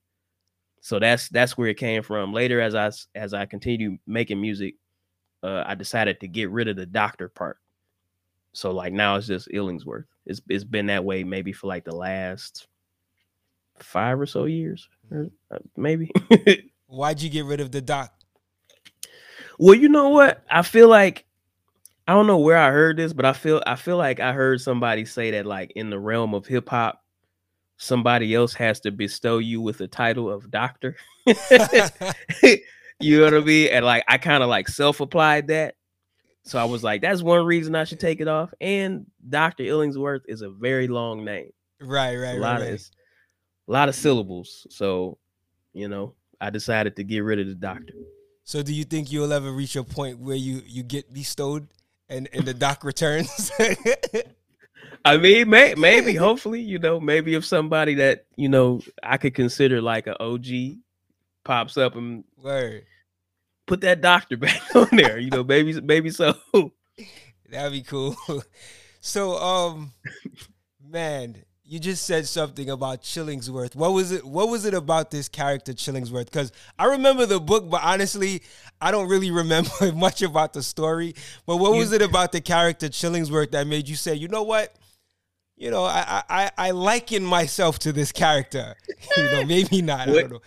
So 0.81 0.99
that's 0.99 1.29
that's 1.29 1.57
where 1.57 1.67
it 1.67 1.77
came 1.77 2.03
from. 2.03 2.33
Later, 2.33 2.59
as 2.59 2.75
I 2.75 2.91
as 3.15 3.33
I 3.33 3.45
continued 3.45 3.99
making 4.07 4.41
music, 4.41 4.75
uh, 5.43 5.63
I 5.65 5.75
decided 5.75 6.19
to 6.21 6.27
get 6.27 6.49
rid 6.49 6.67
of 6.67 6.75
the 6.75 6.85
doctor 6.85 7.29
part. 7.29 7.57
So 8.53 8.71
like 8.71 8.93
now 8.93 9.15
it's 9.15 9.27
just 9.27 9.49
Illingsworth. 9.49 10.05
It's 10.25 10.41
it's 10.49 10.63
been 10.63 10.87
that 10.87 11.05
way 11.05 11.23
maybe 11.23 11.53
for 11.53 11.67
like 11.67 11.85
the 11.85 11.95
last 11.95 12.67
five 13.77 14.19
or 14.19 14.25
so 14.25 14.45
years, 14.45 14.89
or 15.11 15.29
uh, 15.51 15.59
maybe. 15.77 16.11
Why'd 16.87 17.21
you 17.21 17.29
get 17.29 17.45
rid 17.45 17.61
of 17.61 17.71
the 17.71 17.81
doc? 17.81 18.13
Well, 19.57 19.75
you 19.75 19.89
know 19.89 20.09
what? 20.09 20.43
I 20.49 20.63
feel 20.63 20.89
like 20.89 21.25
I 22.07 22.13
don't 22.13 22.27
know 22.27 22.37
where 22.37 22.57
I 22.57 22.71
heard 22.71 22.97
this, 22.97 23.13
but 23.13 23.25
I 23.25 23.33
feel 23.33 23.61
I 23.65 23.75
feel 23.75 23.97
like 23.97 24.19
I 24.19 24.33
heard 24.33 24.61
somebody 24.61 25.05
say 25.05 25.31
that 25.31 25.45
like 25.45 25.71
in 25.75 25.89
the 25.89 25.99
realm 25.99 26.33
of 26.33 26.45
hip 26.45 26.69
hop, 26.69 27.03
somebody 27.77 28.33
else 28.33 28.53
has 28.55 28.79
to 28.81 28.91
bestow 28.91 29.37
you 29.37 29.61
with 29.61 29.77
the 29.77 29.87
title 29.87 30.31
of 30.31 30.49
doctor. 30.51 30.95
you 31.25 33.19
know 33.19 33.25
what 33.25 33.33
I 33.33 33.39
mean? 33.39 33.69
And 33.69 33.85
like 33.85 34.03
I 34.07 34.17
kind 34.17 34.43
of 34.43 34.49
like 34.49 34.67
self-applied 34.67 35.47
that. 35.47 35.75
So 36.43 36.59
I 36.59 36.63
was 36.63 36.83
like, 36.83 37.01
that's 37.01 37.21
one 37.21 37.45
reason 37.45 37.75
I 37.75 37.83
should 37.83 37.99
take 37.99 38.19
it 38.19 38.27
off. 38.27 38.51
And 38.59 39.05
Dr. 39.29 39.63
Illingsworth 39.63 40.21
is 40.27 40.41
a 40.41 40.49
very 40.49 40.87
long 40.87 41.23
name. 41.23 41.51
Right, 41.79 42.15
right, 42.15 42.37
a 42.37 42.39
lot 42.39 42.61
right. 42.61 42.61
Of, 42.61 42.71
right. 42.71 42.89
a 43.67 43.71
lot 43.71 43.89
of 43.89 43.95
syllables. 43.95 44.65
So, 44.71 45.19
you 45.73 45.87
know, 45.87 46.15
I 46.39 46.49
decided 46.49 46.95
to 46.95 47.03
get 47.03 47.19
rid 47.19 47.39
of 47.39 47.47
the 47.47 47.53
doctor. 47.53 47.93
So 48.43 48.63
do 48.63 48.73
you 48.73 48.83
think 48.83 49.11
you'll 49.11 49.31
ever 49.31 49.51
reach 49.51 49.75
a 49.75 49.83
point 49.83 50.19
where 50.19 50.35
you 50.35 50.63
you 50.65 50.81
get 50.83 51.13
bestowed 51.13 51.67
and 52.11 52.29
and 52.33 52.45
the 52.45 52.53
doc 52.53 52.83
returns? 52.83 53.51
I 55.05 55.17
mean, 55.17 55.49
may, 55.49 55.73
maybe, 55.73 56.13
hopefully, 56.13 56.61
you 56.61 56.77
know, 56.77 56.99
maybe 56.99 57.33
if 57.33 57.43
somebody 57.43 57.95
that 57.95 58.25
you 58.35 58.49
know 58.49 58.81
I 59.01 59.17
could 59.17 59.33
consider 59.33 59.81
like 59.81 60.05
an 60.05 60.15
OG 60.19 60.77
pops 61.43 61.77
up 61.77 61.95
and 61.95 62.23
Word. 62.37 62.85
put 63.65 63.81
that 63.81 64.01
doctor 64.01 64.37
back 64.37 64.61
on 64.75 64.89
there, 64.91 65.17
you 65.17 65.31
know, 65.31 65.43
maybe, 65.43 65.79
maybe 65.81 66.11
so. 66.11 66.35
That'd 67.49 67.71
be 67.71 67.81
cool. 67.81 68.15
So, 69.03 69.35
um, 69.37 69.93
man, 70.87 71.43
you 71.71 71.79
just 71.79 72.05
said 72.05 72.27
something 72.27 72.69
about 72.69 73.01
Chillingsworth. 73.01 73.77
What 73.77 73.93
was 73.93 74.11
it? 74.11 74.25
What 74.25 74.49
was 74.49 74.65
it 74.65 74.73
about 74.73 75.09
this 75.09 75.29
character 75.29 75.71
Chillingsworth? 75.71 76.25
Because 76.25 76.51
I 76.77 76.87
remember 76.87 77.25
the 77.25 77.39
book, 77.39 77.69
but 77.69 77.79
honestly, 77.81 78.41
I 78.81 78.91
don't 78.91 79.07
really 79.07 79.31
remember 79.41 79.93
much 79.93 80.21
about 80.21 80.51
the 80.51 80.63
story. 80.63 81.15
But 81.45 81.57
what 81.57 81.71
was 81.71 81.93
it 81.93 82.01
about 82.01 82.33
the 82.33 82.41
character 82.41 82.89
Chillingsworth 82.89 83.51
that 83.51 83.67
made 83.67 83.87
you 83.87 83.95
say, 83.95 84.13
you 84.15 84.27
know 84.27 84.43
what? 84.43 84.75
You 85.55 85.71
know, 85.71 85.85
I 85.85 86.23
I, 86.29 86.51
I 86.57 86.71
liken 86.71 87.23
myself 87.23 87.79
to 87.79 87.93
this 87.93 88.11
character. 88.11 88.75
you 89.15 89.23
know, 89.23 89.45
maybe 89.45 89.81
not. 89.81 90.09
I 90.09 90.11
don't 90.11 90.29
know. 90.29 90.41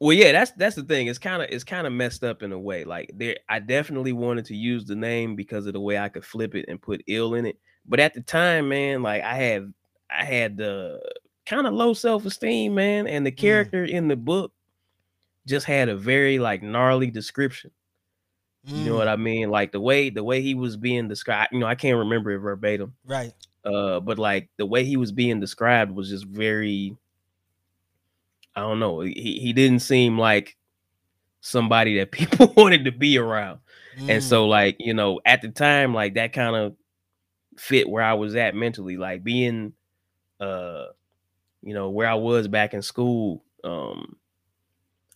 Well, 0.00 0.12
yeah, 0.12 0.32
that's 0.32 0.50
that's 0.50 0.76
the 0.76 0.82
thing. 0.82 1.06
It's 1.06 1.18
kind 1.18 1.40
of 1.42 1.48
it's 1.50 1.64
kind 1.64 1.86
of 1.86 1.94
messed 1.94 2.24
up 2.24 2.42
in 2.42 2.52
a 2.52 2.58
way. 2.58 2.84
Like 2.84 3.10
there, 3.14 3.36
I 3.48 3.60
definitely 3.60 4.12
wanted 4.12 4.44
to 4.46 4.54
use 4.54 4.84
the 4.84 4.96
name 4.96 5.34
because 5.34 5.66
of 5.66 5.72
the 5.72 5.80
way 5.80 5.96
I 5.96 6.10
could 6.10 6.26
flip 6.26 6.54
it 6.54 6.66
and 6.68 6.78
put 6.78 7.02
ill 7.06 7.32
in 7.32 7.46
it. 7.46 7.58
But 7.86 8.00
at 8.00 8.12
the 8.12 8.20
time, 8.20 8.68
man, 8.68 9.02
like 9.02 9.22
I 9.22 9.34
had 9.36 9.72
I 10.10 10.24
had 10.24 10.56
the 10.56 11.00
kind 11.46 11.66
of 11.66 11.74
low 11.74 11.94
self-esteem, 11.94 12.74
man, 12.74 13.06
and 13.06 13.26
the 13.26 13.32
mm. 13.32 13.36
character 13.36 13.86
mm. 13.86 13.90
in 13.90 14.08
the 14.08 14.16
book 14.16 14.52
just 15.46 15.66
had 15.66 15.88
a 15.88 15.96
very 15.96 16.38
like 16.38 16.62
gnarly 16.62 17.10
description. 17.10 17.70
Mm. 18.68 18.78
You 18.78 18.90
know 18.90 18.96
what 18.96 19.08
mm. 19.08 19.12
I 19.12 19.16
mean? 19.16 19.50
Like 19.50 19.72
the 19.72 19.80
way 19.80 20.10
the 20.10 20.24
way 20.24 20.42
he 20.42 20.54
was 20.54 20.76
being 20.76 21.08
described, 21.08 21.52
you 21.52 21.60
know, 21.60 21.66
I 21.66 21.76
can't 21.76 21.98
remember 21.98 22.32
it 22.32 22.38
verbatim. 22.38 22.94
Right. 23.06 23.32
Uh, 23.64 24.00
but 24.00 24.18
like 24.18 24.48
the 24.58 24.66
way 24.66 24.84
he 24.84 24.96
was 24.96 25.12
being 25.12 25.40
described 25.40 25.92
was 25.92 26.08
just 26.10 26.24
very 26.24 26.96
I 28.54 28.60
don't 28.60 28.80
know. 28.80 29.00
He 29.00 29.38
he 29.40 29.52
didn't 29.52 29.80
seem 29.80 30.18
like 30.18 30.56
somebody 31.40 31.98
that 31.98 32.10
people 32.12 32.52
wanted 32.56 32.84
to 32.86 32.92
be 32.92 33.18
around. 33.18 33.60
Mm. 33.98 34.10
And 34.10 34.24
so 34.24 34.46
like, 34.46 34.76
you 34.78 34.94
know, 34.94 35.20
at 35.24 35.42
the 35.42 35.48
time 35.48 35.94
like 35.94 36.14
that 36.14 36.32
kind 36.32 36.56
of 36.56 36.74
fit 37.56 37.88
where 37.88 38.02
I 38.02 38.14
was 38.14 38.34
at 38.34 38.54
mentally 38.54 38.96
like 38.96 39.24
being 39.24 39.72
uh 40.40 40.86
you 41.62 41.74
know 41.74 41.90
where 41.90 42.08
I 42.08 42.14
was 42.14 42.48
back 42.48 42.74
in 42.74 42.82
school 42.82 43.44
um 43.64 44.16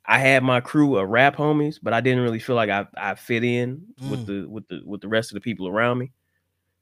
I 0.05 0.18
had 0.18 0.43
my 0.43 0.61
crew 0.61 0.97
of 0.97 1.09
rap 1.09 1.37
homies 1.37 1.79
but 1.83 1.93
I 1.93 2.01
didn't 2.01 2.23
really 2.23 2.39
feel 2.39 2.57
like 2.57 2.71
I 2.71 2.87
I 2.97 3.14
fit 3.14 3.45
in 3.45 3.83
mm. 4.01 4.11
with 4.11 4.27
the 4.27 4.49
with 4.49 4.68
the 4.68 4.81
with 4.85 5.01
the 5.01 5.09
rest 5.09 5.31
of 5.31 5.35
the 5.35 5.41
people 5.41 5.68
around 5.68 5.99
me 5.99 6.12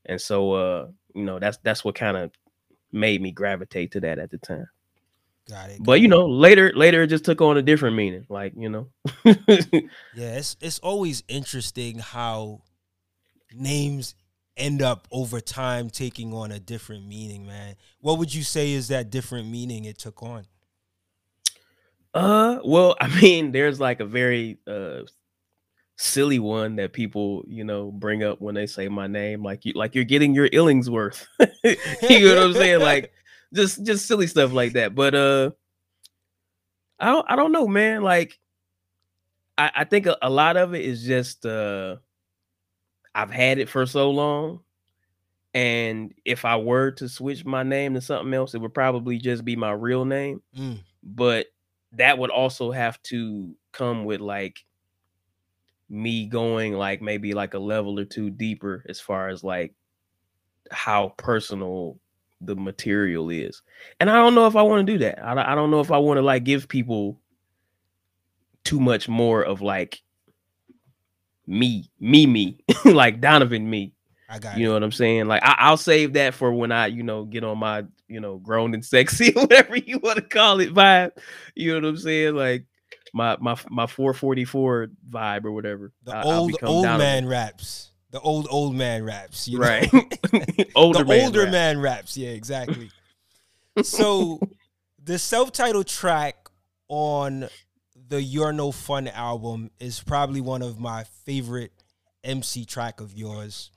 and 0.07 0.21
so 0.21 0.53
uh 0.53 0.87
you 1.15 1.25
know 1.25 1.39
that's 1.39 1.59
that's 1.63 1.85
what 1.85 1.95
kind 1.95 2.17
of 2.17 2.31
made 2.93 3.21
me 3.21 3.31
gravitate 3.31 3.93
to 3.93 4.01
that 4.01 4.19
at 4.19 4.31
the 4.31 4.39
time 4.39 4.69
Got 5.49 5.71
it. 5.71 5.83
But 5.83 6.01
you 6.01 6.09
know, 6.09 6.27
later 6.27 6.73
later 6.75 7.03
it 7.03 7.07
just 7.07 7.25
took 7.25 7.41
on 7.41 7.57
a 7.57 7.63
different 7.63 7.97
meaning. 7.97 8.27
Like, 8.29 8.53
you 8.57 8.69
know. 8.69 8.89
yeah, 9.25 10.37
it's 10.37 10.57
it's 10.61 10.79
always 10.81 11.25
interesting 11.27 11.99
how 11.99 12.63
names 13.55 14.15
end 14.59 14.83
up 14.83 15.09
over 15.11 15.41
time 15.41 15.91
taking 15.91 16.35
on 16.35 16.53
a 16.53 16.59
different 16.59 17.07
meaning, 17.07 17.47
man. 17.47 17.77
What 18.01 18.19
would 18.19 18.35
you 18.35 18.43
say 18.43 18.73
is 18.73 18.89
that 18.89 19.11
different 19.11 19.49
meaning 19.49 19.85
it 19.85 19.99
took 19.99 20.23
on? 20.23 20.47
Uh, 22.15 22.59
well, 22.65 22.97
I 23.01 23.09
mean, 23.21 23.53
there's 23.53 23.81
like 23.81 24.01
a 24.01 24.05
very 24.05 24.59
uh 24.67 25.03
silly 25.97 26.39
one 26.39 26.77
that 26.77 26.93
people, 26.93 27.45
you 27.47 27.65
know, 27.65 27.91
bring 27.91 28.23
up 28.23 28.41
when 28.41 28.55
they 28.55 28.67
say 28.67 28.89
my 28.89 29.07
name, 29.07 29.43
like 29.43 29.65
you 29.65 29.73
like 29.75 29.95
you're 29.95 30.05
getting 30.05 30.35
your 30.35 30.49
Illingsworth. 30.49 31.27
you 31.41 32.21
know 32.21 32.35
what 32.35 32.45
I'm 32.45 32.55
saying? 32.55 32.81
Like 32.81 33.13
just 33.53 33.85
just 33.85 34.07
silly 34.07 34.27
stuff 34.27 34.53
like 34.53 34.75
that. 34.75 34.95
But 34.95 35.15
uh 35.15 35.51
I 36.99 37.07
don't 37.07 37.27
I 37.29 37.37
don't 37.37 37.53
know, 37.53 37.67
man. 37.67 38.03
Like 38.03 38.39
I, 39.57 39.71
I 39.77 39.85
think 39.85 40.07
a, 40.07 40.17
a 40.23 40.31
lot 40.31 40.57
of 40.57 40.75
it 40.75 40.85
is 40.85 41.05
just 41.05 41.45
uh 41.45 41.97
I've 43.19 43.33
had 43.33 43.59
it 43.59 43.69
for 43.69 43.85
so 43.85 44.13
long. 44.13 44.61
And 45.53 46.15
if 46.25 46.45
I 46.45 46.57
were 46.57 46.93
to 46.93 47.09
switch 47.09 47.45
my 47.45 47.65
name 47.65 47.95
to 47.95 48.01
something 48.01 48.33
else, 48.33 48.55
it 48.55 48.61
would 48.61 48.75
probably 48.75 49.19
just 49.19 49.45
be 49.45 49.57
my 49.57 49.73
real 49.73 50.05
name. 50.05 50.41
Mm. 50.57 50.79
But 51.03 51.47
that 51.93 52.17
would 52.17 52.31
also 52.31 52.71
have 52.71 53.03
to 53.05 53.57
come 53.73 54.05
with 54.05 54.21
like 54.21 54.65
me 55.89 56.27
going 56.27 56.75
like 56.75 57.03
maybe 57.03 57.35
like 57.35 57.55
a 57.55 57.59
level 57.59 57.99
or 57.99 58.05
two 58.05 58.31
deeper 58.31 58.85
as 58.89 59.01
far 59.01 59.31
as 59.31 59.43
like 59.43 59.75
how 60.71 61.13
personal 61.17 61.99
the 62.41 62.55
material 62.55 63.31
is. 63.31 63.63
And 63.99 64.09
I 64.09 64.15
don't 64.15 64.37
know 64.37 64.47
if 64.47 64.55
I 64.55 64.63
want 64.63 64.87
to 64.87 64.93
do 64.93 64.99
that. 65.01 65.25
I, 65.25 65.53
I 65.53 65.55
don't 65.57 65.73
know 65.73 65.81
if 65.81 65.91
I 65.91 65.99
want 65.99 66.19
to 66.19 66.23
like 66.23 66.45
give 66.45 66.69
people 66.69 67.19
too 68.63 68.79
much 68.79 69.09
more 69.09 69.43
of 69.43 69.61
like 69.61 70.03
me, 71.49 71.91
me, 71.99 72.27
me, 72.27 72.59
like 72.85 73.21
Donovan 73.21 73.69
me. 73.69 73.95
I 74.29 74.39
got 74.39 74.59
you 74.59 74.67
know 74.67 74.75
what 74.75 74.83
I'm 74.83 74.93
saying? 74.93 75.27
Like 75.27 75.43
I, 75.43 75.71
will 75.71 75.79
save 75.79 76.13
that 76.13 76.35
for 76.35 76.53
when 76.53 76.71
I, 76.71 76.87
you 76.89 77.03
know, 77.03 77.25
get 77.25 77.45
on 77.45 77.59
my, 77.59 77.85
you 78.09 78.21
know, 78.21 78.37
grown 78.37 78.75
and 78.75 78.85
sexy, 78.85 79.33
whatever 79.35 79.77
you 79.77 79.99
want 79.99 80.17
to 80.17 80.23
call 80.23 80.61
it 80.61 80.75
vibe. 80.75 81.13
You 81.55 81.73
know 81.73 81.87
what 81.87 81.89
I'm 81.89 81.97
saying? 81.97 82.35
Like 82.35 82.67
my 83.15 83.39
my 83.41 83.57
my 83.71 83.87
444 83.87 84.89
vibe 85.09 85.45
or 85.47 85.53
whatever. 85.53 85.93
The 86.05 86.15
I, 86.15 86.23
old 86.23 86.57
old 86.63 86.85
Donovan. 86.85 86.99
man 86.99 87.27
raps. 87.27 87.93
The 88.11 88.21
old 88.21 88.47
old 88.51 88.75
man 88.75 89.03
raps. 89.03 89.49
You 89.49 89.59
know? 89.59 89.67
Right. 89.67 89.91
older 90.75 90.99
the 90.99 91.05
man 91.07 91.25
older 91.25 91.43
rap. 91.45 91.53
man 91.53 91.81
raps. 91.81 92.17
Yeah, 92.17 92.31
exactly. 92.31 92.91
so 93.83 94.41
the 95.03 95.19
self-titled 95.19 95.87
track 95.87 96.49
on 96.89 97.49
the 98.09 98.21
You're 98.23 98.53
No 98.53 98.73
Fun 98.73 99.09
album 99.09 99.71
is 99.79 100.01
probably 100.01 100.41
one 100.41 100.63
of 100.63 100.79
my 100.79 101.05
favorite 101.25 101.73
MC 102.25 102.65
track 102.65 103.01
of 103.01 103.13
yours. 103.15 103.71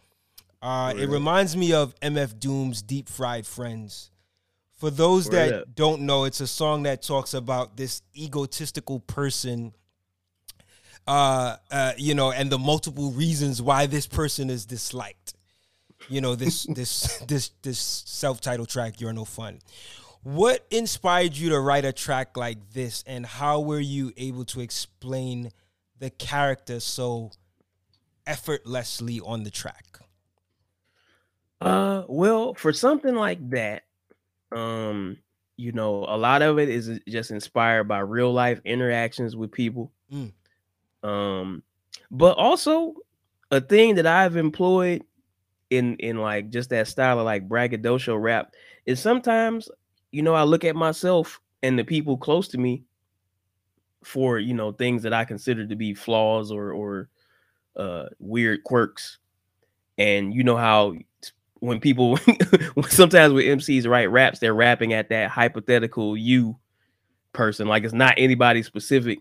Uh, 0.61 0.93
It 0.95 1.09
reminds 1.09 1.55
me 1.57 1.73
of 1.73 1.93
MF 2.01 2.39
Doom's 2.39 2.81
Deep 2.81 3.09
Fried 3.09 3.45
Frenz. 3.45 4.09
For 4.75 4.89
those 4.89 5.27
that 5.29 5.75
don't 5.75 6.01
know, 6.03 6.23
it's 6.23 6.39
a 6.41 6.47
song 6.47 6.83
that 6.83 7.01
talks 7.03 7.33
about 7.33 7.77
this 7.77 8.01
egotistical 8.15 8.99
person, 8.99 9.73
uh, 11.07 11.57
uh, 11.69 11.93
you 11.97 12.15
know, 12.15 12.31
and 12.31 12.51
the 12.51 12.57
multiple 12.59 13.11
reasons 13.11 13.61
why 13.61 13.85
this 13.85 14.07
person 14.07 14.49
is 14.49 14.65
disliked. 14.65 15.33
You 16.09 16.21
know, 16.21 16.35
this 16.35 16.63
this 16.75 17.17
this 17.27 17.51
this 17.61 17.79
self-titled 17.79 18.69
track, 18.69 18.99
You're 18.99 19.13
No 19.13 19.25
Fun. 19.25 19.59
What 20.23 20.65
inspired 20.69 21.35
you 21.35 21.49
to 21.49 21.59
write 21.59 21.83
a 21.83 21.91
track 21.91 22.37
like 22.37 22.73
this, 22.73 23.03
and 23.07 23.25
how 23.25 23.59
were 23.59 23.79
you 23.79 24.11
able 24.17 24.45
to 24.45 24.61
explain 24.61 25.51
the 25.97 26.11
character 26.11 26.79
so 26.79 27.31
effortlessly 28.27 29.19
on 29.19 29.43
the 29.43 29.49
track? 29.49 29.99
Uh, 31.59 32.03
well, 32.07 32.53
for 32.53 32.71
something 32.71 33.15
like 33.15 33.49
that, 33.49 33.83
um, 34.51 35.17
you 35.57 35.71
know, 35.71 36.05
a 36.07 36.17
lot 36.17 36.41
of 36.41 36.59
it 36.59 36.69
is 36.69 36.99
just 37.07 37.31
inspired 37.31 37.87
by 37.87 37.99
real 37.99 38.31
life 38.31 38.61
interactions 38.65 39.35
with 39.35 39.51
people. 39.51 39.91
Mm. 40.11 40.33
Um, 41.03 41.63
but 42.11 42.37
also 42.37 42.93
a 43.49 43.61
thing 43.61 43.95
that 43.95 44.07
I've 44.07 44.37
employed 44.37 45.03
in 45.69 45.95
in 45.97 46.17
like 46.17 46.49
just 46.49 46.69
that 46.69 46.87
style 46.87 47.19
of 47.19 47.25
like 47.25 47.47
braggadocio 47.47 48.15
rap 48.15 48.53
is 48.85 48.99
sometimes, 48.99 49.69
you 50.11 50.21
know, 50.21 50.33
I 50.33 50.43
look 50.43 50.63
at 50.63 50.75
myself 50.75 51.39
and 51.63 51.77
the 51.77 51.83
people 51.83 52.17
close 52.17 52.47
to 52.49 52.57
me 52.57 52.83
for 54.03 54.39
you 54.39 54.53
know 54.53 54.71
things 54.71 55.03
that 55.03 55.13
I 55.13 55.25
consider 55.25 55.65
to 55.67 55.75
be 55.75 55.93
flaws 55.93 56.51
or 56.51 56.71
or 56.71 57.09
uh 57.75 58.05
weird 58.19 58.63
quirks. 58.63 59.19
And 59.97 60.33
you 60.33 60.43
know 60.43 60.57
how 60.57 60.95
when 61.59 61.79
people 61.79 62.17
sometimes 62.87 63.33
with 63.33 63.45
MCs 63.45 63.87
write 63.87 64.09
raps, 64.11 64.39
they're 64.39 64.53
rapping 64.53 64.93
at 64.93 65.09
that 65.09 65.29
hypothetical 65.29 66.17
you 66.17 66.57
person, 67.33 67.67
like 67.67 67.83
it's 67.83 67.93
not 67.93 68.15
anybody 68.17 68.63
specific. 68.63 69.19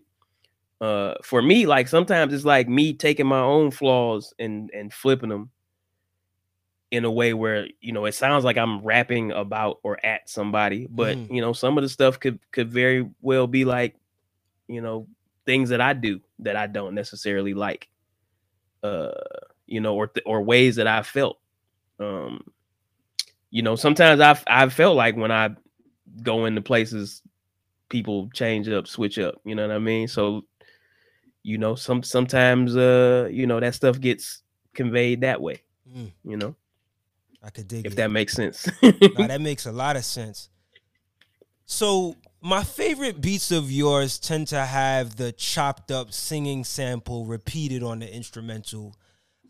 Uh, 0.80 1.12
for 1.22 1.42
me, 1.42 1.66
like 1.66 1.86
sometimes 1.88 2.32
it's 2.32 2.46
like 2.46 2.66
me 2.66 2.94
taking 2.94 3.26
my 3.26 3.40
own 3.40 3.70
flaws 3.70 4.32
and 4.38 4.70
and 4.72 4.92
flipping 4.92 5.28
them 5.28 5.50
in 6.90 7.04
a 7.04 7.10
way 7.10 7.34
where 7.34 7.68
you 7.80 7.92
know 7.92 8.04
it 8.06 8.12
sounds 8.14 8.44
like 8.44 8.56
I'm 8.58 8.80
rapping 8.82 9.30
about 9.32 9.78
or 9.82 10.04
at 10.04 10.28
somebody, 10.28 10.86
but 10.90 11.16
Mm. 11.16 11.34
you 11.34 11.40
know 11.40 11.52
some 11.52 11.78
of 11.78 11.82
the 11.82 11.88
stuff 11.88 12.18
could 12.18 12.38
could 12.52 12.70
very 12.70 13.08
well 13.20 13.46
be 13.46 13.64
like 13.64 13.94
you 14.68 14.80
know 14.80 15.06
things 15.46 15.68
that 15.70 15.80
I 15.80 15.92
do 15.94 16.20
that 16.40 16.56
I 16.56 16.66
don't 16.66 16.94
necessarily 16.94 17.54
like, 17.54 17.88
uh, 18.82 19.10
you 19.66 19.80
know, 19.80 19.94
or 19.94 20.06
th- 20.08 20.24
or 20.26 20.42
ways 20.42 20.76
that 20.76 20.86
I 20.86 21.02
felt. 21.02 21.38
Um, 21.98 22.44
you 23.50 23.62
know, 23.62 23.76
sometimes 23.76 24.20
I've 24.20 24.42
I've 24.46 24.72
felt 24.72 24.96
like 24.96 25.16
when 25.16 25.30
I 25.32 25.50
go 26.22 26.44
into 26.46 26.60
places, 26.60 27.22
people 27.88 28.28
change 28.32 28.68
up, 28.68 28.86
switch 28.86 29.18
up. 29.18 29.40
You 29.44 29.54
know 29.54 29.66
what 29.66 29.74
I 29.74 29.78
mean? 29.78 30.08
So, 30.08 30.42
you 31.42 31.58
know, 31.58 31.74
some 31.74 32.02
sometimes 32.02 32.76
uh, 32.76 33.28
you 33.30 33.46
know, 33.46 33.60
that 33.60 33.74
stuff 33.74 34.00
gets 34.00 34.42
conveyed 34.74 35.20
that 35.22 35.40
way. 35.40 35.62
Mm. 35.92 36.12
You 36.24 36.36
know, 36.36 36.54
I 37.42 37.50
could 37.50 37.68
dig 37.68 37.86
if 37.86 37.92
it. 37.92 37.96
that 37.96 38.10
makes 38.10 38.34
sense. 38.34 38.68
Nah, 38.82 39.26
that 39.26 39.40
makes 39.40 39.66
a 39.66 39.72
lot 39.72 39.96
of 39.96 40.04
sense. 40.04 40.48
So 41.64 42.16
my 42.42 42.62
favorite 42.64 43.20
beats 43.20 43.50
of 43.50 43.70
yours 43.70 44.18
tend 44.18 44.48
to 44.48 44.60
have 44.64 45.16
the 45.16 45.32
chopped 45.32 45.90
up 45.90 46.12
singing 46.12 46.64
sample 46.64 47.24
repeated 47.26 47.82
on 47.82 48.00
the 48.00 48.12
instrumental, 48.14 48.94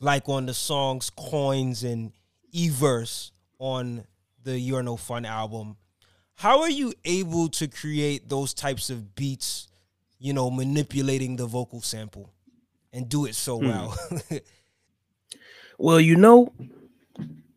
like 0.01 0.28
on 0.28 0.47
the 0.47 0.55
songs 0.55 1.11
"Coins" 1.11 1.82
and 1.82 2.12
"E-Verse" 2.53 3.32
on 3.59 4.05
the 4.43 4.59
"You're 4.59 4.82
No 4.82 4.97
Fun" 4.97 5.24
album. 5.24 5.76
How 6.34 6.61
are 6.61 6.70
you 6.70 6.93
able 7.05 7.49
to 7.51 7.68
create 7.68 8.28
those 8.28 8.55
types 8.55 8.91
of 8.91 9.14
beats? 9.14 9.66
You 10.18 10.32
know, 10.34 10.51
manipulating 10.51 11.36
the 11.36 11.47
vocal 11.47 11.80
sample 11.80 12.30
and 12.93 13.09
do 13.09 13.24
it 13.24 13.34
so 13.34 13.59
Hmm. 13.59 13.66
well. 13.68 13.99
Well, 15.78 15.99
you 15.99 16.16
know, 16.16 16.53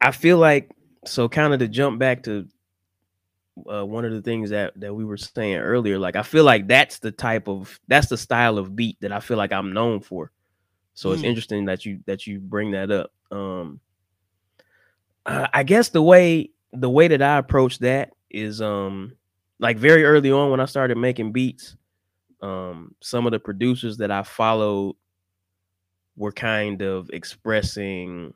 I 0.04 0.12
feel 0.12 0.38
like 0.38 0.72
so 1.06 1.30
kind 1.30 1.54
of 1.54 1.60
to 1.62 1.70
jump 1.70 2.00
back 2.00 2.24
to 2.24 2.48
uh, 3.72 3.86
one 3.86 4.06
of 4.06 4.12
the 4.12 4.22
things 4.22 4.50
that 4.50 4.80
that 4.80 4.94
we 4.94 5.06
were 5.06 5.18
saying 5.18 5.58
earlier. 5.58 6.00
Like 6.00 6.16
I 6.16 6.24
feel 6.24 6.44
like 6.44 6.68
that's 6.68 7.00
the 7.00 7.12
type 7.12 7.48
of 7.48 7.80
that's 7.88 8.08
the 8.10 8.18
style 8.18 8.58
of 8.58 8.76
beat 8.76 8.98
that 9.02 9.12
I 9.14 9.22
feel 9.22 9.38
like 9.38 9.52
I'm 9.54 9.74
known 9.74 10.02
for. 10.02 10.32
So 10.96 11.14
it's 11.14 11.24
Mm. 11.24 11.28
interesting 11.30 11.66
that 11.66 11.86
you 11.86 12.02
that 12.08 12.28
you 12.28 12.40
bring 12.40 12.72
that 12.72 12.92
up. 12.92 13.12
Um, 13.32 13.80
uh, 15.26 15.48
I 15.54 15.64
guess 15.64 15.90
the 15.90 16.02
way 16.02 16.52
the 16.74 16.90
way 16.90 17.08
that 17.08 17.22
I 17.22 17.38
approach 17.38 17.80
that 17.80 18.14
is 18.30 18.62
um 18.62 19.14
like 19.60 19.78
very 19.78 20.04
early 20.04 20.32
on 20.32 20.52
when 20.52 20.60
I 20.60 20.66
started 20.66 20.98
making 20.98 21.32
beats. 21.32 21.78
Um, 22.42 22.96
some 23.02 23.26
of 23.26 23.32
the 23.32 23.40
producers 23.40 23.98
that 23.98 24.12
I 24.12 24.24
followed 24.24 24.98
were 26.18 26.34
kind 26.34 26.82
of 26.82 27.10
expressing 27.12 28.34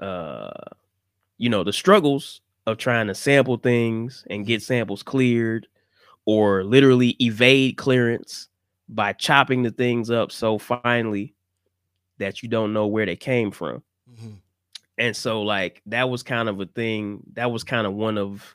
uh 0.00 0.50
you 1.38 1.48
know 1.50 1.64
the 1.64 1.72
struggles 1.72 2.40
of 2.66 2.78
trying 2.78 3.06
to 3.06 3.14
sample 3.14 3.56
things 3.56 4.24
and 4.30 4.46
get 4.46 4.62
samples 4.62 5.02
cleared 5.02 5.66
or 6.26 6.64
literally 6.64 7.16
evade 7.20 7.76
clearance 7.76 8.48
by 8.88 9.12
chopping 9.12 9.62
the 9.62 9.70
things 9.70 10.10
up 10.10 10.32
so 10.32 10.58
finely 10.58 11.34
that 12.18 12.42
you 12.42 12.48
don't 12.48 12.72
know 12.72 12.86
where 12.86 13.06
they 13.06 13.16
came 13.16 13.50
from. 13.50 13.82
Mhm. 14.10 14.36
and 14.98 15.16
so 15.16 15.42
like 15.42 15.80
that 15.86 16.10
was 16.10 16.22
kind 16.22 16.48
of 16.48 16.60
a 16.60 16.66
thing 16.66 17.22
that 17.34 17.50
was 17.50 17.64
kind 17.64 17.86
of 17.86 17.94
one 17.94 18.18
of 18.18 18.54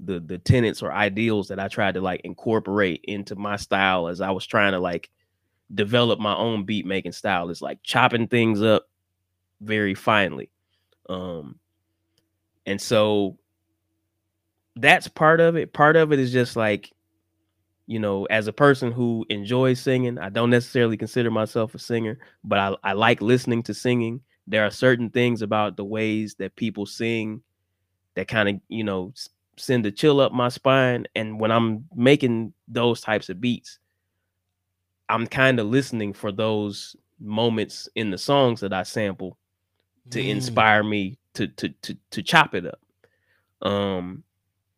the 0.00 0.20
the 0.20 0.38
tenets 0.38 0.82
or 0.82 0.92
ideals 0.92 1.48
that 1.48 1.58
i 1.60 1.68
tried 1.68 1.94
to 1.94 2.00
like 2.00 2.20
incorporate 2.24 3.00
into 3.04 3.34
my 3.36 3.56
style 3.56 4.08
as 4.08 4.20
i 4.20 4.30
was 4.30 4.46
trying 4.46 4.72
to 4.72 4.78
like 4.80 5.10
develop 5.74 6.18
my 6.18 6.34
own 6.34 6.64
beat 6.64 6.86
making 6.86 7.12
style. 7.12 7.50
Is 7.50 7.60
like 7.62 7.82
chopping 7.82 8.26
things 8.28 8.62
up 8.62 8.88
very 9.60 9.94
finely 9.94 10.50
um 11.08 11.58
and 12.66 12.80
so 12.80 13.38
that's 14.76 15.08
part 15.08 15.40
of 15.40 15.56
it. 15.56 15.72
Part 15.72 15.96
of 15.96 16.12
it 16.12 16.18
is 16.18 16.32
just 16.32 16.54
like 16.54 16.92
you 17.88 17.98
know 17.98 18.26
as 18.26 18.46
a 18.46 18.52
person 18.52 18.92
who 18.92 19.24
enjoys 19.30 19.80
singing 19.80 20.18
i 20.18 20.28
don't 20.28 20.50
necessarily 20.50 20.96
consider 20.96 21.30
myself 21.30 21.74
a 21.74 21.78
singer 21.78 22.18
but 22.44 22.58
i, 22.58 22.76
I 22.84 22.92
like 22.92 23.22
listening 23.22 23.62
to 23.64 23.74
singing. 23.74 24.20
There 24.46 24.64
are 24.64 24.70
certain 24.70 25.10
things 25.10 25.42
about 25.42 25.76
the 25.76 25.84
ways 25.84 26.34
that 26.34 26.54
people 26.54 26.86
sing 26.86 27.42
that 28.14 28.28
kind 28.28 28.48
of 28.48 28.60
you 28.68 28.84
know 28.84 29.14
send 29.56 29.84
a 29.86 29.90
chill 29.90 30.20
up 30.20 30.32
my 30.32 30.50
spine. 30.50 31.06
And 31.16 31.40
when 31.40 31.50
i'm 31.50 31.86
making 31.94 32.52
those 32.68 33.00
types 33.00 33.30
of 33.30 33.40
beats 33.40 33.78
i'm 35.08 35.26
kind 35.26 35.58
of 35.58 35.66
listening 35.66 36.12
for 36.12 36.30
those 36.30 36.94
moments 37.18 37.88
in 37.94 38.10
the 38.10 38.18
songs 38.18 38.60
that 38.60 38.74
i 38.74 38.82
sample 38.82 39.38
to 40.10 40.22
Mm. 40.22 40.28
inspire 40.30 40.82
me 40.84 41.18
to 41.34 41.48
to 41.48 41.68
to 41.82 41.96
to 42.12 42.22
chop 42.22 42.54
it 42.54 42.66
up. 42.66 42.80
Um 43.68 44.24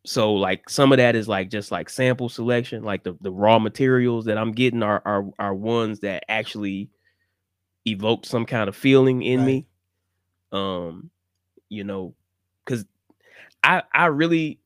so 0.05 0.33
like 0.33 0.69
some 0.69 0.91
of 0.93 0.97
that 0.97 1.15
is 1.15 1.27
like 1.27 1.49
just 1.49 1.71
like 1.71 1.89
sample 1.89 2.29
selection, 2.29 2.83
like 2.83 3.03
the, 3.03 3.17
the 3.21 3.31
raw 3.31 3.59
materials 3.59 4.25
that 4.25 4.37
I'm 4.37 4.51
getting 4.53 4.83
are 4.83 5.01
are 5.05 5.25
are 5.39 5.53
ones 5.55 5.99
that 6.01 6.23
actually 6.29 6.89
evoke 7.87 8.25
some 8.25 8.45
kind 8.45 8.69
of 8.69 8.75
feeling 8.75 9.23
in 9.23 9.39
Right. 9.39 9.45
me. 9.45 9.67
Um 10.51 11.09
you 11.69 11.83
know 11.83 12.15
cuz 12.65 12.85
I 13.63 13.83
I 13.93 14.07
really 14.07 14.59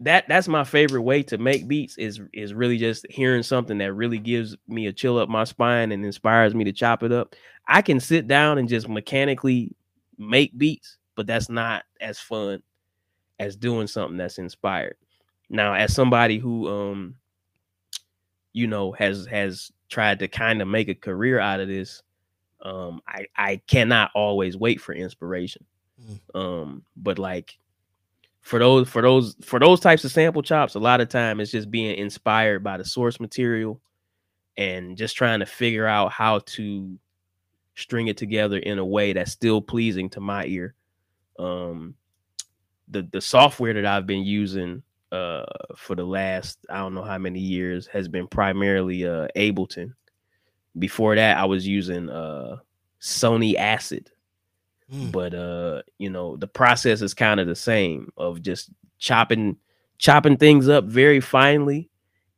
that 0.00 0.26
that's 0.28 0.48
my 0.48 0.64
favorite 0.64 1.02
way 1.02 1.22
to 1.24 1.38
make 1.38 1.68
beats 1.68 1.98
is 1.98 2.20
is 2.32 2.54
really 2.54 2.78
just 2.78 3.06
hearing 3.10 3.42
something 3.44 3.78
that 3.78 3.94
really 3.94 4.18
gives 4.18 4.56
me 4.68 4.86
a 4.88 4.92
chill 4.92 5.18
up 5.18 5.28
my 5.28 5.44
spine 5.44 5.92
and 5.92 6.04
inspires 6.04 6.54
me 6.54 6.64
to 6.64 6.72
chop 6.72 7.02
it 7.02 7.12
up. 7.12 7.34
I 7.68 7.82
can 7.82 8.00
sit 8.00 8.28
down 8.28 8.58
and 8.58 8.68
just 8.68 8.88
mechanically 8.88 9.74
make 10.22 10.56
beats, 10.56 10.98
but 11.16 11.26
that's 11.26 11.48
not 11.48 11.84
as 12.00 12.18
fun 12.18 12.62
as 13.38 13.56
doing 13.56 13.86
something 13.86 14.16
that's 14.16 14.38
inspired. 14.38 14.96
Now, 15.50 15.74
as 15.74 15.94
somebody 15.94 16.38
who 16.38 16.68
um 16.68 17.16
you 18.52 18.66
know 18.66 18.92
has 18.92 19.26
has 19.26 19.70
tried 19.88 20.18
to 20.20 20.28
kind 20.28 20.62
of 20.62 20.68
make 20.68 20.88
a 20.88 20.94
career 20.94 21.38
out 21.38 21.60
of 21.60 21.68
this, 21.68 22.02
um 22.62 23.00
I 23.06 23.26
I 23.36 23.60
cannot 23.66 24.10
always 24.14 24.56
wait 24.56 24.80
for 24.80 24.94
inspiration. 24.94 25.64
Mm. 26.00 26.20
Um 26.34 26.84
but 26.96 27.18
like 27.18 27.58
for 28.40 28.58
those 28.58 28.88
for 28.88 29.02
those 29.02 29.36
for 29.42 29.58
those 29.58 29.80
types 29.80 30.04
of 30.04 30.12
sample 30.12 30.42
chops, 30.42 30.74
a 30.74 30.80
lot 30.80 31.00
of 31.00 31.08
time 31.08 31.40
it's 31.40 31.50
just 31.52 31.70
being 31.70 31.96
inspired 31.96 32.62
by 32.64 32.76
the 32.76 32.84
source 32.84 33.20
material 33.20 33.80
and 34.56 34.96
just 34.96 35.16
trying 35.16 35.40
to 35.40 35.46
figure 35.46 35.86
out 35.86 36.12
how 36.12 36.40
to 36.40 36.98
string 37.74 38.08
it 38.08 38.16
together 38.16 38.58
in 38.58 38.78
a 38.78 38.84
way 38.84 39.12
that's 39.12 39.32
still 39.32 39.60
pleasing 39.60 40.08
to 40.10 40.20
my 40.20 40.44
ear. 40.46 40.74
Um 41.38 41.94
the 42.88 43.02
the 43.12 43.20
software 43.20 43.72
that 43.74 43.86
I've 43.86 44.06
been 44.06 44.24
using 44.24 44.82
uh 45.10 45.44
for 45.76 45.94
the 45.96 46.04
last 46.04 46.58
I 46.70 46.78
don't 46.78 46.94
know 46.94 47.02
how 47.02 47.18
many 47.18 47.40
years 47.40 47.86
has 47.88 48.08
been 48.08 48.26
primarily 48.26 49.06
uh 49.06 49.28
Ableton. 49.36 49.92
Before 50.78 51.14
that 51.16 51.36
I 51.38 51.44
was 51.44 51.66
using 51.66 52.08
uh 52.10 52.56
Sony 53.00 53.54
Acid 53.56 54.10
Mm. 54.92 55.10
but 55.12 55.32
uh 55.32 55.80
you 55.98 56.10
know 56.10 56.36
the 56.36 56.46
process 56.48 57.00
is 57.00 57.14
kind 57.14 57.40
of 57.40 57.46
the 57.46 57.54
same 57.54 58.12
of 58.18 58.42
just 58.42 58.68
chopping 58.98 59.56
chopping 59.96 60.36
things 60.36 60.68
up 60.68 60.84
very 60.84 61.20
finely 61.20 61.88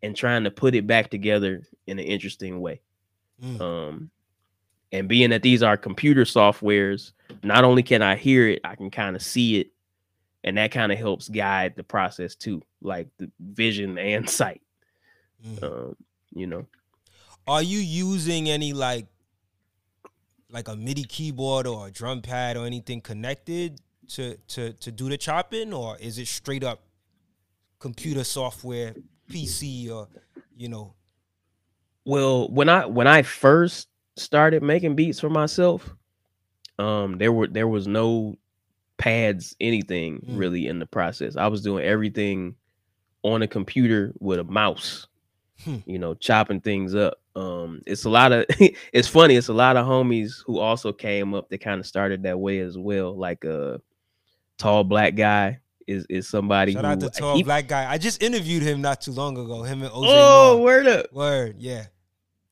and 0.03 0.14
trying 0.14 0.45
to 0.45 0.51
put 0.53 0.74
it 0.76 0.87
back 0.87 1.11
together 1.11 1.62
in 1.89 1.99
an 1.99 2.05
interesting 2.05 2.61
way 2.61 2.80
Mm. 3.43 3.61
um 3.61 4.11
and 4.95 5.09
being 5.09 5.30
that 5.30 5.42
these 5.42 5.62
are 5.62 5.76
computer 5.76 6.24
softwares 6.24 7.12
not 7.42 7.64
only 7.64 7.82
can 7.82 8.01
i 8.03 8.14
hear 8.16 8.49
it 8.49 8.61
i 8.64 8.74
can 8.74 8.90
kind 8.90 9.16
of 9.16 9.22
see 9.22 9.61
it 9.61 9.68
and 10.45 10.57
that 10.57 10.70
kind 10.70 10.92
of 10.92 10.99
helps 10.99 11.28
guide 11.28 11.74
the 11.76 11.82
process 11.84 12.34
too 12.34 12.62
like 12.80 13.09
the 13.18 13.30
vision 13.40 13.99
and 13.99 14.28
sight 14.40 14.61
Mm. 15.45 15.62
um 15.62 15.97
you 16.32 16.47
know 16.47 16.64
Are 17.47 17.62
you 17.62 17.78
using 17.78 18.49
any 18.49 18.72
like 18.72 19.07
like 20.49 20.68
a 20.68 20.76
MIDI 20.76 21.05
keyboard 21.05 21.66
or 21.66 21.88
a 21.88 21.90
drum 21.90 22.22
pad 22.22 22.57
or 22.57 22.64
anything 22.64 23.01
connected 23.03 23.80
to 24.09 24.36
to 24.49 24.72
to 24.74 24.90
do 24.92 25.09
the 25.09 25.18
chopping, 25.18 25.74
or 25.74 25.99
is 25.99 26.18
it 26.18 26.28
straight 26.28 26.64
up 26.64 26.80
computer 27.78 28.24
software, 28.24 28.95
PC, 29.30 29.90
or 29.90 30.09
you 30.57 30.68
know? 30.68 30.95
Well, 32.05 32.49
when 32.49 32.68
I 32.68 32.86
when 32.86 33.07
I 33.07 33.22
first 33.22 33.88
started 34.16 34.62
making 34.62 34.94
beats 34.96 35.20
for 35.20 35.30
myself, 35.30 35.94
um, 36.78 37.18
there 37.18 37.32
were 37.32 37.46
there 37.46 37.68
was 37.68 37.86
no 37.86 38.36
pads, 38.96 39.56
anything 39.60 40.18
Mm. 40.20 40.38
really 40.38 40.66
in 40.66 40.78
the 40.78 40.86
process. 40.86 41.36
I 41.36 41.46
was 41.48 41.62
doing 41.62 41.84
everything 41.84 42.54
on 43.22 43.42
a 43.42 43.48
computer 43.48 44.12
with 44.20 44.38
a 44.38 44.44
mouse, 44.44 45.06
Hmm. 45.64 45.76
you 45.86 45.98
know, 45.98 46.14
chopping 46.14 46.60
things 46.60 46.94
up. 46.94 47.14
Um, 47.36 47.80
it's 47.86 48.04
a 48.04 48.10
lot 48.10 48.32
of 48.32 48.44
it's 48.92 49.08
funny, 49.08 49.34
it's 49.36 49.48
a 49.48 49.52
lot 49.54 49.76
of 49.76 49.86
homies 49.86 50.42
who 50.46 50.58
also 50.58 50.92
came 50.92 51.34
up 51.34 51.48
that 51.48 51.58
kind 51.58 51.80
of 51.80 51.86
started 51.86 52.22
that 52.24 52.38
way 52.38 52.60
as 52.60 52.76
well. 52.78 53.16
Like 53.16 53.44
a 53.44 53.80
tall 54.58 54.84
black 54.84 55.16
guy 55.16 55.58
is 55.86 56.06
is 56.08 56.28
somebody 56.28 56.72
Shout 56.72 56.84
who 56.84 56.90
out 56.92 57.00
to 57.00 57.10
tall 57.10 57.36
he- 57.36 57.42
black 57.42 57.66
guy. 57.66 57.90
I 57.90 57.98
just 57.98 58.22
interviewed 58.22 58.62
him 58.62 58.80
not 58.80 59.00
too 59.00 59.12
long 59.12 59.36
ago. 59.36 59.62
Him 59.64 59.82
and 59.82 59.90
OJ. 59.90 60.04
Oh, 60.08 60.54
Moore. 60.56 60.64
word 60.64 60.86
up. 60.86 61.12
word, 61.12 61.56
yeah. 61.58 61.86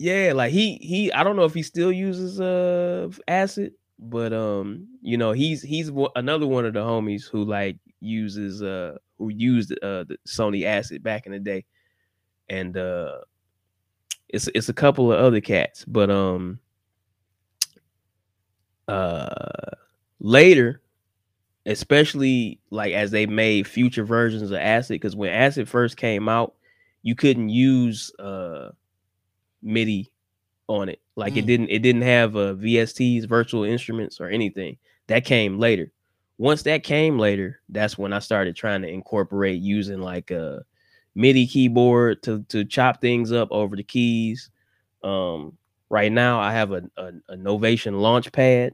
Yeah, 0.02 0.32
like 0.34 0.50
he 0.52 0.78
he 0.78 1.12
I 1.12 1.22
don't 1.22 1.36
know 1.36 1.44
if 1.44 1.54
he 1.54 1.62
still 1.62 1.92
uses 1.92 2.40
uh 2.40 3.08
acid, 3.28 3.74
but 4.00 4.32
um 4.32 4.88
you 5.00 5.16
know, 5.16 5.30
he's 5.30 5.62
he's 5.62 5.92
another 6.16 6.46
one 6.46 6.66
of 6.66 6.74
the 6.74 6.80
homies 6.80 7.28
who 7.30 7.44
like 7.44 7.76
uses 8.00 8.62
uh 8.64 8.96
who 9.18 9.28
used 9.28 9.70
uh 9.80 10.02
the 10.04 10.16
Sony 10.26 10.64
acid 10.64 11.04
back 11.04 11.26
in 11.26 11.32
the 11.32 11.38
day. 11.38 11.64
And 12.48 12.76
uh 12.76 13.20
it's 14.28 14.48
it's 14.54 14.68
a 14.68 14.72
couple 14.74 15.12
of 15.12 15.18
other 15.20 15.40
cats, 15.40 15.84
but 15.86 16.10
um 16.10 16.58
uh 18.88 19.70
later 20.20 20.80
especially 21.66 22.60
like 22.70 22.92
as 22.94 23.10
they 23.12 23.26
made 23.26 23.66
future 23.66 24.04
versions 24.04 24.50
of 24.50 24.58
acid 24.58 25.00
cuz 25.02 25.16
when 25.16 25.30
acid 25.32 25.68
first 25.68 25.96
came 25.96 26.28
out, 26.28 26.54
you 27.02 27.14
couldn't 27.14 27.50
use 27.50 28.12
uh 28.18 28.70
MIDI 29.62 30.10
on 30.68 30.88
it. 30.88 31.00
Like 31.16 31.36
it 31.36 31.44
Mm. 31.44 31.46
didn't 31.46 31.68
it 31.70 31.78
didn't 31.80 32.02
have 32.02 32.36
uh, 32.36 32.54
VSTs, 32.54 33.26
virtual 33.26 33.64
instruments, 33.64 34.20
or 34.20 34.28
anything. 34.28 34.76
That 35.08 35.24
came 35.24 35.58
later. 35.58 35.92
Once 36.38 36.62
that 36.62 36.82
came 36.82 37.18
later, 37.18 37.60
that's 37.68 37.98
when 37.98 38.12
I 38.12 38.18
started 38.18 38.56
trying 38.56 38.82
to 38.82 38.88
incorporate 38.88 39.60
using 39.60 40.00
like 40.00 40.30
a 40.30 40.64
MIDI 41.14 41.46
keyboard 41.46 42.22
to 42.24 42.42
to 42.48 42.64
chop 42.64 43.00
things 43.00 43.32
up 43.32 43.48
over 43.50 43.76
the 43.76 43.82
keys. 43.82 44.50
Um, 45.04 45.56
right 45.90 46.10
now 46.10 46.40
I 46.40 46.52
have 46.52 46.72
a, 46.72 46.82
a, 46.96 47.12
a 47.28 47.36
Novation 47.36 47.94
Launchpad, 47.94 48.72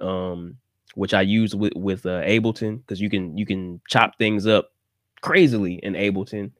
um, 0.00 0.56
which 0.94 1.14
I 1.14 1.22
use 1.22 1.54
with 1.54 1.74
with 1.76 2.04
uh, 2.06 2.22
Ableton 2.22 2.78
because 2.78 3.00
you 3.00 3.08
can 3.10 3.36
you 3.38 3.46
can 3.46 3.80
chop 3.88 4.18
things 4.18 4.46
up 4.46 4.72
crazily 5.20 5.74
in 5.74 5.94
Ableton 5.94 6.50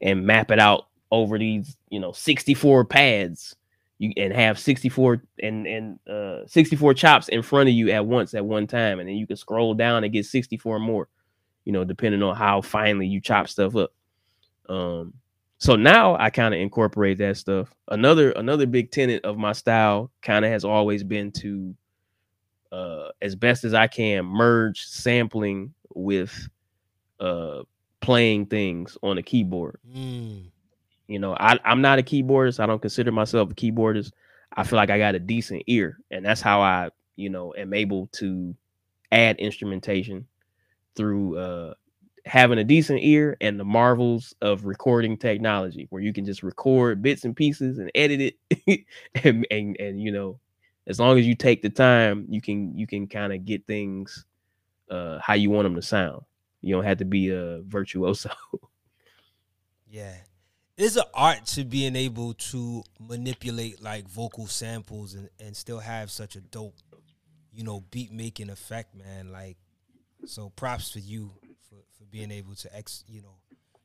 and 0.00 0.24
map 0.26 0.50
it 0.50 0.58
out 0.60 0.86
over 1.10 1.38
these 1.38 1.76
you 1.88 2.00
know 2.00 2.12
64 2.12 2.84
pads. 2.84 3.56
You 3.98 4.12
and 4.18 4.32
have 4.34 4.58
64 4.58 5.22
and 5.42 5.66
and 5.66 5.98
uh 6.06 6.46
64 6.46 6.92
chops 6.92 7.28
in 7.28 7.40
front 7.40 7.70
of 7.70 7.74
you 7.74 7.90
at 7.90 8.04
once 8.04 8.34
at 8.34 8.44
one 8.44 8.66
time 8.66 9.00
and 9.00 9.08
then 9.08 9.16
you 9.16 9.26
can 9.26 9.36
scroll 9.36 9.72
down 9.72 10.04
and 10.04 10.12
get 10.12 10.26
64 10.26 10.78
more 10.80 11.08
you 11.64 11.72
know 11.72 11.82
depending 11.82 12.22
on 12.22 12.36
how 12.36 12.60
finely 12.60 13.06
you 13.06 13.22
chop 13.22 13.48
stuff 13.48 13.74
up. 13.74 13.90
Um 14.68 15.14
so 15.58 15.76
now 15.76 16.14
i 16.18 16.28
kind 16.28 16.52
of 16.52 16.60
incorporate 16.60 17.16
that 17.18 17.38
stuff. 17.38 17.72
Another 17.88 18.32
another 18.32 18.66
big 18.66 18.90
tenet 18.90 19.24
of 19.24 19.38
my 19.38 19.52
style 19.52 20.10
kind 20.20 20.44
of 20.44 20.50
has 20.50 20.62
always 20.66 21.02
been 21.02 21.32
to 21.32 21.74
uh 22.72 23.08
as 23.22 23.34
best 23.34 23.64
as 23.64 23.72
i 23.72 23.86
can 23.86 24.26
merge 24.26 24.84
sampling 24.84 25.72
with 25.94 26.48
uh 27.20 27.62
playing 28.00 28.46
things 28.46 28.96
on 29.02 29.18
a 29.18 29.22
keyboard. 29.22 29.78
Mm. 29.90 30.50
You 31.08 31.18
know, 31.18 31.36
I, 31.38 31.58
I'm 31.64 31.80
not 31.80 31.98
a 31.98 32.02
keyboardist. 32.02 32.60
I 32.60 32.66
don't 32.66 32.82
consider 32.82 33.12
myself 33.12 33.50
a 33.50 33.54
keyboardist. 33.54 34.12
I 34.56 34.64
feel 34.64 34.76
like 34.76 34.90
I 34.90 34.98
got 34.98 35.14
a 35.14 35.20
decent 35.20 35.62
ear, 35.66 35.98
and 36.10 36.24
that's 36.24 36.40
how 36.40 36.60
I, 36.60 36.90
you 37.16 37.28
know, 37.30 37.54
am 37.56 37.74
able 37.74 38.08
to 38.14 38.54
add 39.12 39.38
instrumentation 39.38 40.26
through 40.94 41.38
uh, 41.38 41.74
having 42.24 42.58
a 42.58 42.64
decent 42.64 43.00
ear 43.02 43.36
and 43.40 43.60
the 43.60 43.64
marvels 43.64 44.34
of 44.40 44.64
recording 44.64 45.16
technology, 45.16 45.86
where 45.90 46.02
you 46.02 46.12
can 46.12 46.24
just 46.24 46.42
record 46.42 47.02
bits 47.02 47.24
and 47.24 47.36
pieces 47.36 47.78
and 47.78 47.90
edit 47.94 48.34
it, 48.50 48.84
and, 49.24 49.46
and 49.50 49.76
and 49.78 50.02
you 50.02 50.10
know, 50.10 50.38
as 50.86 50.98
long 50.98 51.18
as 51.18 51.26
you 51.26 51.34
take 51.34 51.62
the 51.62 51.70
time, 51.70 52.26
you 52.28 52.40
can 52.40 52.76
you 52.76 52.86
can 52.86 53.06
kind 53.06 53.32
of 53.32 53.44
get 53.44 53.66
things 53.66 54.24
uh, 54.90 55.18
how 55.20 55.34
you 55.34 55.50
want 55.50 55.64
them 55.64 55.74
to 55.74 55.82
sound. 55.82 56.22
You 56.62 56.74
don't 56.74 56.84
have 56.84 56.98
to 56.98 57.04
be 57.04 57.28
a 57.30 57.62
virtuoso. 57.62 58.30
Yeah. 59.88 60.16
There's 60.76 60.96
an 60.96 61.04
art 61.14 61.46
to 61.46 61.64
being 61.64 61.96
able 61.96 62.34
to 62.34 62.82
manipulate 63.00 63.82
like 63.82 64.06
vocal 64.08 64.46
samples 64.46 65.14
and, 65.14 65.30
and 65.40 65.56
still 65.56 65.78
have 65.78 66.10
such 66.10 66.36
a 66.36 66.40
dope, 66.40 66.74
you 67.52 67.64
know, 67.64 67.82
beat 67.90 68.12
making 68.12 68.50
effect, 68.50 68.94
man. 68.94 69.32
Like, 69.32 69.56
so 70.26 70.50
props 70.50 70.90
for 70.90 70.98
you 70.98 71.32
for, 71.68 71.76
for 71.96 72.04
being 72.10 72.30
able 72.30 72.54
to 72.56 72.76
ex, 72.76 73.04
you 73.08 73.22
know, 73.22 73.36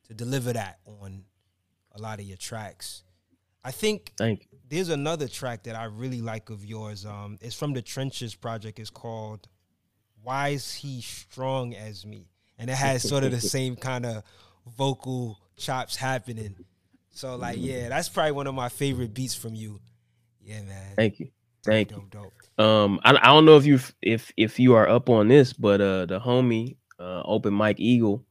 to 0.08 0.14
deliver 0.14 0.52
that 0.52 0.80
on 0.84 1.24
a 1.92 2.00
lot 2.00 2.20
of 2.20 2.26
your 2.26 2.36
tracks. 2.36 3.04
I 3.64 3.70
think 3.70 4.12
Thank 4.18 4.48
you. 4.50 4.58
there's 4.68 4.88
another 4.88 5.28
track 5.28 5.62
that 5.64 5.76
I 5.76 5.84
really 5.84 6.20
like 6.20 6.50
of 6.50 6.64
yours. 6.64 7.06
Um, 7.06 7.38
it's 7.40 7.54
from 7.54 7.72
the 7.72 7.82
Trenches 7.82 8.34
project. 8.34 8.78
It's 8.78 8.90
called 8.90 9.48
"Why 10.22 10.48
Is 10.50 10.74
He 10.74 11.00
Strong 11.00 11.74
as 11.74 12.04
Me," 12.04 12.26
and 12.58 12.68
it 12.68 12.76
has 12.76 13.08
sort 13.08 13.24
of 13.24 13.30
the 13.30 13.40
same 13.40 13.76
kind 13.76 14.04
of 14.04 14.24
vocal 14.76 15.38
chops 15.56 15.96
happening. 15.96 16.56
So, 17.12 17.36
like, 17.36 17.56
yeah, 17.60 17.88
that's 17.88 18.08
probably 18.08 18.32
one 18.32 18.46
of 18.46 18.54
my 18.54 18.68
favorite 18.68 19.12
beats 19.14 19.34
from 19.34 19.54
you. 19.54 19.80
Yeah, 20.40 20.62
man. 20.62 20.96
Thank 20.96 21.20
you. 21.20 21.28
Thank 21.64 21.90
you. 21.90 21.96
dope, 22.10 22.32
dope. 22.58 22.64
Um, 22.64 23.00
I, 23.04 23.10
I 23.16 23.26
don't 23.28 23.44
know 23.44 23.56
if 23.56 23.64
you 23.64 23.78
if 24.00 24.32
if 24.36 24.58
you 24.58 24.74
are 24.74 24.88
up 24.88 25.08
on 25.08 25.28
this, 25.28 25.52
but 25.52 25.80
uh, 25.80 26.06
the 26.06 26.18
homie 26.20 26.76
uh, 26.98 27.22
Open 27.24 27.54
Mike 27.54 27.78
Eagle 27.80 28.24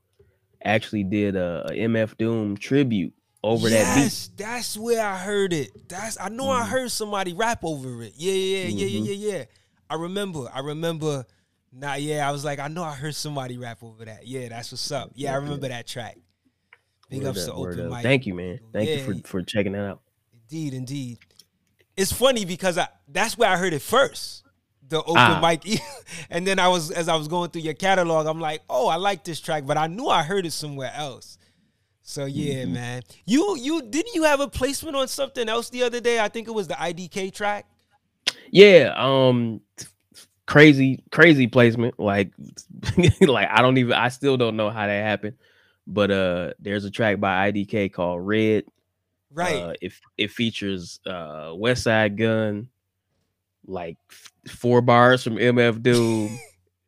actually 0.63 1.03
did 1.03 1.35
a, 1.35 1.65
a 1.69 1.71
MF 1.71 2.17
Doom 2.17 2.57
tribute 2.57 3.13
over 3.43 3.69
that 3.69 3.95
beat. 3.95 4.01
yes, 4.03 4.29
that's 4.35 4.77
where 4.77 5.03
I 5.05 5.17
heard 5.17 5.53
it. 5.53 5.69
That's 5.89 6.19
I 6.19 6.29
know 6.29 6.49
I 6.49 6.63
Mhm. 6.63 6.67
heard 6.69 6.91
somebody 6.91 7.33
rap 7.33 7.63
over 7.63 8.03
it. 8.03 8.13
Yeah, 8.15 8.33
yeah, 8.33 8.67
yeah, 8.67 8.85
yeah, 8.85 8.99
Mhm. 8.99 9.05
yeah, 9.07 9.13
yeah, 9.13 9.37
yeah. 9.37 9.43
I 9.89 9.95
remember. 9.95 10.49
I 10.53 10.59
remember. 10.59 11.25
Nah, 11.73 11.93
yeah, 11.95 12.27
I 12.27 12.31
was 12.31 12.43
like, 12.43 12.59
I 12.59 12.67
know 12.67 12.83
I 12.83 12.93
heard 12.93 13.15
somebody 13.15 13.57
rap 13.57 13.81
over 13.81 14.03
that. 14.05 14.27
Yeah, 14.27 14.49
that's 14.49 14.71
what's 14.73 14.91
up. 14.91 15.11
Yeah, 15.15 15.31
I 15.33 15.35
remember 15.37 15.69
that 15.69 15.87
track. 15.87 16.17
Big 17.11 17.21
Word 17.21 17.29
ups 17.29 17.45
to 17.45 17.51
up, 17.51 17.57
Open 17.59 17.79
up. 17.85 17.91
Mic. 17.91 18.03
Thank 18.03 18.25
you, 18.25 18.33
man. 18.33 18.59
Thank 18.73 18.89
Yeah, 18.89 18.95
you 18.95 19.21
for 19.21 19.27
for 19.27 19.41
checking 19.43 19.73
that 19.73 19.85
out. 19.85 20.01
Indeed, 20.33 20.73
indeed. 20.73 21.19
It's 21.95 22.11
funny 22.11 22.45
because 22.45 22.77
I 22.77 22.87
that's 23.07 23.37
where 23.37 23.49
I 23.49 23.57
heard 23.57 23.73
it 23.73 23.81
first. 23.81 24.43
The 24.87 24.99
open 25.03 25.15
Ah. 25.17 25.39
mic, 25.41 25.81
and 26.29 26.45
then 26.47 26.57
I 26.59 26.67
was 26.67 26.89
as 26.91 27.07
I 27.07 27.15
was 27.15 27.27
going 27.27 27.49
through 27.51 27.61
your 27.61 27.73
catalog, 27.75 28.25
I'm 28.27 28.39
like, 28.39 28.61
oh, 28.69 28.87
I 28.87 28.95
like 28.95 29.23
this 29.23 29.39
track, 29.39 29.65
but 29.65 29.77
I 29.77 29.87
knew 29.87 30.07
I 30.07 30.23
heard 30.23 30.45
it 30.45 30.51
somewhere 30.51 30.91
else. 30.95 31.37
So 32.01 32.25
yeah, 32.25 32.63
Mm-hmm. 32.63 32.73
man. 32.73 33.01
You 33.25 33.57
you 33.57 33.81
didn't 33.83 34.15
you 34.15 34.23
have 34.23 34.39
a 34.39 34.47
placement 34.47 34.95
on 34.97 35.07
something 35.07 35.47
else 35.47 35.69
the 35.69 35.83
other 35.83 35.99
day? 36.01 36.19
I 36.19 36.27
think 36.29 36.47
it 36.47 36.51
was 36.51 36.67
the 36.67 36.73
IDK 36.75 37.33
track. 37.33 37.67
Yeah. 38.51 38.93
Um. 38.97 39.61
Crazy, 40.47 41.01
crazy 41.11 41.47
placement. 41.47 41.97
Like, 41.97 42.31
like 43.21 43.47
I 43.49 43.61
don't 43.61 43.77
even. 43.77 43.93
I 43.93 44.09
still 44.09 44.35
don't 44.35 44.57
know 44.57 44.69
how 44.69 44.85
that 44.87 45.03
happened. 45.03 45.35
But 45.87 46.11
uh, 46.11 46.53
there's 46.59 46.85
a 46.85 46.91
track 46.91 47.19
by 47.19 47.51
IDK 47.51 47.91
called 47.91 48.25
Red. 48.25 48.65
Right. 49.33 49.55
Uh, 49.55 49.73
it 49.81 49.93
it 50.17 50.31
features 50.31 50.99
uh 51.05 51.51
Westside 51.55 52.17
Gunn, 52.17 52.67
like 53.65 53.97
f- 54.11 54.31
four 54.53 54.81
bars 54.81 55.23
from 55.23 55.35
MF 55.37 55.81
Doom, 55.81 56.37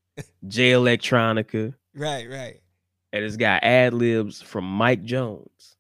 Jay 0.47 0.71
Electronica, 0.71 1.73
right, 1.95 2.29
right. 2.29 2.59
and 3.13 3.23
it's 3.23 3.37
got 3.37 3.63
ad 3.63 3.93
libs 3.93 4.41
from 4.41 4.65
Mike 4.65 5.03
Jones. 5.03 5.77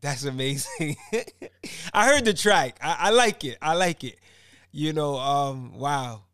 That's 0.00 0.24
amazing. 0.24 0.96
I 1.94 2.06
heard 2.06 2.24
the 2.24 2.34
track. 2.34 2.78
I, 2.82 2.96
I 2.98 3.10
like 3.10 3.44
it. 3.44 3.56
I 3.62 3.74
like 3.74 4.02
it. 4.02 4.18
You 4.72 4.92
know, 4.92 5.16
um, 5.16 5.78
wow. 5.78 6.24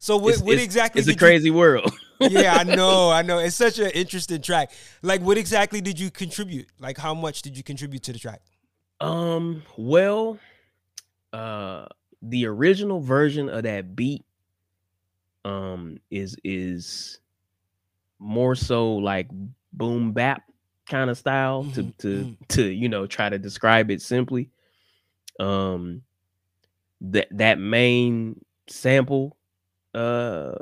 So 0.00 0.16
what, 0.16 0.30
It's- 0.30 0.42
what 0.42 0.52
it's- 0.54 0.64
exactly 0.64 0.98
It's 0.98 1.06
a 1.06 1.12
did 1.12 1.20
you- 1.20 1.26
crazy 1.26 1.50
world. 1.52 1.92
yeah, 2.30 2.54
I 2.56 2.64
know, 2.64 3.10
I 3.10 3.22
know. 3.22 3.38
It's 3.38 3.56
such 3.56 3.78
an 3.78 3.90
interesting 3.90 4.40
track. 4.42 4.70
Like, 5.02 5.20
what 5.20 5.38
exactly 5.38 5.80
did 5.80 5.98
you 5.98 6.10
contribute? 6.10 6.66
Like, 6.78 6.98
how 6.98 7.14
much 7.14 7.42
did 7.42 7.56
you 7.56 7.62
contribute 7.62 8.02
to 8.04 8.12
the 8.12 8.18
track? 8.18 8.40
Um, 9.00 9.62
well, 9.76 10.38
uh 11.32 11.86
the 12.22 12.46
original 12.46 13.00
version 13.00 13.48
of 13.50 13.64
that 13.64 13.94
beat 13.96 14.24
um 15.44 15.98
is 16.10 16.36
is 16.44 17.18
more 18.18 18.54
so 18.54 18.94
like 18.96 19.28
boom 19.72 20.12
bap 20.12 20.42
kind 20.88 21.10
of 21.10 21.18
style 21.18 21.64
to 21.74 21.82
Mhm, 21.82 21.96
to 21.98 22.08
mhm. 22.08 22.48
to 22.48 22.62
you 22.64 22.88
know 22.88 23.06
try 23.06 23.28
to 23.28 23.38
describe 23.38 23.90
it 23.90 24.00
simply. 24.00 24.48
Um 25.40 26.02
that 27.00 27.28
that 27.32 27.58
main 27.58 28.40
sample 28.68 29.36
uh 29.92 30.54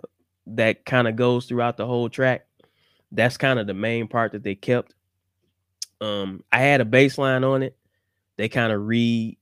that 0.47 0.85
kind 0.85 1.09
of 1.09 1.17
goes 1.17 1.47
throughout 1.47 1.77
the 1.77 1.87
whole 1.87 2.09
track. 2.09 2.47
That's 3.13 3.37
kind 3.37 3.59
of 3.59 3.67
the 3.67 3.75
main 3.75 4.09
part 4.09 4.33
that 4.33 4.43
they 4.43 4.55
kept 4.55 4.95
Um, 6.01 6.43
I 6.53 6.59
had 6.61 6.81
a 6.81 6.85
bass 6.85 7.19
line 7.19 7.45
on 7.45 7.63
it. 7.63 7.77
They 8.37 8.49
kind 8.49 8.73
of 8.73 8.87
re 8.87 9.39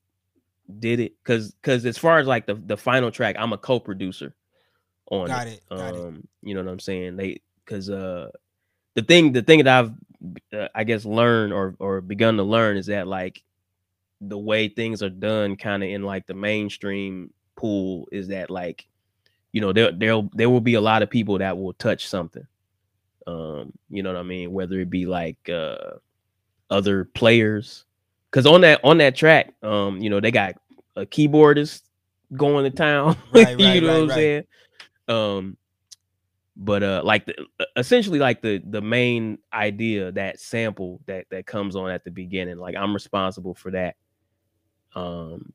did 0.78 1.00
it 1.00 1.14
because 1.22 1.52
because 1.52 1.84
as 1.86 1.98
far 1.98 2.18
as 2.18 2.26
like 2.26 2.46
the 2.46 2.54
the 2.54 2.76
final 2.76 3.10
track, 3.10 3.36
I'm 3.38 3.52
a 3.52 3.58
co-producer 3.58 4.34
on 5.10 5.28
Got 5.28 5.46
it. 5.46 5.48
it, 5.48 5.62
got 5.74 5.94
it. 5.96 6.06
um, 6.06 6.28
you 6.42 6.54
know 6.54 6.62
what 6.62 6.70
I'm 6.70 6.80
saying? 6.80 7.16
They 7.16 7.40
because 7.64 7.90
uh 7.90 8.30
the 8.94 9.02
thing 9.02 9.32
the 9.32 9.42
thing 9.42 9.64
that 9.64 9.84
I've 9.84 9.92
uh, 10.52 10.68
I 10.74 10.84
guess 10.84 11.04
learned 11.04 11.52
or 11.52 11.76
or 11.78 12.00
begun 12.00 12.36
to 12.36 12.42
learn 12.42 12.76
is 12.76 12.86
that 12.86 13.06
like 13.06 13.42
the 14.20 14.38
way 14.38 14.68
things 14.68 15.02
are 15.02 15.10
done 15.10 15.56
kind 15.56 15.82
of 15.82 15.88
in 15.88 16.02
like 16.02 16.26
the 16.26 16.34
mainstream 16.34 17.32
pool 17.56 18.06
is 18.12 18.28
that 18.28 18.50
like 18.50 18.86
you 19.52 19.60
know 19.60 19.72
there 19.72 19.92
there 19.92 20.20
there 20.32 20.50
will 20.50 20.60
be 20.60 20.74
a 20.74 20.80
lot 20.80 21.02
of 21.02 21.10
people 21.10 21.38
that 21.38 21.56
will 21.56 21.72
touch 21.74 22.08
something. 22.08 22.46
Um 23.26 23.72
you 23.88 24.02
know 24.02 24.12
what 24.12 24.18
i 24.18 24.22
mean? 24.22 24.52
Whether 24.52 24.80
it 24.80 24.90
be 24.90 25.06
like 25.06 25.48
uh 25.48 25.96
other 26.70 27.04
players. 27.04 27.84
Because 28.30 28.46
on 28.46 28.60
that 28.60 28.80
on 28.84 28.98
that 28.98 29.16
track 29.16 29.54
um 29.62 29.98
you 29.98 30.10
know 30.10 30.20
they 30.20 30.30
got 30.30 30.54
a 30.96 31.04
keyboardist 31.04 31.82
going 32.36 32.64
to 32.64 32.70
town. 32.70 33.16
Right, 33.32 33.58
you 33.58 33.80
know 33.80 33.88
right, 33.88 33.92
what 33.92 34.02
i'm 34.02 34.08
right. 34.08 34.14
saying? 34.14 34.44
Um 35.08 35.56
but 36.56 36.82
uh 36.82 37.02
like 37.04 37.26
the, 37.26 37.34
essentially 37.76 38.18
like 38.18 38.42
the 38.42 38.62
the 38.64 38.82
main 38.82 39.38
idea 39.52 40.12
that 40.12 40.38
sample 40.38 41.00
that 41.06 41.26
that 41.30 41.46
comes 41.46 41.74
on 41.74 41.90
at 41.90 42.04
the 42.04 42.10
beginning 42.10 42.58
like 42.58 42.76
i'm 42.76 42.94
responsible 42.94 43.54
for 43.54 43.70
that. 43.72 43.96
Um 44.94 45.52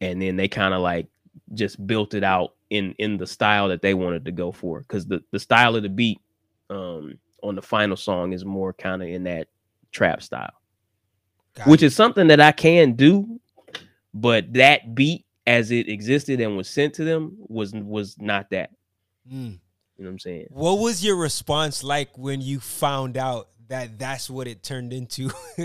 and 0.00 0.20
then 0.20 0.36
they 0.36 0.48
kind 0.48 0.72
of 0.74 0.80
like 0.80 1.08
just 1.54 1.84
built 1.86 2.14
it 2.14 2.24
out 2.24 2.54
in 2.70 2.94
in 2.98 3.16
the 3.16 3.26
style 3.26 3.68
that 3.68 3.82
they 3.82 3.94
wanted 3.94 4.24
to 4.24 4.32
go 4.32 4.52
for 4.52 4.80
because 4.80 5.06
the 5.06 5.22
the 5.32 5.38
style 5.38 5.74
of 5.76 5.82
the 5.82 5.88
beat 5.88 6.20
um 6.70 7.18
on 7.42 7.54
the 7.54 7.62
final 7.62 7.96
song 7.96 8.32
is 8.32 8.44
more 8.44 8.72
kind 8.72 9.02
of 9.02 9.08
in 9.08 9.24
that 9.24 9.48
trap 9.92 10.22
style 10.22 10.52
Got 11.54 11.66
which 11.68 11.82
it. 11.82 11.86
is 11.86 11.96
something 11.96 12.28
that 12.28 12.40
i 12.40 12.52
can 12.52 12.92
do 12.92 13.40
but 14.14 14.52
that 14.54 14.94
beat 14.94 15.24
as 15.46 15.70
it 15.72 15.88
existed 15.88 16.40
and 16.40 16.56
was 16.56 16.68
sent 16.68 16.94
to 16.94 17.04
them 17.04 17.36
was 17.40 17.72
was 17.74 18.16
not 18.20 18.50
that 18.50 18.70
Mm. 19.30 19.52
you 19.52 20.04
know 20.04 20.04
what 20.04 20.08
i'm 20.08 20.18
saying 20.18 20.46
What 20.50 20.78
was 20.78 21.04
your 21.04 21.16
response 21.16 21.82
like 21.84 22.16
when 22.16 22.40
you 22.40 22.58
found 22.60 23.16
out 23.16 23.48
that 23.68 23.98
that's 23.98 24.28
what 24.30 24.48
it 24.48 24.62
turned 24.62 24.92
into? 24.92 25.30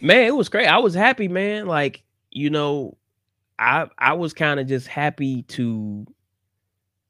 man 0.00 0.24
it 0.26 0.34
was 0.36 0.48
great 0.48 0.66
i 0.68 0.78
was 0.78 0.94
happy 0.94 1.26
man 1.28 1.66
like 1.66 2.02
you 2.30 2.50
know 2.50 2.96
i 3.58 3.88
i 3.98 4.12
was 4.12 4.32
kind 4.34 4.60
of 4.60 4.66
just 4.66 4.86
happy 4.86 5.42
to 5.42 6.06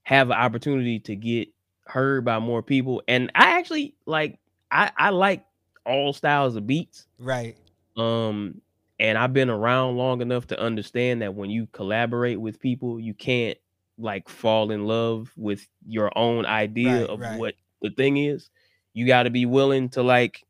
have 0.05 0.29
an 0.31 0.37
opportunity 0.37 1.01
to 1.01 1.17
get 1.17 1.49
heard 1.87 2.25
by 2.25 2.39
more 2.39 2.63
people 2.63 3.03
and 3.09 3.31
i 3.35 3.59
actually 3.59 3.95
like 4.07 4.39
i 4.71 4.91
i 4.99 5.11
like 5.11 5.45
all 5.87 6.13
styles 6.13 6.57
of 6.57 6.67
beats 6.67 7.07
right. 7.19 7.57
um 7.97 8.61
and 8.99 9.19
i've 9.19 9.33
been 9.35 9.51
around 9.51 9.97
long 9.97 10.23
enough 10.23 10.47
to 10.47 10.59
understand 10.61 11.23
that 11.23 11.35
when 11.35 11.51
you 11.51 11.67
collaborate 11.73 12.41
with 12.41 12.61
people 12.61 12.99
you 13.01 13.15
can't 13.15 13.59
like 13.99 14.29
fall 14.29 14.71
in 14.71 14.87
love 14.87 15.31
with 15.37 15.67
your 15.87 16.11
own 16.19 16.47
idea 16.47 17.03
Right, 17.03 17.11
of 17.11 17.21
right. 17.21 17.39
what 17.39 17.55
the 17.83 17.91
thing 17.91 18.17
is 18.17 18.51
you 18.95 19.07
got 19.07 19.25
to 19.25 19.31
be 19.31 19.47
willing 19.47 19.91
to 19.91 20.03
like 20.03 20.43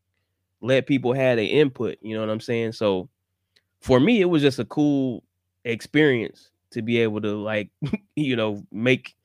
let 0.62 0.86
people 0.86 1.12
have 1.12 1.36
their 1.36 1.46
input 1.48 1.98
you 2.02 2.14
know 2.14 2.20
what 2.20 2.30
i'm 2.30 2.40
saying 2.40 2.72
so 2.72 3.08
for 3.80 4.00
me 4.00 4.20
it 4.20 4.26
was 4.26 4.42
just 4.42 4.60
a 4.60 4.64
cool 4.66 5.23
experience 5.64 6.50
to 6.70 6.82
be 6.82 6.98
able 6.98 7.20
to 7.20 7.36
like 7.42 7.70
you 8.16 8.36
know 8.36 8.64
make 8.70 9.16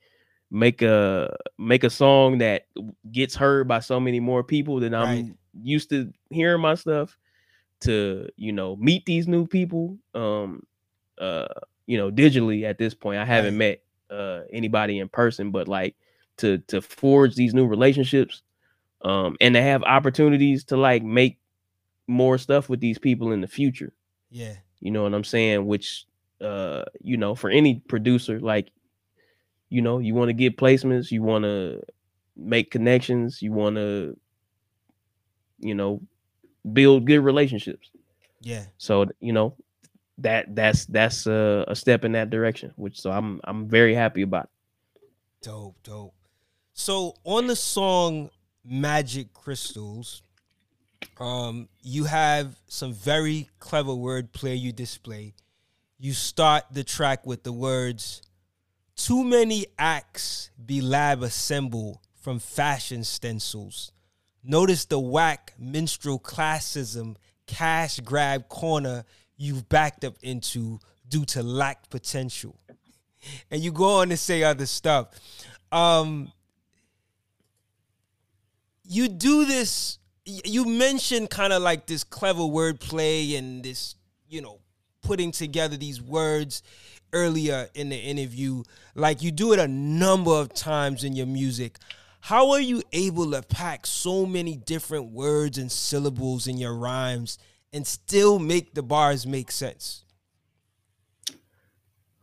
make 0.50 0.82
a 0.82 1.36
make 1.58 1.84
a 1.84 1.90
song 1.90 2.38
that 2.38 2.66
gets 3.12 3.34
heard 3.36 3.68
by 3.68 3.78
so 3.78 4.00
many 4.00 4.18
more 4.18 4.42
people 4.42 4.80
than 4.80 4.94
i'm 4.94 5.36
used 5.62 5.90
to 5.90 6.12
hearing 6.30 6.60
my 6.60 6.74
stuff 6.74 7.16
to 7.80 8.28
you 8.36 8.52
know 8.52 8.76
meet 8.76 9.04
these 9.06 9.26
new 9.26 9.46
people 9.46 9.98
um 10.14 10.62
uh 11.18 11.46
you 11.86 11.98
know 11.98 12.10
digitally 12.10 12.64
at 12.64 12.78
this 12.78 12.94
point. 12.94 13.18
I 13.18 13.24
haven't 13.24 13.56
met 13.56 13.82
uh 14.10 14.42
anybody 14.52 14.98
in 14.98 15.08
person 15.08 15.50
but 15.50 15.66
like 15.66 15.96
to 16.38 16.58
to 16.68 16.80
forge 16.80 17.34
these 17.34 17.54
new 17.54 17.66
relationships 17.66 18.42
um 19.02 19.36
and 19.40 19.54
to 19.54 19.62
have 19.62 19.82
opportunities 19.82 20.64
to 20.64 20.76
like 20.76 21.02
make 21.02 21.38
more 22.06 22.38
stuff 22.38 22.68
with 22.68 22.80
these 22.80 22.98
people 22.98 23.32
in 23.32 23.40
the 23.40 23.48
future. 23.48 23.92
Yeah. 24.30 24.54
you 24.80 24.90
know 24.92 25.02
what 25.02 25.14
i'm 25.14 25.24
saying? 25.24 25.66
Which 25.66 26.06
uh 26.40 26.84
you 27.00 27.16
know 27.16 27.34
for 27.34 27.50
any 27.50 27.76
producer 27.88 28.40
like 28.40 28.70
you 29.68 29.82
know 29.82 29.98
you 29.98 30.14
want 30.14 30.28
to 30.28 30.32
get 30.32 30.56
placements 30.56 31.10
you 31.10 31.22
want 31.22 31.44
to 31.44 31.80
make 32.36 32.70
connections 32.70 33.42
you 33.42 33.52
want 33.52 33.76
to 33.76 34.16
you 35.58 35.74
know 35.74 36.00
build 36.72 37.04
good 37.06 37.20
relationships 37.20 37.90
Yeah. 38.40 38.64
so 38.78 39.06
you 39.20 39.32
know 39.32 39.54
that 40.18 40.54
that's 40.54 40.86
that's 40.86 41.26
a, 41.26 41.64
a 41.68 41.74
step 41.74 42.04
in 42.04 42.12
that 42.12 42.30
direction 42.30 42.72
which 42.76 43.00
so 43.00 43.10
i'm 43.10 43.40
i'm 43.44 43.66
very 43.68 43.94
happy 43.94 44.22
about 44.22 44.44
it. 44.44 44.50
Dope, 45.42 45.76
dope. 45.82 46.14
So 46.74 47.14
on 47.24 47.46
the 47.46 47.56
song 47.56 48.28
Magic 48.62 49.32
Crystals, 49.32 50.22
um, 51.18 51.68
you 51.82 52.04
have 52.04 52.56
some 52.66 52.92
very 52.92 53.48
clever 53.58 53.92
wordplay 53.92 54.60
you 54.60 54.70
display. 54.70 55.32
You 56.02 56.14
start 56.14 56.64
the 56.72 56.82
track 56.82 57.26
with 57.26 57.42
the 57.42 57.52
words, 57.52 58.22
Too 58.96 59.22
many 59.22 59.66
acts 59.78 60.50
be 60.64 60.80
lab 60.80 61.22
assemble 61.22 62.00
from 62.22 62.38
fashion 62.38 63.04
stencils. 63.04 63.92
Notice 64.42 64.86
the 64.86 64.98
whack 64.98 65.52
minstrel 65.58 66.18
classism 66.18 67.16
cash 67.46 68.00
grab 68.00 68.48
corner 68.48 69.04
you've 69.36 69.68
backed 69.68 70.06
up 70.06 70.16
into 70.22 70.80
due 71.06 71.26
to 71.26 71.42
lack 71.42 71.90
potential 71.90 72.58
and 73.50 73.62
you 73.62 73.70
go 73.70 74.00
on 74.00 74.08
to 74.08 74.16
say 74.16 74.42
other 74.42 74.64
stuff. 74.64 75.08
Um, 75.70 76.32
you 78.84 79.06
do 79.08 79.44
this. 79.44 79.98
You 80.24 80.64
mentioned 80.64 81.28
kind 81.28 81.52
of 81.52 81.60
like 81.60 81.86
this 81.86 82.04
clever 82.04 82.40
wordplay 82.40 83.36
and 83.36 83.62
this, 83.62 83.96
you 84.26 84.40
know, 84.40 84.60
putting 85.02 85.32
together 85.32 85.76
these 85.76 86.00
words 86.00 86.62
earlier 87.12 87.68
in 87.74 87.88
the 87.88 87.96
interview. 87.96 88.62
Like 88.94 89.22
you 89.22 89.30
do 89.30 89.52
it 89.52 89.58
a 89.58 89.68
number 89.68 90.32
of 90.32 90.54
times 90.54 91.04
in 91.04 91.14
your 91.14 91.26
music. 91.26 91.78
How 92.20 92.50
are 92.50 92.60
you 92.60 92.82
able 92.92 93.30
to 93.32 93.42
pack 93.42 93.86
so 93.86 94.26
many 94.26 94.56
different 94.56 95.10
words 95.12 95.58
and 95.58 95.72
syllables 95.72 96.46
in 96.46 96.58
your 96.58 96.74
rhymes 96.74 97.38
and 97.72 97.86
still 97.86 98.38
make 98.38 98.74
the 98.74 98.82
bars 98.82 99.26
make 99.26 99.50
sense? 99.50 100.04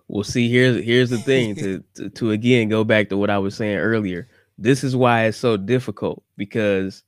well 0.08 0.24
see 0.24 0.50
here's 0.50 0.84
here's 0.84 1.10
the 1.10 1.18
thing 1.18 1.56
to, 1.56 1.84
to 1.96 2.10
to 2.10 2.32
again 2.32 2.70
go 2.70 2.84
back 2.84 3.10
to 3.10 3.18
what 3.18 3.30
i 3.30 3.38
was 3.38 3.56
saying 3.56 3.78
earlier 3.78 4.28
this 4.58 4.84
is 4.84 4.96
why 4.96 5.26
it's 5.26 5.38
so 5.38 5.58
difficult 5.58 6.24
because 6.38 7.04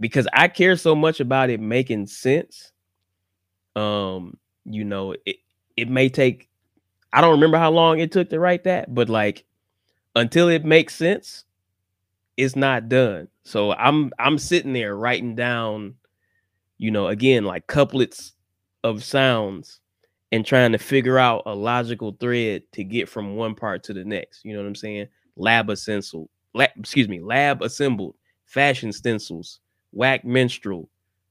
because 0.00 0.26
i 0.32 0.48
care 0.48 0.76
so 0.76 0.94
much 0.94 1.20
about 1.20 1.50
it 1.50 1.60
making 1.60 2.06
sense 2.06 2.72
um 3.76 4.36
you 4.64 4.84
know 4.84 5.14
it 5.26 5.36
it 5.76 5.88
may 5.88 6.08
take 6.08 6.48
i 7.12 7.20
don't 7.20 7.32
remember 7.32 7.58
how 7.58 7.70
long 7.70 7.98
it 7.98 8.12
took 8.12 8.30
to 8.30 8.40
write 8.40 8.64
that 8.64 8.94
but 8.94 9.08
like 9.08 9.44
until 10.16 10.48
it 10.48 10.64
makes 10.64 10.94
sense 10.94 11.44
it's 12.36 12.56
not 12.56 12.88
done. 12.88 13.28
So 13.44 13.72
i'm 13.72 14.12
i'm 14.18 14.38
sitting 14.38 14.72
there 14.72 14.96
writing 14.96 15.34
down 15.36 15.94
you 16.78 16.90
know 16.90 17.08
again 17.08 17.44
like 17.44 17.66
couplets 17.66 18.32
of 18.82 19.04
sounds 19.04 19.80
and 20.32 20.44
trying 20.44 20.72
to 20.72 20.78
figure 20.78 21.18
out 21.18 21.42
a 21.46 21.54
logical 21.54 22.16
thread 22.18 22.62
to 22.72 22.82
get 22.82 23.08
from 23.08 23.36
one 23.36 23.54
part 23.54 23.84
to 23.84 23.92
the 23.92 24.04
next. 24.04 24.44
You 24.44 24.52
know 24.52 24.60
what 24.60 24.68
i'm 24.68 24.74
saying? 24.74 25.06
Lab 25.36 25.70
assembled 25.70 26.28
lab, 26.54 26.70
excuse 26.76 27.08
me 27.08 27.20
lab 27.20 27.62
assembled 27.62 28.14
fashion 28.46 28.92
stencils 28.92 29.60
whack 29.92 30.24
minstrel 30.24 30.88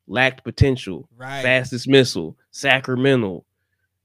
lacked 0.08 0.44
potential 0.44 1.08
Right. 1.16 1.42
fast 1.42 1.72
dismissal 1.72 2.38
sacramental 2.52 3.46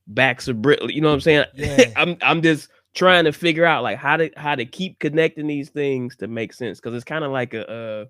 backs 0.07 0.49
of 0.49 0.62
Brit. 0.62 0.80
You 0.90 1.01
know 1.01 1.09
what 1.09 1.14
I'm 1.14 1.20
saying? 1.20 1.44
Yeah. 1.55 1.92
I'm 1.96 2.16
I'm 2.22 2.42
just 2.42 2.68
trying 2.94 3.24
to 3.24 3.32
figure 3.32 3.64
out 3.64 3.82
like 3.82 3.99
how 3.99 4.16
to 4.16 4.30
how 4.36 4.55
to 4.55 4.64
keep 4.64 4.99
connecting 4.99 5.46
these 5.46 5.70
things 5.70 6.16
to 6.16 6.28
make 6.28 6.53
sense 6.53 6.80
because 6.80 6.94
it's 6.94 7.05
kind 7.05 7.24
of 7.24 7.30
like 7.32 7.55
a 7.55 7.70
uh, 7.70 8.05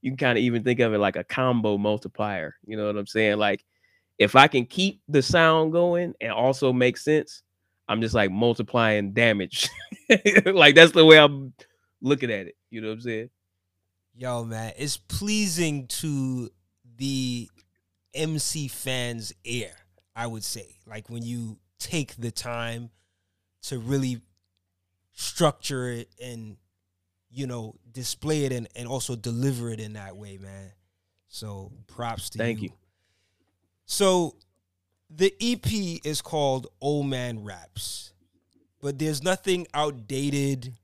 you 0.00 0.10
can 0.10 0.16
kind 0.16 0.38
of 0.38 0.44
even 0.44 0.62
think 0.62 0.80
of 0.80 0.94
it 0.94 0.98
like 0.98 1.16
a 1.16 1.24
combo 1.24 1.76
multiplier. 1.76 2.54
You 2.66 2.76
know 2.76 2.86
what 2.86 2.96
I'm 2.96 3.06
saying? 3.06 3.38
Like 3.38 3.64
if 4.18 4.34
I 4.36 4.48
can 4.48 4.64
keep 4.64 5.00
the 5.08 5.22
sound 5.22 5.72
going 5.72 6.14
and 6.20 6.32
also 6.32 6.72
make 6.72 6.96
sense, 6.96 7.42
I'm 7.88 8.00
just 8.00 8.14
like 8.14 8.30
multiplying 8.30 9.12
damage. 9.12 9.68
like 10.46 10.74
that's 10.74 10.92
the 10.92 11.04
way 11.04 11.18
I'm 11.18 11.52
looking 12.00 12.30
at 12.30 12.46
it. 12.46 12.56
You 12.70 12.80
know 12.80 12.88
what 12.88 12.94
I'm 12.94 13.00
saying? 13.00 13.30
Yo, 14.16 14.44
man, 14.44 14.72
it's 14.76 14.96
pleasing 14.96 15.86
to 15.86 16.50
the 16.98 17.48
MC 18.14 18.68
fans' 18.68 19.32
ear, 19.44 19.72
I 20.14 20.26
would 20.26 20.44
say. 20.44 20.76
Like 20.86 21.08
when 21.08 21.22
you 21.22 21.58
take 21.78 22.16
the 22.16 22.30
time 22.30 22.90
to 23.62 23.78
really 23.78 24.20
structure 25.12 25.88
it 25.88 26.08
and, 26.22 26.56
you 27.30 27.46
know, 27.46 27.74
display 27.90 28.44
it 28.44 28.52
and, 28.52 28.68
and 28.76 28.86
also 28.86 29.16
deliver 29.16 29.70
it 29.70 29.80
in 29.80 29.94
that 29.94 30.16
way, 30.16 30.38
man. 30.38 30.72
So 31.28 31.72
props 31.86 32.30
to 32.30 32.38
you. 32.38 32.44
Thank 32.44 32.62
you. 32.62 32.68
you. 32.68 32.74
So 33.86 34.36
the 35.10 35.34
EP 35.40 36.04
is 36.04 36.20
called 36.20 36.68
Old 36.80 37.06
Man 37.06 37.44
Raps, 37.44 38.12
but 38.80 38.98
there's 38.98 39.22
nothing 39.22 39.66
outdated 39.72 40.74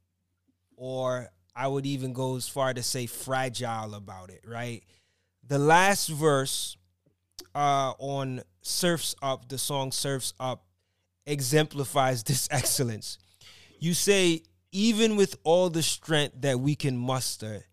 or 0.77 1.31
I 1.57 1.69
would 1.69 1.87
even 1.87 2.13
go 2.13 2.37
as 2.37 2.49
far 2.49 2.75
to 2.75 2.83
say 2.83 3.07
fragile 3.07 3.95
about 3.95 4.31
it, 4.31 4.45
right? 4.47 4.83
The 5.47 5.59
last 5.59 6.09
verse 6.09 6.77
uh, 7.55 7.93
on 7.99 8.43
Surfs 8.63 9.15
Up, 9.23 9.49
the 9.49 9.59
song 9.59 9.93
Surfs 9.93 10.33
Up, 10.41 10.65
exemplifies 11.27 12.23
this 12.23 12.49
excellence. 12.51 13.19
You 13.79 13.95
say, 13.95 14.43
even 14.73 15.17
with 15.17 15.37
all 15.45 15.71
the 15.71 15.83
strength 15.83 16.37
that 16.41 16.59
we 16.59 16.75
can 16.75 16.97
muster, 16.97 17.65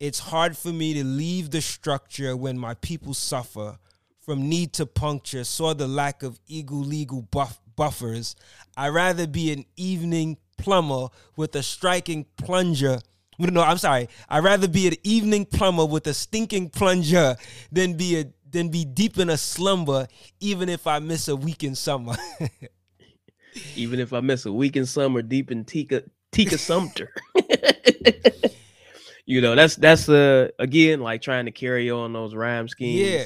it's 0.00 0.18
hard 0.18 0.56
for 0.56 0.72
me 0.72 0.94
to 0.94 1.04
leave 1.04 1.50
the 1.50 1.60
structure 1.60 2.36
when 2.36 2.58
my 2.58 2.74
people 2.74 3.14
suffer 3.14 3.78
from 4.20 4.48
need 4.48 4.72
to 4.74 4.86
puncture, 4.86 5.44
saw 5.44 5.74
the 5.74 5.86
lack 5.86 6.22
of 6.22 6.40
ego 6.46 6.76
legal 6.76 7.22
buff- 7.22 7.60
buffers. 7.76 8.36
I'd 8.76 8.88
rather 8.88 9.26
be 9.26 9.52
an 9.52 9.64
evening 9.76 10.38
plumber 10.56 11.08
with 11.36 11.54
a 11.56 11.62
striking 11.62 12.26
plunger. 12.36 13.00
No, 13.50 13.62
I'm 13.62 13.78
sorry. 13.78 14.08
I'd 14.28 14.44
rather 14.44 14.68
be 14.68 14.86
an 14.86 14.94
evening 15.02 15.46
plumber 15.46 15.84
with 15.84 16.06
a 16.06 16.14
stinking 16.14 16.70
plunger 16.70 17.36
than 17.72 17.94
be 17.94 18.20
a 18.20 18.26
than 18.50 18.68
be 18.68 18.84
deep 18.84 19.18
in 19.18 19.30
a 19.30 19.36
slumber, 19.36 20.06
even 20.40 20.68
if 20.68 20.86
I 20.86 20.98
miss 21.00 21.26
a 21.28 21.34
week 21.36 21.64
in 21.64 21.74
summer. 21.74 22.14
Even 23.76 24.00
if 24.00 24.14
I 24.14 24.20
miss 24.20 24.46
a 24.46 24.52
week 24.52 24.76
in 24.76 24.86
summer 24.86 25.20
deep 25.20 25.50
in 25.50 25.64
Tika 25.66 26.04
Tika 26.30 26.56
Sumter. 26.56 27.12
you 29.26 29.40
know, 29.40 29.54
that's 29.54 29.76
that's 29.76 30.08
uh 30.08 30.48
again 30.58 31.00
like 31.00 31.20
trying 31.22 31.44
to 31.46 31.50
carry 31.52 31.90
on 31.90 32.12
those 32.12 32.34
rhyme 32.34 32.68
schemes. 32.68 33.00
yeah, 33.00 33.24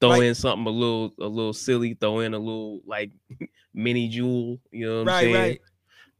Throw 0.00 0.10
like- 0.10 0.22
in 0.22 0.34
something 0.34 0.66
a 0.66 0.70
little 0.70 1.12
a 1.20 1.26
little 1.26 1.52
silly, 1.52 1.94
throw 1.94 2.20
in 2.20 2.34
a 2.34 2.38
little 2.38 2.80
like 2.86 3.10
mini 3.72 4.08
jewel, 4.08 4.60
you 4.70 4.86
know 4.86 4.94
what 4.98 5.00
I'm 5.00 5.06
right, 5.08 5.20
saying? 5.22 5.34
right. 5.34 5.60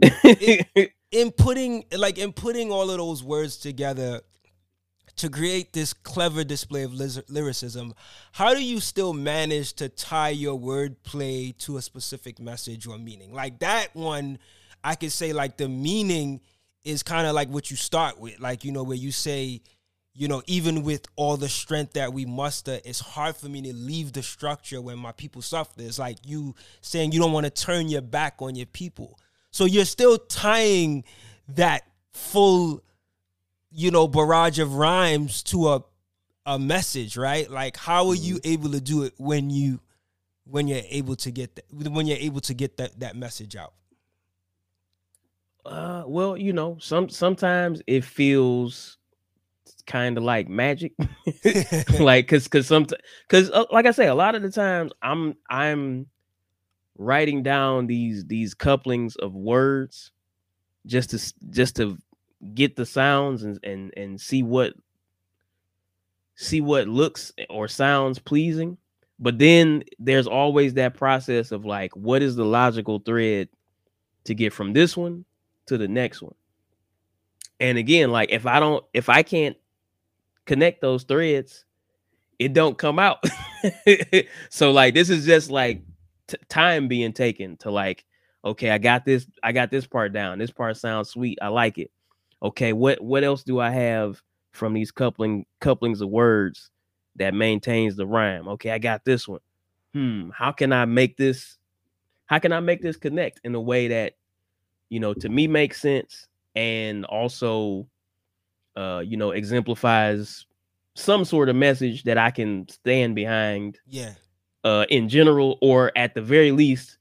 in 1.11 1.31
putting 1.33 1.85
like 1.97 2.19
in 2.19 2.33
putting 2.33 2.71
all 2.73 2.91
of 2.91 2.99
those 2.99 3.23
words 3.23 3.57
together 3.57 4.21
to 5.17 5.31
create 5.31 5.73
this 5.73 5.93
clever 5.93 6.43
display 6.43 6.83
of 6.83 6.93
lyricism 7.31 7.95
how 8.33 8.53
do 8.53 8.63
you 8.65 8.81
still 8.81 9.13
manage 9.13 9.73
to 9.75 9.89
tie 9.89 10.31
your 10.31 10.59
wordplay 10.59 11.57
to 11.59 11.77
a 11.77 11.83
specific 11.83 12.41
message 12.41 12.87
or 12.87 12.99
meaning? 12.99 13.33
Like 13.33 13.61
that 13.61 13.89
one 13.95 14.39
i 14.83 14.95
could 14.95 15.13
say 15.13 15.33
like 15.33 15.57
the 15.57 15.69
meaning 15.69 16.41
is 16.85 17.03
kind 17.03 17.27
of 17.27 17.35
like 17.35 17.49
what 17.49 17.71
you 17.71 17.77
start 17.77 18.19
with. 18.19 18.39
Like 18.41 18.65
you 18.65 18.73
know 18.73 18.83
where 18.83 18.97
you 18.97 19.13
say 19.13 19.63
you 20.15 20.27
know 20.29 20.43
even 20.47 20.83
with 20.83 21.07
all 21.17 21.37
the 21.37 21.49
strength 21.49 21.95
that 21.95 22.13
we 22.13 22.25
muster 22.27 22.79
it's 22.85 23.01
hard 23.01 23.37
for 23.37 23.49
me 23.49 23.63
to 23.63 23.73
leave 23.75 24.13
the 24.13 24.23
structure 24.23 24.81
when 24.81 24.99
my 24.99 25.13
people 25.13 25.43
suffer. 25.43 25.71
It's 25.79 25.99
like 25.99 26.19
you 26.27 26.55
saying 26.81 27.13
you 27.13 27.21
don't 27.21 27.33
want 27.33 27.47
to 27.47 27.51
turn 27.51 27.89
your 27.89 28.03
back 28.03 28.35
on 28.41 28.57
your 28.57 28.67
people 28.67 29.19
so 29.55 29.67
you're 29.67 29.85
still 29.85 30.19
tying 30.19 31.05
that 31.51 31.85
full, 32.13 32.83
you 33.71 33.93
know, 33.93 34.09
barrage 34.09 34.59
of 34.59 34.75
rhymes 34.75 35.45
to 35.45 35.69
a 35.69 35.85
a 36.45 36.59
message, 36.59 37.17
right? 37.17 37.49
Like 37.49 37.77
how 37.77 38.09
are 38.09 38.17
you 38.17 38.41
able 38.43 38.73
to 38.73 38.81
do 38.81 39.05
it 39.05 39.15
when 39.17 39.51
you 39.51 39.79
when 40.45 40.67
you're 40.67 40.83
able 40.91 41.15
to 41.15 41.31
get 41.31 41.55
that 41.55 41.67
when 41.71 42.09
you're 42.09 42.19
able 42.19 42.41
to 42.41 42.53
get 42.53 42.79
that 42.79 42.99
that 42.99 43.15
message 43.15 43.55
out? 43.55 43.75
Uh, 45.65 46.03
well, 46.05 46.37
you 46.37 46.53
know, 46.53 46.77
some 46.81 47.09
sometimes 47.09 47.81
it 47.87 48.03
feels 48.03 48.99
kind 49.87 50.19
of 50.19 50.25
like 50.25 50.49
magic, 50.49 50.95
like 52.01 52.27
because 52.27 52.45
because 52.45 52.67
some 52.67 52.89
because 53.29 53.53
uh, 53.53 53.67
like 53.71 53.87
I 53.87 53.93
say, 53.93 54.09
a 54.09 54.17
lot 54.17 54.35
of 54.35 54.43
the 54.43 54.51
times 54.51 54.91
I'm 55.01 55.37
I'm 55.49 56.07
writing 56.97 57.43
down 57.43 57.87
these 57.87 58.25
these 58.27 58.55
couplings 58.55 59.17
of 59.17 59.35
words 59.35 60.13
just 60.87 61.11
to 61.11 61.35
just 61.51 61.77
to 61.77 61.99
get 62.55 62.77
the 62.77 62.87
sounds 62.87 63.43
and 63.43 63.59
and 63.65 63.93
and 63.97 64.21
see 64.21 64.43
what 64.43 64.75
see 66.37 66.61
what 66.61 66.89
looks 66.89 67.33
or 67.51 67.69
sounds 67.69 68.19
pleasing. 68.19 68.77
But 69.19 69.39
then 69.39 69.85
there's 69.99 70.27
always 70.27 70.75
that 70.75 70.95
process 70.95 71.53
of 71.53 71.65
like 71.65 71.95
what 71.97 72.23
is 72.23 72.37
the 72.37 72.45
logical 72.45 72.99
thread 72.99 73.49
to 74.25 74.35
get 74.35 74.53
from 74.53 74.73
this 74.73 74.97
one 74.97 75.25
to 75.67 75.79
the 75.79 75.89
next 75.89 76.23
one? 76.23 76.35
And 77.61 77.79
again 77.79 78.11
like 78.11 78.31
if 78.31 78.47
i 78.47 78.59
don't 78.59 78.85
if 78.93 79.09
i 79.09 79.23
can't 79.23 79.57
connect 80.45 80.81
those 80.81 81.05
threads 81.05 81.65
it 82.39 82.53
don't 82.53 82.79
come 82.79 82.99
out. 82.99 83.25
So 84.51 84.73
like 84.73 84.93
this 84.93 85.09
is 85.09 85.25
just 85.25 85.51
like 85.51 85.81
t- 86.29 86.37
time 86.49 86.89
being 86.89 87.13
taken 87.13 87.57
to 87.59 87.71
like 87.71 88.05
okay 88.45 88.71
i 88.71 88.79
got 88.79 89.05
this 89.05 89.27
i 89.43 89.53
got 89.53 89.71
this 89.71 89.87
part 89.87 90.13
down. 90.13 90.39
This 90.39 90.51
part 90.51 90.77
sounds 90.77 91.11
sweet. 91.11 91.39
I 91.43 91.49
like 91.49 91.79
it. 91.79 91.91
Okay 92.43 92.73
what 92.73 93.01
what 93.01 93.25
else 93.25 93.43
do 93.43 93.61
i 93.61 93.71
have 93.71 94.23
from 94.53 94.75
these 94.75 94.91
coupling 94.91 95.47
couplings 95.61 96.01
of 96.01 96.09
words 96.09 96.71
that 97.17 97.35
maintains 97.35 97.97
the 97.97 98.07
rhyme? 98.07 98.49
Okay 98.49 98.71
i 98.71 98.79
got 98.79 99.05
this 99.05 99.27
one. 99.29 99.41
Hmm 99.93 100.31
how 100.31 100.53
can 100.53 100.73
i 100.73 100.85
make 100.85 101.17
this 101.17 101.59
how 102.27 102.39
can 102.39 102.53
i 102.53 102.61
make 102.61 102.83
this 102.83 102.97
connect 102.97 103.41
in 103.45 103.55
a 103.55 103.61
way 103.61 103.89
that 103.89 104.15
you 104.89 105.01
know 105.01 105.15
to 105.15 105.29
me 105.29 105.47
makes 105.47 105.81
sense 105.81 106.29
and 106.55 107.05
also 107.07 107.87
uh 108.77 109.03
you 109.05 109.17
know 109.17 109.31
exemplifies 109.31 110.47
some 110.95 111.25
sort 111.25 111.49
of 111.49 111.57
message 111.57 112.05
that 112.05 112.19
i 112.19 112.31
can 112.31 112.69
stand 112.69 113.15
behind 113.15 113.79
yeah. 113.87 114.13
Uh 114.65 114.87
in 114.89 115.09
general 115.09 115.59
or 115.61 115.93
at 115.97 116.15
the 116.15 116.23
very 116.23 116.51
least 116.53 116.99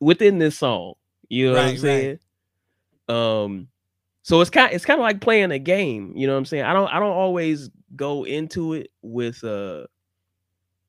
within 0.00 0.38
this 0.38 0.58
song 0.58 0.94
you 1.28 1.46
know 1.46 1.52
what 1.52 1.60
i'm 1.60 1.66
Right, 1.66 1.72
right. 1.72 1.80
saying 1.80 2.18
um 3.08 3.68
so 4.22 4.40
it's 4.40 4.50
kind 4.50 4.72
it's 4.72 4.84
kind 4.84 5.00
of 5.00 5.02
like 5.02 5.20
playing 5.20 5.50
a 5.50 5.58
game 5.58 6.12
you 6.16 6.26
know 6.26 6.32
what 6.34 6.38
i'm 6.38 6.44
saying 6.44 6.64
i 6.64 6.72
don't 6.72 6.88
i 6.88 6.98
don't 6.98 7.12
always 7.12 7.70
go 7.96 8.24
into 8.24 8.74
it 8.74 8.90
with 9.02 9.42
uh 9.44 9.84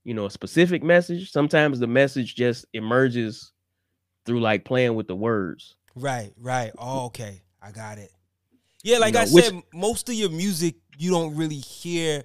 you 0.03 0.14
know 0.14 0.26
a 0.26 0.32
specific 0.32 0.84
message 0.84 1.32
sometimes 1.32 1.80
the 1.80 1.88
message 1.88 2.36
just 2.36 2.65
emerges 2.73 3.52
through 4.26 4.40
like 4.41 4.65
playing 4.65 4.95
with 4.95 5.07
the 5.07 5.15
words 5.15 5.76
Right, 5.94 6.32
right. 6.38 6.72
Oh, 6.78 7.07
okay. 7.07 7.41
I 7.61 7.72
got 7.72 7.98
it. 7.98 8.11
Yeah, 8.82 8.99
like 8.99 9.14
know, 9.15 9.19
I 9.19 9.26
which- 9.26 9.44
said, 9.44 9.61
most 9.73 10.07
of 10.07 10.15
your 10.15 10.30
music 10.30 10.76
you 10.98 11.11
don't 11.11 11.36
really 11.36 11.57
hear 11.57 12.23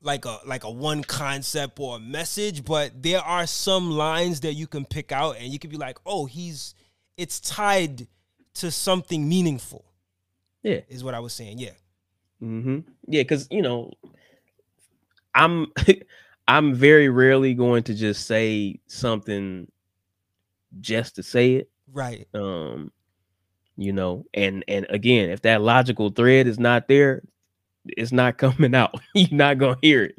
like 0.00 0.24
a 0.24 0.38
like 0.46 0.64
a 0.64 0.70
one 0.70 1.02
concept 1.02 1.78
or 1.80 1.96
a 1.96 2.00
message, 2.00 2.64
but 2.64 3.02
there 3.02 3.20
are 3.20 3.46
some 3.46 3.90
lines 3.90 4.40
that 4.40 4.54
you 4.54 4.66
can 4.66 4.84
pick 4.84 5.12
out 5.12 5.36
and 5.38 5.52
you 5.52 5.58
can 5.58 5.70
be 5.70 5.76
like, 5.76 5.98
"Oh, 6.06 6.26
he's 6.26 6.74
it's 7.16 7.40
tied 7.40 8.06
to 8.54 8.70
something 8.70 9.28
meaningful." 9.28 9.84
Yeah. 10.62 10.80
Is 10.88 11.04
what 11.04 11.14
I 11.14 11.20
was 11.20 11.32
saying. 11.32 11.58
Yeah. 11.58 11.70
hmm 12.40 12.80
Yeah, 13.06 13.22
because 13.22 13.48
you 13.50 13.62
know, 13.62 13.92
I'm 15.34 15.72
I'm 16.48 16.74
very 16.74 17.08
rarely 17.08 17.54
going 17.54 17.82
to 17.84 17.94
just 17.94 18.26
say 18.26 18.80
something 18.86 19.70
just 20.80 21.16
to 21.16 21.22
say 21.22 21.54
it. 21.54 21.70
Right. 21.92 22.28
Um, 22.34 22.92
you 23.76 23.92
know, 23.92 24.26
and 24.34 24.64
and 24.68 24.86
again, 24.90 25.30
if 25.30 25.42
that 25.42 25.62
logical 25.62 26.10
thread 26.10 26.46
is 26.46 26.58
not 26.58 26.88
there, 26.88 27.22
it's 27.96 28.12
not 28.12 28.38
coming 28.38 28.74
out. 28.74 28.94
You're 29.14 29.28
not 29.30 29.58
gonna 29.58 29.78
hear 29.82 30.04
it. 30.04 30.16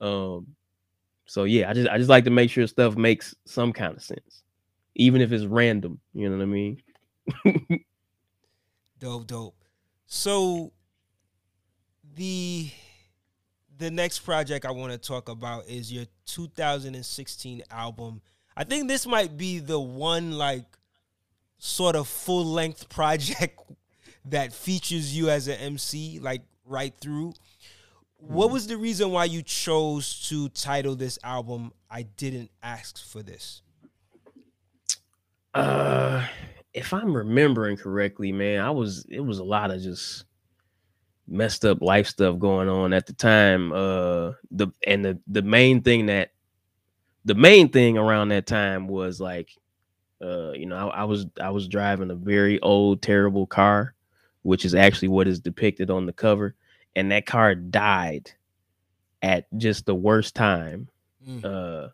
Um, 0.00 0.48
so 1.26 1.44
yeah, 1.44 1.70
I 1.70 1.72
just 1.72 1.88
I 1.88 1.98
just 1.98 2.10
like 2.10 2.24
to 2.24 2.30
make 2.30 2.50
sure 2.50 2.66
stuff 2.66 2.96
makes 2.96 3.34
some 3.44 3.72
kind 3.72 3.96
of 3.96 4.02
sense, 4.02 4.42
even 4.94 5.20
if 5.20 5.32
it's 5.32 5.44
random. 5.44 6.00
You 6.12 6.28
know 6.28 6.36
what 6.36 6.42
I 6.42 6.46
mean? 6.46 6.82
Dope, 9.02 9.26
dope. 9.26 9.56
So 10.06 10.70
the 12.14 12.70
the 13.78 13.90
next 13.90 14.20
project 14.20 14.64
I 14.64 14.70
want 14.70 14.92
to 14.92 14.98
talk 14.98 15.28
about 15.28 15.66
is 15.66 15.92
your 15.92 16.04
2016 16.26 17.62
album. 17.68 18.20
I 18.56 18.62
think 18.62 18.86
this 18.86 19.08
might 19.08 19.36
be 19.36 19.58
the 19.58 19.80
one 19.80 20.38
like 20.38 20.66
sort 21.58 21.96
of 21.96 22.06
full 22.06 22.44
length 22.44 22.88
project 22.90 23.58
that 24.26 24.52
features 24.52 25.16
you 25.16 25.30
as 25.30 25.48
an 25.48 25.58
MC 25.58 26.20
like 26.20 26.42
right 26.72 26.94
through. 27.00 27.34
What 28.16 28.50
was 28.50 28.66
the 28.66 28.76
reason 28.76 29.10
why 29.10 29.24
you 29.24 29.42
chose 29.42 30.28
to 30.28 30.48
title 30.48 30.96
this 30.96 31.18
album 31.22 31.72
I 31.90 32.02
didn't 32.02 32.50
ask 32.62 33.04
for 33.04 33.22
this? 33.22 33.62
Uh, 35.54 36.26
if 36.72 36.92
I'm 36.92 37.14
remembering 37.16 37.76
correctly, 37.76 38.32
man, 38.32 38.60
I 38.60 38.70
was 38.70 39.04
it 39.08 39.20
was 39.20 39.38
a 39.38 39.44
lot 39.44 39.70
of 39.70 39.82
just 39.82 40.24
messed 41.28 41.64
up 41.64 41.80
life 41.80 42.06
stuff 42.06 42.38
going 42.38 42.68
on 42.68 42.92
at 42.92 43.06
the 43.06 43.12
time. 43.12 43.72
Uh, 43.72 44.32
the 44.50 44.68
and 44.86 45.04
the 45.04 45.18
the 45.26 45.42
main 45.42 45.82
thing 45.82 46.06
that 46.06 46.32
the 47.24 47.34
main 47.34 47.68
thing 47.68 47.98
around 47.98 48.28
that 48.28 48.46
time 48.46 48.88
was 48.88 49.20
like, 49.20 49.50
uh, 50.22 50.52
you 50.52 50.66
know, 50.66 50.76
I, 50.76 51.02
I 51.02 51.04
was 51.04 51.26
I 51.40 51.50
was 51.50 51.68
driving 51.68 52.10
a 52.10 52.14
very 52.14 52.60
old, 52.60 53.02
terrible 53.02 53.46
car, 53.46 53.94
which 54.42 54.64
is 54.64 54.74
actually 54.74 55.08
what 55.08 55.28
is 55.28 55.40
depicted 55.40 55.90
on 55.90 56.06
the 56.06 56.12
cover, 56.12 56.54
and 56.94 57.10
that 57.12 57.26
car 57.26 57.54
died 57.54 58.30
at 59.22 59.46
just 59.56 59.86
the 59.86 59.94
worst 59.94 60.34
time. 60.34 60.88
Mm. 61.26 61.44
Uh 61.44 61.88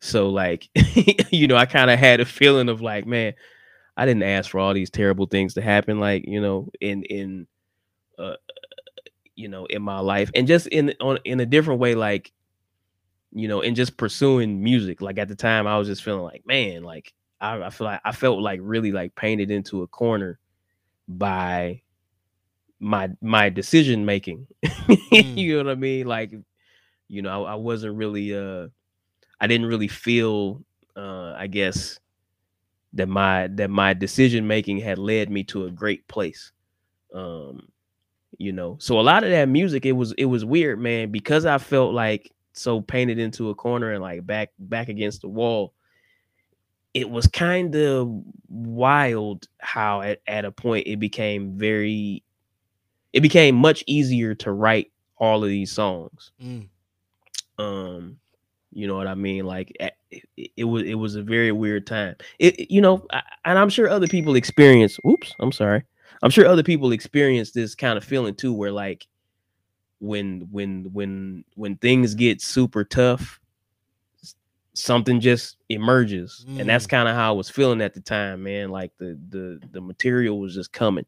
so 0.00 0.28
like 0.28 0.68
you 1.30 1.46
know, 1.46 1.56
I 1.56 1.66
kind 1.66 1.90
of 1.90 1.98
had 1.98 2.20
a 2.20 2.24
feeling 2.24 2.68
of 2.68 2.80
like, 2.80 3.06
man, 3.06 3.34
I 3.96 4.06
didn't 4.06 4.22
ask 4.22 4.50
for 4.50 4.60
all 4.60 4.74
these 4.74 4.90
terrible 4.90 5.26
things 5.26 5.54
to 5.54 5.62
happen 5.62 6.00
like, 6.00 6.26
you 6.26 6.40
know, 6.40 6.70
in 6.80 7.02
in 7.04 7.46
uh 8.18 8.36
you 9.34 9.48
know, 9.48 9.66
in 9.66 9.82
my 9.82 10.00
life 10.00 10.30
and 10.34 10.46
just 10.46 10.66
in 10.68 10.94
on 11.00 11.18
in 11.24 11.40
a 11.40 11.46
different 11.46 11.80
way 11.80 11.94
like 11.94 12.32
you 13.32 13.48
know, 13.48 13.60
and 13.60 13.76
just 13.76 13.98
pursuing 13.98 14.62
music. 14.62 15.02
Like 15.02 15.18
at 15.18 15.28
the 15.28 15.34
time 15.34 15.66
I 15.66 15.76
was 15.76 15.88
just 15.88 16.02
feeling 16.02 16.22
like, 16.22 16.46
man, 16.46 16.82
like 16.82 17.12
I, 17.40 17.64
I 17.64 17.70
feel 17.70 17.86
like 17.86 18.00
I 18.04 18.12
felt 18.12 18.40
like 18.40 18.60
really 18.62 18.92
like 18.92 19.14
painted 19.14 19.50
into 19.50 19.82
a 19.82 19.86
corner 19.86 20.38
by 21.06 21.82
my 22.80 23.10
my 23.20 23.48
decision 23.48 24.04
making. 24.04 24.46
Mm. 25.12 25.36
you 25.36 25.52
know 25.56 25.64
what 25.64 25.72
I 25.72 25.74
mean? 25.76 26.06
Like, 26.06 26.32
you 27.08 27.22
know, 27.22 27.44
I, 27.44 27.52
I 27.52 27.54
wasn't 27.54 27.96
really 27.96 28.36
uh 28.36 28.68
I 29.40 29.46
didn't 29.46 29.66
really 29.66 29.88
feel 29.88 30.62
uh 30.96 31.34
I 31.36 31.46
guess 31.46 31.98
that 32.92 33.08
my 33.08 33.46
that 33.48 33.70
my 33.70 33.94
decision 33.94 34.46
making 34.46 34.78
had 34.78 34.98
led 34.98 35.30
me 35.30 35.44
to 35.44 35.66
a 35.66 35.70
great 35.70 36.06
place. 36.08 36.52
Um, 37.14 37.68
you 38.38 38.52
know, 38.52 38.76
so 38.80 38.98
a 38.98 39.02
lot 39.02 39.24
of 39.24 39.30
that 39.30 39.48
music, 39.48 39.86
it 39.86 39.92
was 39.92 40.12
it 40.12 40.26
was 40.26 40.44
weird, 40.44 40.80
man, 40.80 41.10
because 41.10 41.46
I 41.46 41.58
felt 41.58 41.94
like 41.94 42.32
so 42.52 42.80
painted 42.80 43.18
into 43.18 43.50
a 43.50 43.54
corner 43.54 43.92
and 43.92 44.02
like 44.02 44.26
back 44.26 44.50
back 44.58 44.88
against 44.88 45.22
the 45.22 45.28
wall. 45.28 45.72
It 46.94 47.10
was 47.10 47.26
kind 47.26 47.74
of 47.76 48.22
wild 48.48 49.46
how 49.58 50.00
at, 50.00 50.20
at 50.26 50.46
a 50.46 50.50
point 50.50 50.86
it 50.86 50.98
became 50.98 51.58
very 51.58 52.22
it 53.16 53.20
became 53.22 53.54
much 53.56 53.82
easier 53.86 54.34
to 54.34 54.52
write 54.52 54.92
all 55.18 55.42
of 55.42 55.48
these 55.50 55.72
songs. 55.72 56.32
Mm. 56.42 56.68
um 57.58 58.18
you 58.72 58.86
know 58.86 58.96
what 58.96 59.06
i 59.06 59.14
mean? 59.14 59.46
Like 59.46 59.72
it, 59.80 60.52
it 60.56 60.64
was 60.64 60.82
it 60.82 60.94
was 60.94 61.14
a 61.16 61.22
very 61.22 61.50
weird 61.50 61.86
time. 61.86 62.16
It 62.38 62.70
you 62.70 62.80
know 62.82 63.06
I, 63.10 63.22
and 63.46 63.58
i'm 63.58 63.70
sure 63.70 63.88
other 63.88 64.06
people 64.06 64.34
experience 64.36 64.98
oops 65.08 65.34
i'm 65.40 65.52
sorry. 65.52 65.82
I'm 66.22 66.30
sure 66.30 66.46
other 66.46 66.62
people 66.62 66.92
experience 66.92 67.50
this 67.52 67.74
kind 67.74 67.96
of 67.98 68.04
feeling 68.04 68.34
too 68.34 68.52
where 68.52 68.72
like 68.72 69.06
when 69.98 70.46
when 70.50 70.90
when 70.92 71.44
when 71.54 71.76
things 71.76 72.14
get 72.14 72.42
super 72.42 72.84
tough 72.84 73.40
something 74.74 75.20
just 75.20 75.56
emerges. 75.70 76.44
And 76.58 76.68
that's 76.68 76.86
Mm. 76.86 76.90
kind 76.90 77.08
of 77.08 77.14
how 77.14 77.30
i 77.32 77.36
was 77.36 77.48
feeling 77.48 77.80
at 77.80 77.94
the 77.94 78.00
time 78.00 78.42
man. 78.42 78.68
Like 78.70 78.92
the 78.98 79.18
the 79.30 79.58
the 79.72 79.80
material 79.80 80.38
was 80.38 80.54
just 80.54 80.70
coming 80.72 81.06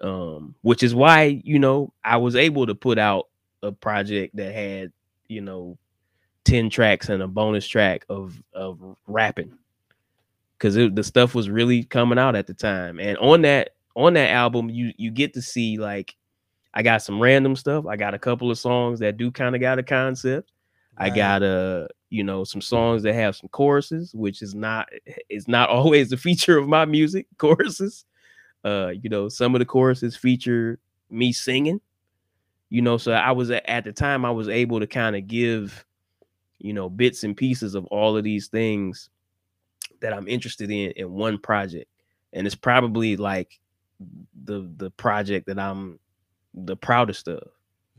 um 0.00 0.54
which 0.62 0.82
is 0.82 0.94
why 0.94 1.40
you 1.44 1.58
know 1.58 1.92
i 2.04 2.16
was 2.16 2.34
able 2.34 2.66
to 2.66 2.74
put 2.74 2.98
out 2.98 3.28
a 3.62 3.70
project 3.70 4.34
that 4.34 4.54
had 4.54 4.92
you 5.28 5.40
know 5.40 5.76
10 6.44 6.70
tracks 6.70 7.08
and 7.08 7.22
a 7.22 7.28
bonus 7.28 7.66
track 7.66 8.04
of 8.08 8.42
of 8.54 8.80
rapping. 9.06 9.56
Because 10.58 10.74
the 10.74 11.02
stuff 11.02 11.34
was 11.34 11.48
really 11.48 11.84
coming 11.84 12.18
out 12.18 12.36
at 12.36 12.46
the 12.46 12.52
time. 12.52 13.00
And 13.00 13.16
on 13.18 13.42
that 13.42 13.70
on 13.96 14.14
that 14.14 14.30
album 14.30 14.68
you 14.68 14.92
you 14.96 15.10
get 15.10 15.34
to 15.34 15.42
see 15.42 15.76
like 15.78 16.16
i 16.74 16.82
got 16.82 17.02
some 17.02 17.20
random 17.20 17.56
stuff. 17.56 17.86
I 17.86 17.96
got 17.96 18.14
a 18.14 18.18
couple 18.18 18.50
of 18.50 18.58
songs 18.58 19.00
that 19.00 19.16
do 19.16 19.30
kind 19.30 19.54
of 19.54 19.60
got 19.60 19.78
a 19.78 19.82
concept. 19.82 20.52
I 20.98 21.08
got 21.08 21.42
uh 21.42 21.86
you 22.10 22.24
know 22.24 22.44
some 22.44 22.60
songs 22.60 23.02
that 23.04 23.14
have 23.14 23.36
some 23.36 23.48
choruses, 23.48 24.12
which 24.14 24.42
is 24.42 24.54
not 24.54 24.88
is 25.28 25.48
not 25.48 25.68
always 25.70 26.10
the 26.10 26.16
feature 26.16 26.58
of 26.58 26.68
my 26.68 26.84
music. 26.84 27.26
Choruses, 27.38 28.04
uh, 28.64 28.92
you 29.00 29.08
know, 29.08 29.28
some 29.28 29.54
of 29.54 29.58
the 29.58 29.64
choruses 29.64 30.16
feature 30.16 30.78
me 31.10 31.32
singing. 31.32 31.80
You 32.68 32.82
know, 32.82 32.98
so 32.98 33.12
I 33.12 33.32
was 33.32 33.50
at, 33.50 33.84
the 33.84 33.92
time 33.92 34.24
I 34.24 34.30
was 34.30 34.48
able 34.48 34.78
to 34.78 34.86
kind 34.86 35.16
of 35.16 35.26
give, 35.26 35.84
you 36.58 36.72
know, 36.72 36.88
bits 36.88 37.24
and 37.24 37.36
pieces 37.36 37.74
of 37.74 37.84
all 37.86 38.16
of 38.16 38.22
these 38.22 38.46
things 38.46 39.10
that 40.00 40.12
I'm 40.12 40.28
interested 40.28 40.70
in 40.70 40.92
in 40.92 41.12
one 41.12 41.38
project, 41.38 41.90
and 42.32 42.46
it's 42.46 42.54
probably 42.54 43.16
like 43.16 43.58
the 44.44 44.70
the 44.76 44.90
project 44.92 45.46
that 45.46 45.58
I'm 45.58 45.98
the 46.54 46.76
proudest 46.76 47.28
of 47.28 47.42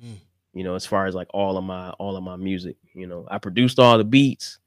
Mm. 0.03 0.17
you 0.53 0.63
know, 0.63 0.73
as 0.75 0.85
far 0.85 1.05
as 1.05 1.13
like 1.13 1.27
all 1.31 1.57
of 1.57 1.63
my 1.63 1.91
all 1.91 2.17
of 2.17 2.23
my 2.23 2.35
music. 2.35 2.75
You 2.93 3.07
know, 3.07 3.27
I 3.29 3.37
produced 3.37 3.77
all 3.77 3.97
the 3.97 4.03
beats 4.03 4.57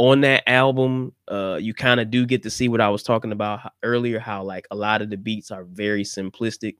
on 0.00 0.22
that 0.22 0.48
album. 0.48 1.12
Uh, 1.28 1.58
you 1.60 1.74
kind 1.74 2.00
of 2.00 2.10
do 2.10 2.24
get 2.24 2.42
to 2.44 2.50
see 2.50 2.68
what 2.68 2.80
I 2.80 2.88
was 2.88 3.02
talking 3.02 3.32
about 3.32 3.60
earlier, 3.82 4.18
how 4.18 4.42
like 4.42 4.66
a 4.70 4.74
lot 4.74 5.02
of 5.02 5.10
the 5.10 5.18
beats 5.18 5.50
are 5.50 5.64
very 5.64 6.04
simplistic 6.04 6.76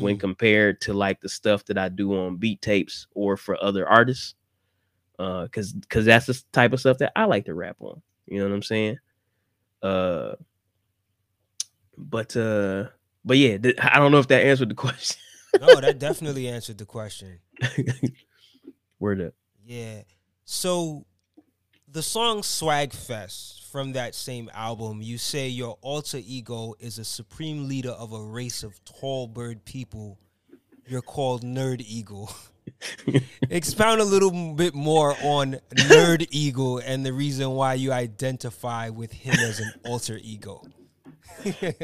when 0.00 0.16
Mm. 0.18 0.20
compared 0.20 0.82
to 0.82 0.92
like 0.92 1.22
the 1.22 1.30
stuff 1.30 1.64
that 1.64 1.78
I 1.78 1.88
do 1.88 2.14
on 2.14 2.36
beat 2.36 2.60
tapes 2.60 3.06
or 3.14 3.38
for 3.38 3.56
other 3.64 3.88
artists. 3.88 4.34
Uh, 5.18 5.48
cause 5.48 5.74
cause 5.88 6.04
that's 6.04 6.26
the 6.26 6.42
type 6.52 6.74
of 6.74 6.80
stuff 6.80 6.98
that 6.98 7.12
I 7.16 7.24
like 7.24 7.46
to 7.46 7.54
rap 7.54 7.76
on. 7.80 8.02
You 8.26 8.38
know 8.40 8.48
what 8.48 8.54
I'm 8.54 8.62
saying? 8.62 8.98
Uh, 9.82 10.34
but 11.96 12.36
uh, 12.36 12.88
but 13.24 13.38
yeah, 13.38 13.56
th- 13.56 13.76
I 13.80 13.98
don't 13.98 14.12
know 14.12 14.18
if 14.18 14.28
that 14.28 14.44
answered 14.44 14.68
the 14.68 14.74
question. 14.86 15.16
no, 15.58 15.80
that 15.80 15.98
definitely 15.98 16.48
answered 16.48 16.76
the 16.76 16.84
question. 16.86 17.38
Word 18.98 19.20
up. 19.22 19.34
Yeah. 19.64 20.02
So 20.44 21.06
the 21.92 22.02
song 22.02 22.42
Swag 22.42 22.94
Fest 22.94 23.64
from 23.64 23.92
that 23.92 24.14
same 24.14 24.50
album, 24.54 25.02
you 25.02 25.18
say 25.18 25.48
your 25.48 25.76
alter 25.82 26.20
ego 26.24 26.74
is 26.80 26.98
a 26.98 27.04
supreme 27.04 27.68
leader 27.68 27.90
of 27.90 28.14
a 28.14 28.22
race 28.22 28.62
of 28.62 28.82
tall 28.86 29.26
bird 29.26 29.62
people. 29.66 30.18
You're 30.86 31.02
called 31.02 31.42
Nerd 31.42 31.82
Eagle. 31.86 32.34
Expound 33.50 34.00
a 34.00 34.04
little 34.04 34.54
bit 34.54 34.74
more 34.74 35.14
on 35.22 35.58
Nerd 35.74 36.26
Eagle 36.30 36.78
and 36.78 37.04
the 37.04 37.12
reason 37.12 37.50
why 37.50 37.74
you 37.74 37.92
identify 37.92 38.88
with 38.88 39.12
him 39.12 39.34
as 39.34 39.60
an 39.60 39.72
alter 39.84 40.18
ego. 40.22 40.62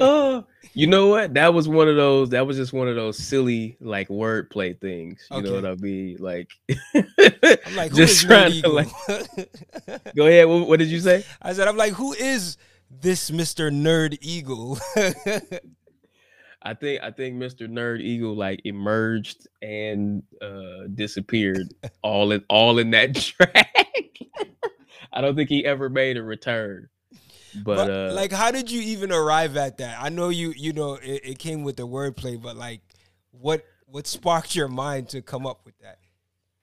Oh, 0.00 0.44
you 0.74 0.86
know 0.86 1.08
what? 1.08 1.34
That 1.34 1.54
was 1.54 1.68
one 1.68 1.88
of 1.88 1.96
those. 1.96 2.30
That 2.30 2.46
was 2.46 2.56
just 2.56 2.72
one 2.72 2.88
of 2.88 2.96
those 2.96 3.18
silly 3.18 3.76
like 3.80 4.08
wordplay 4.08 4.78
things. 4.80 5.26
You 5.30 5.42
know 5.42 5.54
what 5.54 5.64
I 5.64 5.74
mean? 5.76 6.16
Like, 6.18 6.50
I'm 6.94 7.76
like, 7.76 7.90
who 7.90 7.96
just 7.96 8.14
is 8.14 8.24
trying 8.24 8.52
Nerd 8.52 8.52
to 8.52 8.54
Eagle? 8.54 8.72
like. 8.74 10.14
Go 10.16 10.26
ahead. 10.26 10.48
What, 10.48 10.68
what 10.68 10.78
did 10.78 10.88
you 10.88 11.00
say? 11.00 11.24
I 11.42 11.52
said, 11.52 11.68
I'm 11.68 11.76
like, 11.76 11.92
who 11.92 12.12
is 12.12 12.56
this 12.90 13.30
Mr. 13.30 13.70
Nerd 13.70 14.18
Eagle? 14.20 14.78
I 16.62 16.74
think 16.74 17.02
I 17.02 17.10
think 17.10 17.36
Mr. 17.36 17.68
Nerd 17.68 18.00
Eagle 18.00 18.34
like 18.34 18.60
emerged 18.64 19.46
and 19.62 20.22
uh 20.42 20.88
disappeared 20.94 21.72
all 22.02 22.32
in 22.32 22.44
all 22.48 22.78
in 22.78 22.90
that 22.90 23.14
track. 23.14 24.18
I 25.12 25.20
don't 25.20 25.36
think 25.36 25.48
he 25.48 25.64
ever 25.64 25.88
made 25.88 26.16
a 26.16 26.22
return. 26.22 26.88
But, 27.64 27.76
But, 27.76 27.90
uh 27.90 28.12
like, 28.14 28.32
how 28.32 28.50
did 28.50 28.70
you 28.70 28.80
even 28.80 29.12
arrive 29.12 29.56
at 29.56 29.78
that? 29.78 30.02
I 30.02 30.08
know 30.08 30.28
you, 30.28 30.52
you 30.56 30.72
know, 30.72 30.94
it, 30.94 31.20
it 31.24 31.38
came 31.38 31.62
with 31.64 31.76
the 31.76 31.86
wordplay, 31.86 32.40
but 32.40 32.56
like, 32.56 32.80
what 33.30 33.64
what 33.86 34.06
sparked 34.06 34.54
your 34.54 34.68
mind 34.68 35.08
to 35.10 35.22
come 35.22 35.46
up 35.46 35.60
with 35.64 35.78
that? 35.80 35.98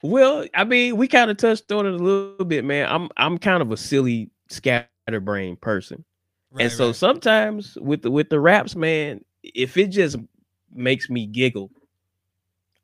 Well, 0.03 0.45
I 0.53 0.63
mean, 0.63 0.97
we 0.97 1.07
kind 1.07 1.31
of 1.31 1.38
touched 1.38 1.72
on 1.72 1.85
it 1.85 1.93
a 1.93 1.97
little 1.97 2.45
bit, 2.45 2.63
man. 2.63 2.88
I'm 2.89 3.09
I'm 3.17 3.38
kind 3.38 3.61
of 3.61 3.72
a 3.72 3.77
silly 3.77 4.30
scatterbrain 4.49 5.55
person. 5.57 6.03
Right, 6.51 6.63
and 6.63 6.72
so 6.72 6.88
right. 6.88 6.95
sometimes 6.95 7.77
with 7.81 8.01
the 8.03 8.11
with 8.11 8.30
the 8.30 8.39
raps, 8.39 8.76
man, 8.76 9.23
if 9.43 9.77
it 9.77 9.88
just 9.88 10.17
makes 10.73 11.09
me 11.09 11.26
giggle, 11.26 11.72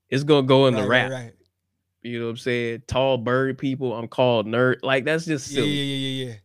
it's 0.09 0.23
gonna 0.23 0.47
go 0.47 0.67
in 0.67 0.73
Right, 0.73 0.81
the 0.81 0.87
rap. 0.87 1.11
right. 1.11 1.33
You 2.01 2.19
know 2.19 2.25
what 2.25 2.31
I'm 2.31 2.37
saying? 2.37 2.83
Tall 2.87 3.17
bird 3.19 3.59
people, 3.59 3.93
I'm 3.93 4.07
called 4.07 4.47
nerd. 4.47 4.77
Like 4.81 5.05
that's 5.05 5.25
just 5.25 5.47
silly. 5.47 5.69
yeah, 5.69 5.83
yeah, 5.83 6.25
yeah, 6.25 6.25
yeah. 6.31 6.35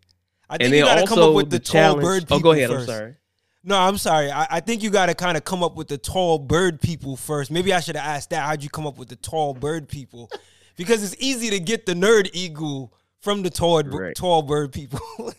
I 0.49 0.59
think 0.59 0.75
you 0.75 0.85
gotta 0.85 1.07
come 1.07 1.19
up 1.19 1.35
with 1.35 1.51
the, 1.51 1.59
the 1.59 1.65
tall 1.65 1.97
bird 2.01 2.23
people 2.23 2.37
oh, 2.37 2.41
go 2.41 2.53
ahead. 2.53 2.69
first. 2.71 2.89
I'm 2.89 2.97
sorry. 2.97 3.17
No, 3.65 3.77
I'm 3.77 3.99
sorry. 3.99 4.31
I, 4.31 4.47
I 4.49 4.61
think 4.61 4.85
you 4.85 4.91
got 4.91 5.07
to 5.07 5.15
kind 5.15 5.37
of 5.37 5.45
come 5.45 5.65
up 5.65 5.75
with 5.75 5.89
the 5.89 5.99
tall 5.99 6.39
bird 6.39 6.81
people 6.81 7.17
first. 7.17 7.51
Maybe 7.51 7.73
I 7.73 7.81
should 7.81 7.97
have 7.97 8.07
asked 8.07 8.31
that. 8.31 8.45
How'd 8.45 8.63
you 8.63 8.71
come 8.71 8.87
up 8.87 8.97
with 8.97 9.09
the 9.09 9.17
tall 9.17 9.55
bird 9.55 9.89
people? 9.89 10.31
Because 10.77 11.03
it's 11.03 11.17
easy 11.23 11.49
to 11.49 11.59
get 11.59 11.87
the 11.87 11.95
nerd 11.95 12.29
eagle 12.35 12.93
from 13.23 13.43
the 13.43 13.49
tall, 13.49 13.83
Right. 13.83 14.15
tall 14.15 14.43
bird 14.43 14.73
people. 14.73 15.01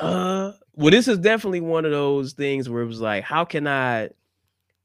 Uh, 0.00 0.52
well, 0.74 0.90
this 0.90 1.06
is 1.06 1.18
definitely 1.18 1.60
one 1.60 1.84
of 1.84 1.90
those 1.90 2.32
things 2.32 2.66
where 2.66 2.82
it 2.82 2.86
was 2.86 3.02
like, 3.02 3.22
how 3.24 3.44
can 3.44 3.66
I, 3.66 4.08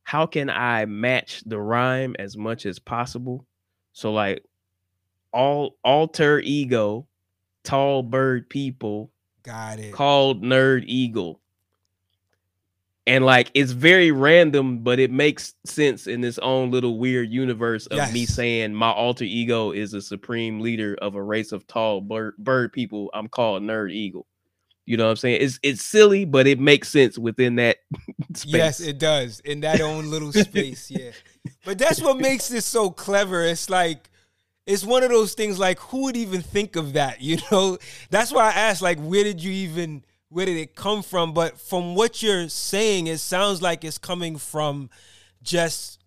how 0.03 0.25
can 0.25 0.49
I 0.49 0.83
match 0.83 1.41
the 1.45 1.57
rhyme 1.57 2.13
as 2.19 2.35
much 2.35 2.65
as 2.65 2.77
possible? 2.77 3.45
So 3.93 4.11
like, 4.11 4.43
all 5.31 5.77
alter 5.81 6.41
ego, 6.41 7.07
tall 7.69 8.03
bird 8.03 8.49
people 8.49 9.11
got 9.43 9.79
it. 9.79 9.93
called 9.93 10.43
nerd 10.43 10.83
eagle. 10.85 11.39
And 13.07 13.25
like 13.25 13.49
it's 13.55 13.71
very 13.71 14.11
random, 14.11 14.79
but 14.79 14.99
it 14.99 15.09
makes 15.09 15.55
sense 15.65 16.05
in 16.05 16.21
this 16.21 16.37
own 16.39 16.69
little 16.69 16.99
weird 16.99 17.29
universe 17.29 17.87
of 17.87 18.13
me 18.13 18.25
saying 18.27 18.75
my 18.75 18.91
alter 18.91 19.23
ego 19.23 19.71
is 19.71 19.95
a 19.95 20.01
supreme 20.01 20.59
leader 20.59 20.95
of 21.01 21.15
a 21.15 21.23
race 21.23 21.51
of 21.51 21.65
tall 21.65 22.01
bird 22.01 22.35
bird 22.37 22.71
people. 22.71 23.09
I'm 23.13 23.27
called 23.27 23.63
nerd 23.63 23.91
eagle. 23.91 24.27
You 24.85 24.97
know 24.97 25.05
what 25.05 25.11
I'm 25.11 25.15
saying? 25.17 25.41
It's 25.41 25.59
it's 25.63 25.83
silly, 25.83 26.25
but 26.25 26.47
it 26.47 26.59
makes 26.59 26.89
sense 26.89 27.17
within 27.17 27.55
that 27.55 27.77
space. 28.33 28.53
Yes, 28.53 28.79
it 28.79 28.97
does 28.99 29.39
in 29.41 29.59
that 29.61 29.81
own 29.81 30.09
little 30.09 30.31
space. 30.33 30.91
Yeah, 30.91 31.11
but 31.65 31.77
that's 31.77 32.01
what 32.01 32.17
makes 32.17 32.47
this 32.47 32.65
so 32.65 32.89
clever. 32.89 33.43
It's 33.43 33.69
like 33.69 34.09
it's 34.69 34.85
one 34.85 35.01
of 35.01 35.09
those 35.09 35.33
things 35.33 35.57
like 35.57 35.79
who 35.79 36.03
would 36.03 36.15
even 36.15 36.41
think 36.41 36.75
of 36.75 36.93
that? 36.93 37.19
You 37.29 37.37
know, 37.51 37.77
that's 38.09 38.31
why 38.31 38.49
I 38.49 38.53
asked 38.53 38.81
like, 38.81 38.99
where 38.99 39.23
did 39.23 39.43
you 39.43 39.51
even 39.51 40.03
where 40.29 40.45
did 40.45 40.57
it 40.57 40.75
come 40.75 41.01
from? 41.01 41.33
But 41.33 41.59
from 41.59 41.95
what 41.95 42.21
you're 42.21 42.49
saying, 42.49 43.07
it 43.07 43.17
sounds 43.17 43.61
like 43.63 43.83
it's 43.83 43.97
coming 43.97 44.37
from 44.37 44.91
just 45.41 46.03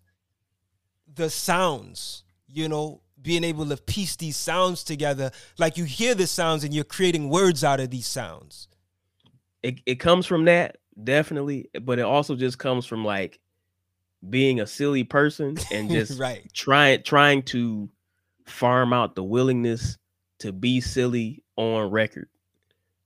the 1.13 1.29
sounds, 1.29 2.23
you 2.47 2.69
know, 2.69 3.01
being 3.21 3.43
able 3.43 3.65
to 3.65 3.77
piece 3.77 4.15
these 4.15 4.37
sounds 4.37 4.83
together. 4.83 5.31
Like 5.57 5.77
you 5.77 5.83
hear 5.83 6.15
the 6.15 6.27
sounds 6.27 6.63
and 6.63 6.73
you're 6.73 6.85
creating 6.85 7.29
words 7.29 7.63
out 7.65 7.81
of 7.81 7.89
these 7.89 8.07
sounds. 8.07 8.69
It 9.61 9.81
it 9.85 9.95
comes 9.95 10.25
from 10.25 10.45
that, 10.45 10.77
definitely, 11.01 11.69
but 11.81 11.99
it 11.99 12.03
also 12.03 12.35
just 12.35 12.59
comes 12.59 12.85
from 12.85 13.03
like 13.03 13.39
being 14.29 14.61
a 14.61 14.67
silly 14.67 15.03
person 15.03 15.57
and 15.71 15.89
just 15.91 16.17
right. 16.17 16.49
trying 16.53 17.03
trying 17.03 17.43
to 17.43 17.89
farm 18.45 18.93
out 18.93 19.15
the 19.15 19.23
willingness 19.23 19.97
to 20.39 20.51
be 20.51 20.81
silly 20.81 21.43
on 21.55 21.89
record. 21.89 22.27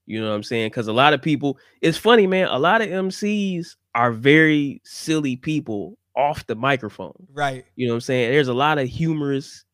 You 0.06 0.20
know 0.20 0.28
what 0.30 0.36
I'm 0.36 0.42
saying? 0.42 0.70
Because 0.70 0.88
a 0.88 0.92
lot 0.92 1.12
of 1.12 1.20
people, 1.20 1.58
it's 1.82 1.98
funny, 1.98 2.26
man. 2.26 2.48
A 2.48 2.58
lot 2.58 2.80
of 2.80 2.88
MCs 2.88 3.76
are 3.94 4.10
very 4.10 4.80
silly 4.84 5.36
people 5.36 5.98
off 6.16 6.46
the 6.46 6.56
microphone. 6.56 7.26
Right. 7.32 7.64
You 7.76 7.86
know 7.86 7.92
what 7.92 7.96
I'm 7.96 8.00
saying? 8.02 8.32
There's 8.32 8.48
a 8.48 8.54
lot 8.54 8.78
of 8.78 8.88
humorous 8.88 9.64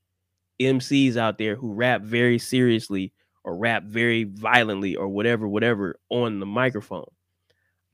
MCs 0.61 1.17
out 1.17 1.39
there 1.39 1.55
who 1.57 1.73
rap 1.73 2.03
very 2.03 2.39
seriously 2.39 3.13
or 3.45 3.57
rap 3.57 3.85
very 3.85 4.25
violently 4.25 4.97
or 4.97 5.09
whatever, 5.09 5.47
whatever 5.47 5.97
on 6.11 6.41
the 6.41 6.47
microphone. 6.47 7.07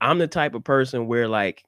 I'm 0.01 0.19
the 0.19 0.27
type 0.27 0.55
of 0.55 0.65
person 0.65 1.07
where 1.07 1.29
like 1.29 1.65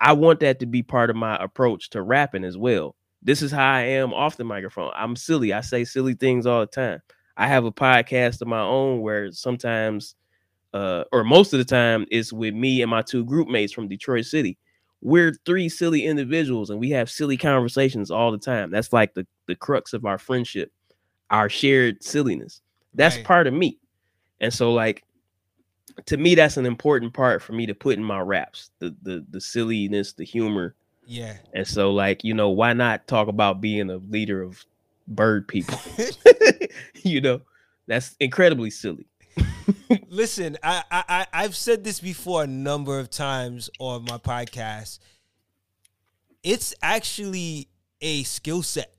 I 0.00 0.14
want 0.14 0.40
that 0.40 0.60
to 0.60 0.66
be 0.66 0.82
part 0.82 1.10
of 1.10 1.16
my 1.16 1.36
approach 1.36 1.90
to 1.90 2.02
rapping 2.02 2.44
as 2.44 2.56
well. 2.56 2.96
This 3.22 3.42
is 3.42 3.50
how 3.52 3.72
I 3.74 3.82
am 3.82 4.12
off 4.12 4.36
the 4.36 4.44
microphone. 4.44 4.90
I'm 4.94 5.16
silly. 5.16 5.52
I 5.52 5.60
say 5.60 5.84
silly 5.84 6.14
things 6.14 6.46
all 6.46 6.60
the 6.60 6.66
time. 6.66 7.00
I 7.36 7.46
have 7.46 7.64
a 7.64 7.72
podcast 7.72 8.42
of 8.42 8.48
my 8.48 8.60
own 8.60 9.00
where 9.00 9.30
sometimes, 9.32 10.16
uh, 10.74 11.04
or 11.12 11.24
most 11.24 11.52
of 11.52 11.58
the 11.58 11.64
time, 11.64 12.06
it's 12.10 12.32
with 12.32 12.54
me 12.54 12.82
and 12.82 12.90
my 12.90 13.02
two 13.02 13.24
group 13.24 13.48
mates 13.48 13.72
from 13.72 13.88
Detroit 13.88 14.24
City. 14.24 14.58
We're 15.00 15.34
three 15.46 15.68
silly 15.68 16.04
individuals 16.04 16.70
and 16.70 16.78
we 16.78 16.90
have 16.90 17.10
silly 17.10 17.36
conversations 17.36 18.10
all 18.10 18.32
the 18.32 18.38
time. 18.38 18.70
That's 18.70 18.92
like 18.92 19.14
the, 19.14 19.26
the 19.46 19.56
crux 19.56 19.92
of 19.92 20.04
our 20.04 20.18
friendship, 20.18 20.70
our 21.30 21.48
shared 21.48 22.02
silliness. 22.02 22.60
That's 22.94 23.16
Right. 23.16 23.24
part 23.24 23.46
of 23.46 23.54
me. 23.54 23.78
And 24.40 24.52
so, 24.52 24.72
like, 24.72 25.04
to 26.06 26.16
me, 26.16 26.34
that's 26.34 26.56
an 26.56 26.66
important 26.66 27.14
part 27.14 27.42
for 27.42 27.52
me 27.52 27.66
to 27.66 27.74
put 27.74 27.96
in 27.96 28.04
my 28.04 28.20
raps 28.20 28.70
the 28.78 28.94
the 29.02 29.24
the 29.30 29.40
silliness, 29.40 30.12
the 30.12 30.24
humor. 30.24 30.74
Yeah. 31.06 31.36
And 31.52 31.66
so, 31.66 31.92
like, 31.92 32.24
you 32.24 32.34
know, 32.34 32.50
why 32.50 32.72
not 32.72 33.06
talk 33.06 33.28
about 33.28 33.60
being 33.60 33.90
a 33.90 33.96
leader 33.96 34.42
of 34.42 34.64
bird 35.08 35.48
people? 35.48 35.78
you 37.02 37.20
know, 37.20 37.40
that's 37.86 38.16
incredibly 38.20 38.70
silly. 38.70 39.06
Listen, 40.08 40.58
I, 40.62 40.82
I 40.90 41.26
I've 41.32 41.56
said 41.56 41.84
this 41.84 42.00
before 42.00 42.44
a 42.44 42.46
number 42.46 42.98
of 42.98 43.10
times 43.10 43.70
on 43.78 44.04
my 44.04 44.18
podcast. 44.18 44.98
It's 46.42 46.74
actually 46.82 47.68
a 48.00 48.22
skill 48.24 48.62
set 48.62 48.94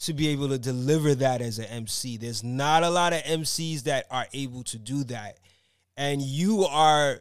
to 0.00 0.12
be 0.12 0.28
able 0.28 0.48
to 0.48 0.58
deliver 0.58 1.14
that 1.14 1.40
as 1.40 1.58
an 1.58 1.66
MC. 1.66 2.16
There's 2.16 2.42
not 2.42 2.82
a 2.82 2.90
lot 2.90 3.12
of 3.12 3.20
MCs 3.22 3.84
that 3.84 4.06
are 4.10 4.26
able 4.32 4.64
to 4.64 4.78
do 4.78 5.04
that. 5.04 5.38
And 5.96 6.20
you 6.22 6.64
are 6.64 7.20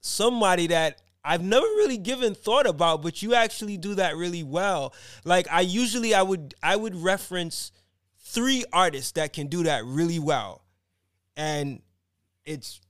somebody 0.00 0.68
that 0.68 1.00
I've 1.26 1.42
never 1.42 1.66
really 1.66 1.98
given 1.98 2.36
thought 2.36 2.68
about, 2.68 3.02
but 3.02 3.20
you 3.20 3.34
actually 3.34 3.76
do 3.76 3.96
that 3.96 4.16
really 4.16 4.44
well. 4.44 4.94
Like 5.24 5.48
I 5.50 5.62
usually 5.62 6.14
I 6.14 6.22
would 6.22 6.54
I 6.62 6.76
would 6.76 6.94
reference 6.94 7.72
three 8.20 8.64
artists 8.72 9.12
that 9.12 9.32
can 9.32 9.48
do 9.48 9.64
that 9.64 9.84
really 9.84 10.20
well. 10.20 10.62
And 11.36 11.82
it's 12.44 12.80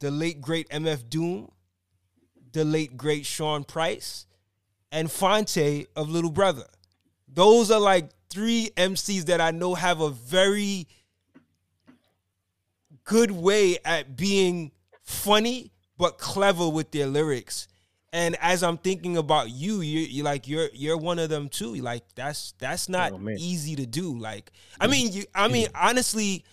the 0.00 0.10
late 0.10 0.40
great 0.40 0.68
MF 0.70 1.08
Doom, 1.08 1.50
the 2.52 2.64
late 2.64 2.96
great 2.96 3.24
Sean 3.24 3.62
Price, 3.62 4.26
and 4.90 5.10
Phonte 5.10 5.86
of 5.94 6.10
Little 6.10 6.32
Brother. 6.32 6.66
Those 7.28 7.70
are 7.70 7.80
like 7.80 8.10
three 8.30 8.70
MCs 8.76 9.26
that 9.26 9.40
I 9.40 9.52
know 9.52 9.76
have 9.76 10.00
a 10.00 10.10
very 10.10 10.88
good 13.04 13.30
way 13.30 13.78
at 13.84 14.16
being 14.16 14.72
funny 15.04 15.70
but 15.96 16.18
clever 16.18 16.68
with 16.68 16.90
their 16.90 17.06
lyrics. 17.06 17.68
And 18.12 18.36
as 18.40 18.62
I'm 18.62 18.78
thinking 18.78 19.16
about 19.16 19.50
you, 19.50 19.80
you 19.80 20.00
you 20.00 20.22
like 20.22 20.46
you're 20.46 20.68
you're 20.72 20.96
one 20.96 21.18
of 21.18 21.30
them 21.30 21.48
too. 21.48 21.74
Like 21.74 22.04
that's 22.14 22.54
that's 22.58 22.88
not 22.88 23.12
Oh, 23.12 23.28
easy 23.36 23.74
to 23.76 23.86
do. 23.86 24.16
Like 24.16 24.52
I 24.80 24.86
mm. 24.86 24.90
mean, 24.90 25.12
you 25.12 25.24
I 25.34 25.48
mean 25.48 25.66
honestly, 25.74 26.44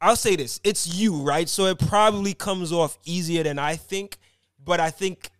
I'll 0.00 0.16
say 0.16 0.36
this: 0.36 0.60
it's 0.64 0.86
you, 0.86 1.16
right? 1.16 1.48
So 1.48 1.66
it 1.66 1.78
probably 1.78 2.32
comes 2.32 2.72
off 2.72 2.98
easier 3.04 3.42
than 3.42 3.58
I 3.58 3.76
think, 3.76 4.16
but 4.64 4.80
I 4.80 4.90
think 4.90 5.30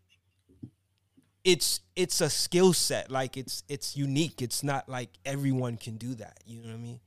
it's 1.45 1.81
it's 1.97 2.21
a 2.21 2.31
skill 2.31 2.73
set. 2.73 3.11
Like 3.11 3.37
it's 3.37 3.63
it's 3.69 3.97
unique. 3.97 4.43
It's 4.43 4.63
not 4.63 4.89
like 4.89 5.11
everyone 5.25 5.77
can 5.77 5.97
do 5.97 6.15
that. 6.17 6.39
You 6.47 6.61
know 6.61 6.69
what 6.69 6.75
I 6.75 6.79
mean? 6.79 7.01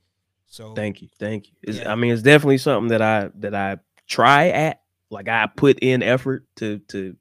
So 0.47 0.73
Thank 0.73 1.01
you, 1.01 1.09
thank 1.19 1.47
you. 1.49 1.73
Yeah. 1.73 1.91
I 1.91 1.95
mean, 1.95 2.14
it's 2.14 2.22
definitely 2.22 2.57
something 2.59 2.89
that 2.89 3.01
I 3.01 3.30
that 3.35 3.53
I 3.53 3.77
try 4.07 4.49
at. 4.49 4.81
Like 5.09 5.27
I 5.29 5.47
put 5.47 5.79
in 5.79 6.03
effort 6.03 6.45
to 6.57 6.79
to 6.89 7.15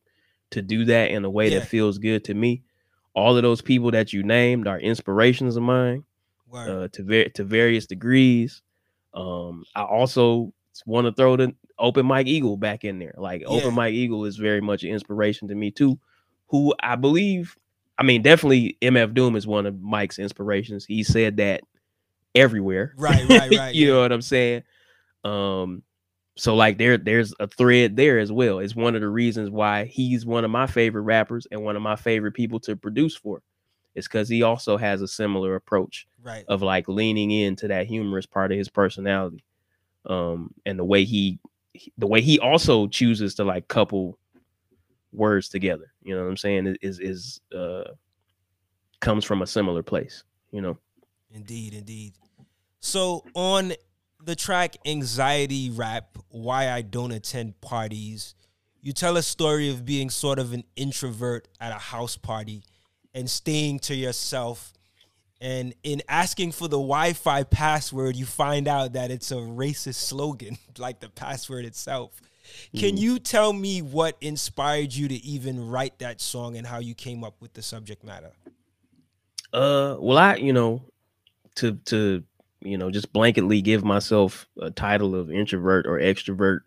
to 0.50 0.62
do 0.62 0.84
that 0.86 1.10
in 1.10 1.24
a 1.24 1.30
way 1.30 1.50
Yeah. 1.50 1.60
that 1.60 1.68
feels 1.68 1.98
good 1.98 2.24
to 2.24 2.34
me. 2.34 2.62
All 3.14 3.36
of 3.36 3.42
those 3.42 3.62
people 3.62 3.90
that 3.92 4.12
you 4.12 4.22
named 4.22 4.66
are 4.68 4.78
inspirations 4.78 5.56
of 5.56 5.62
mine. 5.62 6.04
uh, 6.54 6.88
to 6.92 7.02
ver- 7.02 7.28
to 7.34 7.44
various 7.44 7.86
degrees. 7.86 8.62
Um, 9.14 9.64
I 9.74 9.82
also 9.82 10.52
want 10.86 11.06
to 11.06 11.12
throw 11.12 11.36
the 11.36 11.54
Open 11.78 12.06
Mike 12.06 12.28
Eagle 12.28 12.56
back 12.56 12.84
in 12.84 12.98
there. 12.98 13.14
Like 13.18 13.40
Yeah. 13.42 13.48
Open 13.48 13.74
Mike 13.74 13.94
Eagle 13.94 14.24
is 14.24 14.36
very 14.36 14.60
much 14.60 14.82
an 14.84 14.90
inspiration 14.90 15.48
to 15.48 15.54
me 15.54 15.70
too. 15.70 15.98
Who 16.48 16.74
I 16.80 16.94
believe, 16.96 17.56
I 17.98 18.04
mean, 18.04 18.22
definitely 18.22 18.78
MF 18.80 19.12
Doom 19.12 19.34
is 19.36 19.46
one 19.46 19.66
of 19.66 19.80
Mike's 19.82 20.18
inspirations. 20.18 20.84
He 20.84 21.02
said 21.02 21.38
that 21.38 21.62
everywhere. 22.34 22.94
Right, 22.96 23.28
right, 23.28 23.50
right, 23.58 23.74
you 23.74 23.88
yeah. 23.88 23.92
know 23.94 24.00
what 24.02 24.12
I'm 24.12 24.22
saying? 24.22 24.62
Um, 25.24 25.82
so 26.36 26.54
like 26.54 26.78
there, 26.78 26.98
there's 26.98 27.34
a 27.40 27.46
thread 27.46 27.96
there 27.96 28.18
as 28.18 28.30
well. 28.30 28.58
It's 28.58 28.76
one 28.76 28.94
of 28.94 29.00
the 29.00 29.08
reasons 29.08 29.50
why 29.50 29.84
he's 29.84 30.26
one 30.26 30.44
of 30.44 30.50
my 30.50 30.66
favorite 30.66 31.02
rappers 31.02 31.46
and 31.50 31.62
one 31.62 31.76
of 31.76 31.82
my 31.82 31.96
favorite 31.96 32.32
people 32.32 32.60
to 32.60 32.76
produce 32.76 33.16
for. 33.16 33.42
It's 33.94 34.06
because 34.06 34.28
he 34.28 34.42
also 34.42 34.76
has 34.76 35.00
a 35.00 35.08
similar 35.08 35.54
approach 35.54 36.06
right. 36.22 36.44
of 36.48 36.62
like 36.62 36.88
leaning 36.88 37.30
into 37.30 37.68
that 37.68 37.86
humorous 37.86 38.26
part 38.26 38.52
of 38.52 38.58
his 38.58 38.68
personality 38.68 39.42
um 40.04 40.54
and 40.64 40.78
the 40.78 40.84
way 40.84 41.02
he 41.02 41.40
the 41.98 42.06
way 42.06 42.20
he 42.20 42.38
also 42.38 42.86
chooses 42.86 43.34
to 43.34 43.42
like 43.42 43.66
couple 43.66 44.16
words 45.12 45.48
together 45.48 45.92
you 46.04 46.14
know 46.14 46.22
what 46.22 46.30
i'm 46.30 46.36
saying 46.36 46.76
is 46.80 47.00
is 47.00 47.40
uh 47.52 47.82
comes 49.00 49.24
from 49.24 49.42
a 49.42 49.46
similar 49.48 49.82
place 49.82 50.22
you 50.52 50.60
know 50.60 50.78
Indeed, 51.36 51.74
indeed. 51.74 52.14
So 52.80 53.24
on 53.34 53.74
the 54.26 54.36
track 54.36 54.76
Anxiety 54.84 55.70
Rap, 55.70 56.18
Why 56.28 56.70
I 56.70 56.82
Don't 56.82 57.12
Attend 57.12 57.60
Parties, 57.60 58.34
you 58.82 58.92
tell 58.92 59.16
a 59.16 59.22
story 59.22 59.70
of 59.70 59.84
being 59.84 60.10
sort 60.10 60.38
of 60.38 60.52
an 60.52 60.64
introvert 60.74 61.48
at 61.60 61.70
a 61.70 61.78
house 61.78 62.16
party 62.16 62.62
and 63.14 63.30
staying 63.30 63.78
to 63.80 63.94
yourself. 63.94 64.72
And 65.40 65.74
in 65.84 66.02
asking 66.08 66.52
for 66.52 66.66
the 66.66 66.76
Wi 66.76 67.12
Fi 67.12 67.44
password, 67.44 68.16
you 68.16 68.26
find 68.26 68.66
out 68.68 68.94
that 68.94 69.10
it's 69.10 69.30
a 69.30 69.36
racist 69.36 69.94
slogan, 69.94 70.58
like 70.78 71.00
the 71.00 71.08
password 71.08 71.64
itself. 71.64 72.20
Can 72.76 72.96
you 72.96 73.18
tell 73.18 73.52
me 73.52 73.80
what 73.80 74.16
inspired 74.20 74.94
you 74.94 75.08
to 75.08 75.14
even 75.14 75.68
write 75.68 75.98
that 76.00 76.20
song 76.20 76.56
and 76.56 76.66
how 76.66 76.78
you 76.78 76.94
came 76.94 77.24
up 77.24 77.40
with 77.40 77.54
the 77.54 77.62
subject 77.62 78.04
matter? 78.04 78.32
uh 79.52 79.96
well 80.00 80.18
i 80.18 80.34
you 80.34 80.52
know 80.52 80.82
to 81.54 81.74
to 81.84 82.22
you 82.66 82.78
know 82.78 82.90
just 82.90 83.12
blanketly 83.12 83.62
give 83.62 83.84
myself 83.84 84.46
a 84.60 84.70
title 84.70 85.14
of 85.14 85.30
introvert 85.30 85.86
or 85.86 85.98
extrovert 85.98 86.60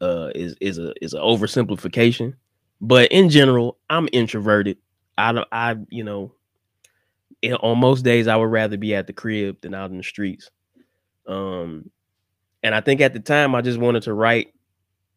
uh 0.00 0.30
is 0.34 0.56
is 0.60 0.78
a 0.78 0.92
is 1.02 1.14
an 1.14 1.20
oversimplification. 1.22 2.34
But 2.80 3.12
in 3.12 3.28
general 3.30 3.78
i'm 3.90 4.08
introverted. 4.12 4.78
I 5.18 5.32
don't 5.32 5.48
i 5.52 5.76
you 5.90 6.04
know 6.04 6.32
in- 7.42 7.54
on 7.54 7.78
most 7.78 8.02
days 8.02 8.28
i 8.28 8.36
would 8.36 8.50
rather 8.50 8.76
be 8.76 8.94
at 8.94 9.06
the 9.06 9.12
crib 9.12 9.60
than 9.60 9.74
out 9.74 9.90
in 9.90 9.96
the 9.98 10.02
streets. 10.02 10.50
Um 11.26 11.90
and 12.62 12.74
i 12.74 12.80
think 12.80 13.00
at 13.00 13.14
the 13.14 13.20
time 13.20 13.54
i 13.54 13.62
just 13.62 13.78
wanted 13.78 14.04
to 14.04 14.14
write 14.14 14.54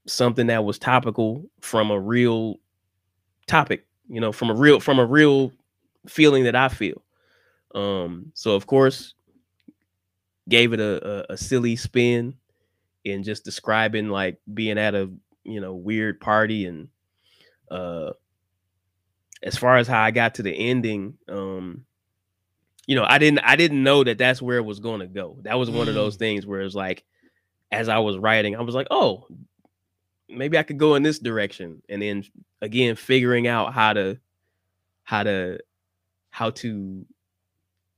something 0.08 0.48
that 0.48 0.66
was 0.66 0.80
topical 0.80 1.46
from 1.62 1.92
a 1.92 2.00
real 2.00 2.58
topic 3.48 3.86
you 4.10 4.22
know 4.22 4.32
from 4.32 4.50
a 4.50 4.56
real 4.56 4.80
from 4.80 5.00
a 5.00 5.06
real 5.06 5.52
feeling 6.08 6.44
that 6.46 6.56
i 6.56 6.70
feel. 6.70 7.04
Um 7.76 8.32
so 8.36 8.56
of 8.56 8.68
course 8.68 9.14
gave 10.50 10.74
it 10.74 10.80
a, 10.80 11.08
a, 11.32 11.34
a 11.34 11.38
silly 11.38 11.76
spin 11.76 12.36
in 13.04 13.24
just 13.24 13.46
describing 13.46 14.10
like 14.10 14.40
being 14.54 14.78
at 14.78 14.96
a 14.96 15.10
you 15.44 15.62
know 15.62 15.74
weird 15.76 16.20
party 16.20 16.66
and 16.66 16.88
uh 17.72 18.12
as 19.44 19.58
far 19.58 19.78
as 19.78 19.88
how 19.88 20.02
I 20.02 20.12
got 20.12 20.36
to 20.36 20.44
the 20.44 20.52
ending 20.54 21.18
um 21.30 21.86
you 22.88 22.96
know, 22.96 23.04
I 23.04 23.18
didn't 23.18 23.40
I 23.40 23.56
didn't 23.56 23.82
know 23.82 24.04
that 24.04 24.20
that's 24.20 24.42
where 24.44 24.58
it 24.58 24.66
was 24.66 24.80
going 24.80 25.00
to 25.00 25.08
go. 25.08 25.38
That 25.42 25.58
was 25.58 25.72
one 25.72 25.88
of 25.88 25.96
those 25.96 26.18
Mm. 26.18 26.20
things 26.20 26.46
where 26.46 26.62
it's 26.62 26.76
like, 26.76 27.04
as 27.72 27.90
I 27.90 27.98
was 27.98 28.18
writing, 28.20 28.56
I 28.56 28.62
was 28.62 28.76
like, 28.76 28.86
oh, 28.92 29.28
maybe 30.30 30.58
I 30.58 30.62
could 30.64 30.78
go 30.78 30.94
in 30.94 31.02
this 31.02 31.18
direction, 31.18 31.82
and 31.90 32.00
then 32.02 32.24
again 32.62 32.96
figuring 32.96 33.48
out 33.48 33.74
how 33.74 33.94
to 33.94 34.20
how 35.04 35.24
to 35.24 35.60
how 36.30 36.52
to 36.52 37.08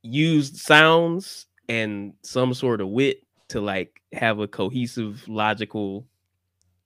use 0.03 0.61
sounds 0.61 1.47
and 1.69 2.14
some 2.22 2.53
sort 2.53 2.81
of 2.81 2.89
wit 2.89 3.22
to 3.49 3.61
like 3.61 4.02
have 4.14 4.39
a 4.39 4.48
cohesive 4.48 5.23
logical 5.27 6.06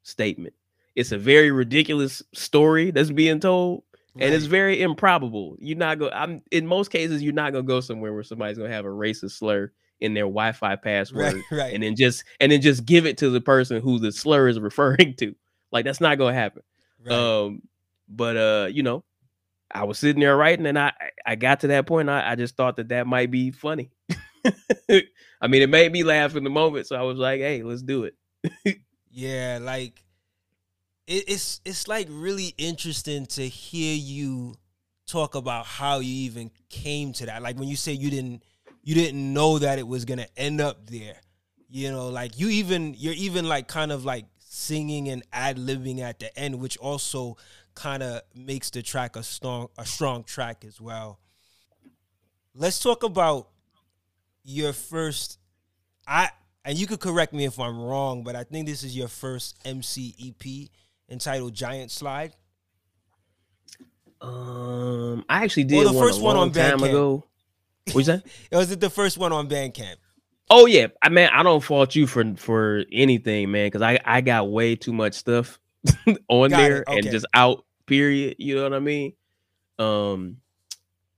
statement 0.03 0.53
it's 0.95 1.11
a 1.11 1.17
very 1.17 1.51
ridiculous 1.51 2.23
story 2.33 2.91
that's 2.91 3.11
being 3.11 3.39
told 3.39 3.83
and 4.19 4.33
it's 4.33 4.45
very 4.45 4.81
improbable 4.81 5.55
you're 5.59 5.77
not 5.77 5.99
going 5.99 6.11
i'm 6.13 6.41
in 6.51 6.67
most 6.67 6.91
cases 6.91 7.23
you're 7.23 7.33
not 7.33 7.51
going 7.53 7.63
to 7.63 7.67
go 7.67 7.79
somewhere 7.79 8.13
where 8.13 8.23
somebody's 8.23 8.57
going 8.57 8.69
to 8.69 8.75
have 8.75 8.85
a 8.85 8.89
racist 8.89 9.31
slur 9.31 9.71
in 9.99 10.13
their 10.13 10.23
wi-fi 10.23 10.75
password 10.83 11.33
right, 11.33 11.43
right. 11.51 11.73
and 11.73 11.83
then 11.83 11.95
just 11.95 12.23
and 12.39 12.51
then 12.51 12.61
just 12.61 12.85
give 12.85 13.05
it 13.05 13.17
to 13.17 13.29
the 13.29 13.41
person 13.41 13.81
who 13.81 13.99
the 13.99 14.11
slur 14.11 14.47
is 14.47 14.59
referring 14.59 15.13
to 15.15 15.33
like 15.71 15.85
that's 15.85 16.01
not 16.01 16.17
going 16.17 16.33
to 16.33 16.39
happen 16.39 16.63
right. 17.05 17.13
um, 17.13 17.61
but 18.11 18.37
uh, 18.37 18.67
you 18.69 18.83
know, 18.83 19.03
I 19.73 19.85
was 19.85 19.97
sitting 19.97 20.19
there 20.19 20.35
writing, 20.35 20.65
and 20.65 20.77
I 20.77 20.91
I 21.25 21.35
got 21.35 21.61
to 21.61 21.67
that 21.67 21.87
point. 21.87 22.09
I, 22.09 22.31
I 22.31 22.35
just 22.35 22.55
thought 22.55 22.75
that 22.75 22.89
that 22.89 23.07
might 23.07 23.31
be 23.31 23.51
funny. 23.51 23.91
I 25.41 25.47
mean, 25.47 25.61
it 25.61 25.69
made 25.69 25.91
me 25.91 26.03
laugh 26.03 26.35
in 26.35 26.43
the 26.43 26.49
moment, 26.49 26.88
so 26.88 26.95
I 26.95 27.01
was 27.01 27.18
like, 27.18 27.39
"Hey, 27.39 27.63
let's 27.63 27.81
do 27.81 28.05
it." 28.05 28.15
Yeah, 29.11 29.59
like 29.61 30.03
it, 31.05 31.26
it's 31.27 31.61
it's 31.65 31.88
like 31.88 32.07
really 32.09 32.53
interesting 32.57 33.26
to 33.27 33.47
hear 33.47 33.95
you 33.95 34.55
talk 35.05 35.35
about 35.35 35.65
how 35.65 35.99
you 35.99 36.13
even 36.26 36.49
came 36.69 37.11
to 37.13 37.26
that. 37.26 37.41
Like 37.41 37.59
when 37.59 37.68
you 37.68 37.76
say 37.76 37.91
you 37.91 38.09
didn't 38.09 38.43
you 38.84 38.95
didn't 38.95 39.34
know 39.34 39.59
that 39.59 39.80
it 39.80 39.88
was 39.88 40.05
gonna 40.05 40.27
end 40.38 40.61
up 40.61 40.89
there. 40.89 41.18
You 41.69 41.91
know, 41.91 42.09
like 42.09 42.39
you 42.39 42.49
even 42.49 42.95
you're 42.97 43.13
even 43.13 43.47
like 43.47 43.68
kind 43.68 43.91
of 43.91 44.05
like 44.05 44.26
singing 44.39 45.09
and 45.09 45.23
ad 45.31 45.57
libbing 45.57 45.99
at 45.99 46.19
the 46.19 46.38
end, 46.38 46.59
which 46.59 46.77
also 46.77 47.38
kind 47.76 48.03
of 48.03 48.22
makes 48.35 48.69
the 48.69 48.81
track 48.81 49.15
a 49.15 49.23
strong 49.23 49.68
a 49.77 49.85
strong 49.85 50.23
track 50.23 50.63
as 50.65 50.80
well. 50.80 51.19
Let's 52.53 52.80
talk 52.80 53.03
about 53.03 53.49
your 54.43 54.73
first 54.73 55.39
I 56.07 56.30
and 56.65 56.77
you 56.77 56.88
could 56.88 56.99
correct 56.99 57.34
me 57.34 57.45
if 57.45 57.59
I'm 57.59 57.80
wrong, 57.80 58.23
but 58.23 58.35
I 58.35 58.43
think 58.43 58.68
this 58.68 58.84
is 58.84 58.95
your 58.95 59.07
first 59.07 59.57
MC 59.65 60.15
EP 60.19 60.69
entitled 61.09 61.53
Giant 61.53 61.91
Slide. 61.91 62.34
Um, 64.22 65.26
I 65.30 65.43
actually 65.43 65.65
Well, 65.65 65.84
did 65.84 65.93
the 65.93 65.97
one 65.97 66.07
first 66.07 66.22
one 66.22 66.35
on 66.38 66.51
time 66.51 66.80
Bandcamp. 66.80 66.89
ago. 66.89 67.23
What's 67.93 68.07
that? 68.07 68.23
It 68.51 68.55
was 68.55 68.72
it 68.72 68.80
the 68.80 68.89
first 68.89 69.18
one 69.18 69.31
on 69.31 69.49
Bandcamp. 69.49 69.95
Oh 70.49 70.65
yeah, 70.65 70.88
I 71.01 71.09
mean, 71.09 71.30
I 71.31 71.43
don't 71.43 71.61
fault 71.63 71.95
you 71.95 72.05
for 72.07 72.35
for 72.35 72.84
anything, 72.91 73.51
man, 73.51 73.68
because 73.68 73.81
I 73.81 73.99
I 74.05 74.22
got 74.22 74.51
way 74.51 74.76
too 74.76 74.93
much 74.93 75.13
stuff 75.15 75.59
on 76.27 76.49
Got 76.49 76.57
there 76.57 76.84
and 76.88 77.03
just 77.09 77.26
out. 77.34 77.65
Period. 77.88 78.35
You 78.38 78.55
know 78.55 78.63
what 78.63 78.73
I 78.73 78.80
mean? 78.80 79.13
Um, 79.80 80.38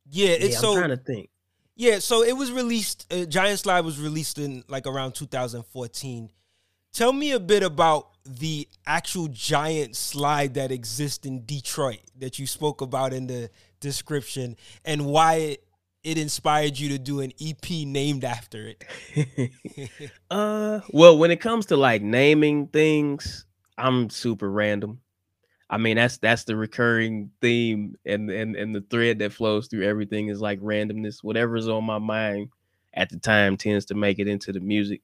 Yeah, 0.09 0.29
yeah, 0.29 0.35
it's 0.35 0.55
I'm 0.57 0.61
so 0.61 0.77
trying 0.77 0.89
to 0.89 0.97
think. 0.97 1.29
Yeah, 1.75 1.99
so 1.99 2.23
it 2.23 2.33
was 2.33 2.51
released. 2.51 3.11
Uh, 3.11 3.25
Giant 3.25 3.59
Slide 3.59 3.81
was 3.81 3.99
released 3.99 4.37
in 4.37 4.63
like 4.67 4.85
around 4.85 5.13
2014. 5.13 6.29
Tell 6.93 7.11
me 7.11 7.31
a 7.31 7.39
bit 7.39 7.63
about 7.63 8.09
the 8.25 8.67
actual 8.85 9.27
giant 9.27 9.95
slide 9.95 10.53
that 10.53 10.71
exists 10.71 11.25
in 11.25 11.45
Detroit 11.45 12.01
that 12.19 12.37
you 12.37 12.45
spoke 12.45 12.81
about 12.81 13.13
in 13.13 13.27
the 13.27 13.49
description, 13.79 14.55
and 14.85 15.05
why 15.05 15.35
it, 15.35 15.67
it 16.03 16.17
inspired 16.17 16.77
you 16.77 16.89
to 16.89 16.99
do 16.99 17.21
an 17.21 17.31
EP 17.41 17.69
named 17.69 18.23
after 18.23 18.75
it. 19.15 19.51
uh, 20.31 20.81
well, 20.91 21.17
when 21.17 21.31
it 21.31 21.41
comes 21.41 21.65
to 21.67 21.77
like 21.77 22.01
naming 22.01 22.67
things, 22.67 23.45
I'm 23.77 24.09
super 24.09 24.49
random. 24.49 24.99
I 25.73 25.77
mean, 25.77 25.95
that's 25.95 26.19
that's 26.19 26.43
the 26.43 26.55
recurring 26.55 27.31
theme 27.41 27.97
and 28.05 28.29
and 28.29 28.55
and 28.55 28.75
the 28.75 28.81
thread 28.91 29.17
that 29.19 29.33
flows 29.33 29.65
through 29.65 29.87
everything 29.87 30.27
is 30.27 30.39
like 30.39 30.59
randomness. 30.59 31.23
Whatever's 31.23 31.67
on 31.67 31.83
my 31.83 31.97
mind 31.97 32.49
at 32.93 33.09
the 33.09 33.17
time 33.17 33.57
tends 33.57 33.85
to 33.85 33.95
make 33.95 34.19
it 34.19 34.27
into 34.27 34.51
the 34.51 34.59
music. 34.59 35.01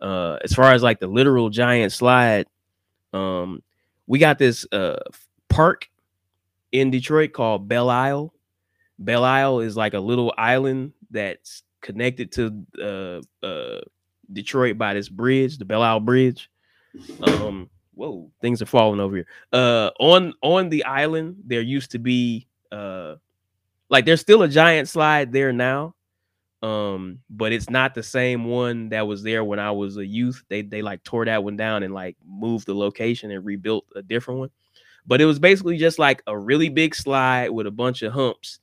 Uh, 0.00 0.38
as 0.42 0.52
far 0.54 0.72
as 0.72 0.82
like 0.82 0.98
the 0.98 1.06
literal 1.06 1.50
giant 1.50 1.92
slide, 1.92 2.48
um, 3.12 3.62
we 4.08 4.18
got 4.18 4.40
this 4.40 4.66
uh 4.72 4.98
park 5.48 5.88
in 6.72 6.90
Detroit 6.90 7.32
called 7.32 7.68
Belle 7.68 7.88
Isle. 7.88 8.34
Belle 8.98 9.24
Isle 9.24 9.60
is 9.60 9.76
like 9.76 9.94
a 9.94 10.00
little 10.00 10.34
island 10.36 10.94
that's 11.12 11.62
connected 11.80 12.32
to 12.32 13.22
uh, 13.42 13.46
uh, 13.46 13.82
Detroit 14.32 14.78
by 14.78 14.94
this 14.94 15.08
bridge, 15.08 15.58
the 15.58 15.64
Belle 15.64 15.82
Isle 15.82 16.00
Bridge. 16.00 16.50
Um, 17.22 17.70
whoa, 17.94 18.30
things 18.40 18.62
are 18.62 18.66
falling 18.66 19.00
over 19.00 19.16
here. 19.16 19.26
Uh, 19.52 19.90
on 20.00 20.34
on 20.42 20.68
the 20.68 20.84
island, 20.84 21.36
there 21.44 21.60
used 21.60 21.90
to 21.92 21.98
be 21.98 22.46
uh, 22.70 23.16
like 23.90 24.04
there's 24.06 24.20
still 24.20 24.42
a 24.42 24.48
giant 24.48 24.88
slide 24.88 25.32
there 25.32 25.52
now. 25.52 25.94
Um, 26.62 27.18
but 27.28 27.52
it's 27.52 27.68
not 27.68 27.92
the 27.92 28.04
same 28.04 28.44
one 28.44 28.88
that 28.90 29.06
was 29.06 29.24
there 29.24 29.42
when 29.42 29.58
I 29.58 29.72
was 29.72 29.96
a 29.96 30.06
youth. 30.06 30.44
They 30.48 30.62
they 30.62 30.80
like 30.80 31.02
tore 31.02 31.24
that 31.24 31.42
one 31.42 31.56
down 31.56 31.82
and 31.82 31.92
like 31.92 32.16
moved 32.24 32.66
the 32.66 32.74
location 32.74 33.30
and 33.32 33.44
rebuilt 33.44 33.84
a 33.96 34.02
different 34.02 34.38
one. 34.40 34.50
But 35.04 35.20
it 35.20 35.24
was 35.24 35.40
basically 35.40 35.76
just 35.76 35.98
like 35.98 36.22
a 36.28 36.38
really 36.38 36.68
big 36.68 36.94
slide 36.94 37.50
with 37.50 37.66
a 37.66 37.70
bunch 37.72 38.02
of 38.02 38.12
humps 38.12 38.60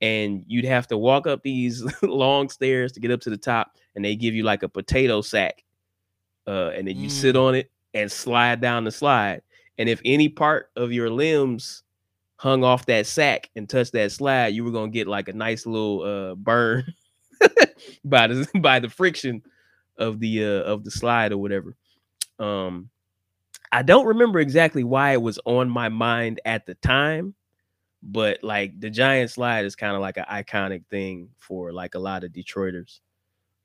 and 0.00 0.44
you'd 0.46 0.64
have 0.64 0.86
to 0.86 0.96
walk 0.96 1.26
up 1.26 1.42
these 1.42 1.84
long 2.02 2.48
stairs 2.48 2.92
to 2.92 3.00
get 3.00 3.10
up 3.10 3.20
to 3.22 3.30
the 3.30 3.36
top 3.36 3.72
and 3.96 4.04
they 4.04 4.14
give 4.14 4.32
you 4.32 4.44
like 4.44 4.62
a 4.62 4.68
potato 4.68 5.20
sack 5.20 5.64
uh, 6.46 6.68
and 6.68 6.86
then 6.86 6.96
you 6.96 7.10
sit 7.10 7.34
Mm. 7.34 7.40
on 7.48 7.54
it 7.56 7.70
and 7.94 8.10
slide 8.10 8.60
down 8.60 8.84
the 8.84 8.90
slide 8.90 9.42
and 9.78 9.88
if 9.88 10.00
any 10.04 10.28
part 10.28 10.70
of 10.76 10.92
your 10.92 11.10
limbs 11.10 11.82
hung 12.36 12.64
off 12.64 12.86
that 12.86 13.06
sack 13.06 13.50
and 13.56 13.68
touched 13.68 13.92
that 13.92 14.12
slide 14.12 14.48
you 14.48 14.64
were 14.64 14.72
to 14.72 14.88
get 14.88 15.06
like 15.06 15.28
a 15.28 15.32
nice 15.32 15.66
little 15.66 16.02
uh, 16.02 16.34
burn 16.34 16.84
by 18.04 18.26
the 18.26 18.48
by 18.60 18.78
the 18.78 18.88
friction 18.88 19.42
of 19.98 20.20
the 20.20 20.44
uh, 20.44 20.62
of 20.62 20.84
the 20.84 20.90
slide 20.90 21.32
or 21.32 21.38
whatever. 21.38 21.74
Um 22.38 22.90
i 23.72 23.82
don't 23.82 24.06
remember 24.06 24.40
exactly 24.40 24.82
why 24.82 25.12
it 25.12 25.22
was 25.22 25.38
on 25.44 25.70
my 25.70 25.88
mind 25.88 26.40
at 26.44 26.66
the 26.66 26.74
time 26.76 27.34
but 28.02 28.42
like 28.42 28.78
the 28.80 28.90
giant 28.90 29.30
slide 29.30 29.64
is 29.64 29.76
kind 29.76 29.94
of 29.94 30.00
like 30.00 30.16
an 30.16 30.24
iconic 30.30 30.84
thing 30.86 31.28
for 31.38 31.72
like 31.72 31.94
a 31.94 31.98
lot 31.98 32.24
of 32.24 32.32
detroiters. 32.32 33.00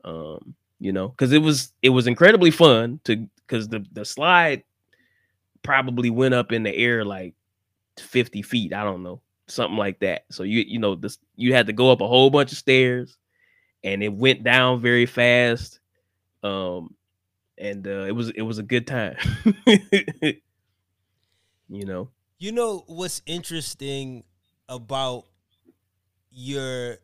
Um 0.03 0.55
you 0.79 0.91
know 0.91 1.07
because 1.09 1.31
it 1.31 1.39
was 1.41 1.71
it 1.81 1.89
was 1.89 2.07
incredibly 2.07 2.51
fun 2.51 2.99
to 3.05 3.27
because 3.47 3.67
the 3.67 3.85
the 3.91 4.05
slide 4.05 4.63
probably 5.63 6.09
went 6.09 6.33
up 6.33 6.51
in 6.51 6.63
the 6.63 6.75
air 6.75 7.03
like 7.03 7.33
50 7.97 8.41
feet 8.41 8.73
i 8.73 8.83
don't 8.83 9.03
know 9.03 9.21
something 9.47 9.77
like 9.77 9.99
that. 9.99 10.25
So 10.31 10.43
you 10.43 10.63
you 10.67 10.79
know 10.79 10.95
this 10.95 11.17
you 11.35 11.53
had 11.53 11.67
to 11.67 11.73
go 11.73 11.91
up 11.91 12.01
a 12.01 12.07
whole 12.07 12.29
bunch 12.29 12.51
of 12.51 12.57
stairs 12.57 13.17
and 13.83 14.03
it 14.03 14.13
went 14.13 14.43
down 14.43 14.81
very 14.81 15.05
fast 15.05 15.79
um 16.43 16.95
and 17.57 17.87
uh 17.87 18.03
it 18.03 18.11
was 18.11 18.29
it 18.31 18.41
was 18.41 18.57
a 18.57 18.63
good 18.63 18.87
time 18.87 19.17
you 21.69 21.85
know? 21.85 22.09
You 22.37 22.51
know 22.51 22.83
what's 22.87 23.21
interesting 23.25 24.23
about 24.67 25.25
your 26.31 26.97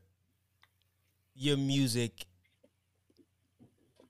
your 1.36 1.58
music 1.58 2.26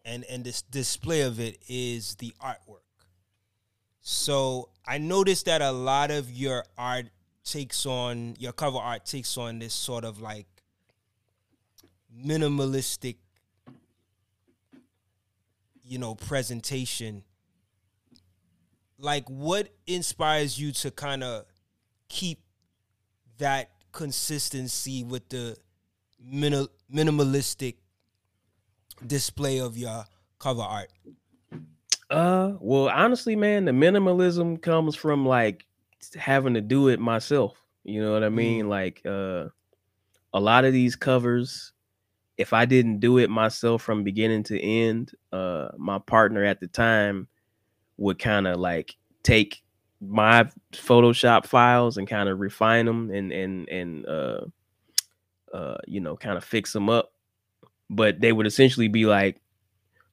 and 0.05 0.23
and 0.25 0.43
this 0.43 0.61
display 0.61 1.21
of 1.21 1.39
it 1.39 1.57
is 1.67 2.15
the 2.15 2.33
artwork. 2.41 2.79
So 4.01 4.69
I 4.85 4.97
noticed 4.97 5.45
that 5.45 5.61
a 5.61 5.71
lot 5.71 6.11
of 6.11 6.31
your 6.31 6.65
art 6.77 7.07
takes 7.43 7.85
on 7.85 8.35
your 8.39 8.51
cover 8.53 8.77
art 8.77 9.05
takes 9.05 9.37
on 9.37 9.59
this 9.59 9.73
sort 9.73 10.03
of 10.03 10.21
like 10.21 10.47
minimalistic 12.15 13.15
you 15.83 15.97
know 15.97 16.13
presentation 16.13 17.23
like 18.99 19.27
what 19.27 19.69
inspires 19.87 20.59
you 20.59 20.71
to 20.71 20.91
kind 20.91 21.23
of 21.23 21.45
keep 22.07 22.39
that 23.39 23.71
consistency 23.91 25.03
with 25.03 25.27
the 25.29 25.57
minimal, 26.23 26.67
minimalistic 26.93 27.75
display 29.05 29.59
of 29.59 29.77
your 29.77 30.05
cover 30.39 30.61
art 30.61 30.91
Uh, 32.09 32.53
well, 32.59 32.89
honestly, 32.89 33.35
man, 33.35 33.65
the 33.65 33.71
minimalism 33.71 34.61
comes 34.61 34.95
from 34.95 35.25
like 35.25 35.65
having 36.17 36.53
to 36.55 36.61
do 36.61 36.89
it 36.89 36.99
myself. 36.99 37.61
You 37.83 38.03
know 38.03 38.11
what 38.13 38.23
I 38.23 38.29
mean? 38.29 38.69
Like, 38.69 39.01
uh, 39.05 39.45
a 40.33 40.39
lot 40.39 40.65
of 40.65 40.73
these 40.73 40.95
covers, 40.95 41.73
if 42.37 42.53
I 42.53 42.65
didn't 42.65 42.99
do 42.99 43.17
it 43.17 43.29
myself 43.29 43.81
from 43.81 44.03
beginning 44.03 44.43
to 44.43 44.59
end, 44.59 45.11
uh, 45.31 45.69
my 45.77 45.99
partner 45.99 46.43
at 46.43 46.59
the 46.59 46.67
time 46.67 47.27
would 47.97 48.19
kind 48.19 48.47
of 48.47 48.59
like 48.59 48.95
take 49.23 49.61
my 50.01 50.49
Photoshop 50.73 51.45
files 51.45 51.97
and 51.97 52.07
kind 52.07 52.27
of 52.27 52.39
refine 52.39 52.85
them 52.85 53.11
and 53.11 53.31
and 53.31 53.69
and 53.69 54.05
uh, 54.05 54.41
uh, 55.53 55.77
you 55.87 56.01
know, 56.01 56.17
kind 56.17 56.37
of 56.37 56.43
fix 56.43 56.73
them 56.73 56.89
up. 56.89 57.13
But 57.93 58.21
they 58.21 58.31
would 58.31 58.47
essentially 58.47 58.87
be 58.87 59.05
like 59.05 59.39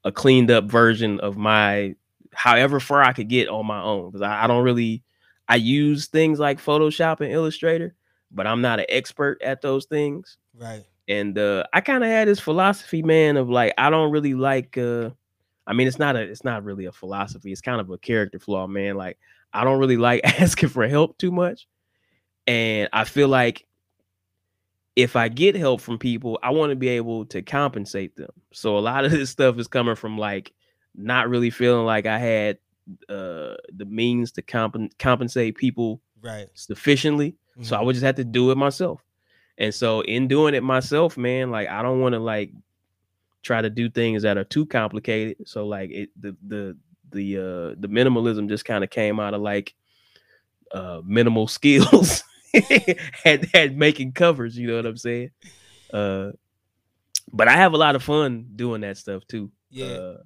a 0.05 0.13
cleaned 0.13 0.51
up 0.51 0.65
version 0.65 1.21
of 1.21 1.37
my 1.37 1.95
however 2.35 2.81
far 2.81 3.03
I 3.03 3.13
could 3.13 3.29
get 3.29 3.49
on 3.49 3.67
my 3.67 3.81
own. 3.81 4.11
Because 4.11 4.23
I, 4.23 4.45
I 4.45 4.47
don't 4.47 4.65
really 4.65 5.03
I 5.49 5.57
use 5.57 6.07
things 6.07 6.39
like 6.39 6.61
Photoshop 6.61 7.21
and 7.21 7.33
Illustrator, 7.33 7.95
but 8.31 8.47
I'm 8.47 8.61
not 8.61 8.81
an 8.81 8.87
expert 8.89 9.41
at 9.43 9.63
those 9.63 9.87
things. 9.87 10.37
Right. 10.55 10.85
And 11.09 11.39
uh, 11.39 11.65
I 11.73 11.81
kind 11.81 12.05
of 12.05 12.11
had 12.11 12.29
this 12.29 12.39
philosophy, 12.39 13.03
man, 13.03 13.39
of 13.39 13.49
like 13.49 13.73
I 13.79 13.89
don't 13.89 14.13
really 14.13 14.35
like. 14.35 14.77
Uh, 14.77 15.11
I 15.67 15.73
mean, 15.73 15.87
it's 15.87 15.99
not 15.99 16.17
a, 16.17 16.21
it's 16.21 16.45
not 16.45 16.65
really 16.65 16.85
a 16.85 16.93
philosophy. 16.93 17.51
It's 17.51 17.63
kind 17.63 17.81
of 17.81 17.89
a 17.91 17.99
character 17.99 18.39
flaw, 18.39 18.67
man. 18.67 18.97
Like 18.97 19.19
I 19.55 19.65
don't 19.65 19.79
really 19.79 19.97
like 19.97 20.21
asking 20.41 20.69
for 20.69 20.87
help 20.87 21.17
too 21.17 21.33
much, 21.33 21.67
and 22.47 22.91
I 22.93 23.05
feel 23.05 23.29
like 23.29 23.67
if 24.99 25.15
I 25.15 25.29
get 25.29 25.55
help 25.55 25.81
from 25.81 25.97
people, 25.97 26.41
I 26.43 26.51
want 26.51 26.71
to 26.71 26.77
be 26.77 26.89
able 26.89 27.25
to 27.27 27.41
compensate 27.41 28.17
them. 28.17 28.33
So 28.53 28.77
a 28.77 28.81
lot 28.81 29.05
of 29.05 29.13
this 29.13 29.31
stuff 29.31 29.57
is 29.57 29.69
coming 29.69 29.95
from 29.95 30.19
like 30.19 30.53
not 30.93 31.29
really 31.29 31.51
feeling 31.51 31.87
like 31.87 32.05
I 32.07 32.19
had 32.19 32.59
uh 33.09 33.55
the 33.77 33.87
means 33.87 34.33
to 34.33 34.43
comp- 34.43 34.99
compensate 34.99 35.57
people 35.57 36.01
right 36.21 36.49
sufficiently. 36.55 37.31
Mm-hmm. 37.31 37.63
So 37.63 37.77
I 37.77 37.79
mm-hmm. 37.79 37.87
would 37.87 37.93
just 37.93 38.05
have 38.05 38.17
to 38.17 38.25
do 38.25 38.51
it 38.51 38.57
myself. 38.57 39.01
And 39.57 39.73
so 39.73 40.01
in 40.01 40.27
doing 40.27 40.55
it 40.55 40.65
myself, 40.65 41.17
man, 41.17 41.53
like 41.53 41.69
I 41.69 41.81
don't 41.81 42.01
want 42.01 42.15
to 42.15 42.19
like 42.19 42.51
try 43.45 43.63
to 43.63 43.71
do 43.71 43.89
things 43.89 44.23
that 44.23 44.37
are 44.37 44.43
too 44.43 44.67
complicated. 44.67 45.47
So 45.47 45.65
like 45.65 45.93
it 45.93 46.11
the 46.21 46.37
the 46.45 46.77
the 47.11 47.37
uh 47.37 47.75
the 47.79 47.89
minimalism 47.89 48.49
just 48.49 48.65
kind 48.65 48.83
of 48.83 48.91
came 48.91 49.21
out 49.21 49.35
of 49.35 49.43
like 49.43 49.77
uh 50.73 51.03
minimal 51.05 51.47
skills 51.59 52.25
had 53.25 53.49
had 53.53 53.77
making 53.77 54.13
covers, 54.13 54.57
you 54.57 54.67
know 54.67 54.77
what 54.77 54.87
I'm 54.87 54.97
saying? 54.97 55.31
Uh 55.93 56.33
but 57.33 57.49
I 57.49 57.53
have 57.53 57.73
a 57.73 57.77
lot 57.79 57.95
of 57.95 58.03
fun 58.03 58.47
doing 58.57 58.81
that 58.83 58.97
stuff 58.97 59.27
too. 59.27 59.51
Yeah. 59.71 59.87
Uh, 59.87 60.17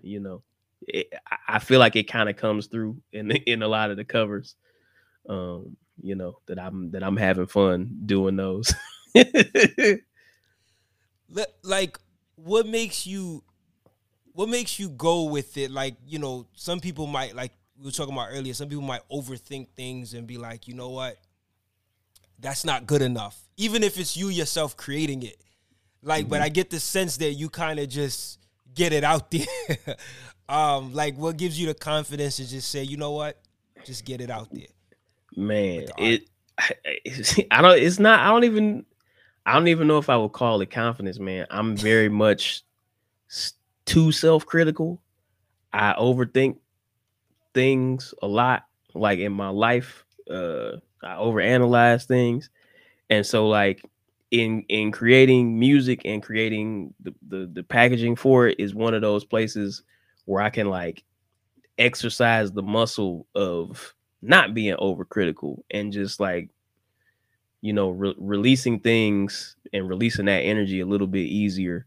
you 0.00 0.20
know, 0.20 0.42
it, 0.86 1.12
I 1.48 1.58
feel 1.58 1.80
like 1.80 1.96
it 1.96 2.04
kind 2.04 2.28
of 2.28 2.36
comes 2.36 2.66
through 2.66 2.98
in 3.12 3.30
in 3.46 3.62
a 3.62 3.68
lot 3.68 3.90
of 3.90 3.96
the 3.96 4.04
covers. 4.04 4.54
Um, 5.28 5.76
you 6.02 6.14
know 6.16 6.38
that 6.46 6.58
I'm 6.58 6.90
that 6.92 7.02
I'm 7.02 7.16
having 7.16 7.46
fun 7.46 8.00
doing 8.06 8.36
those. 8.36 8.74
like, 11.62 11.98
what 12.36 12.66
makes 12.66 13.06
you, 13.06 13.44
what 14.32 14.48
makes 14.48 14.78
you 14.78 14.88
go 14.88 15.24
with 15.24 15.56
it? 15.56 15.70
Like, 15.70 15.96
you 16.06 16.18
know, 16.18 16.46
some 16.54 16.80
people 16.80 17.06
might 17.06 17.36
like 17.36 17.52
we 17.78 17.84
were 17.86 17.92
talking 17.92 18.14
about 18.14 18.28
earlier. 18.32 18.54
Some 18.54 18.68
people 18.68 18.82
might 18.82 19.02
overthink 19.10 19.68
things 19.76 20.14
and 20.14 20.26
be 20.26 20.38
like, 20.38 20.66
you 20.66 20.74
know 20.74 20.90
what, 20.90 21.18
that's 22.42 22.64
not 22.64 22.86
good 22.86 23.00
enough, 23.00 23.40
even 23.56 23.82
if 23.82 23.98
it's 23.98 24.16
you 24.16 24.28
yourself 24.28 24.76
creating 24.76 25.22
it. 25.22 25.36
Like, 26.02 26.24
mm-hmm. 26.24 26.30
but 26.30 26.42
I 26.42 26.48
get 26.48 26.68
the 26.68 26.80
sense 26.80 27.16
that 27.18 27.32
you 27.32 27.48
kind 27.48 27.78
of 27.78 27.88
just 27.88 28.38
get 28.74 28.92
it 28.92 29.04
out 29.04 29.30
there. 29.30 29.96
um, 30.48 30.92
like 30.92 31.16
what 31.16 31.36
gives 31.36 31.58
you 31.58 31.68
the 31.68 31.74
confidence 31.74 32.36
to 32.36 32.48
just 32.48 32.68
say, 32.68 32.82
you 32.82 32.96
know 32.96 33.12
what, 33.12 33.40
just 33.84 34.04
get 34.04 34.20
it 34.20 34.28
out 34.28 34.48
there. 34.52 34.66
Man, 35.36 35.86
the 35.86 35.94
it. 35.98 36.28
I 37.50 37.62
don't. 37.62 37.78
It's 37.78 37.98
not. 37.98 38.20
I 38.20 38.26
don't 38.26 38.44
even. 38.44 38.84
I 39.46 39.54
don't 39.54 39.68
even 39.68 39.88
know 39.88 39.98
if 39.98 40.08
I 40.08 40.16
would 40.16 40.32
call 40.32 40.60
it 40.60 40.70
confidence, 40.70 41.18
man. 41.18 41.46
I'm 41.50 41.76
very 41.76 42.08
much 42.24 42.62
too 43.86 44.12
self-critical. 44.12 45.00
I 45.72 45.94
overthink 45.94 46.58
things 47.54 48.12
a 48.22 48.26
lot, 48.26 48.66
like 48.94 49.20
in 49.20 49.32
my 49.32 49.48
life. 49.48 50.04
Uh, 50.30 50.72
I 51.02 51.14
overanalyze 51.16 52.06
things, 52.06 52.50
and 53.10 53.26
so 53.26 53.48
like 53.48 53.84
in 54.30 54.64
in 54.68 54.92
creating 54.92 55.58
music 55.58 56.02
and 56.04 56.22
creating 56.22 56.94
the, 57.00 57.14
the, 57.28 57.50
the 57.52 57.62
packaging 57.62 58.16
for 58.16 58.48
it 58.48 58.58
is 58.60 58.74
one 58.74 58.94
of 58.94 59.02
those 59.02 59.24
places 59.24 59.82
where 60.24 60.42
I 60.42 60.50
can 60.50 60.68
like 60.68 61.04
exercise 61.78 62.52
the 62.52 62.62
muscle 62.62 63.26
of 63.34 63.94
not 64.22 64.54
being 64.54 64.76
overcritical 64.76 65.62
and 65.70 65.92
just 65.92 66.20
like 66.20 66.50
you 67.60 67.72
know 67.72 67.90
re- 67.90 68.14
releasing 68.18 68.78
things 68.80 69.56
and 69.72 69.88
releasing 69.88 70.26
that 70.26 70.40
energy 70.40 70.80
a 70.80 70.86
little 70.86 71.06
bit 71.06 71.26
easier 71.26 71.86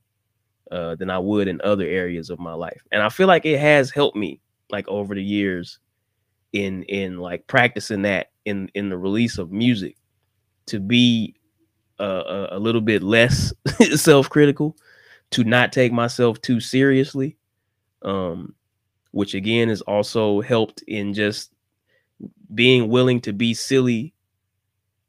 uh, 0.72 0.96
than 0.96 1.10
I 1.10 1.20
would 1.20 1.48
in 1.48 1.62
other 1.64 1.86
areas 1.86 2.30
of 2.30 2.40
my 2.40 2.54
life. 2.54 2.82
And 2.92 3.02
I 3.04 3.10
feel 3.10 3.28
like 3.28 3.46
it 3.46 3.60
has 3.60 3.92
helped 3.92 4.18
me 4.18 4.42
like 4.72 4.88
over 4.88 5.14
the 5.16 5.24
years 5.24 5.80
in 6.54 6.84
in 6.84 7.20
like 7.20 7.48
practicing 7.48 8.04
that 8.04 8.32
in 8.46 8.70
in 8.74 8.90
the 8.90 8.98
release 8.98 9.38
of 9.38 9.52
music 9.52 9.98
to 10.68 10.80
be 10.80 11.36
uh, 12.00 12.48
a 12.52 12.60
little 12.60 12.82
bit 12.82 13.04
less 13.04 13.54
self-critical, 13.96 14.76
to 15.32 15.44
not 15.44 15.72
take 15.72 15.92
myself 15.92 16.42
too 16.42 16.60
seriously, 16.60 17.38
um, 18.02 18.54
which 19.12 19.34
again 19.34 19.70
is 19.70 19.82
also 19.82 20.42
helped 20.42 20.84
in 20.88 21.14
just 21.14 21.54
being 22.54 22.90
willing 22.90 23.22
to 23.22 23.34
be 23.34 23.54
silly 23.54 24.14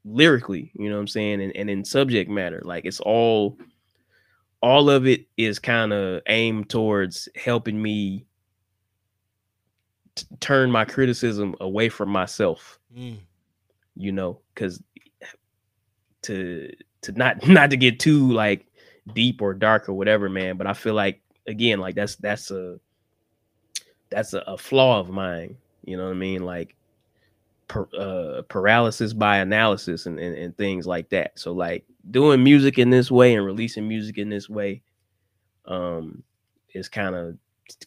lyrically, 0.04 0.70
you 0.74 0.88
know 0.88 0.96
what 0.96 1.00
I'm 1.00 1.08
saying, 1.08 1.42
and, 1.42 1.54
and 1.56 1.68
in 1.68 1.84
subject 1.84 2.30
matter. 2.30 2.62
Like 2.64 2.84
it's 2.84 3.00
all 3.00 3.58
all 4.62 4.88
of 4.88 5.06
it 5.06 5.26
is 5.36 5.58
kind 5.58 5.92
of 5.92 6.22
aimed 6.28 6.70
towards 6.70 7.28
helping 7.36 7.80
me 7.80 8.26
t- 10.16 10.26
turn 10.40 10.70
my 10.70 10.84
criticism 10.84 11.54
away 11.60 11.88
from 11.88 12.08
myself. 12.08 12.78
Mm. 12.96 13.18
You 13.94 14.12
know, 14.12 14.40
because 14.52 14.82
to 16.22 16.72
to 17.02 17.12
not 17.12 17.46
not 17.48 17.70
to 17.70 17.76
get 17.76 18.00
too 18.00 18.30
like 18.32 18.66
deep 19.14 19.40
or 19.40 19.54
dark 19.54 19.88
or 19.88 19.94
whatever, 19.94 20.28
man. 20.28 20.56
But 20.56 20.66
I 20.66 20.72
feel 20.72 20.94
like 20.94 21.20
again, 21.46 21.78
like 21.78 21.94
that's 21.94 22.16
that's 22.16 22.50
a 22.50 22.78
that's 24.10 24.34
a, 24.34 24.40
a 24.40 24.58
flaw 24.58 25.00
of 25.00 25.08
mine. 25.08 25.56
You 25.84 25.96
know 25.96 26.04
what 26.04 26.10
I 26.10 26.14
mean? 26.14 26.44
Like 26.44 26.74
per, 27.68 27.86
uh, 27.96 28.42
paralysis 28.48 29.12
by 29.12 29.38
analysis 29.38 30.06
and, 30.06 30.18
and 30.18 30.36
and 30.36 30.56
things 30.56 30.86
like 30.86 31.08
that. 31.10 31.38
So 31.38 31.52
like 31.52 31.84
doing 32.10 32.42
music 32.42 32.78
in 32.78 32.90
this 32.90 33.10
way 33.10 33.34
and 33.34 33.46
releasing 33.46 33.88
music 33.88 34.18
in 34.18 34.28
this 34.28 34.48
way, 34.48 34.82
um, 35.66 36.22
is 36.74 36.88
kind 36.88 37.14
of 37.14 37.36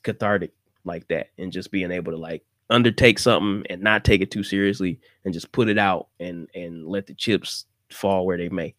cathartic 0.03 0.51
like 0.83 1.07
that, 1.09 1.29
and 1.37 1.51
just 1.51 1.71
being 1.71 1.91
able 1.91 2.11
to 2.11 2.17
like 2.17 2.43
undertake 2.69 3.19
something 3.19 3.65
and 3.69 3.81
not 3.81 4.05
take 4.05 4.21
it 4.21 4.29
too 4.29 4.43
seriously 4.43 4.99
and 5.25 5.33
just 5.33 5.51
put 5.51 5.69
it 5.69 5.77
out 5.77 6.07
and 6.19 6.47
and 6.53 6.87
let 6.87 7.07
the 7.07 7.13
chips 7.13 7.65
fall 7.89 8.25
where 8.25 8.37
they 8.37 8.49
may. 8.49 8.75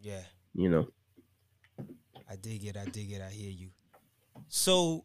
Yeah. 0.00 0.22
You 0.54 0.68
know. 0.68 0.88
I 2.30 2.36
dig 2.36 2.64
it. 2.64 2.76
I 2.76 2.84
dig 2.84 3.12
it. 3.12 3.20
I 3.20 3.30
hear 3.30 3.50
you. 3.50 3.70
So, 4.48 5.04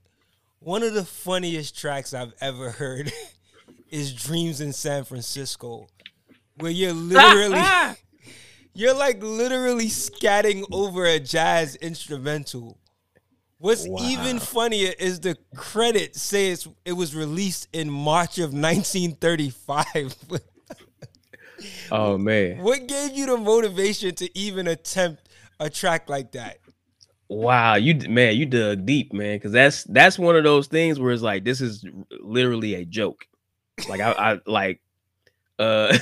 one 0.58 0.82
of 0.82 0.94
the 0.94 1.04
funniest 1.04 1.78
tracks 1.78 2.14
I've 2.14 2.34
ever 2.40 2.70
heard 2.70 3.12
is 3.90 4.12
Dreams 4.12 4.60
in 4.60 4.72
San 4.72 5.04
Francisco, 5.04 5.86
where 6.56 6.70
you're 6.70 6.92
literally 6.92 7.62
you're 8.74 8.94
like 8.94 9.22
literally 9.22 9.88
scatting 9.88 10.64
over 10.72 11.04
a 11.04 11.20
jazz 11.20 11.76
instrumental. 11.76 12.78
What's 13.62 13.86
wow. 13.86 13.96
even 14.02 14.40
funnier 14.40 14.92
is 14.98 15.20
the 15.20 15.38
credit 15.54 16.16
says 16.16 16.66
it 16.84 16.94
was 16.94 17.14
released 17.14 17.68
in 17.72 17.88
March 17.88 18.38
of 18.38 18.52
1935. 18.52 20.16
Oh 21.92 22.18
man. 22.18 22.58
What 22.58 22.88
gave 22.88 23.12
you 23.12 23.24
the 23.24 23.36
motivation 23.36 24.16
to 24.16 24.36
even 24.36 24.66
attempt 24.66 25.28
a 25.60 25.70
track 25.70 26.10
like 26.10 26.32
that? 26.32 26.58
Wow, 27.28 27.76
you 27.76 27.94
man, 28.08 28.34
you 28.34 28.46
dug 28.46 28.84
deep, 28.84 29.12
man, 29.12 29.36
because 29.36 29.52
that's 29.52 29.84
that's 29.84 30.18
one 30.18 30.34
of 30.34 30.42
those 30.42 30.66
things 30.66 30.98
where 30.98 31.12
it's 31.12 31.22
like 31.22 31.44
this 31.44 31.60
is 31.60 31.84
literally 32.20 32.74
a 32.74 32.84
joke. 32.84 33.26
Like 33.88 34.00
I, 34.00 34.10
I 34.10 34.40
like, 34.44 34.80
uh, 35.60 35.96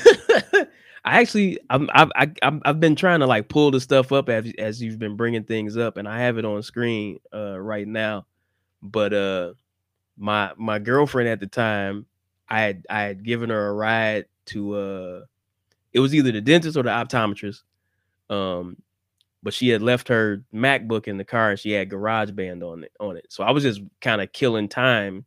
I 1.05 1.21
actually 1.21 1.59
I'm 1.71 1.89
I've 1.95 2.11
I, 2.15 2.33
have 2.43 2.61
i 2.65 2.69
have 2.69 2.81
been 2.81 2.97
trying 2.97 3.21
to 3.21 3.27
like 3.27 3.49
pull 3.49 3.71
the 3.71 3.81
stuff 3.81 4.13
up 4.13 4.29
as 4.29 4.53
as 4.59 4.83
you've 4.83 4.99
been 4.99 5.17
bringing 5.17 5.45
things 5.45 5.77
up, 5.77 5.97
and 5.97 6.09
I 6.09 6.21
have 6.21 6.39
it 6.39 6.45
on 6.45 6.63
screen 6.63 7.19
uh 7.35 7.59
right 7.61 7.87
now, 7.89 8.27
but 8.83 9.13
uh, 9.15 9.55
my 10.19 10.53
my 10.57 10.79
girlfriend 10.79 11.29
at 11.29 11.41
the 11.41 11.47
time, 11.47 12.07
I 12.49 12.61
had 12.63 12.87
I 12.91 13.03
had 13.03 13.25
given 13.25 13.51
her 13.51 13.69
a 13.69 13.75
ride 13.75 14.27
to 14.47 14.75
uh 14.75 15.21
it 15.93 16.01
was 16.01 16.15
either 16.15 16.33
the 16.33 16.41
dentist 16.41 16.77
or 16.77 16.83
the 16.85 16.91
optometrist. 16.91 17.63
Um, 18.31 18.79
but 19.43 19.55
she 19.55 19.69
had 19.71 19.83
left 19.83 20.09
her 20.09 20.45
MacBook 20.55 21.09
in 21.09 21.19
the 21.19 21.25
car 21.25 21.51
and 21.51 21.59
she 21.59 21.73
had 21.73 21.91
GarageBand 21.91 22.63
on 22.63 22.85
it 22.85 22.93
on 23.01 23.17
it. 23.17 23.27
So 23.31 23.45
I 23.45 23.51
was 23.53 23.63
just 23.65 23.81
kind 24.01 24.21
of 24.21 24.33
killing 24.33 24.69
time, 24.69 25.25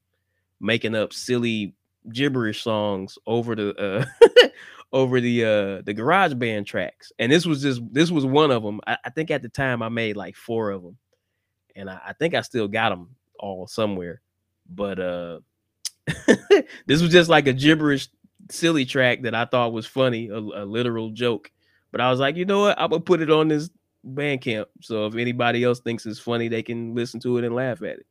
making 0.60 0.95
up 0.95 1.14
silly 1.14 1.76
gibberish 2.12 2.64
songs 2.64 3.18
over 3.28 3.56
the 3.56 3.76
uh 3.78 4.06
over 4.94 5.20
the 5.20 5.44
uh 5.44 5.82
the 5.82 5.94
GarageBand 5.94 6.65
tracks. 6.68 7.11
And 7.20 7.32
this 7.32 7.45
was 7.45 7.61
just 7.61 7.82
this 7.91 8.11
was 8.11 8.26
one 8.26 8.52
of 8.52 8.64
them. 8.64 8.80
I, 8.88 8.98
I 9.03 9.10
think 9.10 9.32
at 9.32 9.41
the 9.41 9.49
time 9.49 9.82
I 9.82 9.90
made 9.90 10.15
like 10.15 10.36
four 10.36 10.70
of 10.70 10.84
them, 10.84 10.98
and 11.76 11.90
I, 11.90 11.99
I 12.07 12.14
think 12.14 12.36
I 12.36 12.41
still 12.41 12.68
got 12.68 12.90
them 12.90 13.15
all 13.40 13.68
somewhere. 13.68 14.22
But 14.70 14.99
uh, 14.99 15.40
this 16.86 17.02
was 17.02 17.10
just 17.10 17.30
like 17.30 17.48
a 17.48 17.53
gibberish 17.53 18.07
silly 18.49 18.86
track 18.86 19.24
that 19.24 19.36
I 19.36 19.45
thought 19.45 19.74
was 19.74 19.88
funny, 19.88 20.30
a, 20.30 20.38
a 20.38 20.64
literal 20.65 21.10
joke. 21.10 21.52
But 21.91 21.99
I 21.99 22.10
was 22.10 22.20
like, 22.20 22.36
you 22.36 22.45
know 22.45 22.61
what? 22.61 22.80
I'm 22.80 22.91
gonna 22.91 23.02
put 23.02 23.22
it 23.22 23.32
on 23.32 23.48
this 23.48 23.70
Bandcamp. 24.06 24.65
So 24.82 25.07
if 25.07 25.15
anybody 25.15 25.64
else 25.64 25.80
thinks 25.80 26.06
it's 26.06 26.20
funny, 26.20 26.48
they 26.48 26.64
can 26.64 26.94
listen 26.94 27.20
to 27.22 27.38
it 27.38 27.45
and 27.45 27.56
laugh 27.56 27.82
at 27.82 27.99
it. 27.99 28.06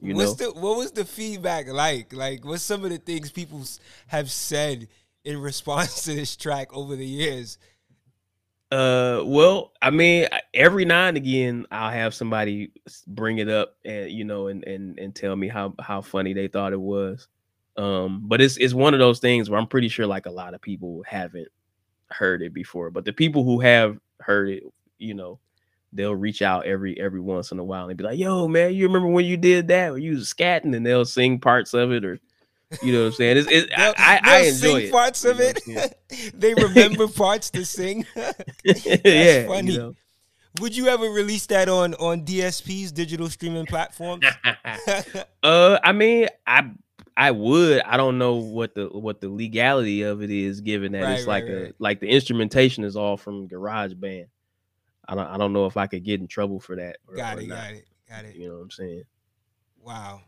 You 0.00 0.16
what's 0.16 0.40
know? 0.40 0.50
the 0.50 0.60
what 0.60 0.78
was 0.78 0.90
the 0.90 1.04
feedback 1.04 1.68
like? 1.68 2.12
Like, 2.12 2.44
what's 2.44 2.64
some 2.64 2.84
of 2.84 2.90
the 2.90 2.98
things 2.98 3.30
people 3.30 3.62
have 4.08 4.30
said 4.32 4.88
in 5.24 5.40
response 5.40 6.04
to 6.04 6.14
this 6.14 6.36
track 6.36 6.74
over 6.74 6.96
the 6.96 7.06
years? 7.06 7.58
Uh, 8.70 9.22
well, 9.26 9.72
I 9.82 9.90
mean, 9.90 10.28
every 10.54 10.86
now 10.86 11.06
and 11.06 11.16
again, 11.16 11.66
I'll 11.70 11.90
have 11.90 12.14
somebody 12.14 12.72
bring 13.06 13.36
it 13.36 13.48
up 13.48 13.76
and 13.84 14.10
you 14.10 14.24
know, 14.24 14.46
and 14.46 14.64
and 14.64 14.98
and 14.98 15.14
tell 15.14 15.36
me 15.36 15.48
how 15.48 15.74
how 15.78 16.00
funny 16.00 16.32
they 16.32 16.48
thought 16.48 16.72
it 16.72 16.80
was. 16.80 17.28
Um, 17.76 18.22
but 18.24 18.40
it's 18.40 18.56
it's 18.56 18.72
one 18.72 18.94
of 18.94 19.00
those 19.00 19.18
things 19.18 19.50
where 19.50 19.60
I'm 19.60 19.66
pretty 19.66 19.88
sure 19.88 20.06
like 20.06 20.24
a 20.24 20.30
lot 20.30 20.54
of 20.54 20.62
people 20.62 21.02
haven't 21.06 21.48
heard 22.10 22.40
it 22.40 22.54
before, 22.54 22.90
but 22.90 23.04
the 23.04 23.12
people 23.12 23.44
who 23.44 23.60
have 23.60 23.98
heard 24.20 24.48
it, 24.48 24.62
you 24.96 25.12
know, 25.12 25.38
they'll 25.92 26.14
reach 26.14 26.40
out 26.40 26.64
every 26.64 26.98
every 26.98 27.20
once 27.20 27.52
in 27.52 27.58
a 27.58 27.64
while 27.64 27.88
and 27.90 27.98
be 27.98 28.04
like, 28.04 28.18
"Yo, 28.18 28.48
man, 28.48 28.72
you 28.74 28.86
remember 28.86 29.08
when 29.08 29.26
you 29.26 29.36
did 29.36 29.68
that? 29.68 29.90
Or 29.90 29.98
you 29.98 30.12
was 30.12 30.32
scatting?" 30.32 30.74
And 30.74 30.86
they'll 30.86 31.04
sing 31.04 31.40
parts 31.40 31.74
of 31.74 31.92
it 31.92 32.06
or 32.06 32.18
you 32.82 32.92
know 32.92 33.00
what 33.00 33.06
I'm 33.06 33.12
saying? 33.12 33.36
It's, 33.38 33.48
it's 33.50 33.72
I, 33.76 33.94
I, 33.96 34.20
I 34.22 34.38
enjoy 34.40 34.80
it. 34.82 34.92
Parts 34.92 35.24
of 35.24 35.40
it. 35.40 35.60
they 36.34 36.54
remember 36.54 37.08
parts 37.08 37.50
to 37.50 37.64
sing. 37.64 38.06
yeah, 38.64 39.46
funny. 39.46 39.72
You 39.72 39.78
know. 39.78 39.94
Would 40.60 40.76
you 40.76 40.88
ever 40.88 41.06
release 41.06 41.46
that 41.46 41.68
on 41.68 41.94
on 41.94 42.24
DSPs, 42.24 42.92
digital 42.92 43.28
streaming 43.30 43.66
platforms? 43.66 44.24
uh, 45.42 45.78
I 45.82 45.92
mean, 45.92 46.28
I 46.46 46.70
I 47.16 47.30
would. 47.30 47.82
I 47.82 47.96
don't 47.96 48.18
know 48.18 48.34
what 48.34 48.74
the 48.74 48.88
what 48.88 49.20
the 49.20 49.28
legality 49.28 50.02
of 50.02 50.22
it 50.22 50.30
is, 50.30 50.60
given 50.60 50.92
that 50.92 51.02
right, 51.02 51.18
it's 51.18 51.26
like 51.26 51.44
right, 51.44 51.52
a 51.52 51.62
right. 51.64 51.74
like 51.78 52.00
the 52.00 52.08
instrumentation 52.08 52.84
is 52.84 52.96
all 52.96 53.16
from 53.16 53.46
Garage 53.46 53.94
Band. 53.94 54.26
I 55.08 55.14
don't 55.14 55.26
I 55.26 55.36
don't 55.36 55.52
know 55.52 55.66
if 55.66 55.76
I 55.76 55.86
could 55.86 56.04
get 56.04 56.20
in 56.20 56.26
trouble 56.26 56.60
for 56.60 56.76
that. 56.76 56.98
Or, 57.08 57.16
got 57.16 57.38
it, 57.38 57.46
got 57.46 57.72
it, 57.72 57.86
got 58.08 58.24
it. 58.24 58.36
You 58.36 58.48
know 58.48 58.56
what 58.56 58.62
I'm 58.62 58.70
saying? 58.70 59.04
Wow. 59.80 60.22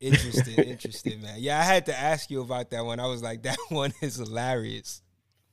Interesting, 0.00 0.64
interesting, 0.64 1.22
man. 1.22 1.36
Yeah, 1.38 1.58
I 1.58 1.62
had 1.62 1.86
to 1.86 1.98
ask 1.98 2.30
you 2.30 2.42
about 2.42 2.70
that 2.70 2.84
one. 2.84 3.00
I 3.00 3.06
was 3.06 3.22
like, 3.22 3.42
that 3.44 3.58
one 3.68 3.92
is 4.00 4.16
hilarious. 4.16 5.02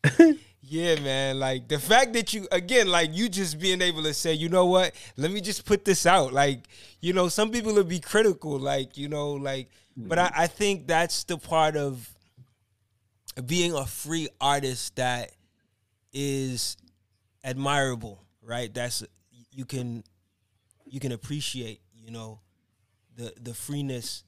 yeah, 0.62 1.00
man. 1.00 1.40
Like 1.40 1.68
the 1.68 1.80
fact 1.80 2.14
that 2.14 2.34
you 2.34 2.48
again, 2.52 2.88
like 2.88 3.12
you 3.14 3.30
just 3.30 3.60
being 3.60 3.82
able 3.82 4.04
to 4.04 4.14
say, 4.14 4.34
you 4.34 4.50
know 4.50 4.66
what, 4.66 4.94
let 5.18 5.32
me 5.32 5.42
just 5.42 5.66
put 5.66 5.86
this 5.86 6.06
out. 6.06 6.34
Like, 6.34 6.68
you 7.02 7.14
know, 7.14 7.30
some 7.30 7.52
people 7.52 7.74
will 7.74 7.84
be 7.84 8.00
critical, 8.00 8.58
like, 8.58 8.98
you 8.98 9.08
know, 9.08 9.34
like, 9.34 9.70
but 9.96 10.18
I, 10.18 10.26
mm-hmm. 10.28 10.42
I 10.42 10.48
think 10.48 10.88
that's 10.88 11.24
the 11.26 11.38
part 11.38 11.76
of 11.76 12.10
being 13.46 13.74
a 13.74 13.86
free 13.86 14.28
artist 14.40 14.96
that 14.96 15.32
is 16.14 16.78
admirable, 17.44 18.24
right? 18.42 18.74
That's 18.74 19.04
you 19.52 19.66
can 19.66 20.04
you 20.86 21.00
can 21.00 21.12
appreciate, 21.12 21.82
you 21.96 22.12
know, 22.12 22.40
the 23.16 23.34
the 23.40 23.54
freeness 23.54 24.24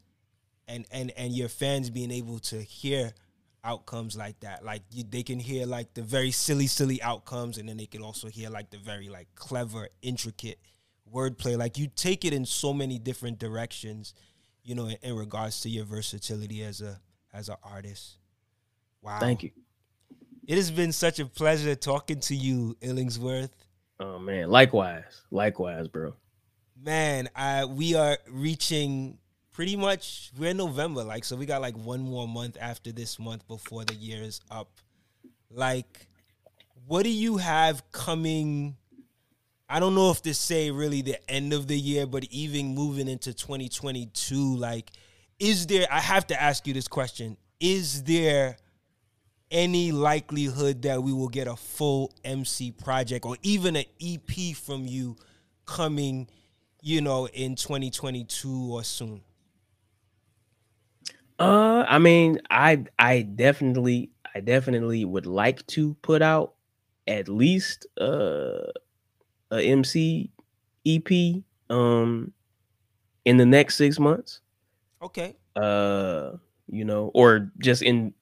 and 0.67 0.85
and 0.91 1.11
and 1.17 1.33
your 1.33 1.49
fans 1.49 1.89
being 1.89 2.11
able 2.11 2.39
to 2.39 2.61
hear 2.61 3.11
outcomes 3.63 4.17
like 4.17 4.39
that. 4.41 4.63
Like 4.63 4.81
you, 4.91 5.03
they 5.09 5.23
can 5.23 5.39
hear 5.39 5.65
like 5.65 5.93
the 5.93 6.01
very 6.01 6.31
silly 6.31 6.67
silly 6.67 7.01
outcomes 7.01 7.57
and 7.57 7.67
then 7.67 7.77
they 7.77 7.85
can 7.85 8.01
also 8.01 8.27
hear 8.27 8.49
like 8.49 8.69
the 8.69 8.77
very 8.77 9.09
like 9.09 9.27
clever 9.35 9.89
intricate 10.01 10.59
wordplay. 11.13 11.57
Like 11.57 11.77
you 11.77 11.89
take 11.95 12.25
it 12.25 12.33
in 12.33 12.45
so 12.45 12.73
many 12.73 12.99
different 12.99 13.39
directions 13.39 14.13
you 14.63 14.75
know 14.75 14.87
in, 14.87 14.97
in 15.01 15.15
regards 15.15 15.61
to 15.61 15.69
your 15.69 15.85
versatility 15.85 16.63
as 16.63 16.81
a 16.81 16.99
as 17.33 17.49
an 17.49 17.55
artist. 17.63 18.17
Wow. 19.01 19.19
Thank 19.19 19.43
you. 19.43 19.51
It 20.47 20.55
has 20.55 20.71
been 20.71 20.91
such 20.91 21.19
a 21.19 21.25
pleasure 21.25 21.75
talking 21.75 22.19
to 22.21 22.35
you 22.35 22.75
illingsworth. 22.81 23.51
Oh 23.99 24.19
man. 24.19 24.49
Likewise. 24.49 25.21
Likewise 25.31 25.87
bro. 25.87 26.13
Man 26.81 27.29
i 27.35 27.65
we 27.65 27.95
are 27.95 28.17
reaching 28.29 29.17
pretty 29.53 29.75
much 29.75 30.31
we're 30.37 30.49
in 30.49 30.57
November, 30.57 31.03
like 31.03 31.23
so 31.23 31.35
we 31.35 31.45
got 31.45 31.61
like 31.61 31.77
one 31.77 32.01
more 32.01 32.27
month 32.27 32.57
after 32.59 32.91
this 32.91 33.19
month 33.19 33.47
before 33.47 33.85
the 33.85 33.93
year 33.93 34.21
is 34.21 34.41
up. 34.51 34.67
Like, 35.49 36.07
what 36.87 37.03
do 37.03 37.09
you 37.09 37.37
have 37.37 37.89
coming? 37.91 38.75
I 39.69 39.79
don't 39.79 39.95
know 39.95 40.11
if 40.11 40.21
to 40.23 40.33
say 40.33 40.71
really 40.71 41.01
the 41.01 41.17
end 41.31 41.53
of 41.53 41.67
the 41.67 41.77
year, 41.77 42.05
but 42.05 42.25
even 42.25 42.75
moving 42.75 43.07
into 43.07 43.33
2022, 43.33 44.55
like, 44.57 44.91
is 45.39 45.67
there? 45.67 45.85
I 45.89 45.99
have 45.99 46.27
to 46.27 46.41
ask 46.41 46.67
you 46.67 46.73
this 46.73 46.87
question: 46.87 47.37
Is 47.59 48.03
there 48.03 48.57
any 49.51 49.91
likelihood 49.91 50.81
that 50.81 51.01
we 51.01 51.13
will 51.13 51.29
get 51.29 51.47
a 51.47 51.55
full 51.55 52.11
MC 52.23 52.71
project 52.71 53.25
or 53.25 53.37
even 53.43 53.75
an 53.75 53.85
EP 54.01 54.55
from 54.55 54.85
you 54.85 55.15
coming? 55.65 56.27
You 56.85 56.99
know, 56.99 57.27
in 57.29 57.55
2022 57.55 58.73
or 58.73 58.83
soon. 58.83 59.21
Uh, 61.39 61.85
I 61.87 61.99
mean, 61.99 62.39
I 62.49 62.85
I 62.99 63.21
definitely 63.23 64.11
I 64.35 64.39
definitely 64.39 65.05
would 65.05 65.25
like 65.25 65.65
to 65.67 65.95
put 66.01 66.21
out 66.21 66.53
at 67.07 67.27
least 67.27 67.85
uh 67.99 68.71
a 69.51 69.61
MC 69.61 70.31
EP 70.85 71.43
um 71.69 72.31
in 73.25 73.37
the 73.37 73.45
next 73.45 73.75
6 73.77 73.99
months. 73.99 74.41
Okay. 75.01 75.35
Uh, 75.55 76.31
you 76.67 76.85
know, 76.85 77.11
or 77.13 77.51
just 77.59 77.81
in 77.81 78.13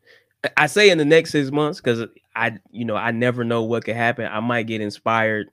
I 0.58 0.68
say 0.68 0.90
in 0.90 0.98
the 0.98 1.06
next 1.06 1.32
6 1.32 1.52
months 1.52 1.82
cuz 1.82 2.06
I 2.36 2.60
you 2.72 2.86
know, 2.86 2.96
I 2.96 3.12
never 3.12 3.44
know 3.44 3.64
what 3.64 3.86
could 3.86 3.96
happen. 3.96 4.26
I 4.26 4.40
might 4.40 4.68
get 4.68 4.82
inspired 4.82 5.50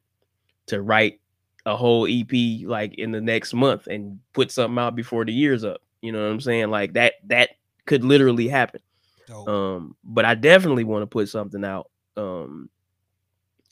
to 0.67 0.83
write 0.83 1.21
a 1.67 1.77
whole 1.77 2.07
EP 2.09 2.33
like 2.67 2.95
in 2.95 3.13
the 3.13 3.21
next 3.21 3.55
month 3.55 3.87
and 3.89 4.21
put 4.33 4.51
something 4.51 4.79
out 4.79 4.97
before 4.97 5.25
the 5.25 5.33
year's 5.33 5.65
up. 5.65 5.83
You 6.03 6.13
know 6.13 6.25
what 6.25 6.33
I'm 6.33 6.41
saying? 6.41 6.71
Like 6.71 6.95
that 6.95 7.08
that 7.27 7.51
could 7.87 8.05
literally 8.05 8.49
happen. 8.49 8.81
Dope. 9.27 9.49
Um, 9.49 9.97
but 10.05 10.25
I 10.25 10.35
definitely 10.35 10.85
want 10.85 11.03
to 11.03 11.07
put 11.07 11.29
something 11.29 11.65
out 11.65 11.91
um 12.17 12.69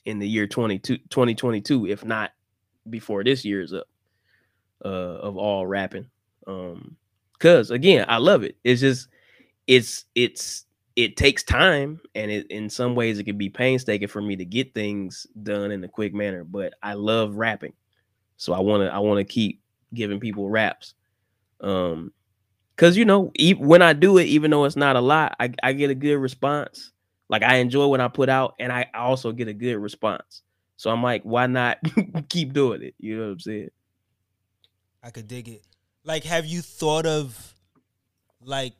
in 0.05 0.19
the 0.19 0.27
year 0.27 0.47
22 0.47 0.97
2022, 0.97 1.87
if 1.87 2.05
not 2.05 2.31
before 2.89 3.23
this 3.23 3.43
year 3.43 3.61
is 3.61 3.73
up, 3.73 3.87
uh, 4.83 4.87
of 4.87 5.37
all 5.37 5.67
rapping. 5.67 6.07
Um, 6.47 6.95
cause 7.39 7.71
again, 7.71 8.05
I 8.07 8.17
love 8.17 8.43
it. 8.43 8.55
It's 8.63 8.81
just 8.81 9.09
it's 9.67 10.05
it's 10.15 10.65
it 10.95 11.17
takes 11.17 11.43
time 11.43 11.99
and 12.15 12.31
it, 12.31 12.47
in 12.49 12.69
some 12.69 12.95
ways 12.95 13.19
it 13.19 13.25
can 13.25 13.37
be 13.37 13.49
painstaking 13.49 14.07
for 14.07 14.21
me 14.21 14.35
to 14.35 14.45
get 14.45 14.73
things 14.73 15.27
done 15.43 15.71
in 15.71 15.83
a 15.83 15.87
quick 15.87 16.13
manner, 16.13 16.43
but 16.43 16.73
I 16.81 16.93
love 16.93 17.35
rapping. 17.35 17.73
So 18.37 18.53
I 18.53 18.59
want 18.59 18.83
to 18.83 18.93
I 18.93 18.99
want 18.99 19.19
to 19.19 19.23
keep 19.23 19.61
giving 19.93 20.19
people 20.19 20.49
raps. 20.49 20.93
Um 21.59 22.13
Cause 22.77 22.95
you 22.95 23.05
know, 23.05 23.31
when 23.57 23.81
I 23.81 23.93
do 23.93 24.19
it, 24.19 24.25
even 24.25 24.51
though 24.51 24.65
it's 24.65 24.75
not 24.75 24.95
a 24.95 25.01
lot, 25.01 25.35
I, 25.39 25.51
I 25.63 25.73
get 25.73 25.89
a 25.89 25.95
good 25.95 26.17
response. 26.17 26.91
Like 27.27 27.41
I 27.41 27.57
enjoy 27.57 27.87
what 27.87 27.99
I 27.99 28.07
put 28.07 28.29
out, 28.29 28.53
and 28.59 28.71
I 28.71 28.85
also 28.93 29.31
get 29.31 29.47
a 29.47 29.53
good 29.53 29.77
response. 29.77 30.43
So 30.77 30.91
I'm 30.91 31.01
like, 31.01 31.23
why 31.23 31.47
not 31.47 31.79
keep 32.29 32.53
doing 32.53 32.83
it? 32.83 32.93
You 32.99 33.17
know 33.17 33.25
what 33.25 33.31
I'm 33.31 33.39
saying? 33.39 33.69
I 35.03 35.09
could 35.09 35.27
dig 35.27 35.49
it. 35.49 35.63
Like, 36.03 36.23
have 36.23 36.45
you 36.45 36.61
thought 36.61 37.05
of 37.07 37.55
like 38.41 38.75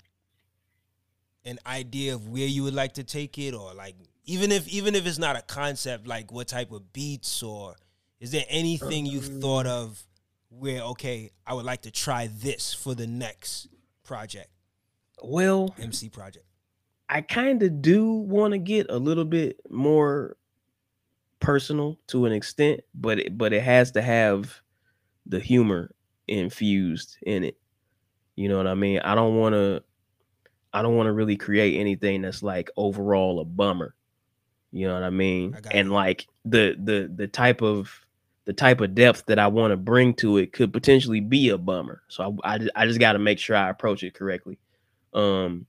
an 1.43 1.57
idea 1.65 2.13
of 2.13 2.29
where 2.29 2.45
you 2.45 2.63
would 2.63 2.75
like 2.75 2.93
to 2.93 3.03
take 3.03 3.37
it, 3.39 3.55
or 3.55 3.73
like 3.73 3.95
even 4.25 4.51
if 4.51 4.67
even 4.67 4.93
if 4.93 5.07
it's 5.07 5.17
not 5.17 5.35
a 5.35 5.41
concept, 5.41 6.05
like 6.05 6.31
what 6.31 6.47
type 6.47 6.71
of 6.71 6.93
beats, 6.93 7.41
or 7.41 7.75
is 8.19 8.29
there 8.31 8.45
anything 8.47 9.07
you've 9.07 9.41
thought 9.41 9.65
um. 9.65 9.71
of 9.71 10.03
where 10.49 10.81
okay, 10.81 11.31
I 11.47 11.55
would 11.55 11.65
like 11.65 11.81
to 11.81 11.91
try 11.91 12.29
this 12.31 12.73
for 12.73 12.93
the 12.93 13.07
next 13.07 13.67
project? 14.07 14.49
Well, 15.21 15.75
MC 15.79 16.09
project. 16.09 16.45
I 17.09 17.21
kind 17.21 17.61
of 17.61 17.81
do 17.81 18.11
want 18.11 18.53
to 18.53 18.57
get 18.57 18.87
a 18.89 18.97
little 18.97 19.25
bit 19.25 19.59
more 19.69 20.37
personal 21.39 21.97
to 22.07 22.25
an 22.25 22.33
extent, 22.33 22.81
but 22.95 23.19
it, 23.19 23.37
but 23.37 23.53
it 23.53 23.61
has 23.61 23.91
to 23.91 24.01
have 24.01 24.61
the 25.25 25.39
humor 25.39 25.91
infused 26.27 27.17
in 27.21 27.43
it. 27.43 27.57
You 28.35 28.49
know 28.49 28.57
what 28.57 28.67
I 28.67 28.75
mean? 28.75 28.99
I 28.99 29.15
don't 29.15 29.37
want 29.37 29.53
to 29.53 29.83
I 30.73 30.81
don't 30.81 30.95
want 30.95 31.07
to 31.07 31.13
really 31.13 31.37
create 31.37 31.79
anything 31.79 32.21
that's 32.21 32.43
like 32.43 32.69
overall 32.77 33.39
a 33.39 33.45
bummer. 33.45 33.95
You 34.71 34.87
know 34.87 34.93
what 34.93 35.03
I 35.03 35.09
mean? 35.09 35.55
I 35.55 35.69
and 35.71 35.91
like 35.91 36.27
the 36.45 36.75
the 36.81 37.11
the 37.13 37.27
type 37.27 37.61
of 37.61 38.05
the 38.47 38.53
type 38.53 38.79
of 38.79 38.95
depth 38.95 39.25
that 39.25 39.39
I 39.39 39.47
want 39.47 39.71
to 39.71 39.77
bring 39.77 40.13
to 40.15 40.37
it 40.37 40.53
could 40.53 40.71
potentially 40.71 41.19
be 41.19 41.49
a 41.49 41.57
bummer. 41.57 42.01
So 42.07 42.37
I, 42.45 42.55
I, 42.55 42.59
I 42.77 42.85
just 42.87 42.97
got 42.97 43.11
to 43.13 43.19
make 43.19 43.39
sure 43.39 43.57
I 43.57 43.69
approach 43.69 44.03
it 44.03 44.13
correctly. 44.13 44.57
Um, 45.13 45.65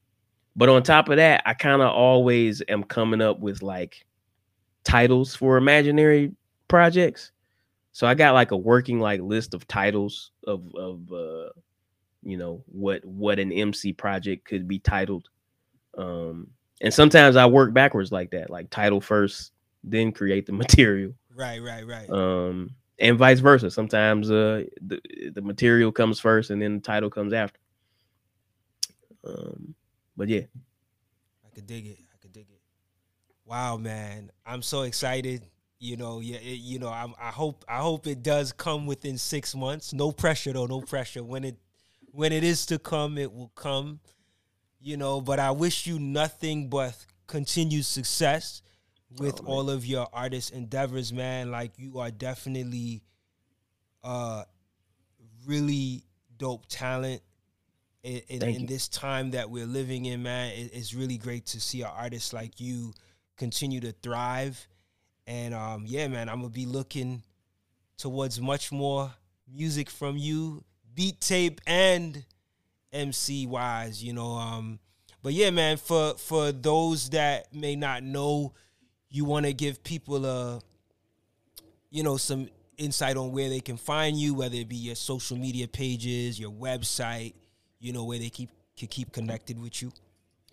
but 0.54 0.68
on 0.68 0.84
top 0.84 1.08
of 1.08 1.16
that, 1.16 1.42
I 1.44 1.54
kind 1.54 1.82
of 1.82 1.90
always 1.90 2.62
am 2.68 2.84
coming 2.84 3.20
up 3.20 3.40
with 3.40 3.62
like 3.62 4.06
titles 4.84 5.34
for 5.34 5.56
imaginary 5.56 6.30
projects. 6.68 7.32
So 7.90 8.06
I 8.06 8.14
got 8.14 8.34
like 8.34 8.52
a 8.52 8.56
working 8.56 9.00
like 9.00 9.20
list 9.22 9.54
of 9.54 9.66
titles 9.66 10.30
of 10.46 10.62
of 10.76 11.00
uh 11.12 11.48
you 12.22 12.36
know 12.36 12.62
what 12.66 13.04
what 13.04 13.40
an 13.40 13.50
MC 13.50 13.92
project 13.92 14.44
could 14.44 14.68
be 14.68 14.78
titled. 14.78 15.28
Um 15.96 16.46
and 16.80 16.94
sometimes 16.94 17.34
I 17.34 17.46
work 17.46 17.74
backwards 17.74 18.12
like 18.12 18.30
that, 18.30 18.50
like 18.50 18.70
title 18.70 19.00
first, 19.00 19.50
then 19.82 20.12
create 20.12 20.46
the 20.46 20.52
material. 20.64 21.12
Right, 21.38 21.62
right, 21.62 21.86
right. 21.86 22.10
Um, 22.10 22.74
and 22.98 23.16
vice 23.16 23.38
versa. 23.38 23.70
Sometimes 23.70 24.28
uh 24.28 24.64
the 24.80 25.00
the 25.32 25.40
material 25.40 25.92
comes 25.92 26.18
first 26.18 26.50
and 26.50 26.60
then 26.60 26.74
the 26.74 26.80
title 26.80 27.10
comes 27.10 27.32
after. 27.32 27.60
Um, 29.24 29.76
but 30.16 30.28
yeah, 30.28 30.42
I 31.46 31.54
could 31.54 31.66
dig 31.66 31.86
it. 31.86 31.98
I 32.12 32.16
could 32.20 32.32
dig 32.32 32.46
it. 32.50 32.60
Wow, 33.44 33.76
man, 33.76 34.32
I'm 34.44 34.62
so 34.62 34.82
excited. 34.82 35.46
You 35.78 35.96
know, 35.96 36.18
yeah, 36.18 36.38
it, 36.38 36.58
you 36.58 36.80
know, 36.80 36.88
I'm, 36.88 37.14
I 37.20 37.30
hope 37.30 37.64
I 37.68 37.78
hope 37.78 38.08
it 38.08 38.24
does 38.24 38.50
come 38.50 38.86
within 38.86 39.16
six 39.16 39.54
months. 39.54 39.92
No 39.92 40.10
pressure 40.10 40.52
though, 40.52 40.66
no 40.66 40.80
pressure. 40.80 41.22
When 41.22 41.44
it 41.44 41.56
when 42.10 42.32
it 42.32 42.42
is 42.42 42.66
to 42.66 42.80
come, 42.80 43.16
it 43.16 43.32
will 43.32 43.52
come. 43.54 44.00
You 44.80 44.96
know, 44.96 45.20
but 45.20 45.38
I 45.38 45.52
wish 45.52 45.86
you 45.86 46.00
nothing 46.00 46.68
but 46.68 46.96
continued 47.28 47.84
success 47.84 48.62
with 49.16 49.40
Oh, 49.40 49.46
all 49.46 49.70
of 49.70 49.86
your 49.86 50.08
artist 50.12 50.52
endeavors, 50.52 51.12
man. 51.12 51.50
Like 51.50 51.72
you 51.78 51.98
are 51.98 52.10
definitely 52.10 53.02
uh 54.04 54.44
really 55.46 56.04
dope 56.36 56.66
talent 56.68 57.22
in, 58.02 58.20
in, 58.28 58.42
in 58.42 58.66
this 58.66 58.88
time 58.88 59.30
that 59.32 59.50
we're 59.50 59.66
living 59.66 60.06
in, 60.06 60.22
man. 60.22 60.52
It, 60.52 60.70
it's 60.72 60.94
really 60.94 61.16
great 61.18 61.46
to 61.46 61.60
see 61.60 61.82
an 61.82 61.90
artist 61.94 62.32
like 62.32 62.60
you 62.60 62.92
continue 63.36 63.80
to 63.80 63.92
thrive. 63.92 64.66
And 65.26 65.54
um, 65.54 65.84
yeah, 65.86 66.08
man, 66.08 66.28
I'm 66.28 66.36
gonna 66.40 66.48
be 66.50 66.66
looking 66.66 67.22
towards 67.96 68.40
much 68.40 68.72
more 68.72 69.12
music 69.52 69.90
from 69.90 70.16
you, 70.16 70.64
beat 70.94 71.20
tape 71.20 71.60
and 71.66 72.24
MC 72.92 73.46
wise, 73.46 74.02
you 74.02 74.12
know. 74.12 74.32
Um, 74.32 74.78
but 75.22 75.32
yeah, 75.32 75.50
man, 75.50 75.76
for 75.76 76.14
for 76.14 76.52
those 76.52 77.10
that 77.10 77.52
may 77.54 77.76
not 77.76 78.02
know, 78.02 78.54
you 79.10 79.24
want 79.24 79.46
to 79.46 79.52
give 79.52 79.82
people 79.82 80.24
a, 80.24 80.60
you 81.90 82.02
know, 82.02 82.16
some 82.16 82.48
insight 82.76 83.16
on 83.16 83.32
where 83.32 83.48
they 83.48 83.60
can 83.60 83.76
find 83.76 84.16
you, 84.16 84.34
whether 84.34 84.56
it 84.56 84.68
be 84.68 84.76
your 84.76 84.94
social 84.94 85.36
media 85.36 85.66
pages, 85.66 86.38
your 86.38 86.50
website, 86.50 87.34
you 87.80 87.92
know, 87.92 88.04
where 88.04 88.18
they 88.18 88.30
keep 88.30 88.50
can 88.76 88.88
keep 88.88 89.12
connected 89.12 89.60
with 89.60 89.82
you 89.82 89.92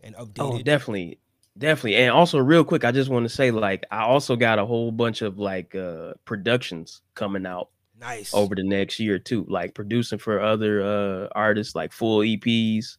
and 0.04 0.16
updated. 0.16 0.40
Oh, 0.40 0.62
definitely. 0.62 1.20
Definitely. 1.58 1.96
And 1.96 2.12
also 2.12 2.40
real 2.40 2.66
quick, 2.66 2.84
I 2.84 2.92
just 2.92 3.10
want 3.10 3.24
to 3.24 3.34
say 3.34 3.52
like 3.52 3.86
I 3.92 4.02
also 4.02 4.36
got 4.36 4.60
a 4.60 4.66
whole 4.66 4.92
bunch 4.92 5.22
of 5.22 5.38
like 5.38 5.74
uh 5.74 6.14
productions 6.26 7.02
coming 7.14 7.46
out 7.46 7.70
nice. 8.00 8.34
over 8.34 8.56
the 8.56 8.64
next 8.64 9.00
year 9.00 9.20
too, 9.20 9.46
like 9.48 9.74
producing 9.74 10.20
for 10.20 10.42
other 10.42 10.84
uh 10.84 11.28
artists 11.34 11.76
like 11.76 11.94
full 11.94 12.20
EPs 12.20 12.98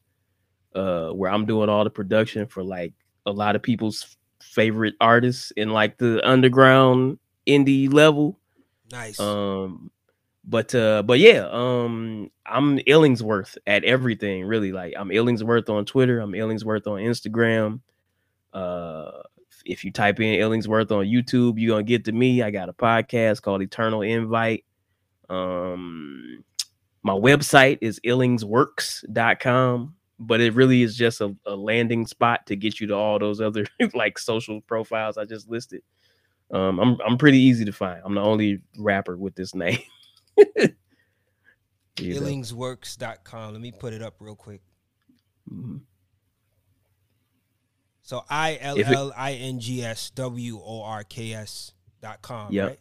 uh 0.74 1.10
where 1.10 1.30
I'm 1.30 1.44
doing 1.44 1.68
all 1.68 1.84
the 1.84 1.90
production 1.90 2.46
for 2.46 2.62
like 2.62 2.94
a 3.26 3.32
lot 3.32 3.56
of 3.56 3.62
people's 3.62 4.16
favorite 4.46 4.94
artists 5.00 5.50
in 5.56 5.70
like 5.70 5.98
the 5.98 6.26
underground 6.28 7.18
indie 7.46 7.92
level. 7.92 8.38
nice. 8.90 9.18
Um 9.20 9.90
but 10.44 10.74
uh 10.74 11.02
but 11.02 11.18
yeah, 11.18 11.48
um 11.50 12.30
I'm 12.46 12.78
Illingsworth 12.78 13.56
at 13.66 13.84
everything 13.84 14.44
really. 14.44 14.72
Like 14.72 14.94
I'm 14.96 15.08
Illingsworth 15.08 15.68
on 15.68 15.84
Twitter, 15.84 16.20
I'm 16.20 16.32
Illingsworth 16.32 16.86
on 16.86 17.00
Instagram. 17.00 17.80
Uh 18.52 19.22
if 19.64 19.84
you 19.84 19.90
type 19.90 20.20
in 20.20 20.38
Illingsworth 20.38 20.92
on 20.92 21.06
YouTube, 21.06 21.54
you're 21.56 21.74
gonna 21.74 21.82
get 21.82 22.04
to 22.04 22.12
me. 22.12 22.42
I 22.42 22.50
got 22.50 22.68
a 22.68 22.72
podcast 22.72 23.42
called 23.42 23.62
Eternal 23.62 24.02
Invite. 24.02 24.64
Um 25.28 26.44
my 27.02 27.12
website 27.12 27.78
is 27.82 28.00
illingsworks.com, 28.00 29.94
but 30.18 30.40
it 30.40 30.54
really 30.54 30.82
is 30.82 30.96
just 30.96 31.20
a, 31.20 31.34
a 31.46 31.54
landing 31.54 32.06
spot 32.06 32.46
to 32.46 32.56
get 32.56 32.80
you 32.80 32.86
to 32.88 32.94
all 32.94 33.18
those 33.18 33.40
other 33.40 33.66
like 33.94 34.18
social 34.18 34.60
profiles 34.62 35.18
I 35.18 35.24
just 35.24 35.48
listed. 35.48 35.82
Um, 36.50 36.78
I'm 36.78 36.98
I'm 37.06 37.18
pretty 37.18 37.38
easy 37.38 37.64
to 37.64 37.72
find. 37.72 38.00
I'm 38.04 38.14
the 38.14 38.20
only 38.22 38.60
rapper 38.78 39.16
with 39.16 39.34
this 39.34 39.54
name. 39.54 39.80
Illingsworks.com. 41.96 43.52
Let 43.52 43.60
me 43.60 43.72
put 43.72 43.92
it 43.92 44.02
up 44.02 44.16
real 44.20 44.36
quick. 44.36 44.60
Mhm. 45.50 45.80
So 48.02 48.24
I 48.30 48.58
L 48.60 48.78
L 48.84 49.12
I 49.16 49.32
N 49.32 49.58
G 49.58 49.82
S 49.82 50.10
W 50.10 50.60
O 50.62 50.82
R 50.82 51.02
K 51.02 51.32
S 51.32 51.72
dot 52.00 52.22
com. 52.22 52.52
Yep. 52.52 52.68
Right? 52.68 52.80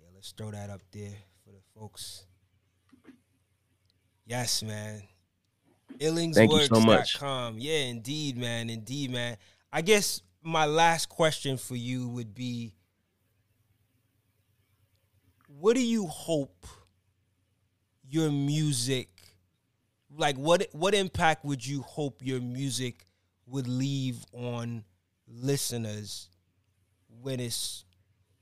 Yeah, 0.00 0.06
let's 0.14 0.32
throw 0.32 0.50
that 0.52 0.70
up 0.70 0.80
there 0.90 1.12
for 1.44 1.50
the 1.50 1.60
folks. 1.78 2.24
Yes, 4.24 4.62
man. 4.62 5.02
Thank 6.34 6.52
you 6.52 6.66
so 6.66 6.80
much. 6.80 7.20
Yeah, 7.20 7.78
indeed, 7.78 8.36
man. 8.36 8.70
Indeed, 8.70 9.10
man. 9.10 9.36
I 9.72 9.82
guess 9.82 10.22
my 10.42 10.64
last 10.64 11.08
question 11.08 11.56
for 11.56 11.76
you 11.76 12.08
would 12.08 12.34
be 12.34 12.74
what 15.48 15.74
do 15.74 15.82
you 15.84 16.06
hope 16.06 16.66
your 18.08 18.30
music 18.30 19.08
like 20.16 20.36
what 20.36 20.66
what 20.72 20.94
impact 20.94 21.44
would 21.44 21.66
you 21.66 21.82
hope 21.82 22.20
your 22.22 22.40
music 22.40 23.06
would 23.46 23.66
leave 23.66 24.24
on 24.32 24.84
listeners 25.28 26.28
when 27.22 27.40
it's 27.40 27.84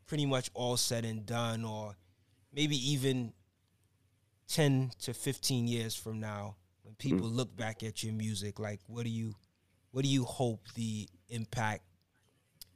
pretty 0.07 0.27
much 0.27 0.51
all 0.55 0.77
said 0.77 1.05
and 1.05 1.25
done 1.25 1.65
or 1.65 1.97
maybe 2.53 2.77
even 2.77 3.33
10 4.49 4.91
to 5.01 5.15
15 5.15 5.67
years 5.67 5.95
from 5.95 6.21
now 6.21 6.57
when 6.85 6.94
people 6.97 7.28
mm. 7.28 7.35
look 7.35 7.56
back 7.56 7.82
at 7.82 8.05
your 8.05 8.12
music 8.12 8.59
like 8.61 8.81
what 8.86 9.05
do 9.05 9.11
you 9.11 9.35
what 9.94 10.05
do 10.05 10.11
you 10.11 10.24
hope 10.24 10.61
the 10.74 11.09
impact 11.28 11.85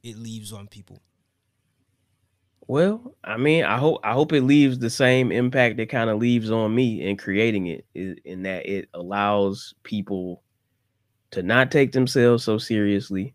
it 0.03 0.17
leaves 0.17 0.53
on 0.53 0.67
people? 0.67 1.01
Well, 2.67 3.15
I 3.23 3.35
mean, 3.35 3.65
I 3.65 3.77
hope 3.77 3.99
I 4.03 4.13
hope 4.13 4.31
it 4.31 4.43
leaves 4.43 4.79
the 4.79 4.89
same 4.89 5.31
impact 5.31 5.79
it 5.79 5.87
kind 5.87 6.09
of 6.09 6.19
leaves 6.19 6.51
on 6.51 6.73
me 6.73 7.01
in 7.01 7.17
creating 7.17 7.67
it, 7.67 7.85
in 7.93 8.43
that 8.43 8.65
it 8.67 8.89
allows 8.93 9.73
people 9.83 10.43
to 11.31 11.43
not 11.43 11.71
take 11.71 11.91
themselves 11.91 12.43
so 12.43 12.57
seriously, 12.57 13.33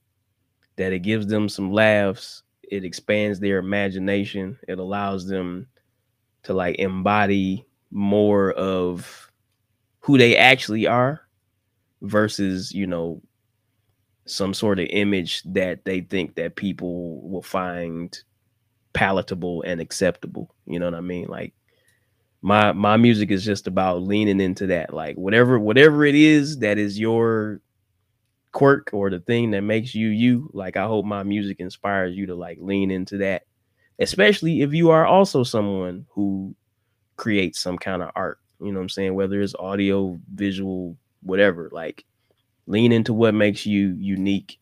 that 0.77 0.93
it 0.93 1.01
gives 1.01 1.27
them 1.27 1.49
some 1.49 1.73
laughs, 1.73 2.43
it 2.63 2.85
expands 2.85 3.41
their 3.41 3.59
imagination, 3.59 4.59
it 4.69 4.79
allows 4.79 5.27
them 5.27 5.67
to 6.45 6.55
like 6.55 6.77
embody 6.77 7.67
more 7.91 8.53
of 8.53 9.31
who 10.05 10.19
they 10.19 10.37
actually 10.37 10.87
are 10.87 11.23
versus, 12.03 12.73
you 12.73 12.87
know, 12.87 13.23
some 14.27 14.53
sort 14.53 14.79
of 14.79 14.87
image 14.91 15.43
that 15.45 15.83
they 15.87 16.03
think 16.03 16.35
that 16.35 16.57
people 16.57 17.27
will 17.27 17.43
find 17.43 18.19
palatable 18.93 19.63
and 19.63 19.81
acceptable. 19.81 20.55
You 20.67 20.79
know 20.79 20.85
what 20.85 20.95
I 20.95 21.01
mean? 21.01 21.27
Like 21.29 21.55
my 22.43 22.73
my 22.73 22.99
music 22.99 23.31
is 23.31 23.47
just 23.47 23.67
about 23.67 24.03
leaning 24.03 24.41
into 24.43 24.67
that. 24.67 24.93
Like 24.93 25.17
whatever 25.17 25.59
whatever 25.59 26.05
it 26.05 26.15
is 26.15 26.59
that 26.59 26.77
is 26.77 27.01
your 27.01 27.63
quirk 28.53 28.91
or 28.93 29.09
the 29.09 29.21
thing 29.21 29.53
that 29.53 29.63
makes 29.63 29.95
you 29.95 30.09
you, 30.09 30.51
like 30.53 30.77
I 30.77 30.85
hope 30.85 31.07
my 31.07 31.23
music 31.23 31.61
inspires 31.61 32.15
you 32.15 32.27
to 32.27 32.35
like 32.35 32.59
lean 32.61 32.91
into 32.91 33.17
that. 33.19 33.45
Especially 33.99 34.61
if 34.61 34.75
you 34.75 34.91
are 34.91 35.07
also 35.07 35.45
someone 35.45 36.05
who 36.11 36.55
creates 37.17 37.59
some 37.59 37.79
kind 37.79 38.03
of 38.03 38.11
art. 38.15 38.39
You 38.61 38.73
know 38.73 38.79
what 38.79 38.85
I'm 38.85 38.89
saying? 38.89 39.15
Whether 39.15 39.41
it's 39.41 39.55
audio, 39.57 40.19
visual, 40.33 40.97
whatever. 41.23 41.69
Like 41.73 42.05
lean 42.67 42.93
into 42.93 43.13
what 43.13 43.35
makes 43.35 43.67
you 43.67 43.95
unique 43.99 44.59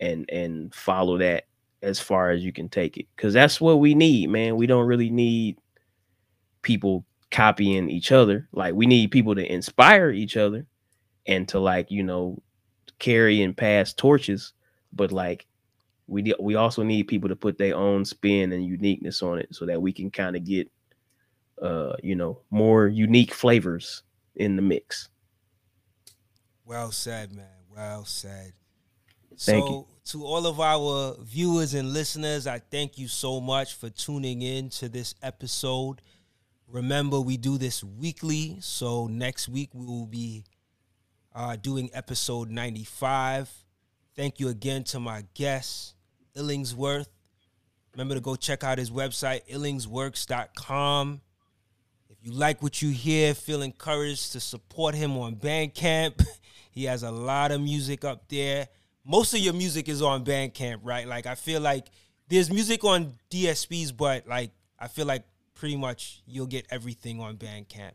and 0.00 0.28
and 0.30 0.74
follow 0.74 1.18
that 1.18 1.44
as 1.82 2.00
far 2.00 2.30
as 2.30 2.42
you 2.42 2.52
can 2.52 2.68
take 2.68 2.96
it 2.96 3.06
because 3.14 3.34
that's 3.34 3.60
what 3.60 3.78
we 3.78 3.94
need 3.94 4.28
man 4.30 4.56
we 4.56 4.66
don't 4.66 4.86
really 4.86 5.10
need 5.10 5.58
people 6.62 7.04
copying 7.30 7.90
each 7.90 8.10
other 8.10 8.48
like 8.52 8.74
we 8.74 8.86
need 8.86 9.10
people 9.10 9.34
to 9.34 9.52
inspire 9.52 10.10
each 10.10 10.36
other 10.36 10.66
and 11.26 11.48
to 11.48 11.58
like 11.58 11.90
you 11.90 12.02
know 12.02 12.40
carry 12.98 13.42
and 13.42 13.56
pass 13.56 13.92
torches 13.92 14.52
but 14.92 15.12
like 15.12 15.46
we 16.06 16.34
we 16.40 16.54
also 16.54 16.82
need 16.82 17.04
people 17.04 17.28
to 17.28 17.36
put 17.36 17.58
their 17.58 17.76
own 17.76 18.04
spin 18.04 18.52
and 18.52 18.64
uniqueness 18.64 19.22
on 19.22 19.38
it 19.38 19.48
so 19.54 19.66
that 19.66 19.80
we 19.80 19.92
can 19.92 20.10
kind 20.10 20.36
of 20.36 20.44
get 20.44 20.70
uh 21.62 21.92
you 22.02 22.14
know 22.14 22.40
more 22.50 22.86
unique 22.86 23.32
flavors 23.32 24.02
in 24.36 24.56
the 24.56 24.62
mix 24.62 25.08
Well 26.64 26.92
said, 26.92 27.32
man. 27.34 27.46
Well 27.74 28.04
said. 28.04 28.52
Thank 29.38 29.66
so, 29.66 29.88
to 30.06 30.24
all 30.24 30.46
of 30.46 30.60
our 30.60 31.16
viewers 31.22 31.74
and 31.74 31.92
listeners, 31.92 32.46
I 32.46 32.58
thank 32.58 32.98
you 32.98 33.08
so 33.08 33.40
much 33.40 33.74
for 33.74 33.90
tuning 33.90 34.42
in 34.42 34.68
to 34.70 34.88
this 34.88 35.14
episode. 35.22 36.00
Remember, 36.68 37.20
we 37.20 37.36
do 37.36 37.58
this 37.58 37.82
weekly. 37.82 38.56
So, 38.60 39.06
next 39.06 39.48
week 39.48 39.70
we 39.72 39.86
will 39.86 40.06
be 40.06 40.44
uh, 41.34 41.56
doing 41.56 41.90
episode 41.92 42.50
95. 42.50 43.50
Thank 44.14 44.38
you 44.38 44.48
again 44.48 44.84
to 44.84 45.00
my 45.00 45.24
guest, 45.34 45.94
Illingsworth. 46.36 47.08
Remember 47.92 48.14
to 48.14 48.20
go 48.20 48.36
check 48.36 48.62
out 48.62 48.78
his 48.78 48.90
website, 48.90 49.40
illingsworks.com. 49.50 51.20
You 52.24 52.32
like 52.32 52.62
what 52.62 52.80
you 52.80 52.88
hear, 52.88 53.34
feel 53.34 53.60
encouraged 53.60 54.32
to 54.32 54.40
support 54.40 54.94
him 54.94 55.18
on 55.18 55.36
Bandcamp. 55.36 56.26
he 56.70 56.84
has 56.84 57.02
a 57.02 57.10
lot 57.10 57.52
of 57.52 57.60
music 57.60 58.02
up 58.02 58.26
there. 58.30 58.66
Most 59.04 59.34
of 59.34 59.40
your 59.40 59.52
music 59.52 59.90
is 59.90 60.00
on 60.00 60.24
Bandcamp, 60.24 60.78
right? 60.82 61.06
Like 61.06 61.26
I 61.26 61.34
feel 61.34 61.60
like 61.60 61.88
there's 62.30 62.50
music 62.50 62.82
on 62.82 63.12
DSPs, 63.30 63.94
but 63.94 64.26
like 64.26 64.52
I 64.78 64.88
feel 64.88 65.04
like 65.04 65.24
pretty 65.52 65.76
much 65.76 66.22
you'll 66.26 66.46
get 66.46 66.64
everything 66.70 67.20
on 67.20 67.36
Bandcamp. 67.36 67.92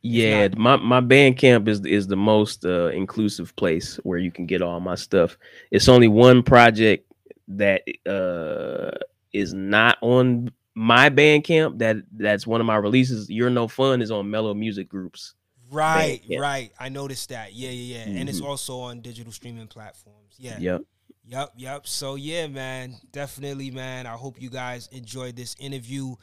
Yeah, 0.00 0.48
not- 0.48 0.58
my 0.58 0.76
my 0.76 1.00
Bandcamp 1.02 1.68
is 1.68 1.84
is 1.84 2.06
the 2.06 2.16
most 2.16 2.64
uh, 2.64 2.86
inclusive 2.86 3.54
place 3.56 3.96
where 4.04 4.18
you 4.18 4.30
can 4.30 4.46
get 4.46 4.62
all 4.62 4.80
my 4.80 4.94
stuff. 4.94 5.36
It's 5.70 5.86
only 5.86 6.08
one 6.08 6.42
project 6.42 7.12
that 7.48 7.82
uh 8.08 8.96
is 9.34 9.52
not 9.52 9.98
on 10.00 10.50
my 10.82 11.10
Bandcamp 11.10 11.78
that 11.80 11.96
that's 12.10 12.46
one 12.46 12.60
of 12.62 12.66
my 12.66 12.76
releases. 12.76 13.28
You're 13.28 13.50
no 13.50 13.68
fun 13.68 14.00
is 14.00 14.10
on 14.10 14.30
Mello 14.30 14.54
Music 14.54 14.88
Groups. 14.88 15.34
Right, 15.70 16.22
Bandcamp. 16.28 16.40
right. 16.40 16.72
I 16.80 16.88
noticed 16.88 17.28
that. 17.28 17.52
Yeah, 17.52 17.68
yeah, 17.70 18.04
yeah. 18.06 18.18
And 18.18 18.28
it's 18.30 18.40
Mhm. 18.40 18.46
also 18.46 18.80
on 18.80 19.02
digital 19.02 19.30
streaming 19.32 19.66
platforms. 19.66 20.36
Yeah. 20.38 20.58
Yep. 20.58 20.82
Yep, 21.26 21.52
yep. 21.56 21.86
So 21.86 22.14
yeah, 22.14 22.46
man, 22.46 22.96
definitely, 23.12 23.70
man. 23.70 24.06
I 24.06 24.14
hope 24.16 24.40
you 24.40 24.48
guys 24.50 24.88
enjoyed 24.90 25.36
this 25.36 25.54
interview. 25.60 26.14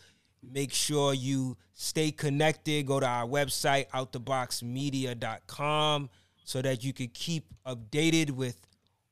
Make 0.41 0.73
sure 0.73 1.13
you 1.13 1.55
stay 1.75 2.09
connected. 2.11 2.87
Go 2.87 2.99
to 2.99 3.05
our 3.05 3.27
website, 3.27 3.87
outtheboxmedia.com, 3.91 6.09
so 6.43 6.61
that 6.61 6.83
you 6.83 6.91
can 6.93 7.07
keep 7.13 7.45
updated 7.65 8.31
with 8.31 8.59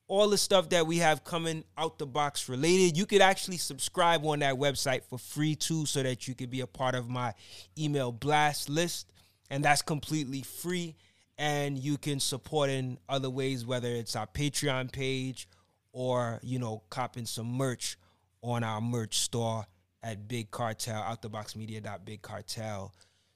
all 0.07 0.29
the 0.29 0.37
stuff 0.37 0.69
that 0.69 0.85
we 0.85 0.97
have 0.97 1.23
coming 1.23 1.63
out 1.77 1.97
the 1.97 2.05
box 2.05 2.47
related. 2.47 2.97
You 2.97 3.05
could 3.05 3.21
actually 3.21 3.57
subscribe 3.57 4.25
on 4.25 4.39
that 4.39 4.55
website 4.55 5.03
for 5.03 5.17
free 5.17 5.55
too, 5.55 5.85
so 5.85 6.03
that 6.03 6.27
you 6.27 6.35
could 6.35 6.49
be 6.49 6.61
a 6.61 6.67
part 6.67 6.95
of 6.95 7.09
my 7.09 7.33
email 7.77 8.11
blast 8.11 8.69
list. 8.69 9.11
And 9.49 9.63
that's 9.63 9.81
completely 9.81 10.41
free. 10.41 10.95
And 11.37 11.77
you 11.77 11.97
can 11.97 12.19
support 12.19 12.69
in 12.69 12.97
other 13.09 13.29
ways, 13.29 13.65
whether 13.65 13.89
it's 13.89 14.15
our 14.15 14.27
Patreon 14.27 14.91
page 14.91 15.47
or, 15.91 16.39
you 16.43 16.59
know, 16.59 16.83
copping 16.89 17.25
some 17.25 17.51
merch 17.51 17.97
on 18.41 18.63
our 18.63 18.81
merch 18.81 19.17
store 19.17 19.65
at 20.03 20.27
Big 20.27 20.51
Cartel, 20.51 21.01
out 21.01 21.21
the 21.21 21.29
box 21.29 21.53
outtheboxmedia.bigcartel. 21.53 22.91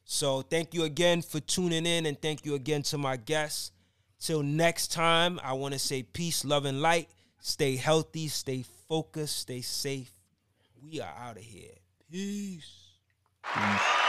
So 0.06 0.42
thank 0.42 0.74
you 0.74 0.84
again 0.84 1.22
for 1.22 1.40
tuning 1.40 1.86
in 1.86 2.06
and 2.06 2.20
thank 2.22 2.46
you 2.46 2.56
again 2.56 2.84
to 2.84 2.98
my 2.98 3.18
guests. 3.18 3.72
Till 4.20 4.44
next 4.44 4.92
time, 4.92 5.40
I 5.44 5.54
want 5.54 5.74
to 5.74 5.80
say 5.80 6.04
peace, 6.04 6.44
love, 6.44 6.66
and 6.66 6.82
light. 6.82 7.10
Stay 7.40 7.78
healthy, 7.78 8.28
stay 8.28 8.66
focused, 8.88 9.40
stay 9.40 9.62
safe. 9.62 10.12
We 10.84 11.00
are 11.00 11.14
out 11.18 11.38
of 11.38 11.44
here. 11.44 11.72
Peace. 12.12 12.70
Peace. 13.44 14.09